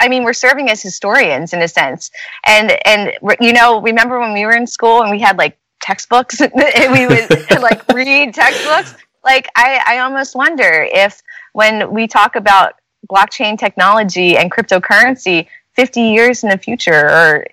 I 0.00 0.08
mean, 0.08 0.22
we're 0.22 0.32
serving 0.34 0.70
as 0.70 0.80
historians 0.82 1.52
in 1.52 1.62
a 1.62 1.68
sense, 1.68 2.10
and 2.46 2.76
and 2.86 3.12
you 3.40 3.52
know, 3.52 3.80
remember 3.80 4.20
when 4.20 4.32
we 4.32 4.44
were 4.44 4.54
in 4.54 4.66
school 4.66 5.02
and 5.02 5.10
we 5.10 5.18
had 5.20 5.36
like 5.36 5.58
textbooks 5.82 6.40
and 6.40 6.52
we 6.92 7.06
would 7.06 7.28
like 7.60 7.86
read 7.92 8.34
textbooks. 8.34 8.94
Like 9.24 9.48
I, 9.56 9.80
I 9.86 9.98
almost 9.98 10.36
wonder 10.36 10.86
if 10.92 11.22
when 11.54 11.92
we 11.92 12.06
talk 12.06 12.36
about 12.36 12.74
blockchain 13.10 13.58
technology 13.58 14.36
and 14.36 14.50
cryptocurrency 14.50 15.46
50 15.74 16.00
years 16.00 16.42
in 16.42 16.50
the 16.50 16.58
future 16.58 17.08
or 17.08 17.46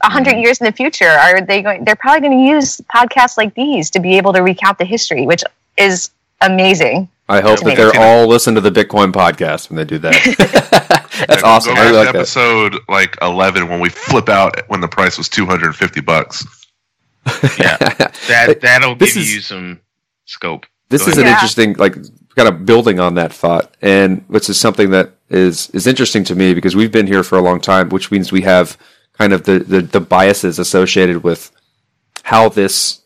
100 0.00 0.30
Mm-hmm. 0.30 0.40
years 0.40 0.60
in 0.60 0.64
the 0.64 0.72
future 0.72 1.08
are 1.08 1.40
they 1.40 1.62
going 1.62 1.84
they're 1.84 1.96
probably 1.96 2.28
going 2.28 2.46
to 2.46 2.52
use 2.52 2.80
podcasts 2.94 3.36
like 3.36 3.54
these 3.54 3.90
to 3.90 4.00
be 4.00 4.16
able 4.16 4.32
to 4.32 4.42
recount 4.42 4.78
the 4.78 4.84
history 4.84 5.26
which 5.26 5.42
is 5.76 6.10
amazing 6.40 7.08
I 7.28 7.40
hope 7.40 7.60
that 7.60 7.76
they're 7.76 7.92
all 8.00 8.26
listen 8.26 8.54
to 8.54 8.60
the 8.60 8.70
Bitcoin 8.70 9.12
podcast 9.12 9.68
when 9.68 9.76
they 9.76 9.84
do 9.84 9.98
that. 9.98 11.04
That's 11.28 11.42
Yeah, 11.42 11.48
awesome. 11.48 11.74
Go 11.74 11.80
I 11.80 11.84
back 11.84 11.90
really 11.90 11.92
to 11.92 12.04
like 12.04 12.12
that. 12.12 12.18
episode 12.20 12.76
like 12.88 13.16
eleven 13.20 13.68
when 13.68 13.80
we 13.80 13.88
flip 13.90 14.28
out 14.28 14.62
when 14.68 14.80
the 14.80 14.88
price 14.88 15.18
was 15.18 15.28
two 15.28 15.46
hundred 15.46 15.66
and 15.66 15.76
fifty 15.76 16.00
bucks. 16.00 16.44
Yeah, 17.58 17.76
that 18.28 18.58
that'll 18.62 18.94
This 18.96 19.14
give 19.14 19.22
is- 19.22 19.34
you 19.34 19.40
some 19.40 19.80
scope. 20.24 20.66
This 20.90 21.06
is 21.06 21.18
an 21.18 21.24
Yeah. 21.26 21.34
interesting, 21.34 21.74
like, 21.74 21.94
kind 22.34 22.48
of 22.48 22.64
building 22.64 22.98
on 22.98 23.14
that 23.16 23.30
thought, 23.30 23.74
and 23.82 24.24
which 24.28 24.48
is 24.48 24.58
something 24.58 24.90
that 24.92 25.10
is 25.28 25.68
is 25.70 25.86
interesting 25.86 26.24
to 26.24 26.34
me 26.34 26.54
because 26.54 26.74
we've 26.74 26.90
been 26.92 27.06
here 27.06 27.22
for 27.22 27.36
a 27.36 27.42
long 27.42 27.60
time, 27.60 27.90
which 27.90 28.10
means 28.10 28.32
we 28.32 28.40
have 28.42 28.78
kind 29.12 29.34
of 29.34 29.42
the 29.44 29.58
the, 29.58 29.82
the 29.82 30.00
biases 30.00 30.58
associated 30.58 31.22
with 31.22 31.50
how 32.22 32.48
this, 32.48 33.02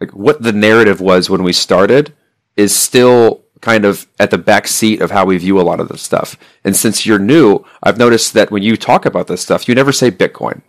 like, 0.00 0.10
what 0.12 0.42
the 0.42 0.52
narrative 0.52 1.00
was 1.00 1.30
when 1.30 1.42
we 1.42 1.52
started, 1.54 2.12
is 2.58 2.74
still 2.74 3.44
kind 3.60 3.84
of 3.84 4.06
at 4.18 4.30
the 4.30 4.38
back 4.38 4.68
seat 4.68 5.00
of 5.00 5.10
how 5.10 5.24
we 5.24 5.38
view 5.38 5.60
a 5.60 5.62
lot 5.62 5.80
of 5.80 5.88
this 5.88 6.02
stuff. 6.02 6.36
And 6.64 6.76
since 6.76 7.06
you're 7.06 7.18
new, 7.18 7.64
I've 7.82 7.98
noticed 7.98 8.34
that 8.34 8.50
when 8.50 8.62
you 8.62 8.76
talk 8.76 9.06
about 9.06 9.28
this 9.28 9.40
stuff, 9.40 9.68
you 9.68 9.74
never 9.74 9.92
say 9.92 10.10
Bitcoin. 10.10 10.62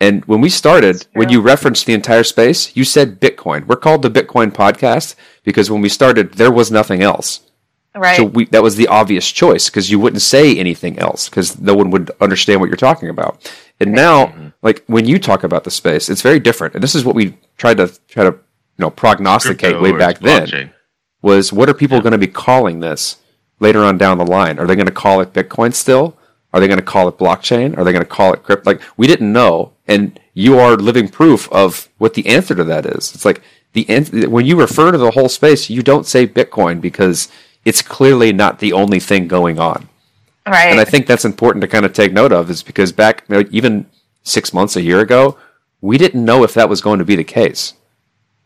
And 0.00 0.24
when 0.24 0.40
we 0.40 0.48
started, 0.48 1.06
when 1.12 1.28
you 1.28 1.40
referenced 1.40 1.86
the 1.86 1.94
entire 1.94 2.24
space, 2.24 2.74
you 2.74 2.84
said 2.84 3.20
Bitcoin. 3.20 3.66
We're 3.66 3.76
called 3.76 4.02
the 4.02 4.10
Bitcoin 4.10 4.52
podcast 4.52 5.14
because 5.44 5.70
when 5.70 5.80
we 5.80 5.88
started, 5.88 6.34
there 6.34 6.50
was 6.50 6.72
nothing 6.72 7.02
else. 7.02 7.40
right 7.94 8.16
So 8.16 8.24
we, 8.24 8.46
that 8.46 8.64
was 8.64 8.74
the 8.74 8.88
obvious 8.88 9.30
choice 9.30 9.70
because 9.70 9.92
you 9.92 10.00
wouldn't 10.00 10.22
say 10.22 10.56
anything 10.56 10.98
else 10.98 11.28
because 11.28 11.60
no 11.60 11.74
one 11.74 11.90
would 11.90 12.10
understand 12.20 12.60
what 12.60 12.68
you're 12.68 12.76
talking 12.76 13.10
about. 13.10 13.48
And 13.78 13.92
now, 13.92 14.26
mm-hmm. 14.26 14.48
like 14.60 14.82
when 14.86 15.06
you 15.06 15.20
talk 15.20 15.44
about 15.44 15.62
the 15.62 15.70
space, 15.70 16.08
it's 16.08 16.22
very 16.22 16.40
different. 16.40 16.74
And 16.74 16.82
this 16.82 16.96
is 16.96 17.04
what 17.04 17.14
we 17.14 17.36
tried 17.56 17.76
to 17.76 17.96
try 18.08 18.24
to 18.24 18.30
you 18.30 18.38
know 18.78 18.90
prognosticate 18.90 19.74
Crypto 19.74 19.82
way 19.82 19.92
back 19.96 20.18
then 20.18 20.46
blockchain. 20.46 20.72
Was 21.22 21.52
what 21.52 21.68
are 21.68 21.74
people 21.74 22.00
going 22.00 22.12
to 22.12 22.18
be 22.18 22.26
calling 22.28 22.80
this 22.80 23.18
later 23.60 23.80
on 23.84 23.98
down 23.98 24.18
the 24.18 24.26
line? 24.26 24.58
Are 24.58 24.66
they 24.66 24.76
going 24.76 24.86
to 24.86 24.92
call 24.92 25.20
it 25.20 25.32
Bitcoin 25.32 25.74
still? 25.74 26.16
Are 26.52 26.60
they 26.60 26.68
going 26.68 26.80
to 26.80 26.84
call 26.84 27.08
it 27.08 27.18
blockchain? 27.18 27.76
Are 27.78 27.84
they 27.84 27.92
going 27.92 28.04
to 28.04 28.10
call 28.10 28.32
it 28.34 28.42
crypto? 28.42 28.70
Like 28.70 28.82
we 28.96 29.06
didn't 29.06 29.32
know, 29.32 29.72
and 29.88 30.18
you 30.34 30.58
are 30.58 30.76
living 30.76 31.08
proof 31.08 31.50
of 31.52 31.88
what 31.98 32.14
the 32.14 32.26
answer 32.28 32.54
to 32.54 32.64
that 32.64 32.86
is. 32.86 33.14
It's 33.14 33.24
like 33.24 33.42
the 33.74 33.88
an- 33.90 34.30
when 34.30 34.46
you 34.46 34.60
refer 34.60 34.92
to 34.92 34.98
the 34.98 35.12
whole 35.12 35.28
space, 35.30 35.70
you 35.70 35.82
don't 35.82 36.06
say 36.06 36.26
Bitcoin 36.26 36.80
because 36.80 37.28
it's 37.64 37.82
clearly 37.82 38.32
not 38.32 38.58
the 38.58 38.72
only 38.74 39.00
thing 39.00 39.28
going 39.28 39.58
on. 39.58 39.88
right 40.46 40.70
And 40.70 40.80
I 40.80 40.84
think 40.84 41.06
that's 41.06 41.24
important 41.24 41.62
to 41.62 41.68
kind 41.68 41.84
of 41.86 41.92
take 41.92 42.12
note 42.12 42.32
of, 42.32 42.50
is 42.50 42.62
because 42.62 42.92
back 42.92 43.24
you 43.28 43.36
know, 43.36 43.48
even 43.50 43.86
six 44.24 44.52
months, 44.54 44.76
a 44.76 44.82
year 44.82 45.00
ago, 45.00 45.38
we 45.80 45.98
didn't 45.98 46.24
know 46.24 46.44
if 46.44 46.54
that 46.54 46.68
was 46.68 46.80
going 46.80 46.98
to 47.00 47.04
be 47.04 47.16
the 47.16 47.24
case, 47.24 47.74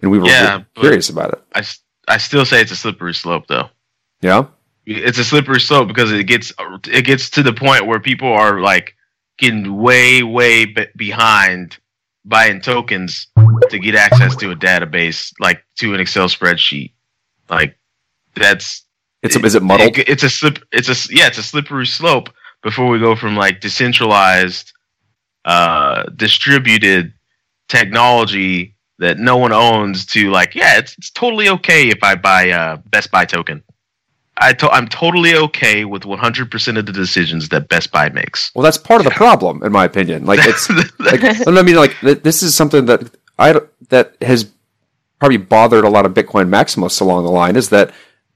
and 0.03 0.11
we 0.11 0.19
were 0.19 0.31
Yeah, 0.31 0.37
really 0.39 0.67
curious 0.75 1.11
about 1.11 1.33
it. 1.35 1.43
I, 1.55 1.65
I 2.09 2.19
still 2.19 2.45
say 2.45 2.61
it's 2.61 2.73
a 2.73 2.77
slippery 2.77 3.15
slope 3.15 3.47
though. 3.49 3.69
Yeah. 4.21 4.47
It's 4.87 5.19
a 5.19 5.25
slippery 5.25 5.61
slope 5.61 5.89
because 5.89 6.13
it 6.13 6.25
gets 6.25 6.53
it 6.87 7.05
gets 7.05 7.31
to 7.31 7.43
the 7.43 7.53
point 7.53 7.87
where 7.87 7.99
people 7.99 8.29
are 8.33 8.61
like 8.61 8.95
getting 9.39 9.77
way 9.77 10.23
way 10.23 10.65
be- 10.67 10.87
behind 10.97 11.79
buying 12.25 12.61
tokens 12.61 13.27
to 13.71 13.79
get 13.79 13.95
access 13.95 14.37
to 14.37 14.51
a 14.51 14.57
database 14.57 15.33
like 15.41 15.65
to 15.77 15.95
an 15.95 16.01
Excel 16.01 16.29
spreadsheet. 16.29 16.93
Like 17.51 17.77
that's 18.37 18.85
It's 19.23 19.35
a, 19.35 19.41
is 19.41 19.57
it 19.57 19.63
muddled? 19.63 19.99
It- 19.99 20.09
it's 20.09 20.23
a 20.23 20.31
slip. 20.31 20.61
It's 20.71 20.89
a 20.89 21.15
yeah. 21.15 21.27
It's 21.27 21.39
a 21.39 21.43
slippery 21.43 21.87
slope 21.87 22.31
before 22.63 22.89
we 22.89 23.01
go 23.01 23.17
from 23.17 23.37
like 23.37 23.61
decentralized, 23.61 24.73
uh, 25.45 26.05
distributed 26.15 27.13
technology 27.69 28.76
that 28.99 29.19
no 29.19 29.37
one 29.37 29.53
owns 29.53 30.07
to 30.07 30.31
like 30.31 30.55
yeah, 30.55 30.79
it's 30.79 30.97
it's 30.99 31.11
totally 31.11 31.49
okay 31.49 31.89
if 31.89 32.03
I 32.03 32.15
buy 32.15 32.45
a 32.45 32.77
Best 32.77 33.11
Buy 33.11 33.25
token. 33.25 33.63
I 34.39 34.53
to- 34.55 34.71
I'm 34.71 34.89
totally 34.89 35.35
okay 35.35 35.85
with 35.85 36.03
100% 36.03 36.79
of 36.79 36.87
the 36.87 36.93
decisions 36.93 37.49
that 37.49 37.69
Best 37.69 37.91
Buy 37.91 38.11
makes. 38.11 38.51
Well, 38.55 38.63
that's 38.63 38.79
part 38.79 39.01
of 39.01 39.05
the 39.07 39.11
problem, 39.11 39.63
in 39.63 39.73
my 39.73 39.85
opinion. 39.87 40.27
Like 40.27 40.41
it's, 40.43 40.69
like, 40.99 41.25
I 41.47 41.63
mean, 41.63 41.77
like 41.77 41.99
this 42.01 42.43
is 42.43 42.55
something 42.55 42.85
that 42.87 43.11
I, 43.39 43.61
that 43.89 44.15
has 44.21 44.51
probably 45.19 45.39
bothered 45.39 45.85
a 45.85 45.89
lot 45.89 46.05
of 46.05 46.13
Bitcoin 46.13 46.49
maximalists 46.49 47.01
along 47.01 47.25
the 47.25 47.31
line 47.31 47.57
is 47.57 47.71
that 47.71 47.93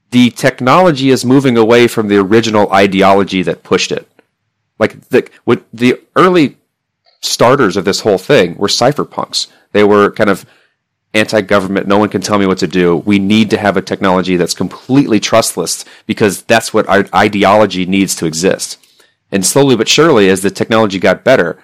the 0.09 0.31
technology 0.31 1.09
is 1.09 1.23
moving 1.23 1.57
away 1.57 1.87
from 1.87 2.07
the 2.07 2.17
original 2.17 2.71
ideology 2.71 3.43
that 3.43 3.63
pushed 3.63 3.91
it. 3.91 4.07
Like 4.79 5.09
the 5.09 5.29
with 5.45 5.63
the 5.71 6.01
early 6.15 6.57
starters 7.21 7.77
of 7.77 7.85
this 7.85 8.01
whole 8.01 8.17
thing 8.17 8.57
were 8.57 8.67
cypherpunks. 8.67 9.47
They 9.71 9.83
were 9.83 10.11
kind 10.11 10.29
of 10.29 10.45
anti-government. 11.13 11.87
No 11.87 11.97
one 11.97 12.09
can 12.09 12.21
tell 12.21 12.39
me 12.39 12.45
what 12.45 12.59
to 12.59 12.67
do. 12.67 12.97
We 12.97 13.19
need 13.19 13.49
to 13.49 13.57
have 13.57 13.77
a 13.77 13.81
technology 13.81 14.37
that's 14.37 14.53
completely 14.53 15.19
trustless 15.19 15.85
because 16.05 16.43
that's 16.43 16.73
what 16.73 16.87
our 16.87 17.05
ideology 17.13 17.85
needs 17.85 18.15
to 18.15 18.25
exist. 18.25 18.77
And 19.31 19.45
slowly 19.45 19.75
but 19.75 19.87
surely, 19.89 20.29
as 20.29 20.41
the 20.41 20.51
technology 20.51 20.99
got 20.99 21.23
better, 21.23 21.61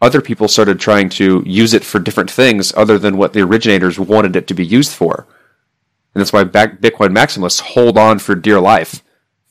other 0.00 0.20
people 0.20 0.48
started 0.48 0.78
trying 0.78 1.08
to 1.10 1.42
use 1.46 1.74
it 1.74 1.84
for 1.84 1.98
different 1.98 2.30
things 2.30 2.72
other 2.76 2.98
than 2.98 3.16
what 3.16 3.32
the 3.32 3.42
originators 3.42 3.98
wanted 3.98 4.36
it 4.36 4.46
to 4.48 4.54
be 4.54 4.64
used 4.64 4.92
for. 4.92 5.26
and 6.14 6.20
that's 6.20 6.32
why 6.32 6.44
Bitcoin 6.44 7.16
maximalists 7.16 7.60
hold 7.60 7.98
on 7.98 8.18
for 8.18 8.34
dear 8.34 8.60
life 8.60 9.02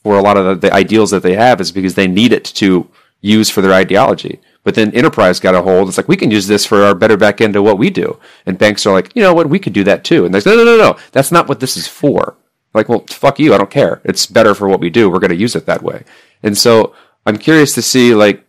for 0.04 0.18
a 0.18 0.22
lot 0.22 0.38
of 0.38 0.46
the, 0.46 0.68
the 0.68 0.74
ideals 0.74 1.12
that 1.12 1.24
they 1.24 1.36
have 1.36 1.60
is 1.62 1.72
because 1.72 1.96
they 1.96 2.08
need 2.08 2.34
it 2.34 2.44
to 2.44 2.90
use 3.24 3.50
for 3.50 3.62
their 3.62 3.74
ideology. 3.74 4.40
But 4.64 4.76
then 4.76 4.92
enterprise 4.92 5.40
got 5.40 5.56
a 5.56 5.62
hold. 5.62 5.88
It's 5.88 5.98
like 5.98 6.08
we 6.08 6.18
can 6.18 6.30
use 6.30 6.46
this 6.46 6.66
for 6.66 6.84
our 6.84 6.94
better 6.94 7.18
back 7.18 7.42
end 7.42 7.56
of 7.56 7.64
what 7.64 7.80
we 7.80 7.90
do. 7.90 8.20
And 8.46 8.58
banks 8.58 8.86
are 8.86 8.94
like, 8.94 9.12
you 9.16 9.24
know 9.24 9.34
what, 9.34 9.50
we 9.50 9.60
could 9.60 9.74
do 9.74 9.84
that 9.86 10.04
too. 10.04 10.26
And 10.26 10.34
they're 10.34 10.42
like, 10.42 10.46
no, 10.46 10.64
no, 10.64 10.78
no, 10.78 10.78
no, 10.78 11.00
that's 11.12 11.32
not 11.32 11.50
what 11.50 11.60
this 11.60 11.76
is 11.76 11.88
for. 11.88 12.38
Like, 12.74 12.90
well, 12.90 13.04
fuck 13.08 13.40
you, 13.40 13.54
I 13.54 13.58
don't 13.58 13.72
care. 13.72 14.02
It's 14.04 14.26
better 14.26 14.54
for 14.54 14.68
what 14.68 14.80
we 14.80 14.90
do. 14.90 15.10
We're 15.10 15.20
going 15.20 15.32
to 15.32 15.36
use 15.36 15.56
it 15.56 15.66
that 15.66 15.84
way. 15.84 16.04
And 16.44 16.58
so 16.58 16.94
I'm 17.26 17.38
curious 17.38 17.74
to 17.76 17.82
see 17.82 18.14
like 18.14 18.44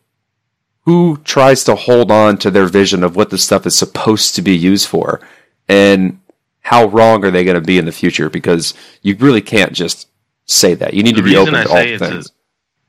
who 0.85 1.19
tries 1.25 1.65
to 1.65 1.75
hold 1.75 2.11
on 2.11 2.37
to 2.39 2.51
their 2.51 2.67
vision 2.67 3.03
of 3.05 3.17
what 3.17 3.31
this 3.31 3.45
stuff 3.45 3.67
is 3.67 3.77
supposed 3.77 4.35
to 4.35 4.43
be 4.43 4.57
used 4.57 4.87
for, 4.87 5.21
and 5.69 6.21
how 6.61 6.87
wrong 6.87 7.25
are 7.25 7.31
they 7.31 7.45
going 7.45 7.55
to 7.55 7.61
be 7.61 7.79
in 7.79 7.87
the 7.87 7.93
future? 7.93 8.29
Because 8.29 8.75
you 9.03 9.17
really 9.17 9.41
can't 9.41 9.73
just 9.73 10.09
say 10.47 10.75
that. 10.75 10.95
You 10.95 11.03
need 11.03 11.17
The 11.17 11.23
to 11.23 11.27
be 11.27 11.37
open 11.37 11.55
I 11.55 11.65
to 11.65 11.69
all 11.71 11.99
things. 11.99 12.33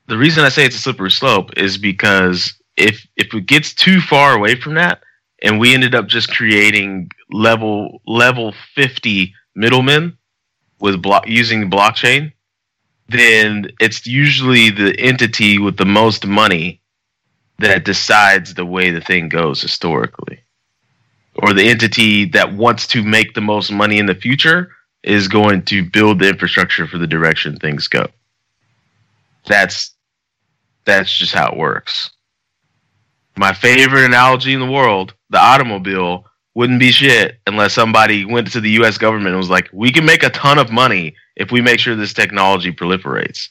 The 0.07 0.17
reason 0.17 0.43
I 0.43 0.49
say 0.49 0.65
it's 0.65 0.75
a 0.75 0.79
slippery 0.79 1.11
slope 1.11 1.57
is 1.57 1.77
because 1.77 2.53
if 2.77 3.07
if 3.15 3.33
it 3.33 3.45
gets 3.45 3.73
too 3.73 4.01
far 4.01 4.35
away 4.35 4.55
from 4.55 4.75
that, 4.75 5.01
and 5.41 5.59
we 5.59 5.73
ended 5.73 5.95
up 5.95 6.07
just 6.07 6.29
creating 6.29 7.09
level 7.31 8.01
level 8.05 8.53
fifty 8.75 9.33
middlemen 9.55 10.17
with 10.79 11.01
block 11.01 11.27
using 11.27 11.69
blockchain, 11.69 12.33
then 13.09 13.67
it's 13.79 14.05
usually 14.05 14.69
the 14.69 14.95
entity 14.99 15.57
with 15.57 15.77
the 15.77 15.85
most 15.85 16.25
money 16.25 16.81
that 17.59 17.85
decides 17.85 18.53
the 18.53 18.65
way 18.65 18.91
the 18.91 19.01
thing 19.01 19.29
goes 19.29 19.61
historically, 19.61 20.43
or 21.35 21.53
the 21.53 21.67
entity 21.67 22.25
that 22.25 22.53
wants 22.53 22.85
to 22.87 23.01
make 23.01 23.33
the 23.33 23.41
most 23.41 23.71
money 23.71 23.97
in 23.97 24.05
the 24.05 24.15
future 24.15 24.71
is 25.03 25.27
going 25.27 25.63
to 25.63 25.89
build 25.89 26.19
the 26.19 26.27
infrastructure 26.27 26.85
for 26.87 26.97
the 26.97 27.07
direction 27.07 27.55
things 27.57 27.87
go. 27.87 28.07
That's 29.47 29.94
that's 30.85 31.15
just 31.15 31.33
how 31.33 31.51
it 31.51 31.57
works. 31.57 32.11
My 33.37 33.53
favorite 33.53 34.05
analogy 34.05 34.53
in 34.53 34.59
the 34.59 34.71
world, 34.71 35.13
the 35.29 35.39
automobile 35.39 36.25
wouldn't 36.53 36.79
be 36.79 36.91
shit 36.91 37.39
unless 37.47 37.73
somebody 37.73 38.23
went 38.23 38.51
to 38.51 38.61
the 38.61 38.71
US 38.81 38.97
government 38.97 39.29
and 39.29 39.37
was 39.37 39.49
like, 39.49 39.69
"We 39.73 39.91
can 39.91 40.05
make 40.05 40.23
a 40.23 40.29
ton 40.29 40.57
of 40.57 40.71
money 40.71 41.15
if 41.35 41.51
we 41.51 41.61
make 41.61 41.79
sure 41.79 41.95
this 41.95 42.13
technology 42.13 42.71
proliferates. 42.71 43.49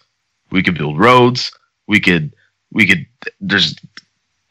We 0.51 0.62
could 0.62 0.77
build 0.77 0.98
roads, 0.98 1.52
we 1.86 2.01
could 2.01 2.35
we 2.73 2.86
could 2.86 3.06
there's 3.40 3.77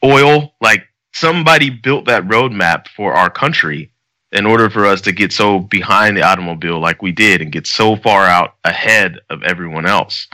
oil, 0.04 0.54
like 0.60 0.86
somebody 1.12 1.70
built 1.70 2.06
that 2.06 2.26
roadmap 2.28 2.88
for 2.88 3.14
our 3.14 3.30
country 3.30 3.90
in 4.32 4.46
order 4.46 4.68
for 4.68 4.84
us 4.84 5.00
to 5.00 5.12
get 5.12 5.32
so 5.32 5.60
behind 5.60 6.16
the 6.16 6.22
automobile 6.22 6.80
like 6.80 7.02
we 7.02 7.12
did 7.12 7.40
and 7.40 7.52
get 7.52 7.66
so 7.66 7.96
far 7.96 8.26
out 8.26 8.56
ahead 8.64 9.20
of 9.30 9.42
everyone 9.44 9.86
else. 9.86 10.26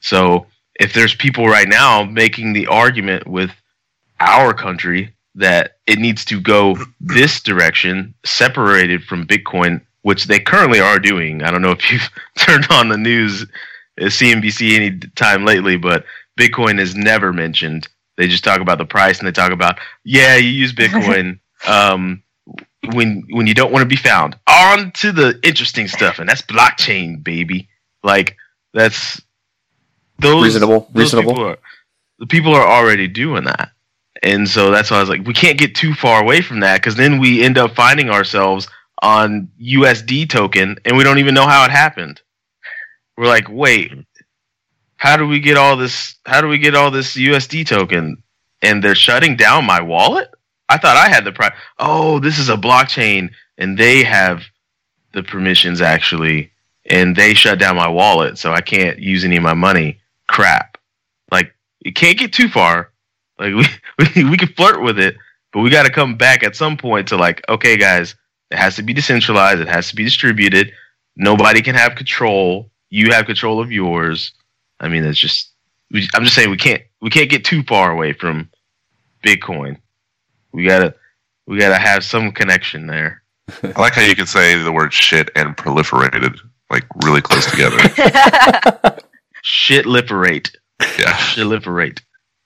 So 0.00 0.46
if 0.78 0.92
there's 0.92 1.14
people 1.14 1.46
right 1.46 1.68
now 1.68 2.04
making 2.04 2.52
the 2.52 2.66
argument 2.66 3.26
with 3.26 3.50
our 4.20 4.54
country 4.54 5.14
that 5.34 5.76
it 5.86 5.98
needs 5.98 6.24
to 6.26 6.40
go 6.40 6.76
this 7.00 7.40
direction, 7.40 8.14
separated 8.24 9.02
from 9.04 9.26
Bitcoin, 9.26 9.80
which 10.02 10.24
they 10.26 10.38
currently 10.38 10.80
are 10.80 10.98
doing. 10.98 11.42
I 11.42 11.50
don't 11.50 11.62
know 11.62 11.72
if 11.72 11.90
you've 11.90 12.08
turned 12.38 12.66
on 12.70 12.88
the 12.88 12.98
news, 12.98 13.42
uh, 13.42 14.04
CNBC 14.04 14.76
any 14.76 14.98
time 15.16 15.44
lately, 15.44 15.76
but 15.76 16.04
Bitcoin 16.38 16.78
is 16.78 16.94
never 16.94 17.32
mentioned. 17.32 17.88
They 18.16 18.26
just 18.26 18.44
talk 18.44 18.60
about 18.60 18.78
the 18.78 18.84
price 18.84 19.18
and 19.18 19.28
they 19.28 19.32
talk 19.32 19.52
about, 19.52 19.78
yeah, 20.04 20.36
you 20.36 20.48
use 20.48 20.72
Bitcoin 20.74 21.38
um, 21.66 22.22
when 22.92 23.24
when 23.30 23.46
you 23.46 23.54
don't 23.54 23.72
want 23.72 23.82
to 23.82 23.88
be 23.88 23.96
found. 23.96 24.36
On 24.48 24.90
to 24.92 25.12
the 25.12 25.38
interesting 25.42 25.88
stuff, 25.88 26.18
and 26.18 26.28
that's 26.28 26.42
blockchain, 26.42 27.22
baby. 27.22 27.68
Like 28.02 28.36
that's 28.72 29.20
those 30.18 30.44
Reasonable, 30.44 30.88
those 30.92 31.14
reasonable. 31.14 31.32
People 31.32 31.46
are, 31.46 31.58
the 32.18 32.26
people 32.26 32.54
are 32.54 32.66
already 32.66 33.08
doing 33.08 33.44
that, 33.44 33.70
and 34.22 34.48
so 34.48 34.70
that's 34.70 34.90
why 34.90 34.98
I 34.98 35.00
was 35.00 35.08
like, 35.08 35.26
we 35.26 35.34
can't 35.34 35.58
get 35.58 35.74
too 35.74 35.94
far 35.94 36.22
away 36.22 36.40
from 36.40 36.60
that 36.60 36.80
because 36.80 36.96
then 36.96 37.18
we 37.18 37.42
end 37.42 37.58
up 37.58 37.74
finding 37.74 38.10
ourselves 38.10 38.68
on 39.02 39.48
USD 39.60 40.28
token, 40.28 40.76
and 40.84 40.96
we 40.96 41.04
don't 41.04 41.18
even 41.18 41.34
know 41.34 41.46
how 41.46 41.64
it 41.64 41.70
happened. 41.70 42.20
We're 43.16 43.26
like, 43.26 43.48
wait, 43.48 43.92
how 44.96 45.16
do 45.16 45.26
we 45.26 45.40
get 45.40 45.56
all 45.56 45.76
this? 45.76 46.16
How 46.26 46.40
do 46.40 46.48
we 46.48 46.58
get 46.58 46.74
all 46.74 46.90
this 46.90 47.16
USD 47.16 47.66
token? 47.66 48.22
And 48.62 48.82
they're 48.82 48.96
shutting 48.96 49.36
down 49.36 49.64
my 49.64 49.80
wallet. 49.80 50.28
I 50.68 50.76
thought 50.76 50.96
I 50.96 51.08
had 51.08 51.24
the 51.24 51.32
pri 51.32 51.50
Oh, 51.78 52.18
this 52.18 52.38
is 52.38 52.48
a 52.48 52.56
blockchain, 52.56 53.30
and 53.56 53.78
they 53.78 54.02
have 54.02 54.42
the 55.12 55.22
permissions 55.22 55.80
actually, 55.80 56.52
and 56.86 57.16
they 57.16 57.34
shut 57.34 57.58
down 57.58 57.76
my 57.76 57.88
wallet, 57.88 58.38
so 58.38 58.52
I 58.52 58.60
can't 58.60 58.98
use 58.98 59.24
any 59.24 59.36
of 59.36 59.42
my 59.42 59.54
money. 59.54 60.00
Crap! 60.28 60.78
Like 61.30 61.54
it 61.80 61.94
can't 61.94 62.18
get 62.18 62.32
too 62.32 62.48
far. 62.48 62.92
Like 63.38 63.54
we 63.54 63.66
we, 64.14 64.30
we 64.30 64.36
can 64.36 64.48
flirt 64.48 64.82
with 64.82 64.98
it, 64.98 65.16
but 65.52 65.60
we 65.60 65.70
got 65.70 65.86
to 65.86 65.92
come 65.92 66.16
back 66.16 66.42
at 66.42 66.56
some 66.56 66.76
point 66.76 67.08
to 67.08 67.16
like, 67.16 67.42
okay, 67.48 67.76
guys, 67.76 68.14
it 68.50 68.58
has 68.58 68.76
to 68.76 68.82
be 68.82 68.92
decentralized. 68.92 69.60
It 69.60 69.68
has 69.68 69.88
to 69.88 69.96
be 69.96 70.04
distributed. 70.04 70.72
Nobody 71.16 71.62
can 71.62 71.74
have 71.74 71.94
control. 71.94 72.70
You 72.90 73.12
have 73.12 73.26
control 73.26 73.60
of 73.60 73.72
yours. 73.72 74.32
I 74.80 74.88
mean, 74.88 75.04
it's 75.04 75.18
just. 75.18 75.50
We, 75.90 76.06
I'm 76.14 76.22
just 76.22 76.34
saying 76.34 76.50
we 76.50 76.58
can't 76.58 76.82
we 77.00 77.08
can't 77.08 77.30
get 77.30 77.44
too 77.44 77.62
far 77.62 77.90
away 77.90 78.12
from 78.12 78.50
Bitcoin. 79.24 79.78
We 80.52 80.64
gotta 80.64 80.94
we 81.46 81.58
gotta 81.58 81.78
have 81.78 82.04
some 82.04 82.30
connection 82.32 82.86
there. 82.86 83.22
I 83.62 83.80
like 83.80 83.94
how 83.94 84.02
you 84.02 84.14
can 84.14 84.26
say 84.26 84.62
the 84.62 84.72
word 84.72 84.92
shit 84.92 85.30
and 85.34 85.56
proliferated 85.56 86.38
like 86.70 86.84
really 87.02 87.22
close 87.22 87.50
together. 87.50 87.78
Shit 89.42 89.86
liberate. 89.86 90.56
Yeah. 90.98 91.16
Shit 91.16 91.46
liberate. 91.46 92.00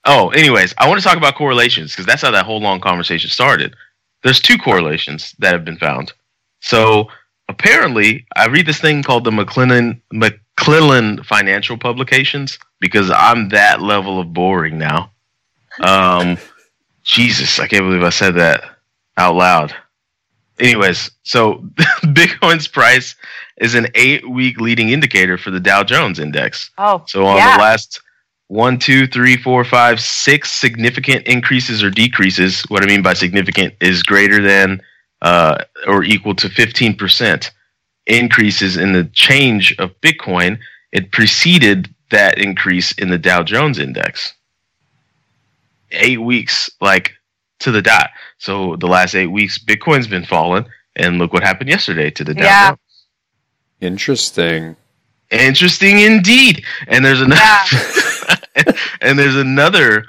Oh, 0.04 0.30
anyways, 0.30 0.74
I 0.78 0.88
want 0.88 1.00
to 1.00 1.06
talk 1.06 1.16
about 1.16 1.36
correlations 1.36 1.92
because 1.92 2.06
that's 2.06 2.22
how 2.22 2.30
that 2.32 2.44
whole 2.44 2.60
long 2.60 2.80
conversation 2.80 3.30
started. 3.30 3.74
There's 4.22 4.40
two 4.40 4.58
correlations 4.58 5.34
that 5.38 5.52
have 5.52 5.64
been 5.64 5.76
found. 5.76 6.12
So 6.60 7.08
apparently, 7.48 8.26
I 8.36 8.46
read 8.46 8.66
this 8.66 8.80
thing 8.80 9.02
called 9.02 9.24
the 9.24 9.32
McClellan 9.32 10.02
McClellan 10.12 11.22
Financial 11.24 11.76
Publications 11.76 12.58
because 12.80 13.10
I'm 13.10 13.48
that 13.50 13.80
level 13.80 14.20
of 14.20 14.32
boring 14.32 14.78
now. 14.78 15.10
Um, 15.80 16.36
Jesus, 17.04 17.58
I 17.58 17.66
can't 17.66 17.84
believe 17.84 18.02
I 18.02 18.10
said 18.10 18.34
that 18.36 18.62
out 19.16 19.34
loud. 19.34 19.74
Anyways, 20.58 21.10
so 21.22 21.54
Bitcoin's 22.02 22.68
price 22.68 23.16
is 23.58 23.74
an 23.74 23.86
eight-week 23.94 24.60
leading 24.60 24.90
indicator 24.90 25.36
for 25.38 25.50
the 25.50 25.60
Dow 25.60 25.82
Jones 25.82 26.18
Index. 26.18 26.70
Oh, 26.78 27.04
So 27.06 27.24
on 27.26 27.36
yeah. 27.36 27.56
the 27.56 27.62
last 27.62 28.00
one, 28.48 28.78
two, 28.78 29.06
three, 29.06 29.36
four, 29.36 29.64
five, 29.64 30.00
six 30.00 30.50
significant 30.50 31.26
increases 31.26 31.82
or 31.82 31.90
decreases, 31.90 32.62
what 32.68 32.82
I 32.82 32.86
mean 32.86 33.02
by 33.02 33.14
significant 33.14 33.74
is 33.80 34.02
greater 34.02 34.42
than 34.42 34.80
uh, 35.22 35.64
or 35.86 36.02
equal 36.04 36.34
to 36.34 36.48
15% 36.48 37.50
increases 38.06 38.76
in 38.76 38.92
the 38.92 39.04
change 39.12 39.74
of 39.78 39.98
Bitcoin, 40.00 40.58
it 40.92 41.12
preceded 41.12 41.88
that 42.10 42.38
increase 42.38 42.92
in 42.92 43.08
the 43.08 43.18
Dow 43.18 43.42
Jones 43.42 43.78
index. 43.78 44.34
Eight 45.92 46.20
weeks, 46.20 46.70
like 46.80 47.12
to 47.60 47.70
the 47.70 47.82
dot. 47.82 48.10
So 48.38 48.76
the 48.76 48.86
last 48.88 49.14
eight 49.14 49.28
weeks, 49.28 49.58
Bitcoin's 49.58 50.06
been 50.08 50.24
falling, 50.24 50.66
and 50.96 51.18
look 51.18 51.32
what 51.32 51.42
happened 51.42 51.70
yesterday 51.70 52.10
to 52.10 52.24
the 52.24 52.34
Dow 52.34 52.42
Yeah. 52.44 52.68
Jones. 52.70 52.78
Interesting. 53.82 54.76
Interesting 55.30 55.98
indeed. 55.98 56.64
And 56.86 57.04
there's 57.04 57.20
another 57.20 57.42
and 59.00 59.18
there's 59.18 59.36
another 59.36 60.06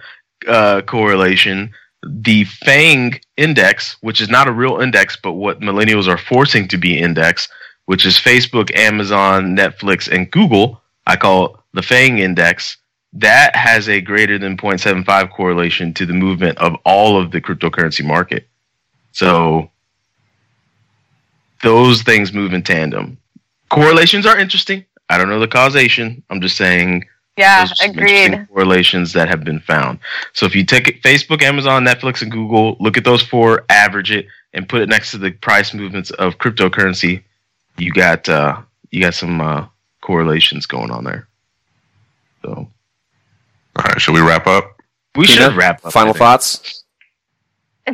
uh, 0.48 0.82
correlation. 0.82 1.74
The 2.06 2.44
FANG 2.44 3.20
index, 3.38 3.98
which 4.02 4.22
is 4.22 4.30
not 4.30 4.48
a 4.48 4.52
real 4.52 4.80
index, 4.82 5.18
but 5.22 5.34
what 5.34 5.62
millennials 5.62 6.08
are 6.08 6.18
forcing 6.18 6.68
to 6.68 6.78
be 6.78 7.00
index, 7.00 7.50
which 7.86 8.06
is 8.06 8.16
Facebook, 8.16 8.76
Amazon, 8.76 9.56
Netflix, 9.56 10.14
and 10.14 10.30
Google. 10.30 10.82
I 11.08 11.16
call 11.16 11.46
it 11.46 11.52
the 11.74 11.82
FANG 11.82 12.20
index. 12.20 12.78
That 13.14 13.56
has 13.56 13.90
a 13.90 14.02
greater 14.02 14.38
than 14.38 14.58
0.75 14.58 15.32
correlation 15.32 15.94
to 15.96 16.06
the 16.06 16.14
movement 16.14 16.58
of 16.58 16.76
all 16.86 17.20
of 17.20 17.32
the 17.32 17.42
cryptocurrency 17.42 18.06
market. 18.06 18.48
So 19.14 19.70
those 21.62 22.02
things 22.04 22.34
move 22.34 22.54
in 22.54 22.64
tandem. 22.64 23.18
Correlations 23.74 24.26
are 24.26 24.38
interesting. 24.38 24.86
I 25.10 25.18
don't 25.18 25.30
know 25.30 25.40
the 25.40 25.48
causation. 25.48 26.24
I'm 26.30 26.42
just 26.42 26.56
saying 26.58 27.06
Yeah, 27.38 27.66
some 27.66 27.90
agreed. 27.92 28.48
correlations 28.50 29.14
that 29.14 29.28
have 29.28 29.44
been 29.44 29.60
found. 29.60 30.00
So 30.34 30.46
if 30.46 30.56
you 30.56 30.64
take 30.66 30.88
it, 30.88 31.02
Facebook, 31.02 31.42
Amazon, 31.42 31.84
Netflix, 31.86 32.22
and 32.22 32.32
Google, 32.32 32.78
look 32.80 32.98
at 32.98 33.04
those 33.04 33.22
four, 33.22 33.66
average 33.70 34.12
it, 34.12 34.28
and 34.54 34.68
put 34.70 34.82
it 34.82 34.90
next 34.90 35.12
to 35.12 35.18
the 35.18 35.32
price 35.32 35.74
movements 35.74 36.12
of 36.12 36.38
cryptocurrency, 36.38 37.24
you 37.78 37.92
got 37.92 38.30
uh, 38.30 38.62
you 38.92 39.02
got 39.02 39.14
some 39.16 39.42
uh, 39.42 39.66
correlations 40.02 40.66
going 40.68 40.92
on 40.92 41.04
there. 41.04 41.28
So 42.44 42.52
All 42.52 42.70
right, 43.84 44.00
should 44.00 44.14
we 44.14 44.22
wrap 44.22 44.46
up? 44.48 44.80
we 45.16 45.26
Tina, 45.26 45.42
should 45.50 45.56
wrap 45.56 45.84
up. 45.86 45.92
Final 45.94 46.14
thoughts? 46.14 46.84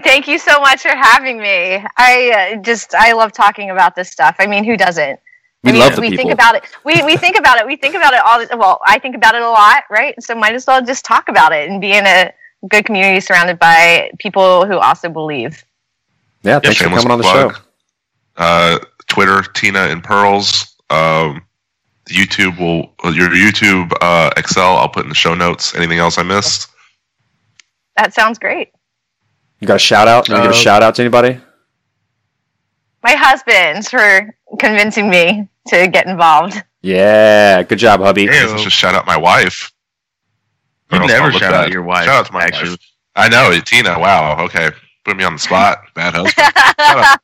Thank 0.03 0.27
you 0.27 0.38
so 0.38 0.60
much 0.60 0.81
for 0.81 0.89
having 0.95 1.39
me. 1.39 1.84
I 1.97 2.53
uh, 2.57 2.61
just 2.61 2.93
I 2.93 3.14
love 3.14 3.31
talking 3.31 3.69
about 3.72 3.95
this 3.95 4.11
stuff. 4.11 4.35
I 4.39 4.45
mean, 4.47 4.64
who 4.64 4.77
doesn't? 4.77 5.19
We 5.64 5.72
I 5.72 5.73
mean, 5.73 5.81
love 5.81 5.95
the 5.95 6.02
we 6.02 6.10
people. 6.11 6.23
think 6.23 6.34
about 6.34 6.56
it. 6.56 6.64
We, 6.86 7.02
we 7.03 7.18
think 7.18 7.38
about 7.38 7.60
it. 7.60 7.65
We 7.68 7.76
think 7.76 7.95
about 7.95 8.14
it 8.14 8.22
all. 8.26 8.40
The, 8.45 8.56
well, 8.57 8.80
I 8.86 8.98
think 8.98 9.15
about 9.15 9.36
it 9.36 9.41
a 9.41 9.49
lot, 9.49 9.84
right? 9.90 10.15
So 10.23 10.34
might 10.36 10.56
as 10.56 10.65
well 10.65 10.84
just 10.84 11.03
talk 11.03 11.27
about 11.27 11.52
it 11.52 11.69
and 11.69 11.81
be 11.81 11.91
in 11.91 12.06
a 12.06 12.31
good 12.69 12.86
community 12.86 13.19
surrounded 13.19 13.60
by 13.60 14.11
people 14.19 14.65
who 14.65 14.77
also 14.77 15.10
believe. 15.10 15.64
yeah, 16.44 16.60
thanks 16.60 16.77
for 16.77 16.86
coming 16.86 17.11
on 17.11 17.18
the 17.18 17.23
plug. 17.23 17.56
show. 17.56 17.61
Uh, 18.38 18.80
Twitter, 19.07 19.41
Tina 19.53 19.80
and 19.80 20.02
Pearls. 20.02 20.76
Um, 20.90 21.41
YouTube 22.07 22.57
will 22.57 22.94
your 23.14 23.30
YouTube 23.30 23.91
uh, 24.02 24.31
Excel. 24.38 24.77
I'll 24.77 24.88
put 24.90 25.03
in 25.03 25.10
the 25.10 25.15
show 25.15 25.36
notes. 25.36 25.76
Anything 25.76 25.99
else 25.99 26.18
I 26.18 26.23
missed? 26.23 26.69
That 27.98 28.14
sounds 28.14 28.40
great. 28.40 28.69
You 29.60 29.68
got 29.68 29.76
a 29.76 29.80
shout 29.80 30.07
out? 30.07 30.27
You 30.30 30.36
want 30.36 30.45
to 30.45 30.49
give 30.49 30.56
a 30.56 30.60
Uh, 30.60 30.64
shout 30.64 30.81
out 30.84 30.95
to 30.95 31.02
anybody? 31.02 31.40
My 33.03 33.11
husband 33.14 33.86
for 33.88 34.36
convincing 34.57 35.09
me 35.09 35.47
to 35.67 35.88
get 35.88 36.07
involved. 36.07 36.61
Yeah, 36.81 37.63
good 37.63 37.77
job, 37.80 37.99
hubby. 38.01 38.23
Ew. 38.23 38.30
I 38.30 38.34
guess 38.34 38.51
I 38.51 38.57
should 38.57 38.71
shout 38.71 38.95
out 38.95 39.05
my 39.05 39.17
wife. 39.17 39.71
You 40.91 40.99
never 41.05 41.26
I'll 41.26 41.31
shout 41.31 41.53
out 41.53 41.69
your 41.69 41.84
wife. 41.84 42.05
Shout 42.05 42.15
out 42.15 42.26
to 42.27 42.34
my 42.34 42.43
actually. 42.43 42.71
wife. 42.71 42.80
I 43.15 43.30
know, 43.30 43.59
Tina. 43.65 43.99
Wow. 43.99 44.43
Okay, 44.45 44.69
put 45.05 45.17
me 45.17 45.23
on 45.23 45.34
the 45.34 45.39
spot. 45.39 45.80
Bad 45.93 46.13
husband. 46.15 46.34
shout, 46.35 46.77
out, 46.80 47.19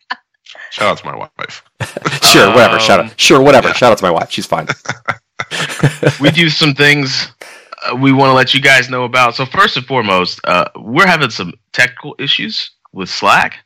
shout 0.72 0.88
out 0.88 0.97
to 0.99 1.06
my 1.06 1.15
wife. 1.15 1.64
sure, 2.23 2.49
whatever. 2.49 2.80
Shout 2.80 2.99
Um, 2.99 3.06
out. 3.07 3.19
Sure, 3.19 3.41
whatever. 3.41 3.69
yeah. 3.69 3.73
Shout 3.73 3.91
out 3.93 3.97
to 3.99 4.03
my 4.03 4.11
wife. 4.11 4.30
She's 4.30 4.45
fine. 4.45 4.68
we 6.22 6.30
do 6.31 6.49
some 6.49 6.73
things 6.73 7.30
uh, 7.89 7.95
we 7.95 8.11
want 8.11 8.30
to 8.30 8.34
let 8.34 8.53
you 8.53 8.61
guys 8.61 8.89
know 8.89 9.03
about. 9.06 9.35
So 9.35 9.45
first 9.45 9.77
and 9.77 9.85
foremost, 9.85 10.39
uh, 10.43 10.65
we're 10.76 11.07
having 11.07 11.30
some 11.30 11.53
technical 11.73 12.15
issues 12.19 12.72
with 12.93 13.10
Slack, 13.10 13.57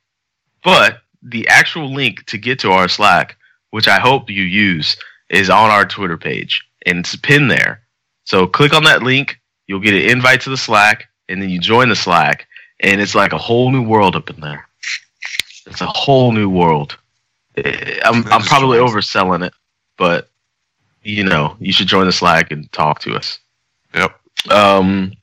but 0.63 0.99
the 1.23 1.47
actual 1.47 1.93
link 1.93 2.25
to 2.27 2.37
get 2.37 2.59
to 2.59 2.71
our 2.71 2.87
Slack, 2.87 3.37
which 3.71 3.87
I 3.87 3.99
hope 3.99 4.29
you 4.29 4.43
use, 4.43 4.97
is 5.29 5.49
on 5.49 5.69
our 5.69 5.85
Twitter 5.85 6.17
page 6.17 6.63
and 6.85 6.99
it's 6.99 7.15
pinned 7.15 7.51
there. 7.51 7.81
So 8.23 8.47
click 8.47 8.73
on 8.73 8.83
that 8.83 9.03
link, 9.03 9.39
you'll 9.67 9.79
get 9.79 9.93
an 9.93 10.09
invite 10.09 10.41
to 10.41 10.49
the 10.49 10.57
Slack, 10.57 11.07
and 11.27 11.41
then 11.41 11.49
you 11.49 11.59
join 11.59 11.89
the 11.89 11.95
Slack, 11.95 12.47
and 12.79 13.01
it's 13.01 13.15
like 13.15 13.33
a 13.33 13.37
whole 13.37 13.71
new 13.71 13.81
world 13.81 14.15
up 14.15 14.29
in 14.29 14.39
there. 14.39 14.67
It's 15.65 15.81
a 15.81 15.87
whole 15.87 16.31
new 16.31 16.49
world. 16.49 16.97
Eh, 17.57 17.99
I'm, 18.03 18.25
I'm 18.27 18.41
probably 18.41 18.79
overselling 18.79 19.45
it, 19.45 19.53
but 19.97 20.29
you 21.03 21.23
know, 21.23 21.55
you 21.59 21.71
should 21.71 21.87
join 21.87 22.05
the 22.05 22.11
Slack 22.11 22.51
and 22.51 22.71
talk 22.71 22.99
to 23.01 23.15
us. 23.15 23.39
Yep. 23.93 24.19
Um, 24.51 25.13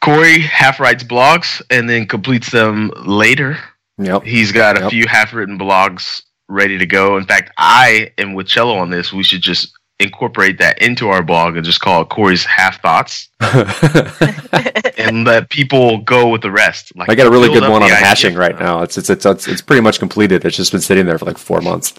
Corey 0.00 0.40
half 0.40 0.80
writes 0.80 1.04
blogs 1.04 1.60
and 1.70 1.88
then 1.88 2.06
completes 2.06 2.50
them 2.50 2.90
later. 3.04 3.58
Yep. 3.98 4.22
He's 4.22 4.52
got 4.52 4.78
a 4.78 4.82
Yep. 4.82 4.90
few 4.90 5.06
half 5.08 5.32
written 5.34 5.58
blogs 5.58 6.22
ready 6.48 6.78
to 6.78 6.86
go. 6.86 7.16
In 7.16 7.24
fact, 7.24 7.52
I 7.58 8.12
am 8.18 8.34
with 8.34 8.46
Cello 8.46 8.76
on 8.76 8.90
this. 8.90 9.12
We 9.12 9.22
should 9.22 9.42
just 9.42 9.72
incorporate 10.00 10.58
that 10.58 10.80
into 10.80 11.08
our 11.08 11.22
blog 11.22 11.56
and 11.56 11.64
just 11.64 11.80
call 11.80 12.02
it 12.02 12.08
Corey's 12.08 12.44
half 12.44 12.80
thoughts 12.80 13.28
and 14.98 15.24
let 15.24 15.50
people 15.50 15.98
go 15.98 16.28
with 16.28 16.42
the 16.42 16.50
rest. 16.50 16.92
Like 16.96 17.08
I 17.08 17.14
got 17.14 17.26
a 17.26 17.30
really 17.30 17.48
good 17.48 17.62
one 17.62 17.80
the 17.80 17.86
on 17.86 17.92
idea. 17.92 17.96
hashing 17.96 18.34
right 18.34 18.58
now. 18.58 18.82
It's, 18.82 18.96
it's 18.96 19.10
it's 19.10 19.26
it's 19.26 19.48
it's 19.48 19.62
pretty 19.62 19.82
much 19.82 19.98
completed. 19.98 20.44
It's 20.44 20.56
just 20.56 20.72
been 20.72 20.80
sitting 20.80 21.06
there 21.06 21.18
for 21.18 21.24
like 21.24 21.38
four 21.38 21.60
months. 21.60 21.94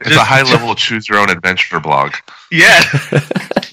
It's 0.00 0.16
a 0.16 0.20
high 0.24 0.42
level 0.52 0.74
choose 0.74 1.08
your 1.08 1.18
own 1.18 1.30
adventure 1.30 1.80
blog. 1.80 2.14
Yeah. 2.50 2.82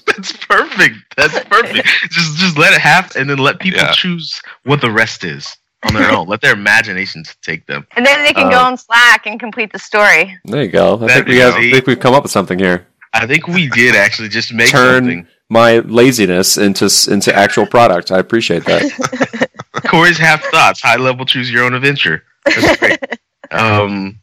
That's 0.06 0.32
perfect. 0.46 0.94
That's 1.16 1.38
perfect. 1.46 1.86
just 2.10 2.36
just 2.38 2.56
let 2.56 2.72
it 2.72 2.80
happen 2.80 3.22
and 3.22 3.30
then 3.30 3.38
let 3.38 3.58
people 3.58 3.80
Yeah. 3.80 3.92
choose 3.92 4.40
what 4.62 4.80
the 4.80 4.90
rest 4.90 5.24
is 5.24 5.54
on 5.86 5.94
their 5.94 6.10
own. 6.10 6.26
let 6.28 6.40
their 6.40 6.52
imaginations 6.54 7.36
take 7.42 7.66
them. 7.66 7.86
And 7.96 8.04
then 8.04 8.22
they 8.24 8.32
can 8.32 8.50
go 8.50 8.58
Uh, 8.58 8.64
on 8.64 8.76
Slack 8.76 9.26
and 9.26 9.38
complete 9.38 9.72
the 9.72 9.78
story. 9.78 10.38
There 10.44 10.62
you 10.62 10.68
go. 10.68 10.94
I 10.94 10.98
think 10.98 11.08
That'd 11.10 11.28
we 11.28 11.36
have, 11.38 11.54
I 11.54 11.70
think 11.70 11.86
we've 11.86 12.00
come 12.00 12.14
up 12.14 12.22
with 12.22 12.32
something 12.32 12.58
here. 12.58 12.86
I 13.12 13.26
think 13.26 13.46
we 13.46 13.68
did 13.68 13.94
actually 13.94 14.28
just 14.28 14.52
make 14.52 14.70
Turn 14.70 15.04
something. 15.04 15.26
my 15.48 15.78
laziness 15.80 16.56
into 16.58 16.86
into 17.10 17.34
actual 17.34 17.66
product. 17.66 18.10
I 18.10 18.18
appreciate 18.18 18.64
that. 18.64 19.48
Corey's 19.86 20.18
half 20.18 20.42
thoughts, 20.46 20.80
high 20.82 20.96
level 20.96 21.24
choose 21.24 21.50
your 21.50 21.64
own 21.64 21.74
adventure. 21.74 22.24
That's 22.44 22.76
great. 22.78 22.98
um 23.52 24.18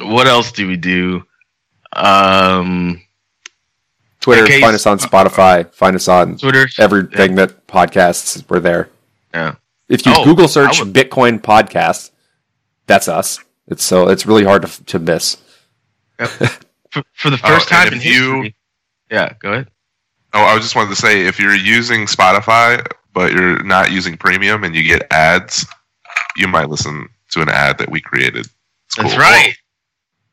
what 0.00 0.26
else 0.28 0.52
do 0.52 0.66
we 0.68 0.76
do? 0.76 1.24
Um 1.92 3.02
Twitter. 4.20 4.44
Okay, 4.44 4.60
Find 4.60 4.74
us 4.76 4.86
on 4.86 4.98
Spotify. 4.98 5.72
Find 5.74 5.96
us 5.96 6.06
on 6.06 6.36
Twitter. 6.38 6.68
everything 6.78 7.34
that 7.34 7.66
podcasts. 7.66 8.44
We're 8.48 8.60
there. 8.60 8.88
Yeah. 9.34 9.56
If 9.88 10.06
you 10.06 10.12
Oh, 10.16 10.24
Google 10.24 10.48
search 10.48 10.78
would- 10.80 10.92
Bitcoin 10.92 11.40
podcast, 11.40 12.10
that's 12.86 13.08
us. 13.08 13.38
It's 13.68 13.84
so 13.84 14.08
it's 14.08 14.26
really 14.26 14.44
hard 14.44 14.62
to 14.62 14.84
to 14.84 14.98
miss. 14.98 15.36
For, 16.18 17.02
for 17.14 17.30
the 17.30 17.40
Oh, 17.42 17.48
first 17.48 17.70
and 17.72 17.78
time 17.78 17.86
if 17.88 17.92
in 17.94 18.00
you- 18.00 18.32
history. 18.42 18.54
Yeah, 19.10 19.32
go 19.38 19.52
ahead. 19.52 19.70
Oh, 20.34 20.42
I 20.42 20.54
was 20.54 20.62
just 20.62 20.76
wanted 20.76 20.90
to 20.90 20.96
say 20.96 21.26
if 21.26 21.38
you're 21.38 21.54
using 21.54 22.06
Spotify 22.06 22.86
but 23.14 23.32
you're 23.32 23.62
not 23.62 23.92
using 23.92 24.16
premium 24.16 24.64
and 24.64 24.74
you 24.74 24.82
get 24.82 25.06
ads, 25.10 25.66
you 26.36 26.48
might 26.48 26.68
listen 26.70 27.08
to 27.30 27.42
an 27.42 27.48
ad 27.50 27.76
that 27.78 27.90
we 27.90 28.00
created. 28.00 28.46
It's 28.86 28.96
That's 28.96 29.12
cool. 29.12 29.20
right. 29.20 29.54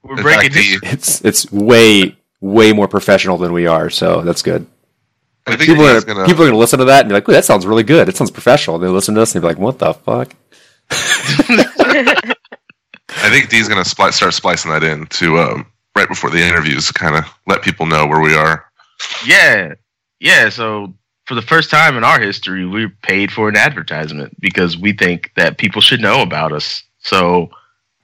We're 0.04 0.16
In 0.18 0.24
breaking 0.24 0.52
fact, 0.52 0.82
the- 0.82 0.90
It's 0.90 1.22
it's 1.26 1.52
way 1.52 2.18
way 2.42 2.72
more 2.74 2.88
professional 2.88 3.38
than 3.38 3.52
we 3.54 3.68
are. 3.68 3.90
So 3.90 4.22
that's 4.22 4.42
good. 4.42 4.66
I 5.54 5.58
think 5.58 5.70
People 5.70 5.86
are 5.86 6.02
gonna, 6.02 6.14
gonna, 6.14 6.28
people 6.28 6.44
are 6.44 6.48
gonna 6.48 6.58
listen 6.58 6.80
to 6.80 6.86
that 6.86 7.02
and 7.02 7.10
be 7.10 7.14
like, 7.14 7.28
"Ooh, 7.28 7.34
that 7.34 7.46
sounds 7.46 7.66
really 7.66 7.84
good. 7.84 8.10
It 8.10 8.16
sounds 8.18 8.32
professional." 8.32 8.76
And 8.76 8.84
they 8.84 8.90
listen 8.90 9.16
to 9.16 9.22
us 9.22 9.34
and 9.36 9.44
they're 9.44 9.50
like, 9.50 9.60
"What 9.60 9.80
the 9.80 9.94
fuck?" 9.94 10.36
I 13.12 13.30
think 13.30 13.50
Dee's 13.50 13.68
gonna 13.68 13.82
spli- 13.82 14.14
start 14.14 14.34
splicing 14.34 14.72
that 14.72 14.84
in 14.84 15.06
to 15.08 15.40
um, 15.40 15.66
right 15.96 16.08
before 16.08 16.30
the 16.30 16.42
interviews, 16.42 16.88
to 16.88 16.94
kind 16.94 17.16
of 17.16 17.26
let 17.48 17.62
people 17.62 17.86
know 17.86 18.08
where 18.08 18.22
we 18.22 18.36
are. 18.36 18.66
Yeah. 19.26 19.74
Yeah. 20.20 20.50
So 20.50 20.94
for 21.26 21.36
the 21.36 21.42
first 21.44 21.70
time 21.70 21.96
in 21.96 22.04
our 22.04 22.20
history, 22.20 22.66
we 22.66 22.88
paid 23.04 23.32
for 23.32 23.50
an 23.50 23.56
advertisement 23.56 24.40
because 24.40 24.78
we 24.78 24.94
think 24.94 25.32
that 25.36 25.60
people 25.60 25.82
should 25.82 26.02
know 26.02 26.22
about 26.24 26.52
us. 26.52 26.84
So, 27.02 27.52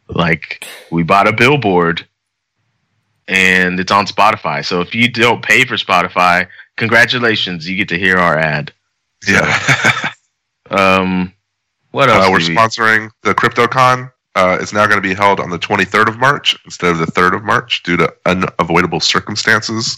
like, 0.08 0.64
we 0.92 1.02
bought 1.04 1.28
a 1.28 1.34
billboard 1.34 2.08
and 3.28 3.80
it's 3.80 3.92
on 3.92 4.06
Spotify. 4.06 4.64
So 4.64 4.82
if 4.82 4.94
you 4.94 5.10
don't 5.10 5.44
pay 5.44 5.66
for 5.66 5.76
Spotify, 5.76 6.48
congratulations, 6.78 7.68
you 7.70 7.76
get 7.78 7.90
to 7.90 7.98
hear 8.00 8.18
our 8.18 8.38
ad. 8.38 8.74
Yeah. 9.28 9.60
Um, 10.72 11.32
what 11.92 12.10
else? 12.10 12.26
uh, 12.26 12.30
we're 12.32 12.38
we- 12.40 12.56
sponsoring 12.56 13.12
the 13.22 13.36
CryptoCon. 13.36 14.12
Uh, 14.36 14.58
it's 14.60 14.74
now 14.74 14.86
going 14.88 14.98
to 14.98 15.08
be 15.08 15.14
held 15.14 15.40
on 15.40 15.50
the 15.52 15.60
23rd 15.60 16.08
of 16.10 16.18
March 16.18 16.58
instead 16.66 16.92
of 16.92 16.98
the 16.98 17.06
3rd 17.06 17.36
of 17.36 17.44
March 17.44 17.84
due 17.84 17.96
to 17.98 18.12
unavoidable 18.26 19.00
circumstances. 19.00 19.96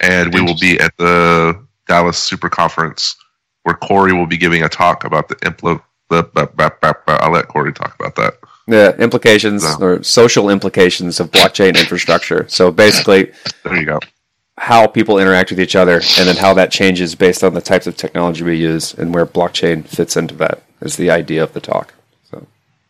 And 0.00 0.34
we 0.34 0.40
will 0.42 0.56
be 0.60 0.78
at 0.80 0.94
the 0.98 1.64
Dallas 1.86 2.18
Super 2.18 2.50
Conference 2.50 3.16
where 3.62 3.76
Corey 3.76 4.12
will 4.12 4.26
be 4.26 4.36
giving 4.36 4.64
a 4.64 4.68
talk 4.68 5.04
about 5.04 5.28
the 5.28 5.36
impl. 5.36 5.80
The, 6.10 6.24
blah, 6.24 6.46
blah, 6.46 6.70
blah, 6.80 6.92
blah. 7.06 7.16
I'll 7.20 7.30
let 7.32 7.46
Corey 7.48 7.72
talk 7.72 7.94
about 7.98 8.16
that. 8.16 8.34
The 8.66 8.96
implications 8.98 9.62
No. 9.62 9.86
or 9.86 10.02
social 10.02 10.50
implications 10.50 11.20
of 11.20 11.30
blockchain 11.30 11.78
infrastructure. 11.78 12.44
So 12.48 12.70
basically, 12.72 13.30
There 13.62 13.76
you 13.76 13.84
go. 13.86 14.00
How 14.58 14.86
people 14.86 15.18
interact 15.18 15.50
with 15.50 15.60
each 15.60 15.76
other, 15.76 15.94
and 15.94 16.28
then 16.28 16.36
how 16.36 16.54
that 16.54 16.70
changes 16.70 17.14
based 17.14 17.42
on 17.44 17.54
the 17.54 17.60
types 17.60 17.86
of 17.86 17.96
technology 17.96 18.42
we 18.42 18.56
use, 18.56 18.94
and 18.94 19.14
where 19.14 19.24
blockchain 19.26 19.84
fits 19.86 20.16
into 20.16 20.34
that 20.36 20.62
is 20.80 20.96
the 20.96 21.10
idea 21.10 21.42
of 21.42 21.52
the 21.52 21.60
talk. 21.60 21.94
So, 22.30 22.46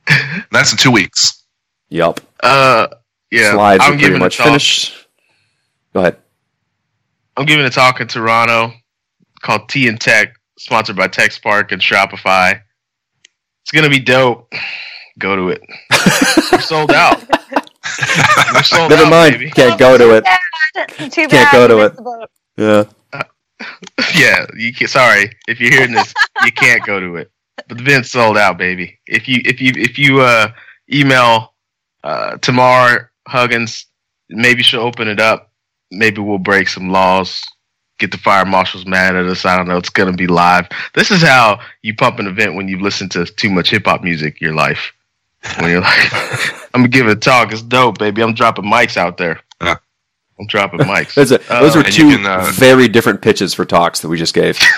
that's 0.52 0.72
in 0.72 0.78
two 0.78 0.90
weeks. 0.90 1.44
yup. 1.88 2.20
Uh, 2.42 2.88
yeah. 3.30 3.52
Slides 3.52 3.84
I'm 3.84 3.94
are 3.94 3.98
pretty 3.98 4.18
much 4.18 4.36
finished. 4.38 5.06
Go 5.92 6.00
ahead. 6.00 6.16
I'm 7.36 7.44
giving 7.46 7.64
a 7.66 7.70
talk 7.70 8.00
in 8.00 8.08
Toronto 8.08 8.72
called 9.42 9.68
T 9.68 9.86
and 9.88 10.00
Tech, 10.00 10.34
sponsored 10.58 10.96
by 10.96 11.08
TechSpark 11.08 11.72
and 11.72 11.80
Shopify. 11.80 12.60
It's 13.62 13.70
gonna 13.72 13.90
be 13.90 14.00
dope. 14.00 14.52
Go 15.18 15.34
to 15.36 15.48
it. 15.48 15.60
We're 16.52 16.60
sold 16.60 16.92
out. 16.92 17.20
We're 18.54 18.62
sold 18.62 18.90
Never 18.90 19.04
out, 19.04 19.10
mind. 19.10 19.32
baby. 19.34 19.50
Can't 19.50 19.78
go 19.78 19.98
to 19.98 20.16
it. 20.16 20.24
Too 20.86 21.28
bad. 21.28 21.30
Can't 21.30 21.52
go 21.52 21.68
to 21.68 21.78
it. 21.84 21.96
the 21.96 22.02
boat. 22.02 22.30
Yeah. 22.56 22.84
Yeah, 24.14 24.46
you 24.56 24.72
can, 24.72 24.86
sorry 24.86 25.30
if 25.48 25.58
you're 25.60 25.72
hearing 25.72 25.92
this, 25.92 26.14
you 26.44 26.52
can't 26.52 26.84
go 26.86 27.00
to 27.00 27.16
it. 27.16 27.30
But 27.66 27.78
the 27.78 27.82
event's 27.82 28.12
sold 28.12 28.38
out, 28.38 28.56
baby. 28.56 28.98
If 29.06 29.26
you 29.26 29.40
if 29.44 29.60
you 29.60 29.72
if 29.74 29.98
you 29.98 30.20
uh, 30.20 30.52
email 30.92 31.54
uh, 32.04 32.36
Tamar 32.38 33.10
Huggins, 33.26 33.86
maybe 34.28 34.62
she'll 34.62 34.80
open 34.80 35.08
it 35.08 35.20
up. 35.20 35.50
Maybe 35.90 36.20
we'll 36.20 36.38
break 36.38 36.68
some 36.68 36.90
laws. 36.90 37.44
Get 37.98 38.12
the 38.12 38.18
fire 38.18 38.44
marshals 38.44 38.86
mad 38.86 39.16
at 39.16 39.26
us. 39.26 39.44
I 39.44 39.56
don't 39.56 39.66
know. 39.66 39.76
It's 39.76 39.90
gonna 39.90 40.12
be 40.12 40.28
live. 40.28 40.68
This 40.94 41.10
is 41.10 41.20
how 41.22 41.60
you 41.82 41.94
pump 41.96 42.20
an 42.20 42.28
event 42.28 42.54
when 42.54 42.68
you've 42.68 42.80
listened 42.80 43.10
to 43.12 43.24
too 43.24 43.50
much 43.50 43.70
hip 43.70 43.86
hop 43.86 44.04
music 44.04 44.40
your 44.40 44.54
life. 44.54 44.92
When 45.58 45.70
you're 45.70 45.80
like, 45.80 46.12
I'm 46.74 46.82
gonna 46.82 46.88
give 46.88 47.08
it 47.08 47.16
a 47.16 47.20
talk. 47.20 47.52
It's 47.52 47.62
dope, 47.62 47.98
baby. 47.98 48.22
I'm 48.22 48.34
dropping 48.34 48.64
mics 48.66 48.96
out 48.96 49.16
there. 49.16 49.40
Yeah. 49.60 49.78
I'm 50.40 50.46
dropping 50.46 50.80
mics. 50.80 51.14
Those, 51.16 51.32
are, 51.32 51.38
those 51.38 51.74
Uh, 51.74 51.78
were 51.80 51.84
two 51.84 52.10
can, 52.16 52.24
uh, 52.26 52.50
very 52.54 52.86
different 52.88 53.22
pitches 53.22 53.52
for 53.54 53.64
talks 53.64 54.00
that 54.00 54.08
we 54.08 54.16
just 54.16 54.34
gave. 54.34 54.58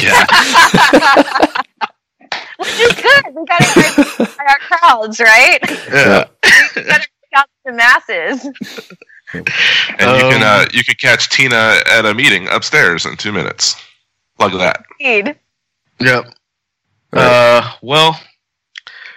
Yeah. 0.00 0.24
Which 2.58 2.68
is 2.80 2.92
good. 2.94 3.34
We 3.34 3.44
got 3.46 3.60
to 3.60 4.24
by 4.36 4.44
our 4.46 4.58
crowds, 4.78 5.20
right? 5.20 5.58
yeah. 5.92 6.24
We 6.76 6.82
got 6.84 7.02
to 7.02 7.08
reach 7.08 7.34
out 7.34 7.46
to 7.46 7.50
the 7.66 7.72
masses. 7.72 8.44
And 9.34 9.48
you 9.98 10.28
can 10.30 10.42
Um, 10.42 10.42
uh, 10.42 10.66
you 10.72 10.84
can 10.84 10.94
catch 10.94 11.28
Tina 11.28 11.80
at 11.90 12.06
a 12.06 12.14
meeting 12.14 12.46
upstairs 12.48 13.04
in 13.06 13.16
two 13.16 13.32
minutes. 13.32 13.74
Plug 14.38 14.52
that. 14.52 14.84
Indeed. 15.00 15.36
Yep. 16.00 16.24
All 17.14 17.20
Uh, 17.22 17.72
well, 17.82 18.20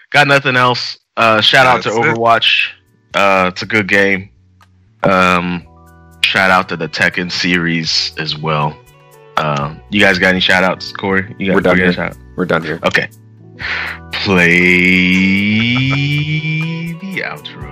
got 0.10 0.28
nothing 0.28 0.56
else. 0.56 0.98
Uh, 1.16 1.40
shout 1.42 1.68
out 1.68 1.84
to 1.84 1.90
That's 1.90 1.98
it. 2.06 2.16
Overwatch. 2.16 2.70
Uh, 3.14 3.50
it's 3.54 3.62
a 3.62 3.66
good 3.68 3.88
game. 3.88 4.30
Um, 5.04 5.67
shout 6.38 6.52
out 6.52 6.70
to 6.70 6.78
the 6.78 6.88
Tekken 6.88 7.32
series 7.32 8.14
as 8.20 8.38
well. 8.38 8.78
Uh, 9.38 9.76
you 9.90 10.00
guys 10.00 10.20
got 10.20 10.30
any 10.30 10.40
shout 10.40 10.64
outs, 10.64 10.92
Corey? 10.92 11.36
You 11.40 11.48
got, 11.48 11.56
We're 11.56 11.62
done 11.62 11.78
here. 11.78 12.12
We're 12.36 12.46
done 12.46 12.64
here. 12.64 12.80
Okay. 12.84 13.10
Play 14.12 14.54
the 16.94 17.22
outro. 17.26 17.67